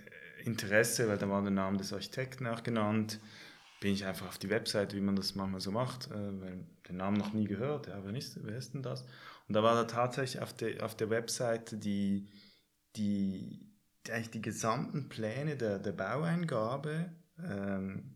Interesse, 0.50 1.08
weil 1.08 1.18
da 1.18 1.30
war 1.30 1.42
der 1.42 1.52
Name 1.52 1.78
des 1.78 1.94
Architekten 1.94 2.48
auch 2.48 2.64
genannt, 2.64 3.20
bin 3.80 3.94
ich 3.94 4.06
einfach 4.06 4.28
auf 4.28 4.38
die 4.38 4.50
Webseite, 4.50 4.96
wie 4.96 5.02
man 5.02 5.16
das 5.16 5.36
manchmal 5.36 5.62
so 5.62 5.72
macht, 5.72 6.08
äh, 6.08 6.42
weil 6.42 6.66
den 6.88 6.98
Namen 6.98 7.18
noch 7.18 7.34
nie 7.34 7.46
gehört, 7.46 7.88
ja, 7.88 8.04
wer, 8.04 8.14
ist, 8.16 8.44
wer 8.44 8.58
ist 8.58 8.74
denn 8.74 8.84
das? 8.84 9.06
Und 9.48 9.56
da 9.56 9.64
war 9.64 9.76
da 9.76 9.86
tatsächlich 9.86 10.42
auf 10.42 10.54
der, 10.54 10.84
auf 10.84 10.96
der 10.96 11.10
Webseite 11.10 11.78
die, 11.78 12.28
die, 12.96 13.72
die, 14.06 14.12
eigentlich 14.12 14.32
die 14.32 14.42
gesamten 14.42 15.08
Pläne 15.08 15.56
der, 15.56 15.80
der 15.80 15.94
Baueingabe 15.94 17.12
ähm, 17.42 18.16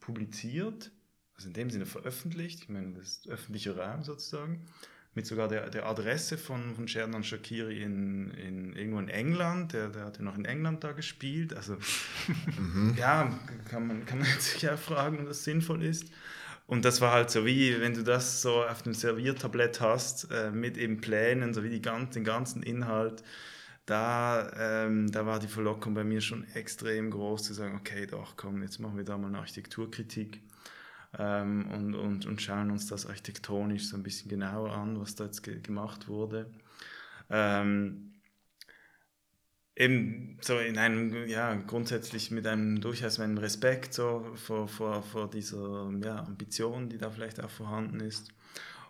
publiziert, 0.00 0.90
also 1.34 1.48
in 1.48 1.54
dem 1.54 1.70
Sinne 1.70 1.86
veröffentlicht, 1.86 2.62
ich 2.62 2.68
meine, 2.68 2.94
das 2.94 3.08
ist 3.08 3.28
öffentlicher 3.28 3.76
Raum 3.76 4.02
sozusagen 4.02 4.66
mit 5.18 5.26
sogar 5.26 5.48
der, 5.48 5.68
der 5.68 5.84
Adresse 5.84 6.38
von, 6.38 6.76
von 6.76 6.86
Sherdan 6.86 7.24
Shakiri 7.24 7.82
in, 7.82 8.30
in, 8.34 8.76
irgendwo 8.76 9.00
in 9.00 9.08
England. 9.08 9.72
Der, 9.72 9.88
der 9.88 10.04
hat 10.04 10.18
ja 10.18 10.22
noch 10.22 10.38
in 10.38 10.44
England 10.44 10.84
da 10.84 10.92
gespielt. 10.92 11.54
Also 11.54 11.76
mhm. 12.56 12.94
ja, 12.96 13.36
kann 13.68 13.88
man, 13.88 14.06
kann 14.06 14.20
man 14.20 14.28
sich 14.38 14.70
auch 14.70 14.78
fragen, 14.78 15.18
ob 15.18 15.26
das 15.26 15.42
sinnvoll 15.42 15.82
ist. 15.82 16.06
Und 16.68 16.84
das 16.84 17.00
war 17.00 17.10
halt 17.10 17.30
so 17.30 17.44
wie, 17.44 17.80
wenn 17.80 17.94
du 17.94 18.04
das 18.04 18.42
so 18.42 18.62
auf 18.62 18.82
dem 18.82 18.94
Serviertablett 18.94 19.80
hast, 19.80 20.30
äh, 20.30 20.52
mit 20.52 20.76
eben 20.76 21.00
Plänen, 21.00 21.52
so 21.52 21.64
wie 21.64 21.70
die 21.70 21.82
ganz, 21.82 22.14
den 22.14 22.22
ganzen 22.22 22.62
Inhalt, 22.62 23.24
da, 23.86 24.52
ähm, 24.56 25.10
da 25.10 25.26
war 25.26 25.40
die 25.40 25.48
Verlockung 25.48 25.94
bei 25.94 26.04
mir 26.04 26.20
schon 26.20 26.46
extrem 26.54 27.10
groß 27.10 27.42
zu 27.42 27.54
sagen, 27.54 27.74
okay, 27.74 28.06
doch, 28.06 28.36
komm, 28.36 28.62
jetzt 28.62 28.78
machen 28.78 28.96
wir 28.96 29.04
da 29.04 29.18
mal 29.18 29.26
eine 29.28 29.38
Architekturkritik 29.38 30.42
ähm, 31.16 31.70
und, 31.70 31.94
und, 31.94 32.26
und 32.26 32.42
schauen 32.42 32.70
uns 32.70 32.86
das 32.86 33.06
architektonisch 33.06 33.88
so 33.88 33.96
ein 33.96 34.02
bisschen 34.02 34.28
genauer 34.28 34.72
an, 34.72 35.00
was 35.00 35.14
da 35.14 35.24
jetzt 35.24 35.42
ge 35.42 35.60
gemacht 35.60 36.08
wurde. 36.08 36.50
Ähm, 37.30 38.08
eben 39.76 40.38
so 40.40 40.58
in 40.58 40.76
einem, 40.76 41.28
ja, 41.28 41.54
grundsätzlich 41.54 42.30
mit 42.30 42.46
einem 42.46 42.80
durchaus 42.80 43.20
einem 43.20 43.38
Respekt 43.38 43.94
so 43.94 44.26
vor, 44.34 44.66
vor, 44.68 45.02
vor 45.02 45.30
dieser 45.30 45.90
ja, 46.02 46.24
Ambition, 46.24 46.88
die 46.88 46.98
da 46.98 47.10
vielleicht 47.10 47.42
auch 47.42 47.50
vorhanden 47.50 48.00
ist. 48.00 48.28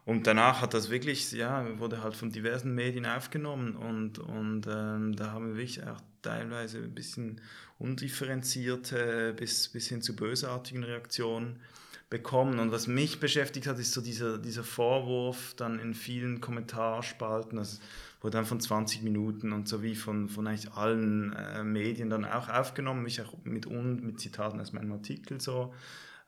Und 0.07 0.27
danach 0.27 0.63
hat 0.63 0.73
das 0.73 0.89
wirklich, 0.89 1.33
ja, 1.33 1.79
wurde 1.79 2.03
halt 2.03 2.17
von 2.17 2.31
diversen 2.31 2.75
Medien 2.75 3.05
aufgenommen 3.05 3.77
und, 3.77 4.19
und 4.19 4.67
ähm, 4.67 5.15
da 5.15 5.33
haben 5.33 5.49
wir 5.49 5.57
wirklich 5.57 5.87
auch 5.87 6.01
teilweise 6.23 6.79
ein 6.79 6.95
bisschen 6.95 7.43
undifferenzierte 7.79 9.35
bis, 9.37 9.69
bis 9.69 9.89
hin 9.89 10.01
zu 10.01 10.17
bösartigen 10.17 10.83
Reaktionen 10.83 11.61
bekommen. 12.11 12.59
Und 12.59 12.73
was 12.73 12.87
mich 12.87 13.21
beschäftigt 13.21 13.67
hat, 13.67 13.79
ist 13.79 13.93
so 13.93 14.01
dieser, 14.01 14.39
dieser 14.39 14.65
Vorwurf 14.65 15.55
dann 15.57 15.79
in 15.79 15.95
vielen 15.95 16.41
Kommentarspalten, 16.41 17.59
das 17.59 17.81
wurde 18.21 18.39
dann 18.39 18.47
von 18.47 18.61
20 18.61 19.03
Minuten 19.03 19.53
und 19.53 19.69
so 19.69 19.83
wie 19.83 19.95
von, 19.95 20.29
von 20.29 20.47
eigentlich 20.47 20.73
allen 20.73 21.33
äh, 21.35 21.63
Medien 21.63 22.11
dann 22.11 22.25
auch 22.25 22.49
aufgenommen, 22.49 23.03
mich 23.03 23.21
auch 23.21 23.35
mit, 23.45 23.67
un, 23.67 24.05
mit 24.05 24.21
Zitaten 24.21 24.61
aus 24.61 24.73
meinem 24.73 24.93
Artikel 24.93 25.41
so, 25.41 25.73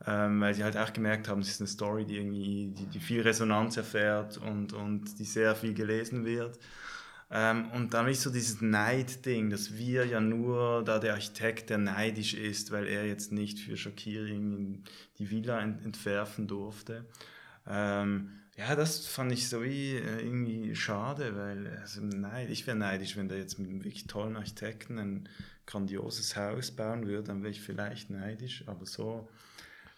ähm, 0.06 0.40
weil 0.40 0.54
sie 0.54 0.62
halt 0.62 0.76
auch 0.76 0.92
gemerkt 0.92 1.28
haben, 1.28 1.40
es 1.40 1.48
ist 1.48 1.60
eine 1.60 1.68
Story, 1.68 2.04
die 2.04 2.18
irgendwie, 2.18 2.72
die, 2.76 2.86
die 2.86 3.00
viel 3.00 3.22
Resonanz 3.22 3.76
erfährt 3.76 4.38
und, 4.38 4.72
und 4.72 5.18
die 5.18 5.24
sehr 5.24 5.56
viel 5.56 5.74
gelesen 5.74 6.24
wird. 6.24 6.58
Ähm, 7.32 7.70
und 7.70 7.94
dann 7.94 8.08
ist 8.08 8.22
so 8.22 8.30
dieses 8.30 8.60
Neid-Ding, 8.60 9.50
dass 9.50 9.76
wir 9.76 10.04
ja 10.04 10.20
nur 10.20 10.82
da 10.84 10.98
der 10.98 11.14
Architekt, 11.14 11.70
der 11.70 11.78
neidisch 11.78 12.34
ist, 12.34 12.72
weil 12.72 12.88
er 12.88 13.06
jetzt 13.06 13.30
nicht 13.30 13.60
für 13.60 13.76
Shakiri 13.76 14.82
die 15.18 15.30
Villa 15.30 15.60
ent 15.60 15.84
entwerfen 15.84 16.48
durfte. 16.48 17.06
Ähm, 17.68 18.32
ja, 18.56 18.74
das 18.74 19.06
fand 19.06 19.32
ich 19.32 19.48
so 19.48 19.62
wie 19.62 19.94
äh, 19.94 20.20
irgendwie 20.20 20.74
schade, 20.74 21.36
weil 21.36 21.78
also 21.80 22.00
Neid, 22.02 22.50
ich 22.50 22.66
wäre 22.66 22.76
neidisch, 22.76 23.16
wenn 23.16 23.28
der 23.28 23.38
jetzt 23.38 23.58
mit 23.58 23.70
einem 23.70 23.84
wirklich 23.84 24.06
tollen 24.08 24.36
Architekten 24.36 24.98
ein 24.98 25.28
grandioses 25.66 26.36
Haus 26.36 26.72
bauen 26.72 27.06
würde, 27.06 27.28
dann 27.28 27.42
wäre 27.42 27.52
ich 27.52 27.60
vielleicht 27.60 28.10
neidisch, 28.10 28.64
aber 28.66 28.86
so 28.86 29.28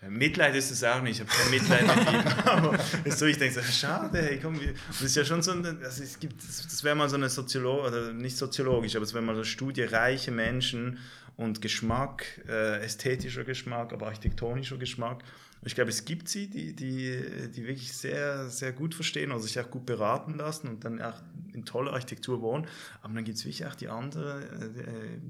Mitleid 0.09 0.57
ist 0.57 0.71
es 0.71 0.83
auch 0.83 1.01
nicht, 1.01 1.21
ich 1.21 1.27
habe 1.27 1.31
kein 1.31 1.51
Mitleid 1.51 1.97
mit 1.97 2.13
ihm. 2.13 2.33
Aber 2.45 2.79
so, 3.07 3.27
ich 3.27 3.39
denke, 3.39 3.61
so, 3.61 3.73
schade, 3.73 4.21
hey, 4.21 4.41
komm, 4.43 4.59
das 4.89 5.01
ist 5.01 5.15
ja 5.15 5.25
schon 5.25 5.43
so, 5.43 5.53
ein, 5.53 5.65
also 5.65 6.03
es 6.03 6.19
gibt, 6.19 6.43
das 6.43 6.83
wäre 6.83 6.97
mal 6.97 7.09
so 7.09 7.17
eine 7.17 7.29
Soziologie, 7.29 7.89
oder 7.89 8.13
nicht 8.13 8.37
soziologisch, 8.37 8.97
aber 8.97 9.05
es 9.05 9.15
wäre 9.15 9.23
mal 9.23 9.35
so 9.35 9.41
eine 9.41 9.45
Studie, 9.45 9.83
reiche 9.85 10.33
Menschen 10.33 10.99
und 11.37 11.63
Geschmack, 11.63 12.25
äh, 12.49 12.83
ästhetischer 12.83 13.45
Geschmack, 13.45 13.93
aber 13.93 14.07
architektonischer 14.07 14.77
Geschmack. 14.77 15.23
Ich 15.65 15.77
glaube, 15.77 15.91
es 15.91 16.05
gibt 16.05 16.29
sie, 16.29 16.49
die, 16.49 16.75
die, 16.75 17.51
die 17.55 17.67
wirklich 17.67 17.93
sehr, 17.93 18.49
sehr 18.49 18.73
gut 18.73 18.95
verstehen 18.95 19.31
oder 19.31 19.41
sich 19.41 19.61
auch 19.61 19.71
gut 19.71 19.87
beraten 19.87 20.35
lassen 20.35 20.67
und 20.67 20.85
dann 20.85 21.01
auch 21.01 21.23
in 21.53 21.65
toller 21.65 21.93
Architektur 21.93 22.43
wohnen. 22.43 22.67
Aber 23.01 23.15
dann 23.15 23.25
gibt 23.25 23.39
es 23.39 23.45
wirklich 23.45 23.65
auch 23.67 23.77
die 23.77 23.89
andere, 23.89 24.43
äh, 24.43 25.21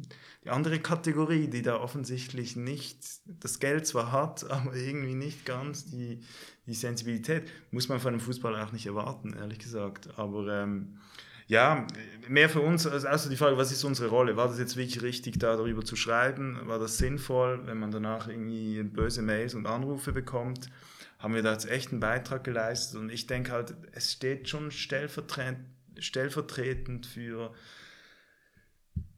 die 0.44 0.48
andere 0.48 0.78
Kategorie, 0.78 1.48
die 1.48 1.60
da 1.60 1.78
offensichtlich 1.78 2.56
nicht 2.56 2.98
das 3.26 3.58
Geld 3.58 3.86
zwar 3.86 4.10
hat, 4.10 4.50
aber 4.50 4.74
irgendwie 4.74 5.14
nicht 5.14 5.44
ganz 5.44 5.84
die, 5.84 6.20
die 6.66 6.74
Sensibilität. 6.74 7.50
Muss 7.70 7.90
man 7.90 8.00
von 8.00 8.14
einem 8.14 8.20
Fußballer 8.20 8.66
auch 8.66 8.72
nicht 8.72 8.86
erwarten, 8.86 9.34
ehrlich 9.34 9.58
gesagt. 9.58 10.18
Aber 10.18 10.48
ähm, 10.48 10.98
ja, 11.52 11.86
mehr 12.28 12.48
für 12.48 12.62
uns, 12.62 12.86
also, 12.86 13.06
also 13.06 13.28
die 13.28 13.36
Frage, 13.36 13.58
was 13.58 13.70
ist 13.70 13.84
unsere 13.84 14.08
Rolle? 14.08 14.38
War 14.38 14.48
das 14.48 14.58
jetzt 14.58 14.78
wirklich 14.78 15.02
richtig, 15.02 15.38
da 15.38 15.54
darüber 15.54 15.84
zu 15.84 15.96
schreiben? 15.96 16.58
War 16.64 16.78
das 16.78 16.96
sinnvoll, 16.96 17.66
wenn 17.66 17.78
man 17.78 17.90
danach 17.90 18.26
irgendwie 18.26 18.82
böse 18.82 19.20
Mails 19.20 19.54
und 19.54 19.66
Anrufe 19.66 20.12
bekommt? 20.12 20.70
Haben 21.18 21.34
wir 21.34 21.42
da 21.42 21.52
jetzt 21.52 21.68
echt 21.68 21.90
einen 21.90 22.00
Beitrag 22.00 22.42
geleistet? 22.42 22.98
Und 22.98 23.10
ich 23.10 23.26
denke 23.26 23.52
halt, 23.52 23.74
es 23.92 24.12
steht 24.12 24.48
schon 24.48 24.70
stellvertretend, 24.70 27.06
für 27.06 27.52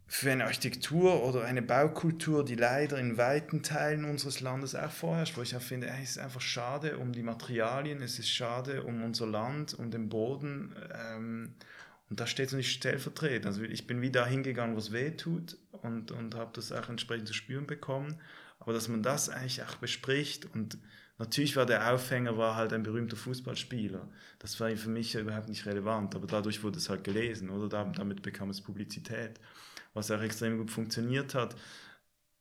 für 0.07 0.31
eine 0.31 0.45
Architektur 0.45 1.25
oder 1.25 1.45
eine 1.45 1.63
Baukultur, 1.63 2.45
die 2.45 2.57
leider 2.57 2.99
in 2.99 3.17
weiten 3.17 3.63
Teilen 3.63 4.05
unseres 4.05 4.41
Landes 4.41 4.75
auch 4.75 4.91
vorherrscht, 4.91 5.37
wo 5.37 5.43
ich 5.43 5.57
auch 5.57 5.63
finde, 5.63 5.89
es 5.89 6.11
ist 6.11 6.19
einfach 6.19 6.41
schade 6.41 6.99
um 6.99 7.13
die 7.13 7.23
Materialien, 7.23 8.03
es 8.03 8.19
ist 8.19 8.29
schade 8.29 8.83
um 8.83 9.03
unser 9.03 9.27
Land, 9.27 9.75
um 9.75 9.91
den 9.91 10.09
Boden. 10.09 10.75
Ähm, 10.95 11.55
und 12.11 12.21
da 12.21 12.27
steht 12.27 12.49
es 12.49 12.53
nicht 12.53 12.73
stellvertretend. 12.73 13.47
Also 13.47 13.63
ich 13.63 13.87
bin 13.87 14.01
wieder 14.03 14.27
hingegangen, 14.27 14.75
wo 14.75 14.79
es 14.79 14.93
weh 14.93 15.11
tut 15.13 15.57
und, 15.71 16.11
und 16.11 16.35
habe 16.35 16.51
das 16.55 16.73
auch 16.73 16.89
entsprechend 16.89 17.29
zu 17.29 17.35
spüren 17.35 17.67
bekommen. 17.67 18.21
Aber 18.59 18.73
dass 18.73 18.89
man 18.89 19.03
das 19.03 19.29
eigentlich 19.29 19.63
auch 19.63 19.77
bespricht 19.77 20.47
und 20.55 20.79
natürlich 21.19 21.57
war 21.57 21.67
der 21.67 21.93
Aufhänger 21.93 22.39
war 22.39 22.57
halt 22.57 22.73
ein 22.73 22.83
berühmter 22.83 23.17
Fußballspieler. 23.17 24.09
Das 24.39 24.59
war 24.61 24.71
für 24.77 24.89
mich 24.89 25.15
überhaupt 25.15 25.49
nicht 25.49 25.67
relevant, 25.67 26.15
aber 26.15 26.27
dadurch 26.27 26.63
wurde 26.63 26.79
es 26.79 26.89
halt 26.89 27.05
gelesen 27.05 27.51
oder 27.51 27.69
damit 27.69 28.23
bekam 28.23 28.51
es 28.51 28.61
Publizität 28.61 29.41
was 29.95 30.11
auch 30.11 30.21
extrem 30.21 30.59
gut 30.59 30.71
funktioniert 30.71 31.35
hat. 31.35 31.57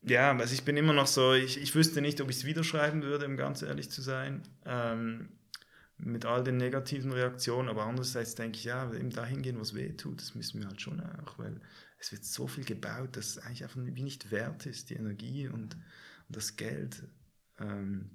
Ja, 0.02 0.36
also 0.36 0.54
ich 0.54 0.66
bin 0.66 0.76
immer 0.76 0.92
noch 0.92 1.08
so, 1.08 1.34
ich, 1.34 1.62
ich 1.62 1.74
wüsste 1.76 2.02
nicht, 2.02 2.20
ob 2.20 2.30
ich 2.30 2.38
es 2.38 2.46
wieder 2.46 2.64
schreiben 2.64 3.04
würde, 3.04 3.26
um 3.26 3.38
ganz 3.38 3.62
ehrlich 3.62 3.90
zu 3.90 4.02
sein, 4.02 4.42
ähm, 4.66 5.30
mit 5.98 6.26
all 6.26 6.44
den 6.44 6.58
negativen 6.58 7.12
Reaktionen, 7.12 7.70
aber 7.70 7.86
andererseits 7.86 8.36
denke 8.36 8.58
ich, 8.58 8.66
ja, 8.66 8.92
eben 8.94 9.10
dahin 9.10 9.42
gehen, 9.42 9.60
was 9.60 9.74
weh 9.74 9.94
tut, 9.94 10.22
das 10.22 10.36
müssen 10.36 10.60
wir 10.60 10.68
halt 10.68 10.82
schon 10.82 11.00
auch, 11.00 11.38
weil 11.38 11.62
es 12.00 12.12
wird 12.12 12.26
so 12.26 12.48
viel 12.48 12.66
gebaut, 12.66 13.16
dass 13.16 13.28
es 13.28 13.38
eigentlich 13.38 13.64
einfach 13.64 13.80
wie 13.82 14.04
nicht 14.04 14.32
wert 14.32 14.66
ist, 14.66 14.90
die 14.90 14.96
Energie 14.96 15.48
und, 15.48 15.76
und 15.76 16.36
das 16.36 16.56
Geld. 16.56 17.04
Ähm, 17.60 18.10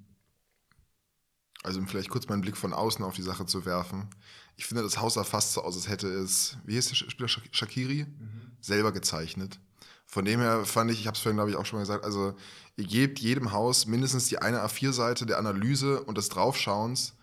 also 1.63 1.79
um 1.79 1.87
vielleicht 1.87 2.09
kurz 2.09 2.27
meinen 2.27 2.41
Blick 2.41 2.55
von 2.55 2.73
außen 2.73 3.03
auf 3.03 3.15
die 3.15 3.21
Sache 3.21 3.45
zu 3.45 3.65
werfen. 3.65 4.09
Ich 4.55 4.65
finde, 4.65 4.83
das 4.83 4.99
Haus 4.99 5.15
sah 5.15 5.23
fast 5.23 5.53
so 5.53 5.63
aus, 5.63 5.75
als 5.75 5.89
hätte 5.89 6.07
es, 6.07 6.57
wie 6.65 6.73
hieß 6.73 6.87
der 6.87 6.95
Spieler, 6.95 7.27
Shakiri, 7.27 8.05
mhm. 8.05 8.51
selber 8.61 8.91
gezeichnet. 8.91 9.59
Von 10.05 10.25
dem 10.25 10.39
her 10.39 10.65
fand 10.65 10.89
ich, 10.91 11.01
ich 11.01 11.07
habe 11.07 11.15
es 11.15 11.21
vorhin, 11.21 11.37
glaube 11.37 11.51
ich, 11.51 11.57
auch 11.57 11.65
schon 11.65 11.77
mal 11.77 11.83
gesagt, 11.83 12.03
also 12.03 12.35
ihr 12.77 12.85
gebt 12.85 13.19
jedem 13.19 13.51
Haus 13.51 13.85
mindestens 13.85 14.27
die 14.27 14.39
eine 14.39 14.63
A4-Seite 14.65 15.25
der 15.25 15.37
Analyse 15.37 16.03
und 16.03 16.17
des 16.17 16.29
Draufschauens 16.29 17.15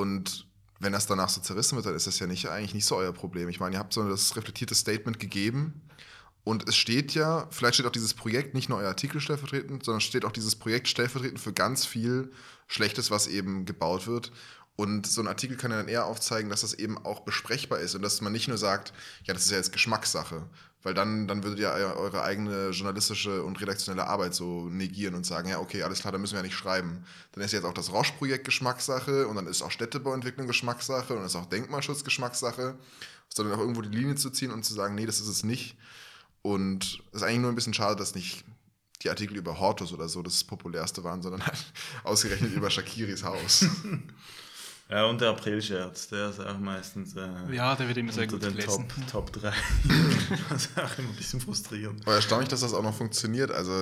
und 0.00 0.46
wenn 0.80 0.92
das 0.92 1.06
danach 1.06 1.28
so 1.28 1.40
zerrissen 1.40 1.76
wird, 1.76 1.86
dann 1.86 1.94
ist 1.94 2.06
das 2.06 2.18
ja 2.18 2.26
nicht, 2.26 2.48
eigentlich 2.48 2.74
nicht 2.74 2.84
so 2.84 2.96
euer 2.96 3.12
Problem. 3.12 3.48
Ich 3.48 3.60
meine, 3.60 3.76
ihr 3.76 3.78
habt 3.78 3.92
so 3.92 4.06
das 4.08 4.36
reflektierte 4.36 4.74
Statement 4.74 5.18
gegeben 5.18 5.82
und 6.44 6.68
es 6.68 6.76
steht 6.76 7.14
ja, 7.14 7.46
vielleicht 7.50 7.76
steht 7.76 7.86
auch 7.86 7.92
dieses 7.92 8.12
Projekt 8.12 8.54
nicht 8.54 8.68
nur 8.68 8.78
euer 8.78 8.88
Artikel 8.88 9.20
stellvertretend, 9.20 9.84
sondern 9.84 10.00
steht 10.00 10.24
auch 10.24 10.32
dieses 10.32 10.56
Projekt 10.56 10.88
stellvertretend 10.88 11.40
für 11.40 11.52
ganz 11.52 11.86
viel 11.86 12.30
Schlechtes, 12.66 13.10
was 13.10 13.26
eben 13.26 13.64
gebaut 13.64 14.06
wird. 14.06 14.30
Und 14.76 15.06
so 15.06 15.20
ein 15.20 15.28
Artikel 15.28 15.56
kann 15.56 15.70
ja 15.70 15.76
dann 15.76 15.88
eher 15.88 16.06
aufzeigen, 16.06 16.50
dass 16.50 16.62
das 16.62 16.74
eben 16.74 16.98
auch 17.04 17.20
besprechbar 17.20 17.78
ist 17.78 17.94
und 17.94 18.02
dass 18.02 18.20
man 18.20 18.32
nicht 18.32 18.48
nur 18.48 18.58
sagt, 18.58 18.92
ja, 19.22 19.32
das 19.32 19.44
ist 19.44 19.52
ja 19.52 19.56
jetzt 19.56 19.72
Geschmackssache, 19.72 20.48
weil 20.82 20.94
dann, 20.94 21.28
dann 21.28 21.44
würdet 21.44 21.60
ihr 21.60 21.70
eure 21.70 22.24
eigene 22.24 22.70
journalistische 22.70 23.44
und 23.44 23.60
redaktionelle 23.60 24.08
Arbeit 24.08 24.34
so 24.34 24.68
negieren 24.68 25.14
und 25.14 25.24
sagen, 25.24 25.48
ja, 25.48 25.60
okay, 25.60 25.84
alles 25.84 26.00
klar, 26.00 26.12
da 26.12 26.18
müssen 26.18 26.32
wir 26.32 26.40
ja 26.40 26.42
nicht 26.42 26.56
schreiben. 26.56 27.04
Dann 27.32 27.44
ist 27.44 27.52
jetzt 27.52 27.64
auch 27.64 27.72
das 27.72 27.92
Roche-Projekt 27.92 28.44
Geschmackssache 28.44 29.28
und 29.28 29.36
dann 29.36 29.46
ist 29.46 29.62
auch 29.62 29.70
Städtebauentwicklung 29.70 30.48
Geschmackssache 30.48 31.14
und 31.14 31.24
ist 31.24 31.36
auch 31.36 31.46
Denkmalschutz 31.46 32.02
Geschmackssache, 32.02 32.76
sondern 33.32 33.54
auch 33.54 33.60
irgendwo 33.60 33.82
die 33.82 33.96
Linie 33.96 34.16
zu 34.16 34.30
ziehen 34.30 34.50
und 34.50 34.64
zu 34.64 34.74
sagen, 34.74 34.96
nee, 34.96 35.06
das 35.06 35.20
ist 35.20 35.28
es 35.28 35.44
nicht. 35.44 35.76
Und 36.42 37.00
es 37.12 37.18
ist 37.18 37.22
eigentlich 37.22 37.40
nur 37.40 37.52
ein 37.52 37.54
bisschen 37.54 37.74
schade, 37.74 37.96
dass 37.96 38.16
nicht 38.16 38.44
die 39.02 39.10
Artikel 39.10 39.36
über 39.36 39.60
Hortus 39.60 39.92
oder 39.92 40.08
so 40.08 40.20
das 40.22 40.42
populärste 40.42 41.04
waren, 41.04 41.22
sondern 41.22 41.46
halt 41.46 41.64
ausgerechnet 42.04 42.52
über 42.52 42.70
Shakiris 42.70 43.22
Haus. 43.22 43.66
Ja, 44.90 45.06
und 45.06 45.20
der 45.20 45.30
Aprilscherz, 45.30 46.08
der 46.08 46.28
ist 46.28 46.40
auch 46.40 46.58
meistens. 46.58 47.16
Äh, 47.16 47.54
ja, 47.54 47.74
der 47.74 47.88
wird 47.88 47.96
immer 47.96 48.12
sehr 48.12 48.26
gut 48.26 48.42
den 48.42 48.54
gelesen. 48.54 48.86
Top, 49.10 49.32
Top 49.32 49.42
3. 49.42 49.52
das 50.50 50.66
ist 50.66 50.78
auch 50.78 50.98
immer 50.98 51.08
ein 51.08 51.16
bisschen 51.16 51.40
frustrierend. 51.40 52.02
Aber 52.02 52.16
erstaunlich, 52.16 52.50
dass 52.50 52.60
das 52.60 52.74
auch 52.74 52.82
noch 52.82 52.94
funktioniert. 52.94 53.50
Also 53.50 53.72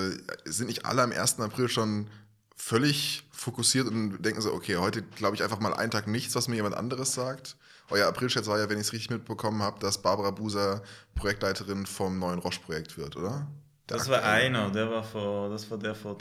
sind 0.45 0.69
nicht 0.69 0.87
alle 0.87 1.03
am 1.03 1.11
1. 1.11 1.41
April 1.41 1.69
schon 1.69 2.09
völlig 2.57 3.25
fokussiert 3.33 3.89
und 3.89 4.23
denken 4.23 4.41
so, 4.41 4.53
okay, 4.53 4.77
heute 4.77 5.03
glaube 5.03 5.35
ich 5.35 5.43
einfach 5.43 5.59
mal 5.59 5.75
einen 5.75 5.91
Tag 5.91 6.07
nichts, 6.07 6.37
was 6.37 6.47
mir 6.47 6.55
jemand 6.55 6.77
anderes 6.77 7.13
sagt. 7.13 7.57
Euer 7.91 8.07
Aprilscherz 8.07 8.47
war 8.47 8.59
ja, 8.59 8.71
wenn 8.71 8.79
ich 8.79 8.87
es 8.87 8.93
richtig 8.93 9.11
mitbekommen 9.11 9.61
habe, 9.61 9.81
dass 9.81 10.01
Barbara 10.01 10.31
Buser 10.31 10.83
Projektleiterin 11.17 11.85
vom 11.85 12.21
neuen 12.21 12.39
Roche-Projekt 12.39 12.97
wird, 12.97 13.17
oder? 13.17 13.49
Der 13.89 13.97
das 13.97 14.09
war 14.09 14.23
einer, 14.23 14.71
der 14.71 14.89
war 14.89 15.03
vor, 15.03 15.51
das 15.51 15.69
war 15.71 15.79
der 15.79 15.95
vor 15.95 16.17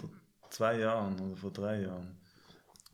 zwei 0.49 0.79
Jahren 0.79 1.19
oder 1.19 1.37
vor 1.37 1.51
drei 1.51 1.81
Jahren. 1.83 2.17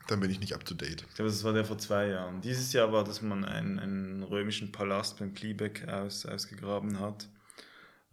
Dann 0.08 0.22
bin 0.22 0.32
ich 0.32 0.40
nicht 0.40 0.54
up 0.54 0.64
to 0.66 0.74
date. 0.74 1.06
Ich 1.10 1.16
glaube, 1.16 1.30
das 1.30 1.44
war 1.44 1.54
der 1.54 1.66
vor 1.66 1.78
zwei 1.78 2.08
Jahren. 2.08 2.42
Dieses 2.42 2.72
Jahr 2.74 2.92
war, 2.94 3.04
dass 3.04 3.22
man 3.22 3.44
einen, 3.44 3.78
einen 3.80 4.24
römischen 4.24 4.72
Palast 4.72 5.20
beim 5.20 5.34
Kliebeck 5.34 5.88
aus, 5.88 6.26
ausgegraben 6.26 7.00
hat. 7.00 7.28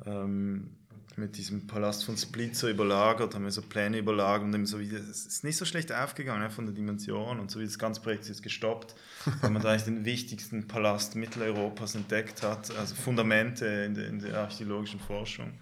Ähm, 0.04 0.76
mit 1.16 1.36
diesem 1.36 1.66
Palast 1.66 2.04
von 2.04 2.16
Splitzer 2.16 2.68
überlagert, 2.68 3.34
haben 3.34 3.44
wir 3.44 3.52
so 3.52 3.62
Pläne 3.62 3.98
überlagert 3.98 4.52
und 4.54 4.66
so 4.66 4.80
wieder, 4.80 4.98
es 4.98 5.26
ist 5.26 5.44
nicht 5.44 5.56
so 5.56 5.64
schlecht 5.64 5.92
aufgegangen 5.92 6.50
von 6.50 6.66
der 6.66 6.74
Dimension 6.74 7.38
und 7.38 7.50
so 7.50 7.60
wie 7.60 7.64
das 7.64 7.78
ganze 7.78 8.00
Projekt 8.00 8.22
ist 8.22 8.28
jetzt 8.28 8.42
gestoppt, 8.42 8.94
weil 9.40 9.50
man 9.50 9.62
da 9.62 9.70
eigentlich 9.70 9.84
den 9.84 10.04
wichtigsten 10.04 10.66
Palast 10.66 11.14
Mitteleuropas 11.14 11.94
entdeckt 11.94 12.42
hat, 12.42 12.76
also 12.76 12.94
Fundamente 12.94 13.66
in 13.66 13.94
der, 13.94 14.08
in 14.08 14.18
der 14.18 14.38
archäologischen 14.38 14.98
Forschung. 14.98 15.52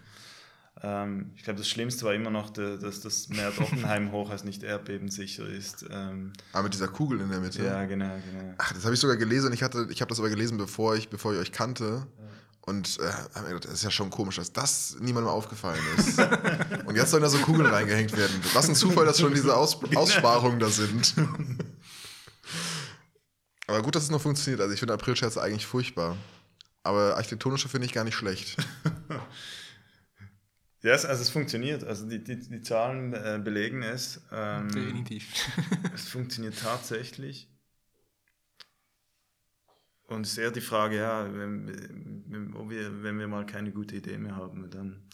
Ähm, 0.84 1.30
ich 1.36 1.44
glaube, 1.44 1.58
das 1.58 1.68
Schlimmste 1.68 2.04
war 2.04 2.14
immer 2.14 2.30
noch, 2.30 2.50
dass 2.50 3.00
das 3.00 3.28
Meer 3.28 3.52
Dottenheim 3.52 4.10
Hochhaus 4.10 4.42
nicht 4.42 4.64
erdbebensicher 4.64 5.46
ist. 5.46 5.84
Ähm, 5.90 6.32
ah, 6.52 6.62
mit 6.62 6.74
dieser 6.74 6.88
Kugel 6.88 7.20
in 7.20 7.30
der 7.30 7.40
Mitte? 7.40 7.64
Ja, 7.64 7.84
genau, 7.84 8.16
genau. 8.30 8.54
Ach, 8.58 8.72
das 8.72 8.84
habe 8.84 8.94
ich 8.94 9.00
sogar 9.00 9.16
gelesen. 9.16 9.52
Ich, 9.52 9.62
ich 9.62 9.62
habe 10.00 10.08
das 10.08 10.18
aber 10.18 10.28
gelesen, 10.28 10.58
bevor 10.58 10.96
ich, 10.96 11.08
bevor 11.08 11.34
ich 11.34 11.38
euch 11.38 11.52
kannte. 11.52 12.06
Ja. 12.18 12.24
Und 12.64 12.98
äh, 13.00 13.60
das 13.60 13.72
ist 13.72 13.84
ja 13.84 13.90
schon 13.90 14.10
komisch, 14.10 14.36
dass 14.36 14.52
das 14.52 14.96
niemandem 15.00 15.32
aufgefallen 15.32 15.82
ist. 15.96 16.18
und 16.86 16.96
jetzt 16.96 17.10
sollen 17.10 17.22
da 17.22 17.28
so 17.28 17.38
Kugeln 17.38 17.66
reingehängt 17.66 18.16
werden. 18.16 18.40
Was 18.52 18.68
ein 18.68 18.74
Zufall, 18.74 19.04
dass 19.04 19.20
schon 19.20 19.34
diese 19.34 19.56
Aus. 19.56 19.78
Aussparungen 19.94 20.58
da 20.58 20.68
sind. 20.68 21.14
Aber 23.66 23.82
gut, 23.82 23.94
dass 23.94 24.04
es 24.04 24.10
noch 24.10 24.20
funktioniert. 24.20 24.60
Also 24.60 24.74
ich 24.74 24.80
finde 24.80 24.94
Aprilscherze 24.94 25.40
eigentlich 25.40 25.66
furchtbar. 25.66 26.16
Aber 26.84 27.16
architektonische 27.16 27.68
finde 27.68 27.86
ich 27.86 27.92
gar 27.92 28.04
nicht 28.04 28.16
schlecht. 28.16 28.56
Ja, 30.82 30.90
yes, 30.90 31.04
also 31.04 31.22
es 31.22 31.30
funktioniert. 31.30 31.84
Also 31.84 32.08
die, 32.08 32.22
die, 32.22 32.38
die 32.38 32.62
Zahlen 32.62 33.12
äh, 33.12 33.40
belegen 33.42 33.82
es. 33.82 34.20
Ähm, 34.32 34.68
Definitiv. 34.68 35.32
es 35.94 36.08
funktioniert 36.08 36.58
tatsächlich. 36.58 37.48
Und 40.08 40.26
es 40.26 40.32
ist 40.32 40.38
eher 40.38 40.50
die 40.50 40.60
Frage, 40.60 40.96
ja, 40.96 41.24
wenn, 41.24 41.68
wenn, 42.26 42.70
wir, 42.70 43.02
wenn 43.02 43.18
wir 43.18 43.28
mal 43.28 43.46
keine 43.46 43.70
gute 43.70 43.96
Idee 43.96 44.18
mehr 44.18 44.36
haben, 44.36 44.68
dann 44.70 45.08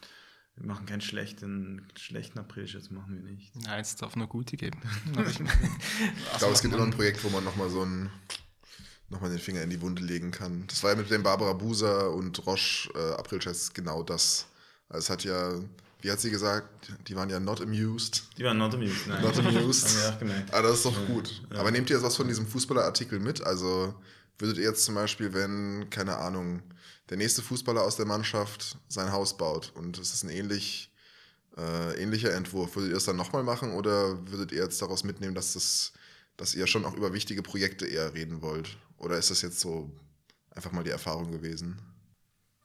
wir 0.57 0.66
machen 0.66 0.86
keinen 0.86 1.01
schlechten, 1.01 1.86
schlechten 1.97 2.39
Aprilscherz, 2.40 2.90
machen 2.90 3.15
wir 3.15 3.23
nicht. 3.23 3.55
Nein, 3.55 3.81
es 3.81 3.95
darf 3.95 4.16
nur 4.16 4.27
gute 4.27 4.57
geben. 4.57 4.81
ich 5.28 6.39
glaube, 6.39 6.55
es 6.55 6.62
gibt 6.62 6.74
immer 6.74 6.82
ein 6.82 6.90
Projekt, 6.90 7.23
wo 7.23 7.28
man 7.28 7.45
nochmal 7.45 7.70
so 7.70 7.85
ein 7.85 8.11
nochmal 9.09 9.31
den 9.31 9.39
Finger 9.39 9.62
in 9.62 9.70
die 9.70 9.81
Wunde 9.81 10.03
legen 10.03 10.32
kann. 10.32 10.66
Das 10.66 10.82
war 10.82 10.90
ja 10.90 10.97
mit 10.97 11.11
dem 11.11 11.23
Barbara 11.23 11.53
Buser 11.53 12.11
und 12.12 12.45
Roche 12.45 12.90
äh, 12.95 13.15
Aprilscherz 13.15 13.73
genau 13.73 14.03
das. 14.03 14.47
Also 14.89 15.05
es 15.05 15.10
hat 15.10 15.24
ja, 15.24 15.55
wie 16.01 16.10
hat 16.10 16.20
sie 16.20 16.31
gesagt, 16.31 16.93
die 17.09 17.16
waren 17.16 17.28
ja 17.28 17.40
not 17.40 17.60
amused. 17.60 18.24
Die 18.39 18.44
waren 18.44 18.59
not 18.59 18.74
amused, 18.74 19.06
nein. 19.06 19.23
Not 19.23 19.39
amused. 19.39 19.89
Haben 19.89 20.01
wir 20.01 20.09
auch 20.09 20.19
gemerkt. 20.19 20.55
Aber 20.55 20.59
ah, 20.59 20.62
das 20.62 20.77
ist 20.78 20.85
doch 20.86 21.06
gut. 21.06 21.43
Ja. 21.52 21.60
Aber 21.60 21.70
nehmt 21.70 21.90
ihr 21.90 21.97
jetzt 21.97 22.05
was 22.05 22.16
von 22.16 22.28
diesem 22.28 22.47
Fußballerartikel 22.47 23.19
mit? 23.19 23.43
Also 23.43 23.94
würdet 24.39 24.59
ihr 24.59 24.65
jetzt 24.65 24.85
zum 24.85 24.94
Beispiel, 24.94 25.35
wenn, 25.35 25.90
keine 25.90 26.16
Ahnung, 26.19 26.62
der 27.10 27.16
nächste 27.16 27.43
Fußballer 27.43 27.82
aus 27.82 27.97
der 27.97 28.06
Mannschaft 28.06 28.78
sein 28.89 29.12
Haus 29.12 29.36
baut 29.36 29.73
und 29.74 29.98
es 29.98 30.12
ist 30.12 30.23
ein 30.23 30.31
ähnlich, 30.31 30.93
äh, 31.56 32.01
ähnlicher 32.01 32.32
Entwurf, 32.32 32.77
würdet 32.77 32.93
ihr 32.93 32.97
es 32.97 33.05
dann 33.05 33.16
nochmal 33.16 33.43
machen 33.43 33.73
oder 33.73 34.27
würdet 34.31 34.52
ihr 34.52 34.62
jetzt 34.62 34.81
daraus 34.81 35.05
mitnehmen, 35.05 35.35
dass, 35.35 35.55
das, 35.55 35.93
dass 36.36 36.55
ihr 36.55 36.66
schon 36.66 36.85
auch 36.85 36.94
über 36.94 37.12
wichtige 37.12 37.43
Projekte 37.43 37.86
eher 37.86 38.15
reden 38.15 38.43
wollt? 38.43 38.77
Oder 38.98 39.19
ist 39.19 39.31
das 39.31 39.43
jetzt 39.43 39.60
so 39.60 39.90
einfach 40.51 40.73
mal 40.73 40.85
die 40.85 40.90
Erfahrung 40.90 41.32
gewesen? 41.32 41.81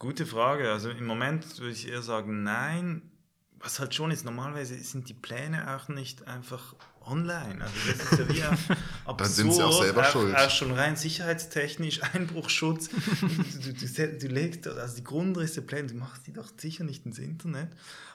Gute 0.03 0.25
Frage. 0.25 0.69
Also 0.69 0.89
im 0.89 1.05
Moment 1.05 1.59
würde 1.59 1.71
ich 1.71 1.87
eher 1.87 2.01
sagen, 2.01 2.43
nein. 2.43 3.09
Was 3.57 3.79
halt 3.79 3.95
schon 3.95 4.11
ist, 4.11 4.25
normalerweise 4.25 4.75
sind 4.75 5.07
die 5.07 5.13
Pläne 5.13 5.77
auch 5.77 5.87
nicht 5.87 6.27
einfach 6.27 6.75
online. 7.05 7.61
Also 7.61 7.73
das 7.87 8.11
ist 8.11 8.19
ja 8.19 8.29
wie 8.29 8.43
absurd. 9.05 9.21
Dann 9.21 9.29
sind 9.29 9.53
sie 9.53 9.63
auch 9.63 9.81
selber 9.81 10.03
schuld. 10.05 10.35
Auch 10.35 10.49
schon 10.49 10.71
rein 10.71 10.95
sicherheitstechnisch, 10.95 12.01
Einbruchschutz. 12.13 12.89
du, 12.89 13.73
du, 13.73 14.17
du, 14.17 14.27
legst, 14.27 14.67
also 14.67 14.95
die 14.95 15.03
Grundrisse, 15.03 15.61
Pläne, 15.61 15.87
du 15.87 15.95
machst 15.95 16.27
die 16.27 16.33
doch 16.33 16.49
sicher 16.57 16.83
nicht 16.83 17.05
ins 17.05 17.19
Internet. 17.19 17.69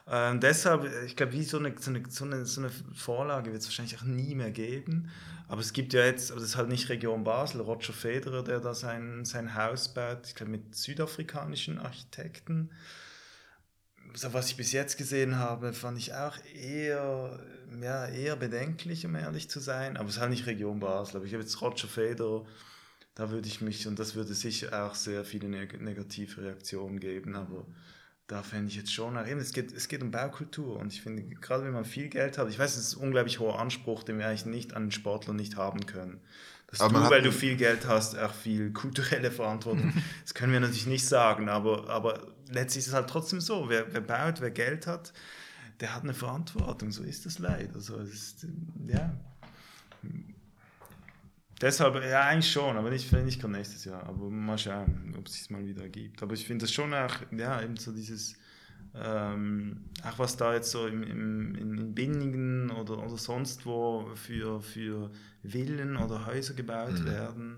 Ähm, 0.07 0.39
deshalb, 0.39 0.89
ich 1.05 1.15
glaube, 1.15 1.33
wie 1.33 1.43
so 1.43 1.59
eine, 1.59 1.75
so 1.79 1.91
eine, 1.91 2.03
so 2.09 2.25
eine, 2.25 2.45
so 2.45 2.61
eine 2.61 2.71
Vorlage 2.95 3.51
wird 3.51 3.61
es 3.61 3.67
wahrscheinlich 3.67 3.97
auch 3.97 4.03
nie 4.03 4.35
mehr 4.35 4.51
geben. 4.51 5.09
Aber 5.47 5.61
es 5.61 5.73
gibt 5.73 5.93
ja 5.93 6.05
jetzt, 6.05 6.31
aber 6.31 6.39
das 6.39 6.49
ist 6.49 6.55
halt 6.57 6.69
nicht 6.69 6.89
Region 6.89 7.23
Basel, 7.23 7.61
Roger 7.61 7.93
Federer, 7.93 8.43
der 8.43 8.59
da 8.59 8.75
sein, 8.75 9.25
sein 9.25 9.55
Haus 9.55 9.93
baut, 9.93 10.27
ich 10.27 10.35
glaube 10.35 10.51
mit 10.51 10.75
südafrikanischen 10.75 11.79
Architekten 11.79 12.69
so 14.13 14.33
was 14.33 14.49
ich 14.49 14.57
bis 14.57 14.71
jetzt 14.71 14.97
gesehen 14.97 15.37
habe, 15.37 15.73
fand 15.73 15.97
ich 15.97 16.13
auch 16.13 16.37
eher, 16.55 17.39
ja, 17.81 18.07
eher 18.07 18.35
bedenklich, 18.35 19.05
um 19.05 19.15
ehrlich 19.15 19.49
zu 19.49 19.59
sein. 19.59 19.97
Aber 19.97 20.09
es 20.09 20.15
ist 20.15 20.21
halt 20.21 20.31
nicht 20.31 20.45
Region 20.45 20.79
Basel. 20.79 21.17
Aber 21.17 21.25
ich 21.25 21.33
habe 21.33 21.43
jetzt 21.43 21.61
Roger 21.61 21.87
Feder, 21.87 22.45
da 23.15 23.31
würde 23.31 23.47
ich 23.47 23.61
mich, 23.61 23.87
und 23.87 23.99
das 23.99 24.15
würde 24.15 24.33
sicher 24.33 24.85
auch 24.85 24.95
sehr 24.95 25.25
viele 25.25 25.49
neg 25.49 25.81
negative 25.81 26.41
Reaktionen 26.41 26.99
geben, 26.99 27.35
aber 27.35 27.65
da 28.27 28.43
fände 28.43 28.69
ich 28.69 28.75
jetzt 28.75 28.93
schon, 28.93 29.17
eben, 29.27 29.39
es 29.39 29.53
geht, 29.53 29.73
es 29.73 29.87
geht 29.87 30.03
um 30.03 30.11
Baukultur 30.11 30.77
und 30.77 30.93
ich 30.93 31.01
finde, 31.01 31.23
gerade 31.23 31.65
wenn 31.65 31.73
man 31.73 31.83
viel 31.83 32.09
Geld 32.09 32.37
hat, 32.37 32.47
ich 32.47 32.59
weiß, 32.59 32.77
es 32.77 32.89
ist 32.89 32.95
ein 32.95 33.07
unglaublich 33.07 33.39
hoher 33.39 33.59
Anspruch, 33.59 34.03
den 34.03 34.19
wir 34.19 34.27
eigentlich 34.27 34.45
nicht 34.45 34.73
an 34.75 34.85
den 34.85 34.91
Sportler 34.91 35.33
nicht 35.33 35.57
haben 35.57 35.85
können. 35.85 36.21
Dass 36.67 36.81
aber 36.81 36.99
du, 36.99 37.09
weil 37.09 37.21
du 37.23 37.31
viel 37.31 37.55
Geld 37.55 37.87
hast, 37.87 38.17
auch 38.17 38.33
viel 38.33 38.71
kulturelle 38.71 39.31
Verantwortung. 39.31 39.91
das 40.23 40.35
können 40.35 40.53
wir 40.53 40.59
natürlich 40.59 40.85
nicht 40.85 41.07
sagen, 41.07 41.49
aber, 41.49 41.89
aber 41.89 42.27
letztlich 42.47 42.83
ist 42.83 42.89
es 42.89 42.93
halt 42.93 43.09
trotzdem 43.09 43.41
so. 43.41 43.67
Wer, 43.67 43.91
wer 43.91 44.01
baut, 44.01 44.39
wer 44.39 44.51
Geld 44.51 44.85
hat, 44.85 45.11
der 45.79 45.95
hat 45.95 46.03
eine 46.03 46.13
Verantwortung. 46.13 46.91
So 46.91 47.03
ist 47.03 47.25
das 47.25 47.39
leider. 47.39 47.75
Also, 47.75 47.97
ist, 47.97 48.45
ja. 48.87 49.17
Deshalb, 51.61 51.95
ja, 52.03 52.21
eigentlich 52.21 52.51
schon, 52.51 52.77
aber 52.77 52.89
nicht, 52.89 53.11
nicht 53.11 53.41
kann 53.41 53.51
nächstes 53.51 53.85
Jahr. 53.85 54.03
Aber 54.03 54.29
mal 54.29 54.57
schauen, 54.57 55.13
ob 55.17 55.27
es 55.27 55.33
sich 55.33 55.49
mal 55.49 55.65
wieder 55.65 55.83
ergibt. 55.83 56.23
Aber 56.23 56.33
ich 56.33 56.45
finde 56.45 56.63
das 56.63 56.71
schon 56.71 56.93
auch, 56.93 57.15
ja, 57.31 57.61
eben 57.61 57.75
so 57.75 57.91
dieses, 57.91 58.35
ähm, 58.95 59.85
auch 60.03 60.19
was 60.19 60.37
da 60.37 60.53
jetzt 60.53 60.71
so 60.71 60.87
im, 60.87 61.03
im, 61.03 61.55
in 61.55 61.93
Binningen 61.93 62.71
oder, 62.71 62.97
oder 62.99 63.17
sonst 63.17 63.65
wo 63.65 64.09
für, 64.15 64.61
für 64.61 65.11
Villen 65.43 65.97
oder 65.97 66.25
Häuser 66.25 66.53
gebaut 66.53 66.99
mhm. 66.99 67.05
werden. 67.05 67.57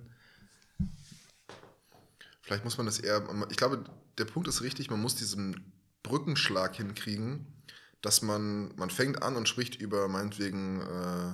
Vielleicht 2.42 2.64
muss 2.64 2.78
man 2.78 2.88
das 2.88 3.00
eher, 3.00 3.24
ich 3.50 3.58
glaube, 3.58 3.84
der 4.18 4.26
Punkt 4.26 4.48
ist 4.48 4.62
richtig, 4.62 4.90
man 4.90 5.00
muss 5.00 5.16
diesen 5.16 5.72
Brückenschlag 6.04 6.76
hinkriegen, 6.76 7.46
dass 8.02 8.22
man, 8.22 8.74
man 8.76 8.90
fängt 8.90 9.22
an 9.24 9.36
und 9.36 9.48
spricht 9.48 9.76
über 9.76 10.08
meinetwegen 10.08 10.82
äh, 10.82 11.34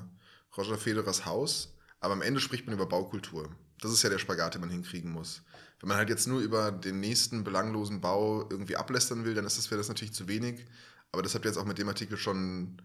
Roger 0.57 0.77
Federers 0.77 1.26
Haus 1.26 1.73
aber 1.99 2.14
am 2.14 2.22
Ende 2.22 2.39
spricht 2.39 2.65
man 2.65 2.76
über 2.76 2.85
Baukultur. 2.85 3.49
Das 3.80 3.91
ist 3.91 4.03
ja 4.03 4.10
der 4.10 4.19
Spagat, 4.19 4.53
den 4.53 4.61
man 4.61 4.69
hinkriegen 4.69 5.11
muss. 5.11 5.44
Wenn 5.80 5.89
man 5.89 5.98
halt 5.98 6.10
jetzt 6.10 6.27
nur 6.27 6.41
über 6.41 6.72
den 6.72 6.99
nächsten 6.99 7.44
belanglosen 7.44 8.02
Bau 8.02 8.48
irgendwie 8.49 8.76
ablästern 8.76 9.26
will, 9.26 9.34
dann 9.34 9.45
ist 9.45 9.57
das, 9.57 9.69
wäre 9.69 9.80
das 9.80 9.88
natürlich 9.88 10.14
zu 10.14 10.27
wenig. 10.27 10.65
Aber 11.11 11.22
das 11.22 11.35
habt 11.35 11.45
ihr 11.45 11.52
jetzt 11.52 11.57
auch 11.57 11.65
mit 11.65 11.77
dem 11.77 11.88
Artikel 11.88 12.18
schon 12.18 12.81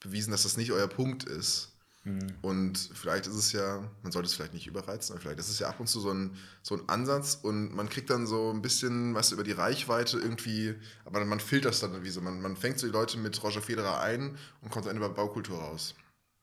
bewiesen, 0.00 0.30
dass 0.30 0.42
das 0.42 0.56
nicht 0.56 0.72
euer 0.72 0.86
Punkt 0.86 1.24
ist. 1.24 1.73
Mhm. 2.04 2.34
Und 2.42 2.90
vielleicht 2.92 3.26
ist 3.26 3.34
es 3.34 3.52
ja, 3.52 3.82
man 4.02 4.12
sollte 4.12 4.26
es 4.26 4.34
vielleicht 4.34 4.52
nicht 4.52 4.66
überreizen, 4.66 5.14
aber 5.14 5.22
vielleicht 5.22 5.38
ist 5.38 5.48
es 5.48 5.58
ja 5.58 5.68
ab 5.68 5.80
und 5.80 5.86
zu 5.86 6.00
so 6.00 6.10
ein, 6.10 6.36
so 6.62 6.76
ein 6.76 6.86
Ansatz 6.86 7.38
und 7.42 7.74
man 7.74 7.88
kriegt 7.88 8.10
dann 8.10 8.26
so 8.26 8.50
ein 8.50 8.60
bisschen, 8.60 9.14
was 9.14 9.32
über 9.32 9.42
die 9.42 9.52
Reichweite 9.52 10.18
irgendwie, 10.18 10.74
aber 11.06 11.24
man 11.24 11.40
filtert 11.40 11.72
es 11.72 11.80
dann 11.80 11.92
irgendwie 11.92 12.10
so. 12.10 12.20
Man, 12.20 12.42
man 12.42 12.56
fängt 12.56 12.78
so 12.78 12.86
die 12.86 12.92
Leute 12.92 13.16
mit 13.18 13.42
Roger 13.42 13.62
Federer 13.62 14.00
ein 14.00 14.36
und 14.60 14.70
kommt 14.70 14.86
dann 14.86 14.96
über 14.96 15.08
Baukultur 15.08 15.58
raus. 15.58 15.94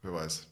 Wer 0.01 0.13
weiß. 0.13 0.47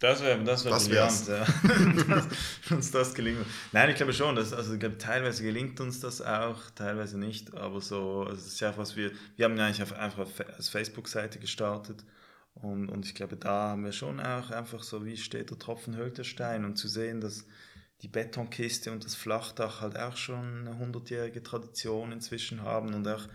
Das 0.00 0.22
wäre 0.22 0.42
das 0.44 0.64
wär 0.64 0.72
das 0.72 0.88
brillant, 0.88 1.28
ja. 1.28 2.26
uns 2.74 2.90
das 2.90 3.14
gelingt. 3.14 3.44
Nein, 3.72 3.90
ich 3.90 3.96
glaube 3.96 4.14
schon, 4.14 4.34
dass, 4.34 4.52
also 4.52 4.74
ich 4.74 4.80
glaube, 4.80 4.96
teilweise 4.98 5.42
gelingt 5.42 5.78
uns 5.80 6.00
das 6.00 6.22
auch, 6.22 6.58
teilweise 6.74 7.18
nicht, 7.18 7.54
aber 7.54 7.80
so, 7.80 8.22
also 8.22 8.36
das 8.36 8.46
ist 8.46 8.60
ja 8.60 8.76
was 8.76 8.96
wir, 8.96 9.12
wir 9.36 9.44
haben 9.44 9.56
ja 9.56 9.66
eigentlich 9.66 9.94
einfach 9.94 10.26
als 10.56 10.68
Facebook-Seite 10.68 11.38
gestartet 11.38 12.02
und, 12.54 12.88
und 12.88 13.04
ich 13.04 13.14
glaube, 13.14 13.36
da 13.36 13.70
haben 13.70 13.84
wir 13.84 13.92
schon 13.92 14.20
auch 14.20 14.50
einfach 14.50 14.82
so, 14.82 15.04
wie 15.04 15.16
steht 15.16 15.50
der 15.50 15.58
Tropfen 15.58 15.96
höhlt 15.96 16.18
der 16.18 16.24
Stein 16.24 16.64
und 16.64 16.76
zu 16.76 16.88
sehen, 16.88 17.20
dass 17.20 17.46
die 18.02 18.08
Betonkiste 18.08 18.92
und 18.92 19.04
das 19.04 19.14
Flachdach 19.14 19.80
halt 19.80 19.98
auch 19.98 20.16
schon 20.16 20.66
eine 20.66 20.78
hundertjährige 20.78 21.42
Tradition 21.42 22.12
inzwischen 22.12 22.62
haben 22.62 22.94
und 22.94 23.06
auch 23.08 23.26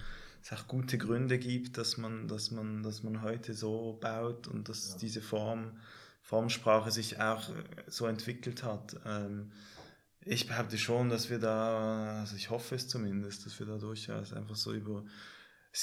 es 0.42 0.54
auch 0.54 0.68
gute 0.68 0.98
Gründe 0.98 1.38
gibt, 1.38 1.78
dass 1.78 1.98
man, 1.98 2.28
dass 2.28 2.52
man, 2.52 2.84
dass 2.84 3.04
man 3.04 3.22
heute 3.22 3.54
so 3.54 3.98
baut 4.00 4.48
und 4.48 4.70
dass 4.70 4.92
ja. 4.92 4.98
diese 5.00 5.22
Form 5.22 5.78
Formsprache 6.22 6.92
sich 6.92 7.20
auch 7.20 7.50
äh, 7.50 7.54
so 7.88 8.06
entwickelt 8.06 8.64
hat. 8.64 8.96
Ähm, 9.06 9.52
ich 10.22 10.48
behaupte 10.48 10.78
schon, 10.78 11.10
dass 11.10 11.30
wir 11.30 11.40
da, 11.40 12.20
also 12.20 12.36
ich 12.36 12.50
hoffe 12.50 12.76
es 12.76 12.88
zumindest, 12.88 13.46
dass 13.46 13.60
wir 13.60 13.66
da 13.66 13.78
durchaus 13.78 14.34
einfach 14.34 14.56
so 14.56 14.74
über, 14.74 15.04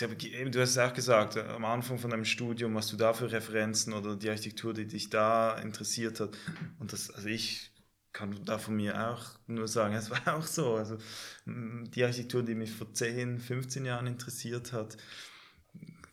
du 0.01 0.61
hast 0.61 0.71
es 0.71 0.79
auch 0.79 0.93
gesagt, 0.93 1.37
am 1.37 1.65
Anfang 1.65 1.99
von 1.99 2.11
deinem 2.11 2.25
Studium, 2.25 2.75
was 2.75 2.89
du 2.89 2.97
da 2.97 3.13
für 3.13 3.31
Referenzen 3.31 3.93
oder 3.93 4.17
die 4.17 4.29
Architektur, 4.29 4.75
die 4.75 4.87
dich 4.87 5.11
da 5.11 5.59
interessiert 5.59 6.21
hat. 6.21 6.37
Und 6.79 6.93
das, 6.93 7.11
also 7.11 7.29
ich 7.29 7.73
kann 8.13 8.35
da 8.45 8.59
von 8.59 8.77
mir 8.77 9.11
auch 9.11 9.23
nur 9.47 9.69
sagen, 9.69 9.95
es 9.95 10.11
war 10.27 10.37
auch 10.37 10.47
so. 10.47 10.75
Also 10.75 10.99
die 11.47 12.05
Architektur, 12.05 12.43
die 12.43 12.55
mich 12.55 12.73
vor 12.73 12.93
10, 12.93 13.41
15 13.41 13.85
Jahren 13.85 14.07
interessiert 14.07 14.73
hat, 14.73 14.97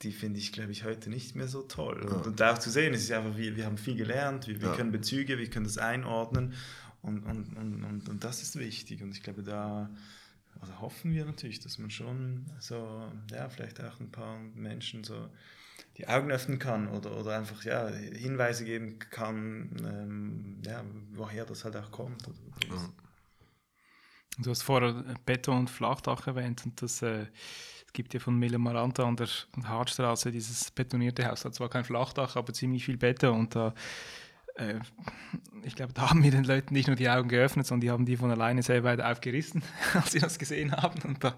die 0.02 0.12
finde 0.12 0.38
ich, 0.38 0.52
glaube 0.52 0.72
ich, 0.72 0.84
heute 0.84 1.08
nicht 1.08 1.34
mehr 1.34 1.48
so 1.48 1.62
toll. 1.62 2.04
Ja. 2.04 2.16
Und, 2.16 2.42
auch 2.42 2.58
zu 2.58 2.70
sehen, 2.70 2.92
es 2.94 3.04
ist 3.04 3.12
einfach, 3.12 3.36
wir, 3.36 3.56
wir 3.56 3.64
haben 3.64 3.78
viel 3.78 3.96
gelernt, 3.96 4.46
wir, 4.46 4.60
wir 4.60 4.68
ja. 4.68 4.76
können 4.76 4.92
Bezüge, 4.92 5.38
wir 5.38 5.48
können 5.48 5.64
das 5.64 5.78
einordnen 5.78 6.52
und, 7.00 7.24
und, 7.24 7.56
und, 7.56 7.84
und, 7.84 8.08
und 8.08 8.24
das 8.24 8.42
ist 8.42 8.58
wichtig. 8.58 9.02
Und 9.02 9.12
ich 9.12 9.22
glaube, 9.22 9.42
da 9.42 9.90
also 10.64 10.80
hoffen 10.80 11.12
wir 11.12 11.26
natürlich, 11.26 11.60
dass 11.60 11.78
man 11.78 11.90
schon 11.90 12.46
so, 12.58 13.06
ja, 13.30 13.48
vielleicht 13.50 13.82
auch 13.82 14.00
ein 14.00 14.10
paar 14.10 14.38
Menschen 14.54 15.04
so 15.04 15.28
die 15.98 16.08
Augen 16.08 16.30
öffnen 16.30 16.58
kann 16.58 16.88
oder, 16.88 17.16
oder 17.18 17.36
einfach 17.36 17.64
ja, 17.64 17.88
Hinweise 17.88 18.64
geben 18.64 18.98
kann, 18.98 19.70
ähm, 19.84 20.62
ja, 20.64 20.82
woher 21.12 21.44
das 21.44 21.64
halt 21.64 21.76
auch 21.76 21.90
kommt. 21.90 22.26
Ja. 22.68 22.88
Du 24.38 24.50
hast 24.50 24.62
vorher 24.62 25.04
Beton 25.26 25.60
und 25.60 25.70
Flachdach 25.70 26.26
erwähnt 26.26 26.64
und 26.64 26.80
das 26.80 27.02
äh, 27.02 27.26
gibt 27.92 28.14
ja 28.14 28.20
von 28.20 28.38
Mille 28.38 28.58
Maranta 28.58 29.04
an 29.04 29.16
der 29.16 29.28
Hartstraße 29.64 30.32
dieses 30.32 30.70
betonierte 30.70 31.26
Haus. 31.26 31.44
Hat 31.44 31.54
zwar 31.54 31.68
kein 31.68 31.84
Flachdach, 31.84 32.36
aber 32.36 32.52
ziemlich 32.52 32.84
viel 32.86 32.96
Beton. 32.96 33.38
Und 33.38 33.54
da, 33.54 33.68
äh, 33.68 33.72
ich 35.64 35.74
glaube, 35.74 35.92
da 35.92 36.10
haben 36.10 36.22
wir 36.22 36.30
den 36.30 36.44
Leuten 36.44 36.74
nicht 36.74 36.86
nur 36.86 36.96
die 36.96 37.08
Augen 37.08 37.28
geöffnet, 37.28 37.66
sondern 37.66 37.80
die 37.80 37.90
haben 37.90 38.06
die 38.06 38.16
von 38.16 38.30
alleine 38.30 38.62
sehr 38.62 38.84
weit 38.84 39.00
aufgerissen, 39.00 39.62
als 39.94 40.12
sie 40.12 40.20
das 40.20 40.38
gesehen 40.38 40.72
haben. 40.72 41.00
Und 41.02 41.24
da, 41.24 41.34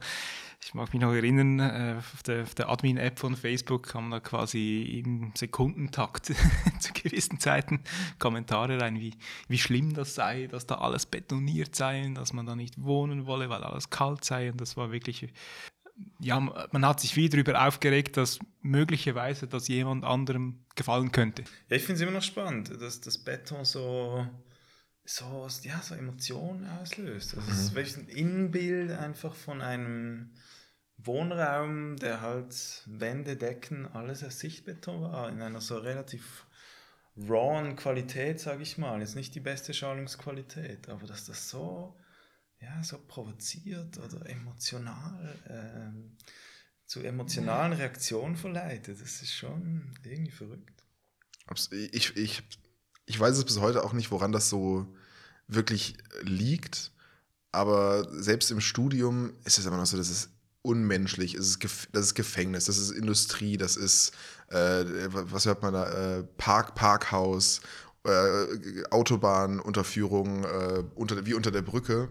ich 0.63 0.75
mag 0.75 0.93
mich 0.93 1.01
noch 1.01 1.15
erinnern, 1.15 1.61
äh, 1.61 1.95
auf 1.99 2.23
der, 2.25 2.43
der 2.45 2.69
Admin-App 2.69 3.19
von 3.19 3.35
Facebook 3.35 3.85
kam 3.85 4.11
da 4.11 4.21
quasi 4.21 5.03
im 5.03 5.33
Sekundentakt 5.35 6.27
zu 6.79 6.93
gewissen 6.93 7.39
Zeiten 7.41 7.81
Kommentare 8.19 8.81
rein, 8.81 9.01
wie, 9.01 9.15
wie 9.49 9.59
schlimm 9.59 9.95
das 9.95 10.15
sei, 10.15 10.47
dass 10.47 10.67
da 10.67 10.77
alles 10.77 11.07
betoniert 11.07 11.75
sei, 11.75 12.11
dass 12.15 12.35
man 12.35 12.45
da 12.45 12.55
nicht 12.55 12.83
wohnen 12.83 13.25
wolle, 13.27 13.49
weil 13.49 13.65
alles 13.65 13.89
kalt 13.89 14.25
sei. 14.25 14.51
Und 14.51 14.61
das 14.61 14.77
war 14.77 14.93
wirklich 14.93 15.29
ja, 16.21 16.41
man 16.41 16.87
hat 16.87 17.01
sich 17.01 17.15
viel 17.15 17.29
darüber 17.29 17.67
aufgeregt, 17.67 18.17
dass 18.17 18.39
möglicherweise 18.63 19.47
das 19.47 19.69
jemand 19.69 20.05
anderem 20.05 20.65
gefallen 20.75 21.13
könnte. 21.13 21.45
Ja, 21.69 21.77
ich 21.77 21.85
finde 21.85 21.95
es 21.95 22.01
immer 22.03 22.13
noch 22.13 22.23
spannend, 22.23 22.71
dass 22.81 23.01
das 23.01 23.19
Beton 23.19 23.65
so, 23.65 24.27
so, 25.05 25.49
ja, 25.63 25.81
so 25.83 25.95
Emotionen 25.95 26.67
auslöst. 26.69 27.37
Also 27.37 27.47
mhm. 27.47 27.53
Es 27.53 27.61
ist 27.61 27.75
wirklich 27.75 27.97
ein 27.97 28.09
Innenbild 28.09 28.93
einfach 28.93 29.35
von 29.35 29.61
einem 29.61 30.33
Wohnraum, 30.99 31.97
der 31.97 32.21
halt 32.21 32.83
Wände, 32.87 33.37
Decken, 33.37 33.87
alles 33.87 34.25
aus 34.25 34.39
Sichtbeton 34.39 35.03
war, 35.03 35.29
in 35.29 35.43
einer 35.43 35.61
so 35.61 35.79
relativ 35.79 36.47
rawen 37.17 37.77
Qualität, 37.77 38.41
sage 38.41 38.63
ich 38.63 38.79
mal. 38.79 39.01
Jetzt 39.01 39.17
nicht 39.17 39.35
die 39.35 39.41
beste 39.41 39.75
Schallungsqualität, 39.75 40.89
aber 40.89 41.07
dass 41.07 41.25
das 41.25 41.49
so 41.49 41.95
ja, 42.61 42.83
so 42.83 42.99
provoziert 42.99 43.99
oder 43.99 44.29
emotional 44.29 45.39
ähm, 45.49 46.17
zu 46.87 47.01
emotionalen 47.01 47.73
Reaktionen 47.73 48.37
verleitet. 48.37 49.01
Das 49.01 49.23
ist 49.23 49.33
schon 49.33 49.95
irgendwie 50.05 50.31
verrückt. 50.31 50.85
Ich, 51.71 52.17
ich, 52.17 52.43
ich 53.07 53.21
weiß 53.21 53.37
es 53.37 53.45
bis 53.45 53.61
heute 53.61 53.85
auch 53.85 53.93
nicht, 53.93 54.11
woran 54.11 54.33
das 54.33 54.49
so 54.49 54.95
wirklich 55.49 55.97
liegt. 56.23 56.93
Aber 57.53 58.07
selbst 58.13 58.51
im 58.51 58.61
Studium 58.61 59.33
ist 59.45 59.59
es 59.59 59.67
immer 59.67 59.77
noch 59.77 59.87
so, 59.87 59.97
dass 59.97 60.11
es 60.11 60.31
unmenschlich, 60.63 61.35
es 61.35 61.47
ist, 61.47 61.89
das 61.93 62.07
ist 62.07 62.15
Gefängnis, 62.15 62.65
das 62.67 62.77
ist 62.77 62.91
Industrie, 62.91 63.57
das 63.57 63.77
ist, 63.77 64.13
äh, 64.49 64.85
was 65.11 65.47
hört 65.47 65.63
man 65.63 65.73
da, 65.73 66.19
äh, 66.19 66.25
Park, 66.37 66.75
Parkhaus 66.75 67.61
äh, 68.05 68.85
Autobahnunterführung 68.91 70.45
äh, 70.45 70.85
unter, 70.95 71.25
wie 71.27 71.35
unter 71.35 71.51
der 71.51 71.63
Brücke. 71.63 72.09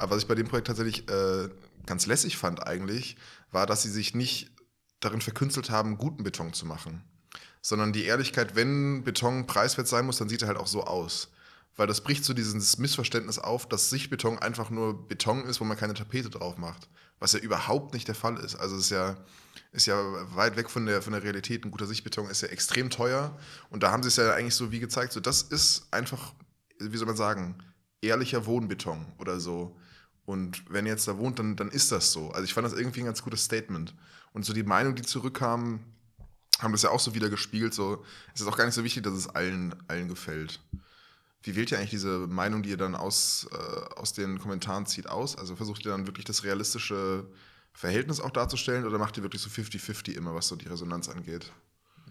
Aber 0.00 0.12
was 0.12 0.22
ich 0.22 0.28
bei 0.28 0.34
dem 0.34 0.48
Projekt 0.48 0.66
tatsächlich 0.66 1.08
äh, 1.10 1.48
ganz 1.86 2.06
lässig 2.06 2.36
fand 2.38 2.66
eigentlich, 2.66 3.16
war, 3.50 3.66
dass 3.66 3.82
sie 3.82 3.90
sich 3.90 4.14
nicht 4.14 4.50
darin 5.00 5.20
verkünstelt 5.20 5.70
haben, 5.70 5.98
guten 5.98 6.24
Beton 6.24 6.52
zu 6.52 6.66
machen. 6.66 7.02
Sondern 7.60 7.92
die 7.92 8.04
Ehrlichkeit, 8.04 8.56
wenn 8.56 9.04
Beton 9.04 9.46
preiswert 9.46 9.88
sein 9.88 10.06
muss, 10.06 10.16
dann 10.16 10.28
sieht 10.28 10.42
er 10.42 10.48
halt 10.48 10.58
auch 10.58 10.66
so 10.66 10.84
aus. 10.84 11.28
Weil 11.76 11.86
das 11.86 12.00
bricht 12.00 12.24
so 12.24 12.32
dieses 12.32 12.78
Missverständnis 12.78 13.38
auf, 13.38 13.68
dass 13.68 13.90
Sichtbeton 13.90 14.38
einfach 14.38 14.70
nur 14.70 15.06
Beton 15.06 15.44
ist, 15.44 15.60
wo 15.60 15.64
man 15.64 15.76
keine 15.76 15.94
Tapete 15.94 16.30
drauf 16.30 16.56
macht. 16.56 16.88
Was 17.18 17.32
ja 17.32 17.38
überhaupt 17.38 17.92
nicht 17.92 18.08
der 18.08 18.14
Fall 18.14 18.38
ist. 18.38 18.56
Also 18.56 18.76
es 18.76 18.84
ist 18.84 18.90
ja, 18.90 19.18
ist 19.72 19.86
ja 19.86 19.96
weit 20.34 20.56
weg 20.56 20.70
von 20.70 20.86
der, 20.86 21.02
von 21.02 21.12
der 21.12 21.22
Realität. 21.22 21.64
Ein 21.64 21.70
guter 21.70 21.86
Sichtbeton 21.86 22.30
ist 22.30 22.40
ja 22.40 22.48
extrem 22.48 22.88
teuer. 22.88 23.38
Und 23.68 23.82
da 23.82 23.90
haben 23.90 24.02
sie 24.02 24.08
es 24.08 24.16
ja 24.16 24.32
eigentlich 24.32 24.54
so 24.54 24.72
wie 24.72 24.80
gezeigt, 24.80 25.12
so 25.12 25.20
das 25.20 25.42
ist 25.42 25.86
einfach, 25.90 26.32
wie 26.78 26.96
soll 26.96 27.06
man 27.06 27.16
sagen, 27.16 27.58
ehrlicher 28.00 28.46
Wohnbeton 28.46 29.06
oder 29.18 29.38
so. 29.38 29.76
Und 30.30 30.62
wenn 30.72 30.86
ihr 30.86 30.92
jetzt 30.92 31.08
da 31.08 31.18
wohnt, 31.18 31.40
dann, 31.40 31.56
dann 31.56 31.70
ist 31.70 31.90
das 31.90 32.12
so. 32.12 32.30
Also 32.30 32.44
ich 32.44 32.54
fand 32.54 32.64
das 32.64 32.72
irgendwie 32.72 33.00
ein 33.00 33.06
ganz 33.06 33.20
gutes 33.20 33.42
Statement. 33.42 33.92
Und 34.32 34.44
so 34.44 34.52
die 34.52 34.62
Meinung, 34.62 34.94
die 34.94 35.02
zurückkam, 35.02 35.80
haben 36.60 36.70
das 36.70 36.82
ja 36.82 36.90
auch 36.90 37.00
so 37.00 37.16
wieder 37.16 37.28
gespielt. 37.28 37.74
So, 37.74 38.04
es 38.32 38.40
ist 38.40 38.46
auch 38.46 38.56
gar 38.56 38.64
nicht 38.64 38.76
so 38.76 38.84
wichtig, 38.84 39.02
dass 39.02 39.14
es 39.14 39.28
allen, 39.28 39.74
allen 39.88 40.08
gefällt. 40.08 40.60
Wie 41.42 41.56
wählt 41.56 41.72
ihr 41.72 41.78
eigentlich 41.78 41.90
diese 41.90 42.28
Meinung, 42.28 42.62
die 42.62 42.70
ihr 42.70 42.76
dann 42.76 42.94
aus, 42.94 43.48
äh, 43.50 43.96
aus 43.96 44.12
den 44.12 44.38
Kommentaren 44.38 44.86
zieht, 44.86 45.08
aus? 45.08 45.36
Also 45.36 45.56
versucht 45.56 45.84
ihr 45.84 45.90
dann 45.90 46.06
wirklich 46.06 46.26
das 46.26 46.44
realistische 46.44 47.26
Verhältnis 47.72 48.20
auch 48.20 48.30
darzustellen 48.30 48.86
oder 48.86 48.98
macht 48.98 49.16
ihr 49.16 49.24
wirklich 49.24 49.42
so 49.42 49.50
50-50 49.50 50.16
immer, 50.16 50.32
was 50.32 50.46
so 50.46 50.54
die 50.54 50.68
Resonanz 50.68 51.08
angeht? 51.08 51.50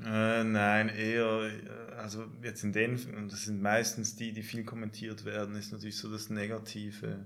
Äh, 0.04 0.44
nein, 0.44 0.90
eher, 0.90 1.44
äh, 1.44 1.94
also 1.98 2.26
jetzt 2.44 2.66
in 2.66 2.74
den, 2.74 3.00
und 3.16 3.32
das 3.32 3.44
sind 3.46 3.62
meistens 3.62 4.18
die, 4.18 4.34
die 4.34 4.44
viel 4.44 4.66
kommentiert 4.66 5.24
werden, 5.24 5.56
ist 5.56 5.72
natürlich 5.72 5.98
so 5.98 6.12
das 6.12 6.30
Negative 6.30 7.26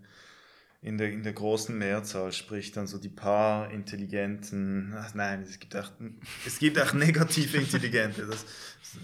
in 0.83 0.97
der, 0.97 1.11
in 1.11 1.23
der 1.23 1.33
großen 1.33 1.77
Mehrzahl, 1.77 2.33
sprich 2.33 2.73
dann 2.73 2.87
so 2.87 2.97
die 2.97 3.09
paar 3.09 3.71
intelligenten, 3.71 4.93
ach 4.95 5.13
nein, 5.13 5.41
es 5.41 5.59
gibt 5.59 5.75
auch, 5.75 5.89
es 6.45 6.59
gibt 6.59 6.79
auch 6.79 6.93
negative 6.93 7.57
Intelligente, 7.57 8.25
das, 8.25 8.45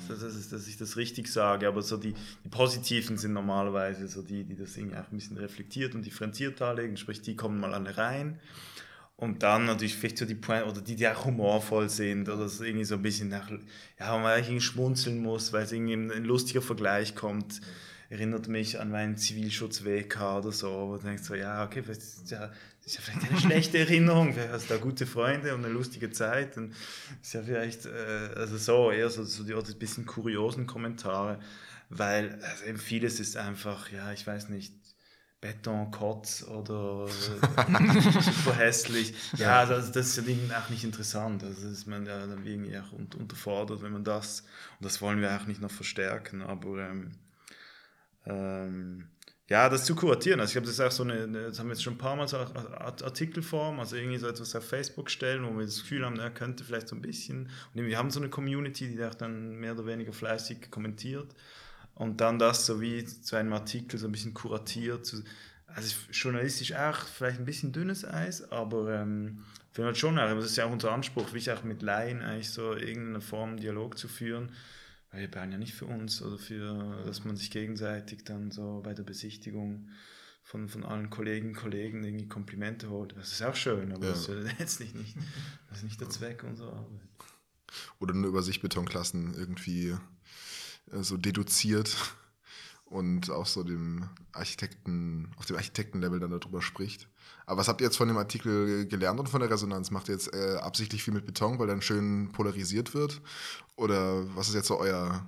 das, 0.08 0.20
das 0.20 0.36
ist, 0.36 0.52
dass 0.52 0.68
ich 0.68 0.78
das 0.78 0.98
richtig 0.98 1.28
sage, 1.28 1.68
aber 1.68 1.82
so 1.82 1.98
die, 1.98 2.14
die 2.44 2.50
positiven 2.50 3.18
sind 3.18 3.34
normalerweise 3.34 4.08
so 4.10 4.22
die, 4.22 4.44
die 4.44 4.56
das 4.56 4.76
irgendwie 4.76 4.98
auch 4.98 5.10
ein 5.10 5.18
bisschen 5.18 5.38
reflektiert 5.38 5.96
und 5.96 6.06
differenziert 6.06 6.60
darlegen, 6.60 6.98
sprich 6.98 7.22
die 7.22 7.36
kommen 7.36 7.60
mal 7.60 7.74
alle 7.74 7.98
rein 7.98 8.40
und 9.20 9.44
dann 9.44 9.66
natürlich 9.66 9.96
vielleicht 9.96 10.18
so 10.18 10.26
die 10.26 10.36
Point, 10.36 10.66
oder 10.66 10.80
die, 10.80 10.96
die 10.96 11.06
auch 11.06 11.26
humorvoll 11.26 11.90
sind 11.90 12.30
oder 12.30 12.48
so 12.48 12.64
irgendwie 12.64 12.86
so 12.86 12.96
ein 12.96 13.02
bisschen 13.02 13.28
nach, 13.28 13.50
ja, 14.00 14.14
wo 14.14 14.20
man 14.20 14.32
eigentlich 14.32 14.64
schmunzeln 14.64 15.22
muss, 15.22 15.52
weil 15.52 15.64
es 15.64 15.74
irgendwie 15.74 15.94
ein, 15.94 16.24
lustiger 16.24 16.62
Vergleich 16.62 17.16
kommt. 17.16 17.60
Erinnert 18.10 18.48
mich 18.48 18.80
an 18.80 18.90
meinen 18.90 19.18
Zivilschutz-WK 19.18 20.38
oder 20.40 20.52
so, 20.52 20.90
wo 20.90 20.98
du 20.98 21.04
denkst 21.04 21.24
so, 21.24 21.36
ja, 21.36 21.64
okay, 21.64 21.84
das 21.86 21.98
ist 21.98 22.32
ja, 22.32 22.48
das 22.48 22.88
ist 22.88 22.96
ja 22.96 23.02
vielleicht 23.02 23.32
eine 23.32 23.40
schlechte 23.40 23.78
Erinnerung, 23.80 24.34
vielleicht 24.34 24.52
hast 24.52 24.70
du 24.70 24.74
da 24.74 24.80
gute 24.80 25.06
Freunde 25.06 25.54
und 25.54 25.64
eine 25.64 25.72
lustige 25.72 26.10
Zeit 26.10 26.58
und 26.58 26.74
ist 27.22 27.34
ja 27.34 27.44
vielleicht, 27.44 27.86
äh, 27.86 28.32
also 28.36 28.58
so, 28.58 28.92
eher 28.92 29.12
so, 29.12 29.24
so 29.24 29.44
die, 29.44 29.54
oder 29.54 29.70
ein 29.70 29.78
bisschen 29.78 30.08
kuriosen 30.08 30.66
Kommentare, 30.66 31.40
weil 31.90 32.40
also 32.44 32.66
eben 32.66 32.80
vieles 32.80 33.20
ist 33.20 33.38
einfach, 33.38 33.92
ja, 33.92 34.12
ich 34.12 34.26
weiß 34.26 34.50
nicht, 34.50 34.74
Betonkotz 35.42 36.44
oder 36.44 37.08
super 37.08 38.56
hässlich. 38.58 39.14
Ja, 39.38 39.66
das, 39.66 39.92
das 39.92 40.18
ist 40.18 40.28
ja 40.28 40.60
auch 40.60 40.70
nicht 40.70 40.84
interessant. 40.84 41.44
Also 41.44 41.70
ist 41.70 41.88
man 41.88 42.06
ja 42.06 42.28
dann 42.28 42.46
irgendwie 42.46 42.78
auch 42.78 42.92
unterfordert, 42.92 43.82
wenn 43.82 43.94
man 43.94 44.04
das, 44.04 44.42
und 44.80 44.86
das 44.86 45.02
wollen 45.02 45.22
wir 45.22 45.34
auch 45.36 45.46
nicht 45.46 45.62
noch 45.62 45.72
verstärken, 45.72 46.42
aber 46.42 46.90
ähm, 46.90 47.12
ähm, 48.26 49.08
ja, 49.48 49.68
das 49.68 49.86
zu 49.86 49.96
kuratieren. 49.96 50.40
Also 50.40 50.52
ich 50.52 50.56
habe 50.58 50.68
das 50.68 50.80
auch 50.80 50.92
so 50.92 51.04
eine, 51.04 51.28
das 51.28 51.60
haben 51.60 51.68
wir 51.68 51.74
jetzt 51.74 51.84
schon 51.84 51.96
ein 51.96 51.98
paar 51.98 52.16
Mal 52.16 52.28
so 52.28 52.38
Artikelform, 52.38 53.80
also 53.80 53.96
irgendwie 53.96 54.18
so 54.18 54.28
etwas 54.28 54.56
auf 54.56 54.68
Facebook 54.68 55.10
stellen, 55.10 55.44
wo 55.46 55.58
wir 55.58 55.66
das 55.66 55.82
Gefühl 55.82 56.06
haben, 56.06 56.20
er 56.20 56.30
könnte 56.30 56.64
vielleicht 56.64 56.88
so 56.88 56.96
ein 56.96 57.02
bisschen, 57.02 57.50
und 57.74 57.86
wir 57.86 57.98
haben 57.98 58.12
so 58.12 58.20
eine 58.20 58.30
Community, 58.30 58.88
die 58.88 59.04
auch 59.04 59.16
dann 59.16 59.56
mehr 59.56 59.74
oder 59.74 59.88
weniger 59.88 60.14
flässig 60.14 60.70
kommentiert 60.70 61.34
und 61.96 62.22
dann 62.22 62.38
das 62.38 62.66
so 62.66 62.80
wie 62.80 63.04
zu 63.04 63.36
einem 63.36 63.54
Artikel 63.54 64.00
so 64.00 64.08
ein 64.08 64.12
bisschen 64.12 64.34
kuratiert. 64.34 65.14
Also 65.66 65.96
journalistisch 66.12 66.74
auch 66.74 66.98
vielleicht 66.98 67.40
ein 67.40 67.46
bisschen 67.46 67.72
dünnes 67.72 68.06
Eis, 68.06 68.52
aber 68.52 68.94
ähm, 68.94 69.44
finde 69.80 69.88
halt 69.88 69.98
schon, 69.98 70.16
das 70.18 70.46
ist 70.46 70.58
ja 70.58 70.66
auch 70.66 70.72
unser 70.72 70.92
Anspruch, 70.92 71.34
wie 71.34 71.38
ich 71.38 71.52
auch 71.52 71.64
mit 71.64 71.82
Laien 71.82 72.22
eigentlich 72.22 72.52
so 72.52 72.74
irgendeine 72.74 73.22
Form 73.22 73.58
Dialog 73.58 73.98
zu 73.98 74.08
führen. 74.10 74.52
Weil 75.12 75.22
wir 75.22 75.32
bauen 75.32 75.52
ja 75.52 75.58
nicht 75.58 75.74
für 75.74 75.86
uns 75.86 76.22
oder 76.22 76.38
für, 76.38 77.04
dass 77.06 77.26
man 77.26 77.36
sich 77.36 77.50
gegenseitig 77.50 78.24
dann 78.26 78.52
so 78.52 78.82
bei 78.84 78.94
der 78.94 79.04
Besichtigung 79.04 79.90
von, 80.44 80.70
von 80.70 80.84
allen 80.84 81.10
Kolleginnen 81.10 81.56
und 81.56 81.62
Kollegen 81.62 82.04
irgendwie 82.04 82.28
Komplimente 82.28 82.90
holt. 82.90 83.16
Das 83.16 83.32
ist 83.32 83.42
auch 83.42 83.56
schön, 83.56 83.92
aber 83.92 84.06
ja. 84.06 84.12
das 84.12 84.28
ist 84.30 84.60
letztlich 84.60 84.94
nicht, 84.94 85.18
das 85.68 85.80
ist 85.80 85.84
nicht 85.84 86.02
der 86.02 86.10
Zweck 86.10 86.44
unserer 86.44 86.74
Arbeit. 86.74 87.02
Oder 88.00 88.14
nur 88.14 88.30
über 88.30 88.42
sich 88.42 88.62
Betonklassen 88.62 89.34
irgendwie 89.36 89.96
äh, 90.92 91.04
so 91.04 91.18
deduziert 91.18 91.96
und 92.90 93.30
auch 93.30 93.46
so 93.46 93.64
dem 93.64 94.10
Architekten, 94.34 95.32
auf 95.38 95.46
dem 95.46 95.56
Architektenlevel 95.56 96.20
dann 96.20 96.32
darüber 96.32 96.62
spricht. 96.62 97.08
Aber 97.46 97.60
was 97.60 97.68
habt 97.68 97.82
ihr 97.82 97.86
jetzt 97.86 97.98
von 97.98 98.08
dem 98.08 98.18
Artikel 98.18 98.88
gelernt 98.88 99.20
und 99.20 99.30
von 99.30 99.42
der 99.42 99.50
Resonanz? 99.50 99.92
Macht 99.92 100.10
ihr 100.10 100.16
jetzt 100.16 100.34
äh, 100.34 100.56
absichtlich 100.58 101.04
viel 101.04 101.14
mit 101.14 101.26
Beton, 101.26 101.60
weil 101.60 101.68
dann 101.68 101.82
schön 101.82 102.32
polarisiert 102.32 102.94
wird? 102.94 103.22
Oder 103.76 104.24
was 104.36 104.50
ist 104.50 104.56
jetzt 104.56 104.68
so 104.68 104.80
euer, 104.80 105.26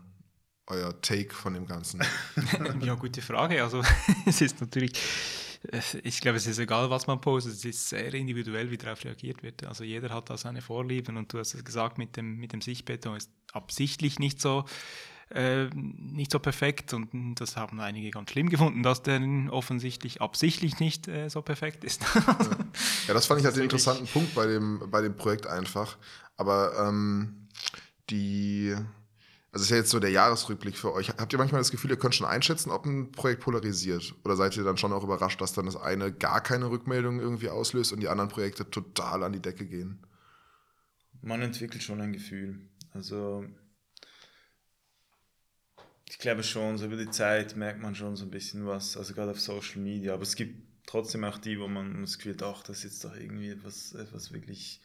euer 0.67 0.99
Take 1.01 1.33
von 1.33 1.53
dem 1.53 1.67
Ganzen? 1.67 2.01
ja, 2.81 2.95
gute 2.95 3.21
Frage. 3.21 3.63
Also 3.63 3.83
es 4.25 4.41
ist 4.41 4.59
natürlich, 4.59 4.93
ich 6.03 6.19
glaube, 6.21 6.37
es 6.37 6.47
ist 6.47 6.57
egal, 6.57 6.89
was 6.89 7.05
man 7.05 7.21
postet, 7.21 7.53
es 7.53 7.65
ist 7.65 7.89
sehr 7.89 8.13
individuell, 8.15 8.71
wie 8.71 8.77
darauf 8.77 9.03
reagiert 9.03 9.43
wird. 9.43 9.65
Also 9.65 9.83
jeder 9.83 10.09
hat 10.09 10.31
da 10.31 10.37
seine 10.37 10.61
Vorlieben 10.61 11.17
und 11.17 11.31
du 11.31 11.37
hast 11.37 11.53
es 11.53 11.63
gesagt, 11.63 11.99
mit 11.99 12.17
dem, 12.17 12.37
mit 12.37 12.53
dem 12.53 12.61
Sichtbeton 12.61 13.17
ist 13.17 13.29
absichtlich 13.53 14.17
nicht 14.17 14.41
so 14.41 14.65
äh, 15.33 15.69
nicht 15.73 16.31
so 16.31 16.39
perfekt 16.39 16.93
und 16.93 17.35
das 17.35 17.57
haben 17.57 17.79
einige 17.79 18.11
ganz 18.11 18.31
schlimm 18.31 18.49
gefunden, 18.49 18.83
dass 18.83 19.01
der 19.01 19.21
offensichtlich 19.49 20.21
absichtlich 20.21 20.79
nicht 20.79 21.07
äh, 21.07 21.29
so 21.29 21.41
perfekt 21.41 21.83
ist. 21.83 22.01
ja, 23.07 23.13
das 23.13 23.25
fand 23.25 23.39
ich 23.39 23.45
halt 23.45 23.55
den 23.55 23.63
interessanten 23.63 24.07
Punkt 24.07 24.33
bei 24.35 24.45
dem, 24.45 24.81
bei 24.89 25.01
dem 25.01 25.15
Projekt 25.15 25.47
einfach. 25.47 25.97
Aber 26.37 26.87
ähm, 26.87 27.47
die, 28.09 28.75
also 29.51 29.63
ist 29.63 29.69
ja 29.69 29.77
jetzt 29.77 29.89
so 29.91 29.99
der 29.99 30.11
Jahresrückblick 30.11 30.77
für 30.77 30.93
euch. 30.93 31.09
Habt 31.09 31.31
ihr 31.31 31.39
manchmal 31.39 31.61
das 31.61 31.71
Gefühl, 31.71 31.91
ihr 31.91 31.97
könnt 31.97 32.15
schon 32.15 32.27
einschätzen, 32.27 32.71
ob 32.71 32.85
ein 32.85 33.11
Projekt 33.11 33.41
polarisiert? 33.41 34.15
Oder 34.23 34.35
seid 34.35 34.57
ihr 34.57 34.63
dann 34.63 34.77
schon 34.77 34.93
auch 34.93 35.03
überrascht, 35.03 35.39
dass 35.41 35.53
dann 35.53 35.65
das 35.65 35.75
eine 35.75 36.11
gar 36.11 36.41
keine 36.41 36.69
Rückmeldung 36.69 37.19
irgendwie 37.19 37.49
auslöst 37.49 37.93
und 37.93 37.99
die 37.99 38.07
anderen 38.07 38.29
Projekte 38.29 38.69
total 38.69 39.23
an 39.23 39.33
die 39.33 39.41
Decke 39.41 39.65
gehen? 39.65 39.99
Man 41.21 41.41
entwickelt 41.41 41.83
schon 41.83 42.01
ein 42.01 42.13
Gefühl. 42.13 42.59
Also 42.93 43.45
ich 46.11 46.19
glaube 46.19 46.43
schon, 46.43 46.77
so 46.77 46.87
über 46.87 46.97
die 46.97 47.09
Zeit 47.09 47.55
merkt 47.55 47.81
man 47.81 47.95
schon 47.95 48.17
so 48.17 48.25
ein 48.25 48.31
bisschen 48.31 48.67
was, 48.67 48.97
also 48.97 49.13
gerade 49.13 49.31
auf 49.31 49.39
Social 49.39 49.79
Media. 49.81 50.13
Aber 50.13 50.23
es 50.23 50.35
gibt 50.35 50.61
trotzdem 50.85 51.23
auch 51.23 51.37
die, 51.37 51.57
wo 51.57 51.69
man 51.69 52.01
das 52.01 52.17
Gefühl 52.17 52.33
hat, 52.33 52.43
ach, 52.43 52.63
das 52.63 52.79
ist 52.79 52.83
jetzt 52.83 53.05
doch 53.05 53.15
irgendwie 53.15 53.49
etwas, 53.49 53.93
etwas 53.93 54.33
wirklich 54.33 54.81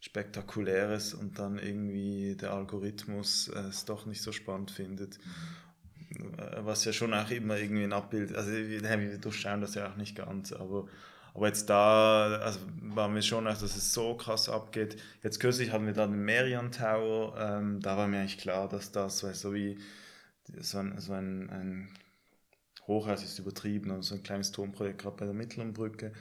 Spektakuläres 0.00 1.12
und 1.12 1.38
dann 1.38 1.58
irgendwie 1.58 2.34
der 2.34 2.52
Algorithmus 2.52 3.48
äh, 3.48 3.58
es 3.68 3.84
doch 3.84 4.06
nicht 4.06 4.22
so 4.22 4.32
spannend 4.32 4.70
findet. 4.70 5.18
Mhm. 5.18 6.64
Was 6.64 6.86
ja 6.86 6.94
schon 6.94 7.12
auch 7.12 7.30
immer 7.30 7.58
irgendwie 7.58 7.84
ein 7.84 7.92
Abbild, 7.92 8.34
also 8.34 8.50
wir 8.50 9.18
durchschauen 9.18 9.60
das 9.60 9.74
ja 9.74 9.90
auch 9.92 9.96
nicht 9.96 10.16
ganz, 10.16 10.50
aber, 10.50 10.88
aber 11.34 11.46
jetzt 11.46 11.68
da 11.68 12.38
also 12.38 12.58
war 12.80 13.08
mir 13.08 13.22
schon 13.22 13.46
auch, 13.46 13.58
dass 13.58 13.76
es 13.76 13.92
so 13.92 14.14
krass 14.14 14.48
abgeht. 14.48 14.96
Jetzt 15.22 15.40
kürzlich 15.40 15.72
hatten 15.72 15.84
wir 15.84 15.92
da 15.92 16.06
den 16.06 16.24
Merian 16.24 16.72
Tower, 16.72 17.36
ähm, 17.38 17.80
da 17.80 17.98
war 17.98 18.08
mir 18.08 18.20
eigentlich 18.20 18.38
klar, 18.38 18.66
dass 18.66 18.90
das, 18.92 19.22
weil 19.22 19.34
so 19.34 19.52
wie 19.52 19.78
so 20.58 20.78
ein, 20.78 20.98
so 20.98 21.12
ein, 21.12 21.50
ein 21.50 21.88
Hochhaus 22.86 23.22
ist 23.22 23.38
übertrieben, 23.38 23.90
also 23.90 24.14
ein 24.14 24.22
kleines 24.22 24.52
Turmprojekt 24.52 25.02
gerade 25.02 25.16
bei 25.16 25.24
der 25.24 25.34
Mittleren 25.34 25.72
Brücke. 25.72 26.12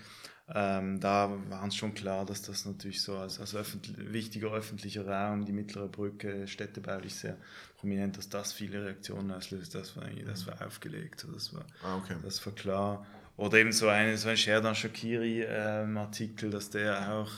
Ähm, 0.51 0.99
da 0.99 1.30
war 1.49 1.64
uns 1.64 1.76
schon 1.76 1.93
klar, 1.93 2.26
dass 2.26 2.41
das 2.41 2.65
natürlich 2.65 3.03
so 3.03 3.18
als, 3.18 3.39
als 3.39 3.53
öffentlich, 3.56 4.11
wichtiger 4.11 4.51
öffentlicher 4.51 5.07
Raum, 5.07 5.45
die 5.45 5.51
mittlere 5.51 5.88
Brücke, 5.88 6.47
städtebaulich 6.47 7.15
sehr 7.15 7.38
prominent, 7.77 8.18
dass 8.18 8.30
das 8.30 8.53
viele 8.53 8.84
Reaktionen 8.84 9.31
auslöst. 9.31 9.76
Das 9.76 9.95
war, 9.95 10.06
das 10.26 10.47
war 10.47 10.65
aufgelegt, 10.65 11.27
das 11.31 11.53
war, 11.53 11.65
ah, 11.84 11.97
okay. 11.97 12.15
das 12.23 12.43
war 12.45 12.53
klar. 12.53 13.06
Oder 13.38 13.60
eben 13.60 13.72
so, 13.72 13.88
eine, 13.88 14.18
so 14.18 14.30
ein 14.30 14.38
Sherdan 14.38 14.76
Shakiri-Artikel, 14.76 16.45
ähm, 16.45 16.51
dass 16.51 16.72
der 16.72 17.14
auch 17.14 17.31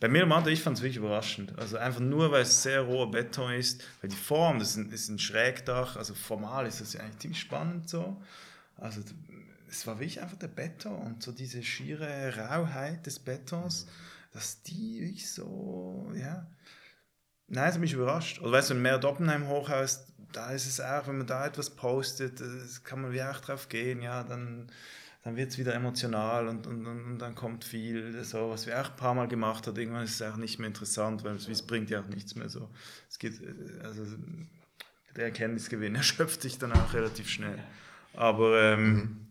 bei 0.00 0.08
mir 0.08 0.22
im 0.22 0.46
ich 0.48 0.62
fand 0.62 0.78
es 0.78 0.82
wirklich 0.82 0.96
überraschend. 0.96 1.56
Also 1.58 1.76
einfach 1.76 2.00
nur, 2.00 2.32
weil 2.32 2.42
es 2.42 2.62
sehr 2.62 2.80
roher 2.80 3.10
Beton 3.10 3.52
ist, 3.52 3.84
weil 4.00 4.08
die 4.08 4.16
Form, 4.16 4.58
das 4.58 4.70
ist 4.70 4.76
ein, 4.76 4.90
ist 4.90 5.08
ein 5.10 5.18
Schrägdach, 5.18 5.96
also 5.96 6.14
formal 6.14 6.66
ist 6.66 6.80
das 6.80 6.94
ja 6.94 7.00
eigentlich 7.00 7.18
ziemlich 7.18 7.40
spannend 7.40 7.88
so. 7.90 8.20
Also 8.78 9.02
es 9.68 9.86
war 9.86 9.98
wirklich 9.98 10.22
einfach 10.22 10.38
der 10.38 10.48
Beton 10.48 10.96
und 10.96 11.22
so 11.22 11.32
diese 11.32 11.62
schiere 11.62 12.34
Rauheit 12.36 13.04
des 13.04 13.18
Betons, 13.18 13.86
dass 14.32 14.62
die 14.62 15.02
wirklich 15.02 15.30
so, 15.30 16.10
ja. 16.14 16.46
Nein, 17.48 17.68
es 17.68 17.74
hat 17.74 17.80
mich 17.80 17.92
überrascht. 17.92 18.40
Oder 18.40 18.52
weißt 18.52 18.70
du, 18.70 18.74
wenn 18.74 18.82
mehr 18.82 18.98
Doppenheim 18.98 19.48
Hochhaus, 19.48 20.06
da 20.32 20.52
ist 20.52 20.66
es 20.66 20.80
auch, 20.80 21.08
wenn 21.08 21.18
man 21.18 21.26
da 21.26 21.46
etwas 21.46 21.70
postet, 21.70 22.42
kann 22.84 23.02
man 23.02 23.12
wie 23.12 23.22
auch 23.22 23.40
drauf 23.40 23.68
gehen, 23.68 24.00
ja, 24.00 24.22
dann 24.22 24.70
dann 25.22 25.36
wird 25.36 25.50
es 25.50 25.58
wieder 25.58 25.74
emotional 25.74 26.48
und, 26.48 26.66
und, 26.66 26.86
und, 26.86 27.18
dann 27.18 27.34
kommt 27.34 27.64
viel, 27.64 28.24
so 28.24 28.50
was 28.50 28.66
wir 28.66 28.80
auch 28.80 28.90
ein 28.90 28.96
paar 28.96 29.14
Mal 29.14 29.28
gemacht 29.28 29.66
haben. 29.66 29.76
Irgendwann 29.76 30.04
ist 30.04 30.20
es 30.20 30.22
auch 30.22 30.36
nicht 30.36 30.58
mehr 30.58 30.68
interessant, 30.68 31.24
weil 31.24 31.36
es, 31.36 31.62
bringt 31.62 31.90
ja 31.90 32.00
auch 32.00 32.08
nichts 32.08 32.34
mehr 32.36 32.48
so. 32.48 32.70
Es 33.08 33.18
geht, 33.18 33.40
äh, 33.42 33.84
also 33.84 34.02
der 35.14 35.26
Erkenntnisgewinn 35.26 35.94
erschöpft 35.96 36.40
sich 36.40 36.58
dann 36.58 36.72
auch 36.72 36.94
relativ 36.94 37.28
schnell. 37.28 37.58
Aber 38.14 38.60
ähm, 38.62 38.92
mhm. 38.92 39.26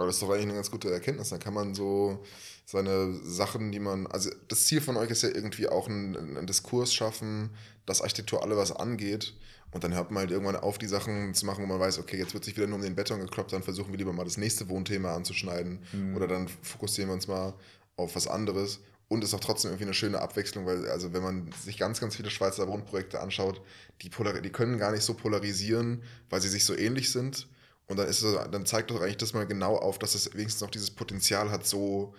Aber 0.00 0.06
das 0.06 0.16
ist 0.16 0.22
doch 0.22 0.30
eigentlich 0.30 0.44
eine 0.44 0.54
ganz 0.54 0.70
gute 0.70 0.90
Erkenntnis. 0.90 1.28
Dann 1.28 1.40
kann 1.40 1.54
man 1.54 1.74
so 1.74 2.24
seine 2.64 3.14
Sachen, 3.22 3.72
die 3.72 3.80
man, 3.80 4.06
also 4.06 4.30
das 4.48 4.64
Ziel 4.64 4.80
von 4.80 4.96
euch 4.96 5.10
ist 5.10 5.22
ja 5.22 5.28
irgendwie 5.28 5.68
auch 5.68 5.88
ein, 5.88 6.36
ein 6.36 6.46
Diskurs 6.46 6.94
schaffen, 6.94 7.50
dass 7.86 8.00
Architektur 8.00 8.42
alle 8.42 8.56
was 8.56 8.72
angeht 8.72 9.34
und 9.72 9.84
dann 9.84 9.94
hört 9.94 10.10
man 10.10 10.22
halt 10.22 10.30
irgendwann 10.30 10.56
auf, 10.56 10.78
die 10.78 10.86
Sachen 10.86 11.34
zu 11.34 11.46
machen, 11.46 11.62
wo 11.62 11.66
man 11.66 11.78
weiß, 11.78 11.98
okay, 11.98 12.16
jetzt 12.16 12.34
wird 12.34 12.44
sich 12.44 12.56
wieder 12.56 12.66
nur 12.66 12.76
um 12.76 12.82
den 12.82 12.94
Beton 12.94 13.20
gekloppt, 13.20 13.52
dann 13.52 13.62
versuchen 13.62 13.92
wir 13.92 13.98
lieber 13.98 14.12
mal 14.12 14.24
das 14.24 14.36
nächste 14.36 14.68
Wohnthema 14.68 15.14
anzuschneiden. 15.14 15.80
Mhm. 15.92 16.16
Oder 16.16 16.26
dann 16.26 16.48
fokussieren 16.62 17.10
wir 17.10 17.14
uns 17.14 17.28
mal 17.28 17.54
auf 17.96 18.16
was 18.16 18.26
anderes. 18.26 18.80
Und 19.08 19.24
ist 19.24 19.34
auch 19.34 19.40
trotzdem 19.40 19.72
irgendwie 19.72 19.86
eine 19.86 19.94
schöne 19.94 20.20
Abwechslung, 20.20 20.66
weil, 20.66 20.88
also 20.88 21.12
wenn 21.12 21.22
man 21.22 21.50
sich 21.64 21.78
ganz, 21.78 21.98
ganz 21.98 22.14
viele 22.14 22.30
Schweizer 22.30 22.68
Wohnprojekte 22.68 23.20
anschaut, 23.20 23.60
die, 24.02 24.08
die 24.08 24.50
können 24.50 24.78
gar 24.78 24.92
nicht 24.92 25.02
so 25.02 25.14
polarisieren, 25.14 26.04
weil 26.30 26.40
sie 26.40 26.48
sich 26.48 26.64
so 26.64 26.76
ähnlich 26.76 27.10
sind. 27.10 27.48
Und 27.90 27.96
dann 27.96 28.06
ist 28.06 28.22
dann 28.22 28.66
zeigt 28.66 28.92
doch 28.92 29.00
eigentlich 29.00 29.16
das 29.16 29.34
mal 29.34 29.48
genau 29.48 29.74
auf, 29.76 29.98
dass 29.98 30.14
es 30.14 30.32
wenigstens 30.32 30.60
noch 30.60 30.70
dieses 30.70 30.92
Potenzial 30.92 31.50
hat, 31.50 31.66
so 31.66 32.14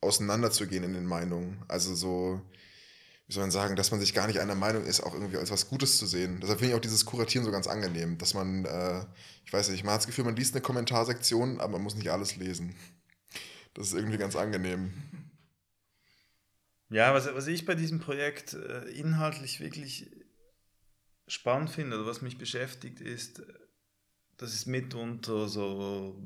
auseinanderzugehen 0.00 0.82
in 0.82 0.94
den 0.94 1.04
Meinungen. 1.04 1.62
Also 1.68 1.94
so, 1.94 2.40
wie 3.26 3.34
soll 3.34 3.42
man 3.42 3.50
sagen, 3.50 3.76
dass 3.76 3.90
man 3.90 4.00
sich 4.00 4.14
gar 4.14 4.26
nicht 4.28 4.40
einer 4.40 4.54
Meinung 4.54 4.86
ist, 4.86 5.02
auch 5.02 5.12
irgendwie 5.12 5.36
als 5.36 5.50
was 5.50 5.68
Gutes 5.68 5.98
zu 5.98 6.06
sehen. 6.06 6.40
Deshalb 6.40 6.60
finde 6.60 6.72
ich 6.72 6.78
auch 6.78 6.82
dieses 6.82 7.04
Kuratieren 7.04 7.44
so 7.44 7.52
ganz 7.52 7.66
angenehm, 7.66 8.16
dass 8.16 8.32
man, 8.32 8.64
äh, 8.64 9.04
ich 9.44 9.52
weiß 9.52 9.68
nicht, 9.68 9.84
man 9.84 9.92
hat 9.92 10.00
das 10.00 10.06
Gefühl, 10.06 10.24
man 10.24 10.36
liest 10.36 10.54
eine 10.54 10.62
Kommentarsektion, 10.62 11.60
aber 11.60 11.74
man 11.74 11.82
muss 11.82 11.96
nicht 11.96 12.10
alles 12.10 12.36
lesen. 12.36 12.74
Das 13.74 13.88
ist 13.88 13.92
irgendwie 13.92 14.16
ganz 14.16 14.36
angenehm. 14.36 14.90
Ja, 16.88 17.12
was, 17.12 17.26
was 17.26 17.46
ich 17.46 17.66
bei 17.66 17.74
diesem 17.74 18.00
Projekt 18.00 18.54
äh, 18.54 18.88
inhaltlich 18.92 19.60
wirklich 19.60 20.10
spannend 21.28 21.68
finde 21.68 21.98
oder 21.98 22.06
was 22.06 22.22
mich 22.22 22.38
beschäftigt, 22.38 23.02
ist, 23.02 23.42
das 24.40 24.54
ist 24.54 24.66
mitunter 24.66 25.48
so 25.48 26.16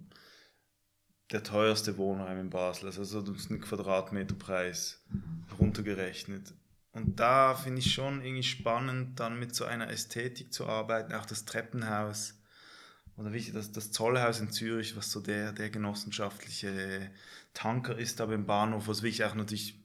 der 1.33 1.43
teuerste 1.43 1.97
Wohnheim 1.97 2.39
in 2.39 2.51
Basel, 2.51 2.87
also 2.87 3.05
so 3.05 3.21
ein 3.21 3.61
Quadratmeterpreis 3.61 5.03
runtergerechnet. 5.59 6.55
Und 6.93 7.19
da 7.19 7.57
finde 7.57 7.81
ich 7.81 7.93
schon 7.93 8.23
irgendwie 8.23 8.45
spannend, 8.45 9.19
dann 9.19 9.39
mit 9.39 9.55
so 9.55 9.65
einer 9.65 9.91
Ästhetik 9.91 10.53
zu 10.53 10.67
arbeiten, 10.67 11.13
auch 11.13 11.27
das 11.27 11.45
Treppenhaus 11.45 12.35
oder 13.17 13.33
wie 13.33 13.51
das, 13.51 13.73
das 13.73 13.91
Zollhaus 13.91 14.39
in 14.39 14.51
Zürich, 14.51 14.97
was 14.97 15.11
so 15.11 15.21
der, 15.21 15.53
der 15.53 15.71
genossenschaftliche 15.71 17.11
Tanker 17.53 17.99
ist, 17.99 18.21
aber 18.21 18.35
im 18.35 18.47
Bahnhof, 18.47 18.87
was 18.87 19.03
wirklich 19.03 19.25
auch 19.25 19.35
natürlich 19.35 19.84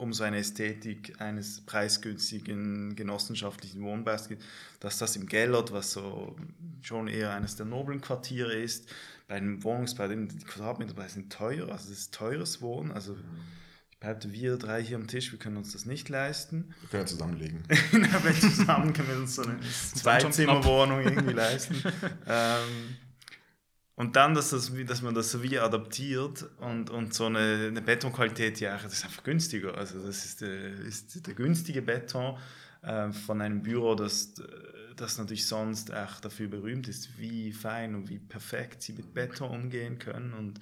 um 0.00 0.14
so 0.14 0.24
eine 0.24 0.38
Ästhetik 0.38 1.20
eines 1.20 1.60
preisgünstigen 1.60 2.96
genossenschaftlichen 2.96 3.82
Wohnbaus 3.82 4.28
geht, 4.28 4.40
dass 4.80 4.98
das 4.98 5.14
im 5.16 5.26
Gellert, 5.26 5.72
was 5.72 5.92
so 5.92 6.34
schon 6.80 7.06
eher 7.06 7.32
eines 7.32 7.56
der 7.56 7.66
noblen 7.66 8.00
Quartiere 8.00 8.54
ist, 8.54 8.88
bei 9.28 9.36
einem 9.36 9.62
Wohnungsbau, 9.62 10.08
die 10.08 10.26
Quadratmeterpreise 10.38 11.14
sind 11.14 11.32
teuer, 11.32 11.68
also 11.68 11.92
es 11.92 11.98
ist 11.98 12.14
teures 12.14 12.62
Wohnen, 12.62 12.90
also 12.90 13.16
ich 13.90 13.98
behaupte, 13.98 14.32
wir 14.32 14.56
drei 14.56 14.82
hier 14.82 14.96
am 14.96 15.06
Tisch, 15.06 15.30
wir 15.32 15.38
können 15.38 15.58
uns 15.58 15.72
das 15.72 15.84
nicht 15.84 16.08
leisten. 16.08 16.74
Wir 16.80 16.88
können 16.88 17.02
ja 17.02 17.06
zusammenlegen. 17.06 17.62
Aber 18.14 18.32
zusammen 18.32 18.92
können 18.94 19.08
wir 19.08 19.16
uns 19.18 19.34
so 19.34 19.42
eine 19.42 19.60
Zweizimmerwohnung 19.60 21.02
irgendwie 21.02 21.34
leisten. 21.34 21.74
ähm, 22.26 22.96
und 24.00 24.16
dann, 24.16 24.32
dass, 24.32 24.48
das, 24.48 24.72
dass 24.86 25.02
man 25.02 25.14
das 25.14 25.30
so 25.30 25.42
wie 25.42 25.58
adaptiert 25.58 26.46
und, 26.58 26.88
und 26.88 27.12
so 27.12 27.26
eine, 27.26 27.66
eine 27.68 27.82
Betonqualität, 27.82 28.58
ja, 28.58 28.78
das 28.78 28.94
ist 28.94 29.04
einfach 29.04 29.22
günstiger. 29.22 29.76
Also 29.76 29.98
das 30.02 30.24
ist 30.24 30.40
der, 30.40 30.72
ist 30.80 31.26
der 31.26 31.34
günstige 31.34 31.82
Beton 31.82 32.38
äh, 32.80 33.12
von 33.12 33.42
einem 33.42 33.62
Büro, 33.62 33.94
das, 33.94 34.32
das 34.96 35.18
natürlich 35.18 35.46
sonst 35.46 35.92
auch 35.92 36.18
dafür 36.20 36.48
berühmt 36.48 36.88
ist, 36.88 37.18
wie 37.18 37.52
fein 37.52 37.94
und 37.94 38.08
wie 38.08 38.18
perfekt 38.18 38.82
sie 38.82 38.94
mit 38.94 39.12
Beton 39.12 39.50
umgehen 39.50 39.98
können. 39.98 40.32
Und, 40.32 40.60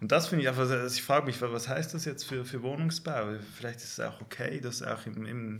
und 0.00 0.10
das 0.10 0.26
finde 0.26 0.42
ich 0.42 0.48
einfach, 0.48 0.68
also 0.68 0.96
ich 0.96 1.02
frage 1.04 1.26
mich, 1.26 1.40
was 1.40 1.68
heißt 1.68 1.94
das 1.94 2.04
jetzt 2.04 2.24
für, 2.24 2.44
für 2.44 2.60
Wohnungsbau? 2.64 3.36
Vielleicht 3.56 3.78
ist 3.84 3.98
es 3.98 4.00
auch 4.00 4.20
okay, 4.20 4.58
dass 4.58 4.82
auch 4.82 5.06
im, 5.06 5.24
im 5.26 5.56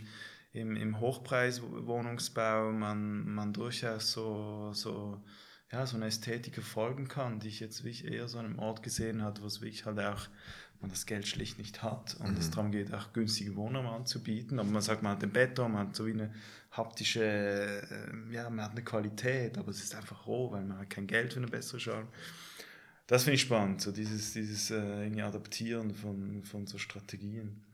im, 0.54 0.76
im 0.76 1.00
Hochpreiswohnungsbau 1.00 2.70
man, 2.70 3.28
man 3.28 3.52
durchaus 3.52 4.12
so, 4.12 4.70
so 4.72 5.20
ja, 5.74 5.86
so 5.86 5.96
eine 5.96 6.06
Ästhetik 6.06 6.56
erfolgen 6.56 7.08
kann, 7.08 7.40
die 7.40 7.48
ich 7.48 7.60
jetzt 7.60 7.84
wirklich 7.84 8.04
eher 8.04 8.28
so 8.28 8.38
an 8.38 8.46
einem 8.46 8.58
Ort 8.58 8.82
gesehen 8.82 9.22
habe, 9.22 9.42
wo 9.42 9.46
es 9.46 9.60
wirklich 9.60 9.84
halt 9.84 9.98
auch 9.98 10.28
man 10.80 10.90
das 10.90 11.06
Geld 11.06 11.26
schlicht 11.26 11.58
nicht 11.58 11.82
hat 11.82 12.14
und 12.20 12.32
mhm. 12.32 12.36
es 12.36 12.50
darum 12.50 12.70
geht, 12.70 12.92
auch 12.92 13.12
günstige 13.12 13.56
Wohnungen 13.56 13.88
anzubieten. 13.88 14.58
Aber 14.58 14.68
man 14.68 14.82
sagt, 14.82 15.02
man 15.02 15.12
hat 15.12 15.22
den 15.22 15.32
Beton, 15.32 15.72
man 15.72 15.88
hat 15.88 15.96
so 15.96 16.06
wie 16.06 16.12
eine 16.12 16.32
haptische, 16.72 17.24
äh, 17.24 18.32
ja, 18.34 18.50
man 18.50 18.64
hat 18.64 18.72
eine 18.72 18.84
Qualität, 18.84 19.56
aber 19.56 19.70
es 19.70 19.82
ist 19.82 19.94
einfach 19.94 20.26
roh, 20.26 20.52
weil 20.52 20.62
man 20.62 20.78
hat 20.78 20.90
kein 20.90 21.06
Geld 21.06 21.32
für 21.32 21.40
eine 21.40 21.48
bessere 21.48 21.80
Schale. 21.80 22.06
Das 23.06 23.24
finde 23.24 23.36
ich 23.36 23.42
spannend, 23.42 23.80
so 23.80 23.92
dieses, 23.92 24.32
dieses 24.32 24.70
äh, 24.70 25.20
Adaptieren 25.20 25.94
von, 25.94 26.44
von 26.44 26.66
so 26.66 26.78
Strategien 26.78 27.64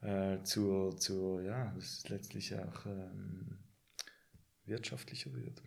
äh, 0.00 0.42
zur, 0.44 0.96
zur, 0.96 1.42
ja, 1.42 1.72
das 1.76 2.08
letztlich 2.08 2.54
auch 2.54 2.86
ähm, 2.86 3.58
wirtschaftlicher 4.64 5.32
wird. 5.34 5.62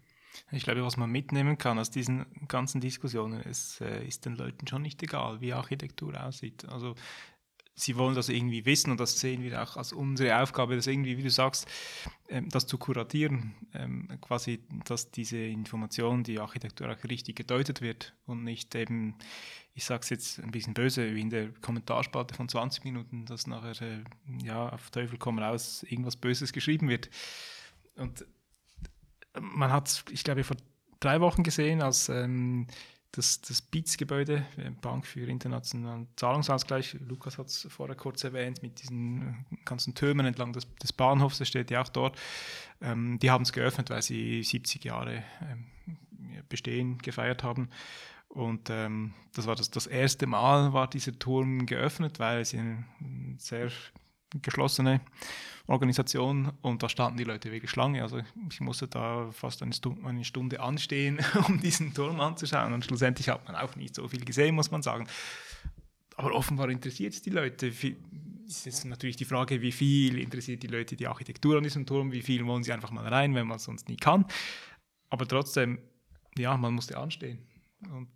Ich 0.52 0.64
glaube, 0.64 0.84
was 0.84 0.98
man 0.98 1.10
mitnehmen 1.10 1.58
kann 1.58 1.80
aus 1.80 1.92
diesen 1.92 2.26
ganzen 2.48 2.82
Diskussionen, 2.82 3.42
ist, 3.42 3.82
äh, 3.82 4.06
ist 4.06 4.26
den 4.26 4.36
Leuten 4.36 4.68
schon 4.68 4.82
nicht 4.82 5.02
egal, 5.04 5.42
wie 5.42 5.54
Architektur 5.54 6.22
aussieht. 6.22 6.68
Also 6.68 6.96
sie 7.76 7.98
wollen 7.98 8.16
das 8.16 8.30
irgendwie 8.30 8.66
wissen 8.66 8.92
und 8.92 9.00
das 9.00 9.20
sehen 9.20 9.44
wir 9.44 9.62
auch 9.62 9.78
als 9.78 9.94
unsere 9.94 10.42
Aufgabe, 10.42 10.76
das 10.76 10.88
irgendwie, 10.88 11.18
wie 11.18 11.24
du 11.24 11.30
sagst, 11.30 11.68
ähm, 12.30 12.50
das 12.50 12.68
zu 12.68 12.78
kuratieren, 12.78 13.54
ähm, 13.74 14.08
quasi, 14.22 14.64
dass 14.86 15.12
diese 15.12 15.38
Information, 15.38 16.24
die 16.24 16.40
Architektur 16.40 16.92
auch 16.92 17.04
richtig 17.04 17.36
gedeutet 17.36 17.82
wird 17.82 18.14
und 18.26 18.44
nicht 18.44 18.76
eben, 18.76 19.16
ich 19.74 19.86
sage 19.86 20.02
es 20.04 20.10
jetzt 20.10 20.40
ein 20.40 20.52
bisschen 20.52 20.74
böse, 20.74 21.16
wie 21.16 21.22
in 21.22 21.30
der 21.30 21.50
Kommentarspalte 21.62 22.36
von 22.36 22.50
20 22.50 22.84
Minuten, 22.84 23.26
dass 23.26 23.48
nachher, 23.48 23.82
äh, 23.82 24.04
ja, 24.44 24.70
auf 24.70 24.92
Teufel 24.92 25.18
komm 25.18 25.40
raus, 25.40 25.84
irgendwas 25.84 26.18
Böses 26.18 26.54
geschrieben 26.54 26.90
wird. 26.90 27.10
Und 27.96 28.26
man 29.40 29.72
hat, 29.72 30.04
ich 30.12 30.24
glaube, 30.24 30.44
vor 30.44 30.58
drei 31.00 31.22
Wochen 31.22 31.44
gesehen, 31.44 31.82
als 31.82 32.10
ähm, 32.10 32.68
das, 33.12 33.42
das 33.42 33.62
BITS-Gebäude, 33.62 34.46
äh, 34.58 34.72
Bank 34.82 35.06
für 35.06 35.26
internationalen 35.28 36.08
Zahlungsausgleich, 36.16 36.98
Lukas 37.08 37.38
hat 37.38 37.48
es 37.48 37.68
vorher 37.70 37.96
kurz 37.96 38.24
erwähnt, 38.24 38.62
mit 38.62 38.82
diesen 38.82 39.46
äh, 39.52 39.56
ganzen 39.66 39.96
Türmen 39.96 40.26
entlang 40.26 40.54
des, 40.54 40.68
des 40.76 40.94
Bahnhofs, 40.94 41.38
das 41.38 41.48
steht 41.48 41.72
ja 41.72 41.82
auch 41.82 41.90
dort, 41.90 42.18
ähm, 42.82 43.20
die 43.20 43.30
haben 43.30 43.44
es 43.44 43.52
geöffnet, 43.52 43.90
weil 43.90 44.02
sie 44.02 44.44
70 44.44 44.84
Jahre 44.86 45.24
ähm, 45.42 45.68
Bestehen 46.48 46.98
gefeiert 47.00 47.44
haben. 47.44 47.70
Und 48.28 48.70
ähm, 48.70 49.14
das 49.34 49.46
war 49.48 49.56
das, 49.56 49.72
das 49.72 49.88
erste 49.88 50.26
Mal 50.26 50.72
war 50.72 50.90
dieser 50.90 51.18
Turm 51.18 51.66
geöffnet, 51.66 52.20
weil 52.20 52.46
sie 52.46 52.60
eine 52.60 52.86
sehr 53.38 53.70
geschlossene 54.42 55.02
Organisation 55.68 56.52
und 56.62 56.84
da 56.84 56.90
standen 56.90 57.18
die 57.18 57.24
Leute 57.24 57.52
wirklich 57.52 57.72
Schlange. 57.72 58.02
Also 58.02 58.22
ich 58.50 58.60
musste 58.62 58.88
da 58.88 59.32
fast 59.32 59.62
eine 59.62 59.74
Stunde, 59.74 60.06
eine 60.08 60.24
Stunde 60.24 60.60
anstehen, 60.60 61.20
um 61.48 61.60
diesen 61.60 61.94
Turm 61.94 62.20
anzuschauen 62.20 62.74
und 62.74 62.86
schlussendlich 62.86 63.30
hat 63.30 63.46
man 63.48 63.56
auch 63.56 63.76
nicht 63.76 63.96
so 63.96 64.08
viel 64.08 64.24
gesehen, 64.24 64.56
muss 64.56 64.72
man 64.72 64.82
sagen. 64.82 65.08
Aber 66.18 66.34
offenbar 66.34 66.70
interessiert 66.70 67.14
es 67.14 67.22
die 67.22 67.30
Leute. 67.30 67.72
Es 68.48 68.68
ist 68.68 68.86
natürlich 68.86 69.16
die 69.16 69.26
Frage, 69.26 69.62
wie 69.62 69.72
viel 69.72 70.18
interessiert 70.20 70.62
die 70.62 70.68
Leute 70.68 70.96
die 70.96 71.08
Architektur 71.08 71.58
an 71.58 71.64
diesem 71.64 71.86
Turm, 71.86 72.12
wie 72.12 72.22
viel 72.22 72.46
wollen 72.46 72.64
sie 72.64 72.74
einfach 72.74 72.92
mal 72.92 73.08
rein, 73.08 73.34
wenn 73.34 73.48
man 73.48 73.58
es 73.58 73.64
sonst 73.64 73.88
nie 73.88 73.98
kann. 73.98 74.26
Aber 75.10 75.28
trotzdem, 75.28 75.80
ja, 76.38 76.56
man 76.58 76.74
musste 76.74 76.98
anstehen. 76.98 77.40
Und 77.92 78.10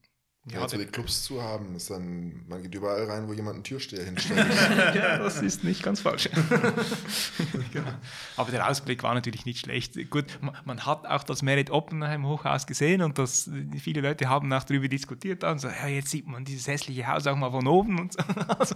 ja, 0.48 0.60
ja, 0.60 0.68
die 0.68 0.86
Clubs 0.86 1.24
zu 1.24 1.42
haben, 1.42 1.76
ist 1.76 1.90
dann, 1.90 2.46
man 2.48 2.62
geht 2.62 2.76
überall 2.76 3.06
rein, 3.06 3.28
wo 3.28 3.34
jemand 3.34 3.56
einen 3.56 3.64
Türsteher 3.64 4.06
hinstellt. 4.06 4.46
ja, 4.96 5.18
das 5.18 5.42
ist 5.42 5.64
nicht 5.64 5.82
ganz 5.82 6.02
falsch. 6.02 6.30
genau. 7.72 7.92
Aber 8.38 8.52
der 8.52 8.70
Ausblick 8.70 9.02
war 9.02 9.16
natürlich 9.16 9.48
nicht 9.48 9.60
schlecht. 9.60 9.98
Gut, 10.12 10.26
man 10.64 10.86
hat 10.86 11.08
auch 11.08 11.24
das 11.24 11.42
Merit 11.42 11.72
Oppenheim 11.72 12.28
Hochhaus 12.28 12.68
gesehen 12.68 13.02
und 13.02 13.18
das, 13.18 13.50
viele 13.80 14.02
Leute 14.02 14.30
haben 14.30 14.54
auch 14.54 14.64
darüber 14.64 14.88
diskutiert. 14.88 15.44
Und 15.44 15.58
so, 15.58 15.68
ja, 15.68 15.88
jetzt 15.88 16.10
sieht 16.10 16.28
man 16.28 16.46
dieses 16.46 16.68
hässliche 16.68 17.08
Haus 17.08 17.26
auch 17.26 17.36
mal 17.36 17.50
von 17.50 17.66
oben. 17.68 18.00
Und 18.00 18.14
so. 18.14 18.20
Also, 18.48 18.76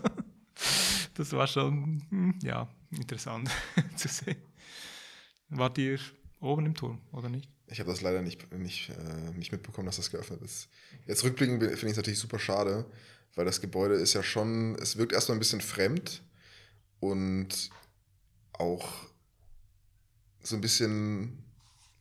das 1.14 1.32
war 1.34 1.46
schon 1.46 2.02
hm, 2.10 2.40
ja, 2.42 2.68
interessant 2.90 3.52
zu 3.96 4.08
sehen. 4.08 4.38
Wart 5.50 5.78
ihr 5.78 6.00
oben 6.40 6.66
im 6.66 6.74
Turm, 6.74 7.00
oder 7.12 7.30
nicht? 7.30 7.48
Ich 7.72 7.80
habe 7.80 7.92
das 7.92 8.02
leider 8.02 8.22
nicht, 8.22 8.52
nicht, 8.54 8.90
äh, 8.90 9.32
nicht 9.38 9.52
mitbekommen, 9.52 9.86
dass 9.86 9.98
das 9.98 10.12
geöffnet 10.12 10.42
ist. 10.42 10.70
Jetzt 11.06 11.24
rückblickend 11.24 11.62
finde 11.62 11.76
ich 11.76 11.92
es 11.92 11.98
natürlich 11.98 12.20
super 12.20 12.40
schade, 12.40 12.86
weil 13.36 13.46
das 13.46 13.62
Gebäude 13.62 13.96
ist 13.96 14.14
ja 14.14 14.24
schon, 14.24 14.76
es 14.82 14.98
wirkt 14.98 15.14
erstmal 15.14 15.38
ein 15.38 15.40
bisschen 15.40 15.62
fremd 15.62 16.24
und 17.00 17.70
auch 18.54 18.92
so 20.42 20.56
ein 20.56 20.62
bisschen, 20.62 21.44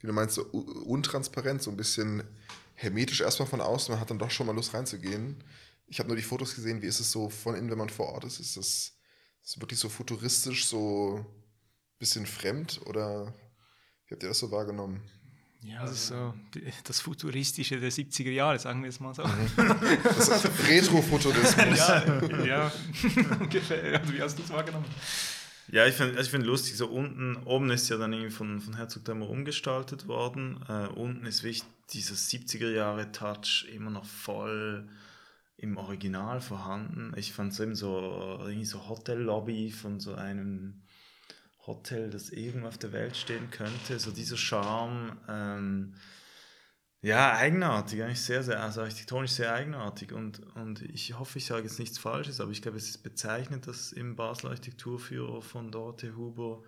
wie 0.00 0.06
du 0.06 0.12
meinst, 0.12 0.36
so 0.36 0.44
untransparent, 0.44 1.62
so 1.62 1.70
ein 1.70 1.76
bisschen 1.76 2.22
hermetisch 2.74 3.20
erstmal 3.20 3.48
von 3.48 3.60
außen. 3.60 3.92
Man 3.92 4.00
hat 4.00 4.10
dann 4.10 4.18
doch 4.18 4.30
schon 4.30 4.46
mal 4.46 4.54
Lust 4.54 4.72
reinzugehen. 4.72 5.42
Ich 5.86 5.98
habe 5.98 6.08
nur 6.08 6.16
die 6.16 6.22
Fotos 6.22 6.54
gesehen, 6.54 6.80
wie 6.80 6.86
ist 6.86 7.00
es 7.00 7.10
so 7.10 7.28
von 7.28 7.54
innen, 7.54 7.70
wenn 7.70 7.78
man 7.78 7.90
vor 7.90 8.06
Ort 8.06 8.24
ist? 8.24 8.40
Ist 8.40 8.56
das, 8.56 8.66
ist 9.42 9.56
das 9.56 9.60
wirklich 9.60 9.78
so 9.78 9.88
futuristisch, 9.88 10.66
so 10.66 11.16
ein 11.18 11.98
bisschen 11.98 12.26
fremd 12.26 12.80
oder 12.86 13.34
wie 14.06 14.14
habt 14.14 14.22
ihr 14.22 14.28
das 14.30 14.38
so 14.38 14.50
wahrgenommen? 14.50 15.02
Ja, 15.62 15.82
das 15.82 15.92
ist 15.92 16.06
so 16.08 16.34
das 16.84 17.00
Futuristische 17.00 17.80
der 17.80 17.90
70er 17.90 18.30
Jahre, 18.30 18.58
sagen 18.58 18.82
wir 18.82 18.88
es 18.88 19.00
mal 19.00 19.14
so. 19.14 19.24
Mhm. 19.24 19.50
Das 20.04 20.28
ist 20.28 20.68
Retro-Futurismus. 20.68 21.78
ja, 21.78 22.44
ja, 22.44 22.72
ungefähr. 23.40 24.00
Also, 24.00 24.12
wie 24.12 24.22
hast 24.22 24.38
du 24.38 24.42
es 24.42 24.50
wahrgenommen? 24.50 24.86
Ja, 25.70 25.86
ich 25.86 25.94
finde 25.94 26.20
ich 26.20 26.30
find 26.30 26.46
lustig, 26.46 26.76
so 26.76 26.86
unten, 26.86 27.36
oben 27.44 27.70
ist 27.70 27.88
ja 27.90 27.98
dann 27.98 28.12
irgendwie 28.12 28.30
von, 28.30 28.60
von 28.60 28.76
Herzog 28.76 29.04
Dämmer 29.04 29.28
umgestaltet 29.28 30.06
worden. 30.06 30.64
Äh, 30.68 30.86
unten 30.94 31.26
ist 31.26 31.42
wichtig, 31.42 31.68
dieser 31.90 32.14
70er 32.14 32.70
Jahre 32.70 33.12
Touch 33.12 33.66
immer 33.72 33.90
noch 33.90 34.06
voll 34.06 34.88
im 35.56 35.76
Original 35.76 36.40
vorhanden. 36.40 37.12
Ich 37.16 37.32
fand 37.32 37.52
es 37.52 37.60
eben 37.60 37.74
so, 37.74 38.38
irgendwie 38.40 38.64
so 38.64 38.88
Hotel-Lobby 38.88 39.70
von 39.72 39.98
so 39.98 40.14
einem 40.14 40.82
Hotel, 41.68 42.10
das 42.10 42.30
irgendwo 42.30 42.68
auf 42.68 42.78
der 42.78 42.92
Welt 42.92 43.16
stehen 43.16 43.50
könnte. 43.50 43.98
So 44.00 44.10
dieser 44.10 44.36
Charme. 44.36 45.18
Ähm, 45.28 45.94
Ja, 47.00 47.34
eigenartig, 47.36 48.02
eigentlich 48.02 48.20
sehr, 48.20 48.42
sehr, 48.42 48.60
also 48.60 48.80
architektonisch 48.80 49.30
sehr 49.32 49.54
eigenartig. 49.54 50.12
Und, 50.12 50.40
und 50.56 50.82
ich 50.82 51.16
hoffe, 51.16 51.38
ich 51.38 51.46
sage 51.46 51.62
jetzt 51.62 51.78
nichts 51.78 51.96
Falsches, 51.98 52.40
aber 52.40 52.50
ich 52.50 52.60
glaube, 52.60 52.76
es 52.76 52.88
ist 52.88 53.04
bezeichnend, 53.04 53.68
dass 53.68 53.92
im 53.92 54.16
Basel 54.16 54.48
Architekturführer 54.50 55.40
von 55.40 55.70
Dorothee 55.70 56.12
Huber 56.16 56.64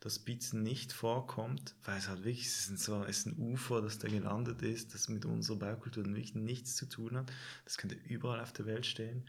das 0.00 0.18
Bizen 0.18 0.62
nicht 0.62 0.92
vorkommt, 0.92 1.74
weil 1.84 1.98
es 1.98 2.08
halt 2.08 2.24
wirklich, 2.24 2.46
es 2.46 2.68
ist, 2.68 2.78
so, 2.84 3.02
es 3.04 3.18
ist 3.20 3.26
ein 3.28 3.38
Ufer, 3.38 3.80
das 3.82 3.98
da 3.98 4.08
gelandet 4.08 4.62
ist, 4.62 4.92
das 4.94 5.08
mit 5.08 5.24
unserer 5.24 5.58
Baukultur 5.58 6.04
wirklich 6.06 6.34
nichts 6.34 6.76
zu 6.76 6.86
tun 6.86 7.16
hat. 7.16 7.32
Das 7.64 7.78
könnte 7.78 7.96
überall 7.96 8.40
auf 8.40 8.52
der 8.52 8.66
Welt 8.66 8.86
stehen. 8.86 9.28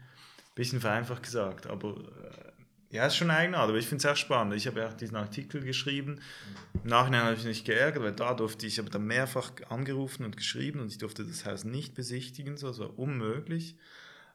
Bisschen 0.54 0.80
vereinfacht 0.80 1.22
gesagt, 1.22 1.66
aber 1.66 1.96
äh, 1.98 2.51
ja, 2.92 3.06
ist 3.06 3.16
schon 3.16 3.30
eigenartig, 3.30 3.70
aber 3.70 3.78
ich 3.78 3.86
finde 3.86 3.96
es 3.96 4.02
sehr 4.02 4.16
spannend. 4.16 4.54
Ich 4.54 4.66
habe 4.66 4.80
ja 4.80 4.88
auch 4.88 4.92
diesen 4.92 5.16
Artikel 5.16 5.62
geschrieben. 5.62 6.20
Im 6.84 6.90
Nachhinein 6.90 7.22
habe 7.22 7.34
ich 7.34 7.44
mich 7.44 7.64
geärgert, 7.64 8.02
weil 8.02 8.12
da 8.12 8.34
durfte 8.34 8.66
ich, 8.66 8.74
ich 8.74 8.78
habe 8.78 8.90
dann 8.90 9.06
mehrfach 9.06 9.50
angerufen 9.70 10.26
und 10.26 10.36
geschrieben 10.36 10.78
und 10.78 10.92
ich 10.92 10.98
durfte 10.98 11.24
das 11.24 11.46
Haus 11.46 11.64
nicht 11.64 11.94
besichtigen, 11.94 12.58
so, 12.58 12.68
das 12.68 12.78
war 12.78 12.98
unmöglich. 12.98 13.76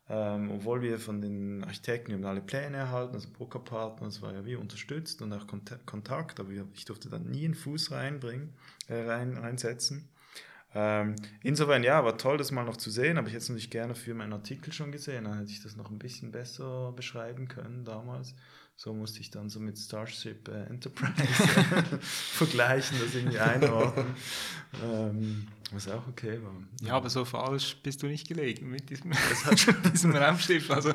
Ähm, 0.09 0.51
obwohl 0.51 0.81
wir 0.81 0.99
von 0.99 1.21
den 1.21 1.63
Architekten, 1.65 2.19
wir 2.19 2.27
alle 2.27 2.41
Pläne 2.41 2.77
erhalten, 2.77 3.13
also 3.13 3.29
Broker-Partner, 3.29 4.07
das 4.07 4.21
war 4.21 4.33
ja 4.33 4.43
wie 4.45 4.55
unterstützt 4.55 5.21
und 5.21 5.33
auch 5.33 5.45
Kontakt, 5.85 6.39
aber 6.39 6.49
ich 6.73 6.85
durfte 6.85 7.09
dann 7.09 7.29
nie 7.29 7.45
einen 7.45 7.53
Fuß 7.53 7.91
reinbringen, 7.91 8.53
äh, 8.87 9.01
rein, 9.01 9.37
reinsetzen. 9.37 10.09
Ähm, 10.79 11.15
insofern, 11.41 11.83
ja, 11.83 12.05
war 12.05 12.19
toll, 12.19 12.37
das 12.37 12.51
mal 12.51 12.63
noch 12.63 12.77
zu 12.77 12.91
sehen, 12.91 13.17
aber 13.17 13.27
ich 13.27 13.33
hätte 13.33 13.41
es 13.41 13.49
natürlich 13.49 13.71
gerne 13.71 13.95
für 13.95 14.13
meinen 14.13 14.33
Artikel 14.33 14.71
schon 14.71 14.91
gesehen, 14.91 15.23
dann 15.23 15.39
hätte 15.39 15.49
ich 15.49 15.63
das 15.63 15.75
noch 15.75 15.89
ein 15.89 15.97
bisschen 15.97 16.31
besser 16.31 16.91
beschreiben 16.91 17.47
können 17.47 17.83
damals. 17.83 18.35
So 18.79 18.93
musste 18.93 19.21
ich 19.21 19.31
dann 19.31 19.49
so 19.49 19.59
mit 19.59 19.75
Starship 19.79 20.47
äh, 20.49 20.65
Enterprise 20.65 21.15
vergleichen, 21.99 22.99
das 23.03 23.15
irgendwie 23.15 23.39
einordnen. 23.39 24.05
ähm, 24.83 25.47
was 25.71 25.89
auch 25.89 26.07
okay 26.07 26.39
war. 26.43 26.53
Ja, 26.81 26.93
aber 26.93 27.09
so 27.09 27.25
falsch 27.25 27.75
bist 27.81 28.03
du 28.03 28.07
nicht 28.07 28.27
gelegen 28.27 28.69
mit 28.69 28.87
diesem, 28.91 29.11
diesem 29.91 30.15
Raumschiff. 30.15 30.69
Also, 30.69 30.93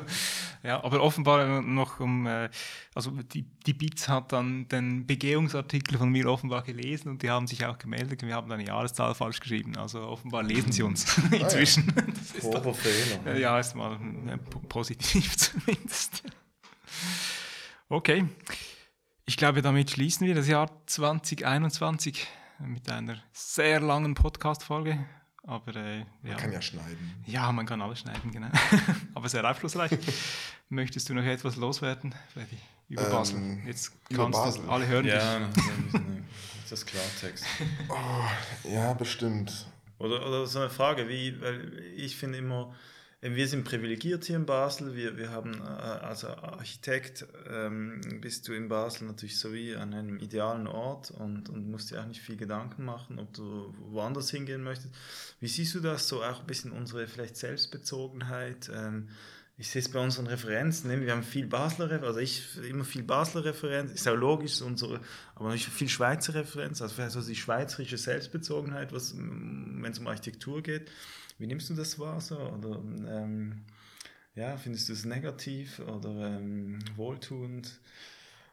ja, 0.63 0.81
aber 0.81 1.01
offenbar 1.01 1.61
noch 1.61 1.99
um, 1.99 2.25
äh, 2.25 2.49
also 2.95 3.11
die, 3.11 3.43
die 3.65 3.73
BITS 3.73 4.07
hat 4.07 4.31
dann 4.31 4.65
den 4.69 5.05
Begehungsartikel 5.05 5.97
von 5.97 6.09
mir 6.09 6.27
offenbar 6.27 6.63
gelesen 6.63 7.09
und 7.09 7.21
die 7.21 7.29
haben 7.29 7.47
sich 7.47 7.65
auch 7.65 7.77
gemeldet. 7.77 8.23
Wir 8.23 8.33
haben 8.33 8.49
eine 8.49 8.65
Jahreszahl 8.65 9.13
falsch 9.13 9.41
geschrieben. 9.41 9.75
Also 9.75 9.99
offenbar 10.03 10.41
lesen 10.43 10.71
sie 10.71 10.83
uns 10.83 11.17
ah, 11.17 11.35
inzwischen. 11.35 11.93
Ja. 11.93 12.01
Das 12.01 12.31
ist 12.31 12.53
doch, 12.53 12.75
Fehler. 12.77 13.37
Ja, 13.37 13.59
ist 13.59 13.75
mal 13.75 13.99
äh, 14.27 14.37
positiv 14.69 15.35
zumindest. 15.35 16.23
Okay. 17.89 18.25
Ich 19.25 19.37
glaube, 19.37 19.61
damit 19.61 19.91
schließen 19.91 20.27
wir 20.27 20.35
das 20.35 20.47
Jahr 20.47 20.69
2021 20.85 22.27
mit 22.59 22.89
einer 22.89 23.21
sehr 23.31 23.79
langen 23.79 24.15
Podcast-Folge. 24.15 25.05
Aber 25.45 25.75
äh, 25.75 25.99
ja. 25.99 26.05
Man 26.23 26.37
kann 26.37 26.53
ja 26.53 26.61
schneiden. 26.61 27.23
Ja, 27.25 27.51
man 27.51 27.65
kann 27.65 27.81
alles 27.81 27.99
schneiden, 27.99 28.31
genau. 28.31 28.47
Aber 29.13 29.27
sehr 29.27 29.49
aufschlussreich. 29.49 29.91
Möchtest 30.69 31.09
du 31.09 31.13
noch 31.13 31.23
etwas 31.23 31.57
loswerden, 31.57 32.15
Freddy? 32.33 32.57
Über 32.87 33.05
ähm, 33.05 33.11
Basel. 33.11 33.59
Jetzt 33.65 33.91
kannst 34.09 34.39
Basel. 34.39 34.63
du 34.63 34.69
alle 34.69 34.87
hören. 34.87 35.05
Ja, 35.05 35.49
das 36.69 36.79
ist 36.79 36.85
Klartext. 36.85 37.45
Oh, 37.89 38.69
ja, 38.69 38.93
bestimmt. 38.93 39.67
Oder, 39.99 40.25
oder 40.25 40.47
so 40.47 40.59
eine 40.59 40.69
Frage, 40.69 41.09
wie, 41.09 41.39
weil 41.41 41.79
ich 41.95 42.15
finde 42.15 42.37
immer, 42.37 42.73
wir 43.23 43.47
sind 43.47 43.63
privilegiert 43.63 44.25
hier 44.25 44.35
in 44.35 44.45
Basel. 44.45 44.95
Wir, 44.95 45.17
wir 45.17 45.31
haben 45.31 45.53
äh, 45.53 45.65
als 45.65 46.25
Architekt 46.25 47.25
ähm, 47.49 48.01
bist 48.19 48.47
du 48.47 48.53
in 48.53 48.67
Basel 48.67 49.07
natürlich 49.07 49.39
so 49.39 49.53
wie 49.53 49.75
an 49.75 49.93
einem 49.93 50.17
idealen 50.17 50.67
Ort 50.67 51.11
und, 51.11 51.49
und 51.49 51.71
musst 51.71 51.91
dir 51.91 52.01
auch 52.01 52.05
nicht 52.05 52.21
viel 52.21 52.35
Gedanken 52.35 52.83
machen, 52.83 53.19
ob 53.19 53.33
du 53.33 53.73
woanders 53.91 54.29
hingehen 54.29 54.61
möchtest. 54.61 54.93
Wie 55.39 55.47
siehst 55.47 55.73
du 55.73 55.79
das 55.79 56.09
so 56.09 56.21
auch 56.21 56.41
ein 56.41 56.47
bisschen 56.47 56.73
unsere 56.73 57.07
vielleicht 57.07 57.37
Selbstbezogenheit? 57.37 58.69
Ähm, 58.73 59.07
ich 59.55 59.69
sehe 59.69 59.81
es 59.81 59.89
bei 59.89 59.99
unseren 59.99 60.27
Referenzen, 60.27 60.89
ne? 60.89 60.99
wir 60.99 61.11
haben 61.11 61.23
viel 61.23 61.45
Basler, 61.45 62.03
also 62.03 62.19
ich 62.19 62.57
immer 62.67 62.83
viel 62.83 63.03
Basler 63.03 63.45
Referenz, 63.45 63.91
ist 63.91 64.07
auch 64.07 64.15
logisch, 64.15 64.61
unsere, 64.63 64.99
aber 65.35 65.49
natürlich 65.49 65.69
viel 65.69 65.89
Schweizer 65.89 66.33
Referenz, 66.33 66.81
also 66.81 67.21
die 67.21 67.35
schweizerische 67.35 67.99
Selbstbezogenheit, 67.99 68.91
wenn 68.91 69.91
es 69.91 69.99
um 69.99 70.07
Architektur 70.07 70.63
geht. 70.63 70.89
Wie 71.37 71.47
nimmst 71.47 71.69
du 71.69 71.73
das 71.73 71.99
wahr? 71.99 72.21
So? 72.21 72.39
Oder 72.39 72.81
ähm, 73.07 73.63
ja, 74.35 74.57
findest 74.57 74.89
du 74.89 74.93
es 74.93 75.05
negativ 75.05 75.79
oder 75.79 76.37
ähm, 76.37 76.79
wohltuend? 76.95 77.79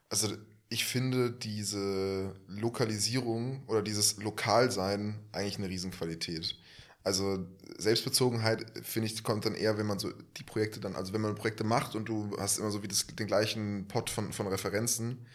Also 0.09 0.37
ich 0.69 0.85
finde 0.85 1.33
diese 1.33 2.35
Lokalisierung 2.47 3.63
oder 3.67 3.83
dieses 3.83 4.19
Lokalsein 4.19 5.19
eigentlich 5.33 5.59
eine 5.59 5.69
Riesenqualität. 5.69 6.57
Also 7.03 7.47
Selbstbezogenheit, 7.79 8.67
finde 8.83 9.09
ich, 9.09 9.25
kommt 9.25 9.47
dann 9.47 9.55
eher, 9.55 9.79
wenn 9.79 9.87
man 9.87 9.99
so 9.99 10.13
die 10.37 10.43
Projekte 10.43 10.81
dann, 10.81 10.97
also 10.97 11.13
wenn 11.13 11.23
man 11.23 11.35
Projekte 11.35 11.65
macht 11.65 11.97
und 11.97 12.09
du 12.09 12.37
hast 12.39 12.59
immer 12.59 12.71
so 12.71 12.83
wie 12.83 12.89
das, 12.89 13.07
den 13.07 13.27
gleichen 13.27 13.89
Pot 13.89 14.11
von, 14.11 14.33
von 14.33 14.47
Referenzen. 14.47 15.27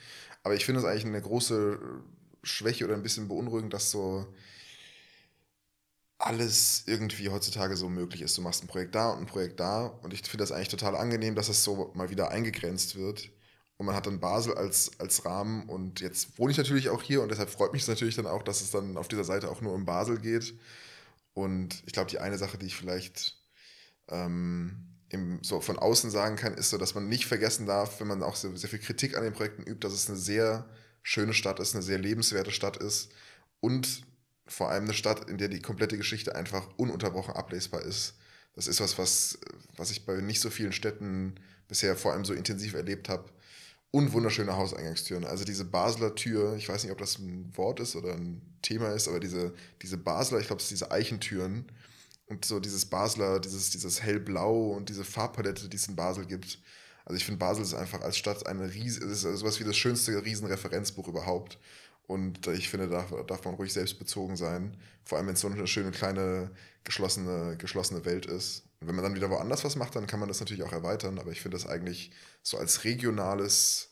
Aber 0.44 0.54
ich 0.54 0.64
finde 0.64 0.80
es 0.80 0.86
eigentlich 0.86 1.06
eine 1.06 1.22
große 1.22 1.80
Schwäche 2.44 2.86
oder 2.86 2.94
ein 2.94 3.02
bisschen 3.02 3.28
beunruhigend, 3.28 3.74
dass 3.74 3.90
so 3.90 4.28
alles 6.18 6.84
irgendwie 6.86 7.30
heutzutage 7.30 7.76
so 7.78 7.90
möglich 7.90 8.22
ist. 8.22 8.38
Du 8.38 8.42
machst 8.42 8.64
ein 8.64 8.68
Projekt 8.68 8.96
da 8.96 9.12
und 9.12 9.20
ein 9.20 9.26
Projekt 9.26 9.60
da 9.60 9.86
und 9.86 10.14
ich 10.14 10.22
finde 10.22 10.44
das 10.44 10.52
eigentlich 10.52 10.70
total 10.70 10.96
angenehm, 10.96 11.36
dass 11.36 11.50
es 11.50 11.64
so 11.64 11.92
mal 11.94 12.10
wieder 12.10 12.32
eingegrenzt 12.32 12.96
wird. 12.96 13.30
Und 13.78 13.88
man 13.88 13.96
hat 13.96 14.08
dann 14.08 14.22
Basel 14.22 14.56
als, 14.56 14.92
als 15.00 15.26
Rahmen 15.26 15.68
und 15.68 16.00
jetzt 16.00 16.40
wohne 16.40 16.52
ich 16.52 16.58
natürlich 16.58 16.90
auch 16.90 17.04
hier 17.04 17.22
und 17.22 17.30
deshalb 17.30 17.50
freut 17.50 17.74
mich 17.74 17.82
es 17.82 17.90
natürlich 17.90 18.16
dann 18.16 18.26
auch, 18.28 18.42
dass 18.42 18.62
es 18.62 18.72
dann 18.72 18.96
auf 18.96 19.10
dieser 19.10 19.26
Seite 19.26 19.50
auch 19.52 19.60
nur 19.60 19.74
um 19.74 19.86
Basel 19.86 20.18
geht. 20.18 20.58
Und 21.34 21.84
ich 21.86 21.92
glaube, 21.92 22.10
die 22.10 22.20
eine 22.20 22.38
Sache, 22.38 22.58
die 22.58 22.68
ich 22.68 22.76
vielleicht 22.78 23.38
ähm, 24.08 24.96
im, 25.10 25.44
so 25.44 25.60
von 25.60 25.78
außen 25.78 26.10
sagen 26.10 26.38
kann, 26.38 26.54
ist 26.54 26.70
so, 26.70 26.78
dass 26.78 26.96
man 26.96 27.10
nicht 27.10 27.26
vergessen 27.26 27.66
darf, 27.66 28.00
wenn 28.00 28.08
man 28.08 28.24
auch 28.24 28.38
sehr, 28.38 28.56
sehr 28.56 28.70
viel 28.70 28.80
Kritik 28.80 29.18
an 29.18 29.24
den 29.24 29.34
Projekten 29.34 29.64
übt, 29.64 29.86
dass 29.86 29.94
es 29.94 30.08
eine 30.08 30.18
sehr 30.18 30.70
schöne 31.04 31.34
Stadt 31.34 31.60
ist, 31.60 31.76
eine 31.76 31.84
sehr 31.84 32.00
lebenswerte 32.00 32.52
Stadt 32.52 32.78
ist 32.78 33.12
und 33.60 34.04
vor 34.48 34.70
allem 34.70 34.86
eine 34.86 34.94
Stadt, 34.94 35.30
in 35.30 35.38
der 35.38 35.48
die 35.48 35.62
komplette 35.62 35.98
Geschichte 35.98 36.36
einfach 36.36 36.68
ununterbrochen 36.78 37.34
ablesbar 37.34 37.82
ist. 37.82 38.16
Das 38.56 38.68
ist 38.68 38.80
was, 38.80 38.98
was, 38.98 39.40
was 39.76 39.92
ich 39.92 40.06
bei 40.06 40.22
nicht 40.22 40.40
so 40.40 40.50
vielen 40.50 40.72
Städten 40.72 41.36
bisher 41.68 41.96
vor 41.96 42.14
allem 42.14 42.26
so 42.26 42.34
intensiv 42.34 42.74
erlebt 42.74 43.10
habe. 43.10 43.26
Und 43.92 44.12
wunderschöne 44.12 44.56
Hauseingangstüren. 44.56 45.24
Also 45.24 45.46
diese 45.46 45.64
Basler 45.64 46.16
Tür, 46.16 46.56
ich 46.58 46.68
weiß 46.68 46.84
nicht, 46.84 46.92
ob 46.92 46.98
das 46.98 47.18
ein 47.18 47.52
Wort 47.56 47.80
ist 47.80 47.96
oder 47.96 48.14
ein 48.14 48.42
Thema 48.62 48.90
ist, 48.90 49.08
aber 49.08 49.20
diese, 49.22 49.54
diese 49.82 49.98
Basler, 49.98 50.40
ich 50.40 50.48
glaube, 50.48 50.62
es 50.62 50.68
sind 50.68 50.80
diese 50.80 50.92
Eichentüren 50.92 51.66
und 52.26 52.44
so 52.44 52.60
dieses 52.60 52.86
Basler, 52.86 53.40
dieses, 53.40 53.70
dieses 53.70 54.02
hellblau 54.02 54.72
und 54.72 54.90
diese 54.90 55.06
Farbpalette, 55.06 55.70
die 55.70 55.78
es 55.78 55.88
in 55.88 55.96
Basel 55.96 56.26
gibt. 56.26 56.60
Also 57.06 57.18
ich 57.18 57.24
finde, 57.24 57.40
Basel 57.40 57.64
ist 57.64 57.74
einfach 57.74 58.02
als 58.02 58.18
Stadt 58.18 58.46
eine 58.48 58.74
riesen, 58.74 59.10
ist 59.10 59.22
sowas 59.22 59.60
wie 59.60 59.64
das 59.64 59.78
schönste 59.78 60.26
Riesenreferenzbuch 60.26 61.08
überhaupt. 61.08 61.60
Und 62.08 62.46
ich 62.48 62.70
finde, 62.70 62.88
da 62.88 63.04
darf 63.24 63.46
man 63.46 63.56
ruhig 63.56 63.74
selbstbezogen 63.74 64.38
sein. 64.38 64.78
Vor 65.04 65.18
allem, 65.18 65.28
wenn 65.28 65.34
es 65.34 65.42
so 65.42 65.48
eine 65.48 65.66
schöne, 65.66 65.92
kleine, 65.92 66.52
geschlossene, 66.84 67.58
geschlossene 67.58 68.06
Welt 68.06 68.28
ist. 68.28 68.64
Und 68.80 68.88
wenn 68.88 68.96
man 68.96 69.04
dann 69.04 69.16
wieder 69.16 69.30
woanders 69.32 69.64
was 69.64 69.76
macht, 69.76 69.96
dann 69.96 70.06
kann 70.06 70.20
man 70.20 70.30
das 70.30 70.40
natürlich 70.40 70.64
auch 70.64 70.72
erweitern. 70.72 71.18
Aber 71.18 71.32
ich 71.32 71.42
finde 71.42 71.58
das 71.58 71.66
eigentlich 71.66 72.12
so 72.44 72.58
als 72.58 72.84
regionales, 72.84 73.90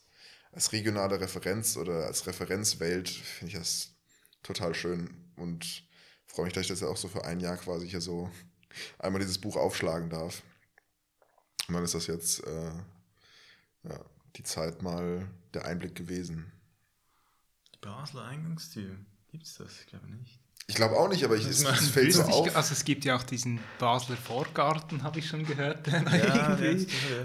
als 0.52 0.72
regionale 0.72 1.20
Referenz 1.20 1.76
oder 1.76 2.06
als 2.06 2.26
Referenzwelt, 2.26 3.08
finde 3.08 3.52
ich 3.52 3.58
das 3.58 3.94
total 4.44 4.74
schön. 4.74 5.10
Und 5.36 5.84
freue 6.26 6.44
mich, 6.44 6.54
dass 6.54 6.62
ich 6.62 6.68
das 6.68 6.80
ja 6.80 6.88
auch 6.88 6.96
so 6.96 7.08
für 7.08 7.24
ein 7.24 7.40
Jahr 7.40 7.56
quasi 7.56 7.88
hier 7.88 8.00
so 8.00 8.30
einmal 8.98 9.20
dieses 9.20 9.38
Buch 9.38 9.56
aufschlagen 9.56 10.08
darf. 10.10 10.42
Und 11.66 11.74
dann 11.74 11.84
ist 11.84 11.94
das 11.94 12.06
jetzt 12.06 12.46
äh, 12.46 12.72
ja, 13.88 14.00
die 14.36 14.44
Zeit 14.44 14.82
mal 14.82 15.28
der 15.52 15.64
Einblick 15.64 15.96
gewesen. 15.96 16.52
Basler 17.84 18.24
Eingangstür. 18.24 18.96
Gibt 19.30 19.44
es 19.44 19.56
das? 19.56 19.80
Ich 19.80 19.86
glaube 19.86 20.06
nicht. 20.10 20.40
Ich 20.66 20.76
glaube 20.76 20.96
auch 20.96 21.08
nicht, 21.10 21.22
aber 21.24 21.36
ich, 21.36 21.44
es, 21.44 21.62
es 21.62 21.88
fällt 21.90 22.14
so 22.14 22.22
auf. 22.22 22.56
Also 22.56 22.72
es 22.72 22.86
gibt 22.86 23.04
ja 23.04 23.16
auch 23.16 23.22
diesen 23.22 23.60
Basler 23.78 24.16
Vorgarten, 24.16 25.02
habe 25.02 25.18
ich 25.18 25.28
schon 25.28 25.44
gehört. 25.44 25.86
Ja, 25.86 26.02
ja, 26.16 26.58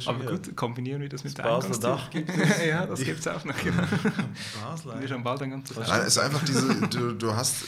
aber 0.07 0.25
gut, 0.25 0.57
kombinieren 0.57 1.01
wir 1.01 1.07
das 1.07 1.23
mit 1.23 1.37
das 1.37 1.45
der 1.45 1.49
Basler 1.49 1.77
Dach 1.79 2.09
gibt 2.09 2.29
es. 2.29 2.65
ja, 2.65 2.85
das 2.85 2.99
gibt 2.99 3.19
es 3.19 3.27
auch 3.27 3.45
noch. 3.45 3.57
Genau. 3.63 3.83
Basler. 4.61 4.99
Wir 4.99 5.07
schon 5.07 5.23
bald 5.23 5.41
ein 5.41 5.51
ganzes 5.51 5.77
Nein, 5.77 6.01
es 6.01 6.07
ist 6.07 6.17
einfach 6.17 6.43
diese, 6.43 6.87
du, 6.89 7.13
du 7.13 7.33
hast 7.33 7.63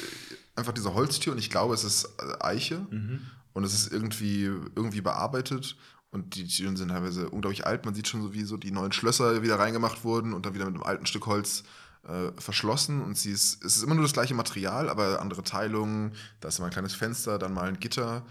einfach 0.56 0.74
diese 0.74 0.94
Holztür 0.94 1.32
und 1.32 1.40
ich 1.40 1.50
glaube, 1.50 1.74
es 1.74 1.86
ist 1.86 2.10
Eiche 2.42 2.86
mhm. 2.90 3.22
und 3.54 3.64
es 3.64 3.74
ist 3.74 3.94
irgendwie, 3.94 4.44
irgendwie 4.76 5.00
bearbeitet 5.00 5.78
und 6.10 6.36
die 6.36 6.46
Türen 6.46 6.76
sind 6.76 6.90
teilweise 6.90 7.30
unglaublich 7.30 7.66
alt. 7.66 7.86
Man 7.86 7.96
sieht 7.96 8.10
schon 8.10 8.22
so, 8.22 8.34
wie 8.34 8.44
so 8.44 8.58
die 8.58 8.72
neuen 8.72 8.92
Schlösser 8.92 9.42
wieder 9.42 9.58
reingemacht 9.58 10.04
wurden 10.04 10.34
und 10.34 10.46
dann 10.46 10.54
wieder 10.54 10.66
mit 10.66 10.76
einem 10.76 10.84
alten 10.84 11.06
Stück 11.06 11.28
Holz 11.28 11.64
äh, 12.08 12.32
verschlossen 12.40 13.02
und 13.02 13.18
sie 13.18 13.32
ist, 13.32 13.64
es 13.64 13.78
ist 13.78 13.84
immer 13.84 13.96
nur 13.96 14.04
das 14.04 14.14
gleiche 14.14 14.34
Material, 14.34 14.90
aber 14.90 15.22
andere 15.22 15.44
Teilungen. 15.44 16.14
Da 16.40 16.48
ist 16.48 16.60
mal 16.60 16.66
ein 16.66 16.72
kleines 16.72 16.94
Fenster, 16.94 17.38
dann 17.38 17.54
mal 17.54 17.68
ein 17.68 17.80
Gitter 17.80 18.26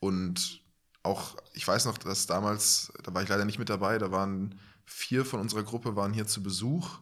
und 0.00 0.60
auch, 1.02 1.36
ich 1.52 1.66
weiß 1.66 1.86
noch, 1.86 1.98
dass 1.98 2.26
damals, 2.26 2.92
da 3.02 3.12
war 3.14 3.22
ich 3.22 3.28
leider 3.28 3.44
nicht 3.44 3.58
mit 3.58 3.68
dabei, 3.68 3.98
da 3.98 4.12
waren 4.12 4.58
vier 4.84 5.24
von 5.24 5.40
unserer 5.40 5.62
Gruppe 5.62 5.96
waren 5.96 6.12
hier 6.12 6.26
zu 6.26 6.42
Besuch 6.42 6.98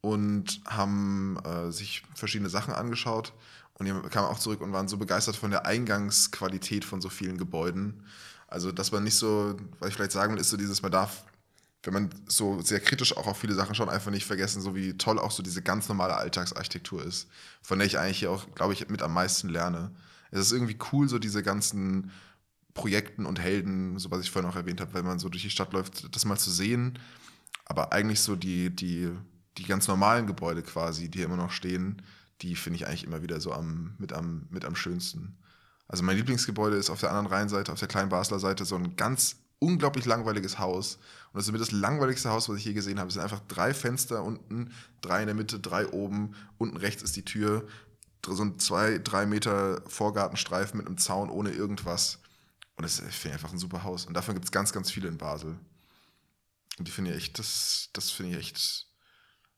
und 0.00 0.60
haben 0.66 1.38
äh, 1.44 1.72
sich 1.72 2.02
verschiedene 2.14 2.50
Sachen 2.50 2.74
angeschaut. 2.74 3.32
Und 3.74 3.86
die 3.86 3.92
kamen 4.10 4.26
auch 4.26 4.38
zurück 4.38 4.60
und 4.60 4.72
waren 4.72 4.88
so 4.88 4.96
begeistert 4.96 5.36
von 5.36 5.50
der 5.50 5.66
Eingangsqualität 5.66 6.84
von 6.84 7.00
so 7.00 7.08
vielen 7.08 7.38
Gebäuden. 7.38 8.04
Also, 8.48 8.72
dass 8.72 8.90
man 8.90 9.04
nicht 9.04 9.16
so, 9.16 9.56
was 9.78 9.90
ich 9.90 9.94
vielleicht 9.94 10.12
sagen 10.12 10.34
will, 10.34 10.40
ist 10.40 10.50
so 10.50 10.56
dieses, 10.56 10.82
man 10.82 10.90
darf, 10.90 11.24
wenn 11.82 11.92
man 11.92 12.10
so 12.26 12.60
sehr 12.60 12.80
kritisch 12.80 13.16
auch 13.16 13.26
auf 13.26 13.38
viele 13.38 13.54
Sachen 13.54 13.74
schaut, 13.74 13.88
einfach 13.88 14.10
nicht 14.10 14.26
vergessen, 14.26 14.60
so 14.60 14.74
wie 14.74 14.98
toll 14.98 15.18
auch 15.18 15.30
so 15.30 15.42
diese 15.42 15.62
ganz 15.62 15.88
normale 15.88 16.16
Alltagsarchitektur 16.16 17.04
ist, 17.04 17.28
von 17.62 17.78
der 17.78 17.86
ich 17.86 17.98
eigentlich 17.98 18.26
auch, 18.26 18.52
glaube 18.54 18.72
ich, 18.72 18.88
mit 18.88 19.02
am 19.02 19.14
meisten 19.14 19.48
lerne. 19.48 19.92
Es 20.30 20.40
ist 20.40 20.52
irgendwie 20.52 20.78
cool, 20.92 21.08
so 21.08 21.18
diese 21.18 21.42
ganzen 21.42 22.10
Projekten 22.74 23.26
und 23.26 23.40
Helden, 23.40 23.98
so 23.98 24.10
was 24.10 24.20
ich 24.20 24.30
vorhin 24.30 24.50
auch 24.50 24.56
erwähnt 24.56 24.80
habe, 24.80 24.94
wenn 24.94 25.04
man 25.04 25.18
so 25.18 25.28
durch 25.28 25.42
die 25.42 25.50
Stadt 25.50 25.72
läuft, 25.72 26.14
das 26.14 26.24
mal 26.24 26.38
zu 26.38 26.50
sehen. 26.50 26.98
Aber 27.64 27.92
eigentlich 27.92 28.20
so 28.20 28.36
die, 28.36 28.70
die, 28.70 29.10
die 29.56 29.64
ganz 29.64 29.88
normalen 29.88 30.26
Gebäude 30.26 30.62
quasi, 30.62 31.08
die 31.08 31.18
hier 31.18 31.26
immer 31.26 31.36
noch 31.36 31.50
stehen, 31.50 32.02
die 32.42 32.54
finde 32.56 32.76
ich 32.76 32.86
eigentlich 32.86 33.04
immer 33.04 33.22
wieder 33.22 33.40
so 33.40 33.52
am, 33.52 33.94
mit, 33.98 34.12
am, 34.12 34.46
mit 34.50 34.64
am 34.64 34.76
schönsten. 34.76 35.38
Also 35.88 36.04
mein 36.04 36.16
Lieblingsgebäude 36.16 36.76
ist 36.76 36.90
auf 36.90 37.00
der 37.00 37.10
anderen 37.10 37.26
Rheinseite, 37.26 37.72
auf 37.72 37.78
der 37.78 37.88
kleinen 37.88 38.10
Basler 38.10 38.38
Seite, 38.38 38.64
so 38.64 38.76
ein 38.76 38.96
ganz 38.96 39.36
unglaublich 39.58 40.04
langweiliges 40.04 40.58
Haus. 40.58 40.98
Und 41.32 41.38
das 41.38 41.46
ist 41.46 41.52
mir 41.52 41.58
das 41.58 41.72
langweiligste 41.72 42.30
Haus, 42.30 42.48
was 42.48 42.56
ich 42.58 42.64
je 42.64 42.72
gesehen 42.72 42.98
habe. 42.98 43.08
Es 43.08 43.14
sind 43.14 43.22
einfach 43.22 43.40
drei 43.48 43.74
Fenster 43.74 44.24
unten, 44.24 44.72
drei 45.00 45.20
in 45.20 45.26
der 45.26 45.34
Mitte, 45.34 45.60
drei 45.60 45.86
oben. 45.88 46.34
Unten 46.56 46.76
rechts 46.76 47.02
ist 47.02 47.16
die 47.16 47.24
Tür. 47.24 47.66
So 48.26 48.42
ein 48.42 48.58
zwei, 48.58 48.98
drei 48.98 49.26
Meter 49.26 49.82
Vorgartenstreifen 49.86 50.78
mit 50.78 50.86
einem 50.86 50.98
Zaun 50.98 51.30
ohne 51.30 51.50
irgendwas. 51.50 52.18
Und 52.76 52.84
das 52.84 53.00
ich 53.00 53.32
einfach 53.32 53.52
ein 53.52 53.58
super 53.58 53.82
Haus. 53.82 54.06
Und 54.06 54.14
davon 54.14 54.34
gibt 54.34 54.44
es 54.44 54.52
ganz, 54.52 54.72
ganz 54.72 54.90
viele 54.90 55.08
in 55.08 55.18
Basel. 55.18 55.58
Und 56.78 56.86
die 56.86 56.92
finde 56.92 57.10
ich 57.10 57.16
echt, 57.16 57.38
das, 57.38 57.90
das 57.92 58.10
finde 58.10 58.32
ich 58.32 58.38
echt, 58.38 58.86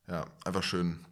ja, 0.09 0.27
einfach 0.45 0.63
schön. 0.63 1.05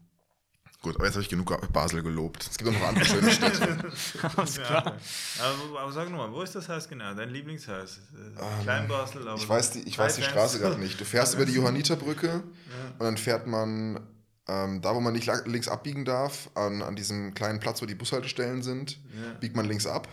Gut, 0.81 0.95
aber 0.95 1.07
jetzt 1.07 1.15
habe 1.15 1.23
ich 1.23 1.29
genug 1.29 1.73
Basel 1.73 2.03
gelobt. 2.03 2.47
Es 2.49 2.57
gibt 2.57 2.71
auch 2.71 2.75
noch 2.75 2.87
andere 2.87 3.05
schöne 3.05 3.31
Städte. 3.33 3.79
Alles 4.37 4.55
klar. 4.55 4.97
Aber, 5.41 5.81
aber, 5.81 5.93
sag 5.93 6.09
nochmal, 6.09 6.31
wo 6.31 6.43
ist 6.43 6.55
das 6.55 6.69
Haus 6.69 6.89
genau? 6.89 7.15
Dein 7.15 7.31
Lieblingshaus? 7.31 7.99
Ähm, 8.15 8.63
Klein-Basel? 8.63 9.27
Ich 9.37 9.49
weiß 9.49 9.73
die, 9.73 9.81
ich 9.81 9.99
weiß 9.99 10.17
die 10.17 10.23
Straße 10.23 10.61
gerade 10.61 10.79
nicht. 10.79 11.01
Du 11.01 11.05
fährst 11.07 11.35
über 11.35 11.47
die 11.47 11.53
Johanniterbrücke 11.53 12.29
ja. 12.29 12.43
und 12.93 13.01
dann 13.01 13.17
fährt 13.17 13.49
man 13.49 14.07
ähm, 14.47 14.81
da, 14.81 14.95
wo 14.95 15.01
man 15.01 15.15
nicht 15.15 15.29
links 15.47 15.67
abbiegen 15.67 16.05
darf, 16.05 16.49
an, 16.55 16.83
an 16.83 16.95
diesem 16.95 17.35
kleinen 17.35 17.59
Platz, 17.59 17.83
wo 17.83 17.87
die 17.87 17.97
Bushaltestellen 17.97 18.63
sind, 18.63 18.93
ja. 18.93 19.33
biegt 19.41 19.57
man 19.57 19.67
links 19.67 19.85
ab 19.85 20.07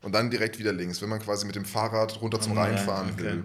und 0.00 0.12
dann 0.12 0.30
direkt 0.30 0.58
wieder 0.58 0.72
links, 0.72 1.02
wenn 1.02 1.10
man 1.10 1.20
quasi 1.20 1.44
mit 1.44 1.56
dem 1.56 1.66
Fahrrad 1.66 2.22
runter 2.22 2.40
zum 2.40 2.52
oh, 2.52 2.60
Rhein 2.60 2.78
fahren 2.78 3.10
okay. 3.12 3.24
will 3.24 3.44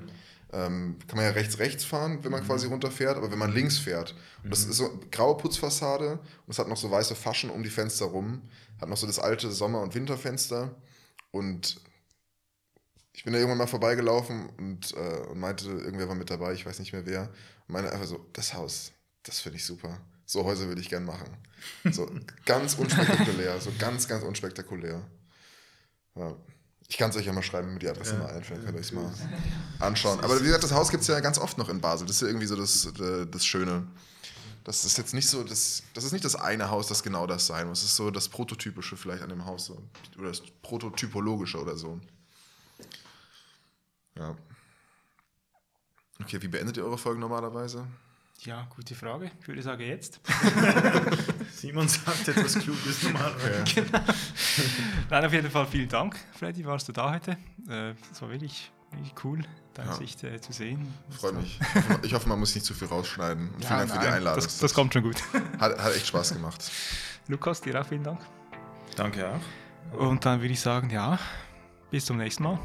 ähm, 0.52 0.98
kann 1.08 1.18
man 1.18 1.26
ja 1.26 1.32
rechts 1.32 1.60
rechts 1.60 1.84
fahren, 1.84 2.24
wenn 2.24 2.32
man 2.32 2.44
mhm. 2.44 2.48
quasi 2.48 2.68
runterfährt, 2.68 3.18
aber 3.18 3.32
wenn 3.32 3.40
man 3.40 3.54
links 3.54 3.78
fährt, 3.78 4.16
und 4.44 4.52
das 4.52 4.66
mhm. 4.66 4.72
ist 4.72 4.78
so 4.78 5.00
graue 5.12 5.38
Putzfassade 5.38 6.14
und 6.14 6.52
es 6.52 6.60
hat 6.60 6.68
noch 6.68 6.78
so 6.78 6.90
weiße 6.90 7.16
Faschen 7.16 7.50
um 7.50 7.64
die 7.64 7.70
Fenster 7.70 8.06
rum, 8.06 8.42
hat 8.82 8.90
noch 8.90 8.98
so 8.98 9.08
das 9.08 9.20
alte 9.20 9.52
Sommer- 9.52 9.82
und 9.82 9.94
Winterfenster 9.96 10.76
und 11.32 11.82
ich 13.14 13.24
bin 13.24 13.34
da 13.34 13.40
irgendwann 13.40 13.58
mal 13.58 13.68
vorbeigelaufen 13.68 14.50
und, 14.58 14.94
äh, 14.94 15.28
und 15.28 15.40
meinte, 15.40 15.68
irgendwer 15.68 16.08
war 16.08 16.16
mit 16.16 16.30
dabei, 16.30 16.54
ich 16.54 16.66
weiß 16.66 16.80
nicht 16.80 16.94
mehr 16.94 17.06
wer, 17.06 17.24
und 17.68 17.74
meinte 17.74 17.92
einfach 17.92 18.08
so, 18.08 18.26
das 18.34 18.54
Haus, 18.54 18.94
das 19.24 19.40
finde 19.40 19.58
ich 19.58 19.66
super. 19.66 20.00
So 20.26 20.46
Häuser 20.46 20.68
würde 20.68 20.80
ich 20.80 20.90
gern 20.90 21.06
machen. 21.06 21.28
So 21.92 22.10
ganz 22.46 22.76
unspektakulär, 22.76 23.60
so 23.60 23.72
ganz, 23.78 24.08
ganz 24.08 24.24
unspektakulär. 24.24 25.02
Ja. 26.16 26.36
Ich 26.90 26.98
kann 26.98 27.12
es 27.12 27.16
euch 27.16 27.28
ja 27.28 27.34
mal 27.34 27.44
schreiben, 27.44 27.72
mit 27.72 27.84
die 27.84 27.88
Adresse 27.88 28.14
ja. 28.14 28.20
mal 28.20 28.32
einfällt, 28.32 28.66
könnt 28.66 28.76
ihr 28.76 28.82
euch 28.82 28.92
mal 28.92 29.14
anschauen. 29.80 30.20
Aber 30.22 30.40
wie 30.40 30.46
gesagt, 30.46 30.64
das 30.64 30.74
Haus 30.74 30.90
gibt 30.90 31.02
es 31.02 31.08
ja 31.08 31.20
ganz 31.20 31.38
oft 31.38 31.56
noch 31.60 31.70
in 31.70 31.80
Basel. 31.80 32.08
Das 32.08 32.16
ist 32.16 32.24
ja 32.24 32.28
irgendwie 32.28 32.48
so 32.48 32.56
das, 32.56 32.88
äh, 33.00 33.28
das 33.28 33.46
Schöne. 33.46 33.88
Das 34.64 34.84
ist 34.84 34.98
jetzt 34.98 35.14
nicht 35.14 35.30
so, 35.30 35.44
das, 35.44 35.84
das 35.94 36.04
ist 36.04 36.14
nicht 36.14 36.26
das 36.26 36.36
eine 36.36 36.72
Haus, 36.72 36.88
das 36.88 37.04
genau 37.04 37.28
das 37.28 37.46
sein 37.46 37.68
muss. 37.68 37.82
Das 37.82 37.92
ist 37.92 37.96
so 37.96 38.10
das 38.10 38.28
Prototypische 38.28 38.98
vielleicht 38.98 39.22
an 39.22 39.30
dem 39.30 39.46
Haus. 39.46 39.66
So. 39.66 39.84
Oder 40.18 40.30
das 40.30 40.42
Prototypologische 40.64 41.62
oder 41.62 41.78
so. 41.78 42.00
Ja. 44.18 44.36
Okay, 46.22 46.42
wie 46.42 46.48
beendet 46.48 46.78
ihr 46.78 46.86
eure 46.86 46.98
Folgen 46.98 47.20
normalerweise? 47.20 47.86
Ja, 48.46 48.66
gute 48.74 48.96
Frage. 48.96 49.32
Ich 49.42 49.48
würde 49.48 49.62
sagen 49.62 49.82
jetzt. 49.82 50.22
Simon 51.54 51.90
sagt 51.90 52.28
etwas 52.30 52.58
Kluges 52.58 53.04
normalerweise. 53.04 53.50
Ja. 53.76 53.84
Genau. 53.84 54.00
Nein, 55.10 55.26
auf 55.26 55.34
jeden 55.34 55.52
Fall 55.52 55.68
vielen 55.68 55.90
Dank, 55.90 56.18
Freddy, 56.38 56.66
warst 56.66 56.88
du 56.88 56.94
da 56.94 57.12
heute. 57.12 57.32
Äh, 57.68 57.96
das 58.10 58.22
war 58.22 58.30
wirklich, 58.30 58.72
wirklich 58.92 59.14
cool, 59.24 59.44
deine 59.74 59.90
ja. 59.90 59.96
Sicht 59.96 60.24
äh, 60.24 60.40
zu 60.40 60.54
sehen. 60.54 60.94
Freut 61.10 61.36
mich. 61.36 61.60
Ich 62.04 62.14
hoffe, 62.14 62.30
man 62.30 62.40
muss 62.40 62.56
nicht 62.56 62.66
zu 62.66 62.74
viel 62.74 62.88
rausschneiden. 62.88 63.50
Und 63.50 63.64
ja, 63.64 63.68
vielen 63.68 63.80
Dank 63.80 63.90
nein, 63.90 64.00
für 64.00 64.08
die 64.08 64.14
Einladung. 64.14 64.44
Das, 64.44 64.58
das, 64.58 64.74
kommt 64.74 64.94
schon 64.94 65.04
gut. 65.04 65.22
Hat, 65.60 65.78
hat 65.78 65.96
echt 65.96 66.08
Spaß 66.08 66.34
gemacht. 66.34 66.72
Lukas, 67.28 67.60
dir 67.60 67.80
auch 67.80 67.86
vielen 67.86 68.04
Dank. 68.04 68.22
Danke 68.96 69.30
auch. 69.30 70.00
Und 70.00 70.26
dann 70.26 70.40
würde 70.42 70.54
ich 70.54 70.62
sagen, 70.62 70.90
ja, 70.90 71.20
bis 71.92 72.06
zum 72.06 72.18
nächsten 72.18 72.44
Mal. 72.44 72.60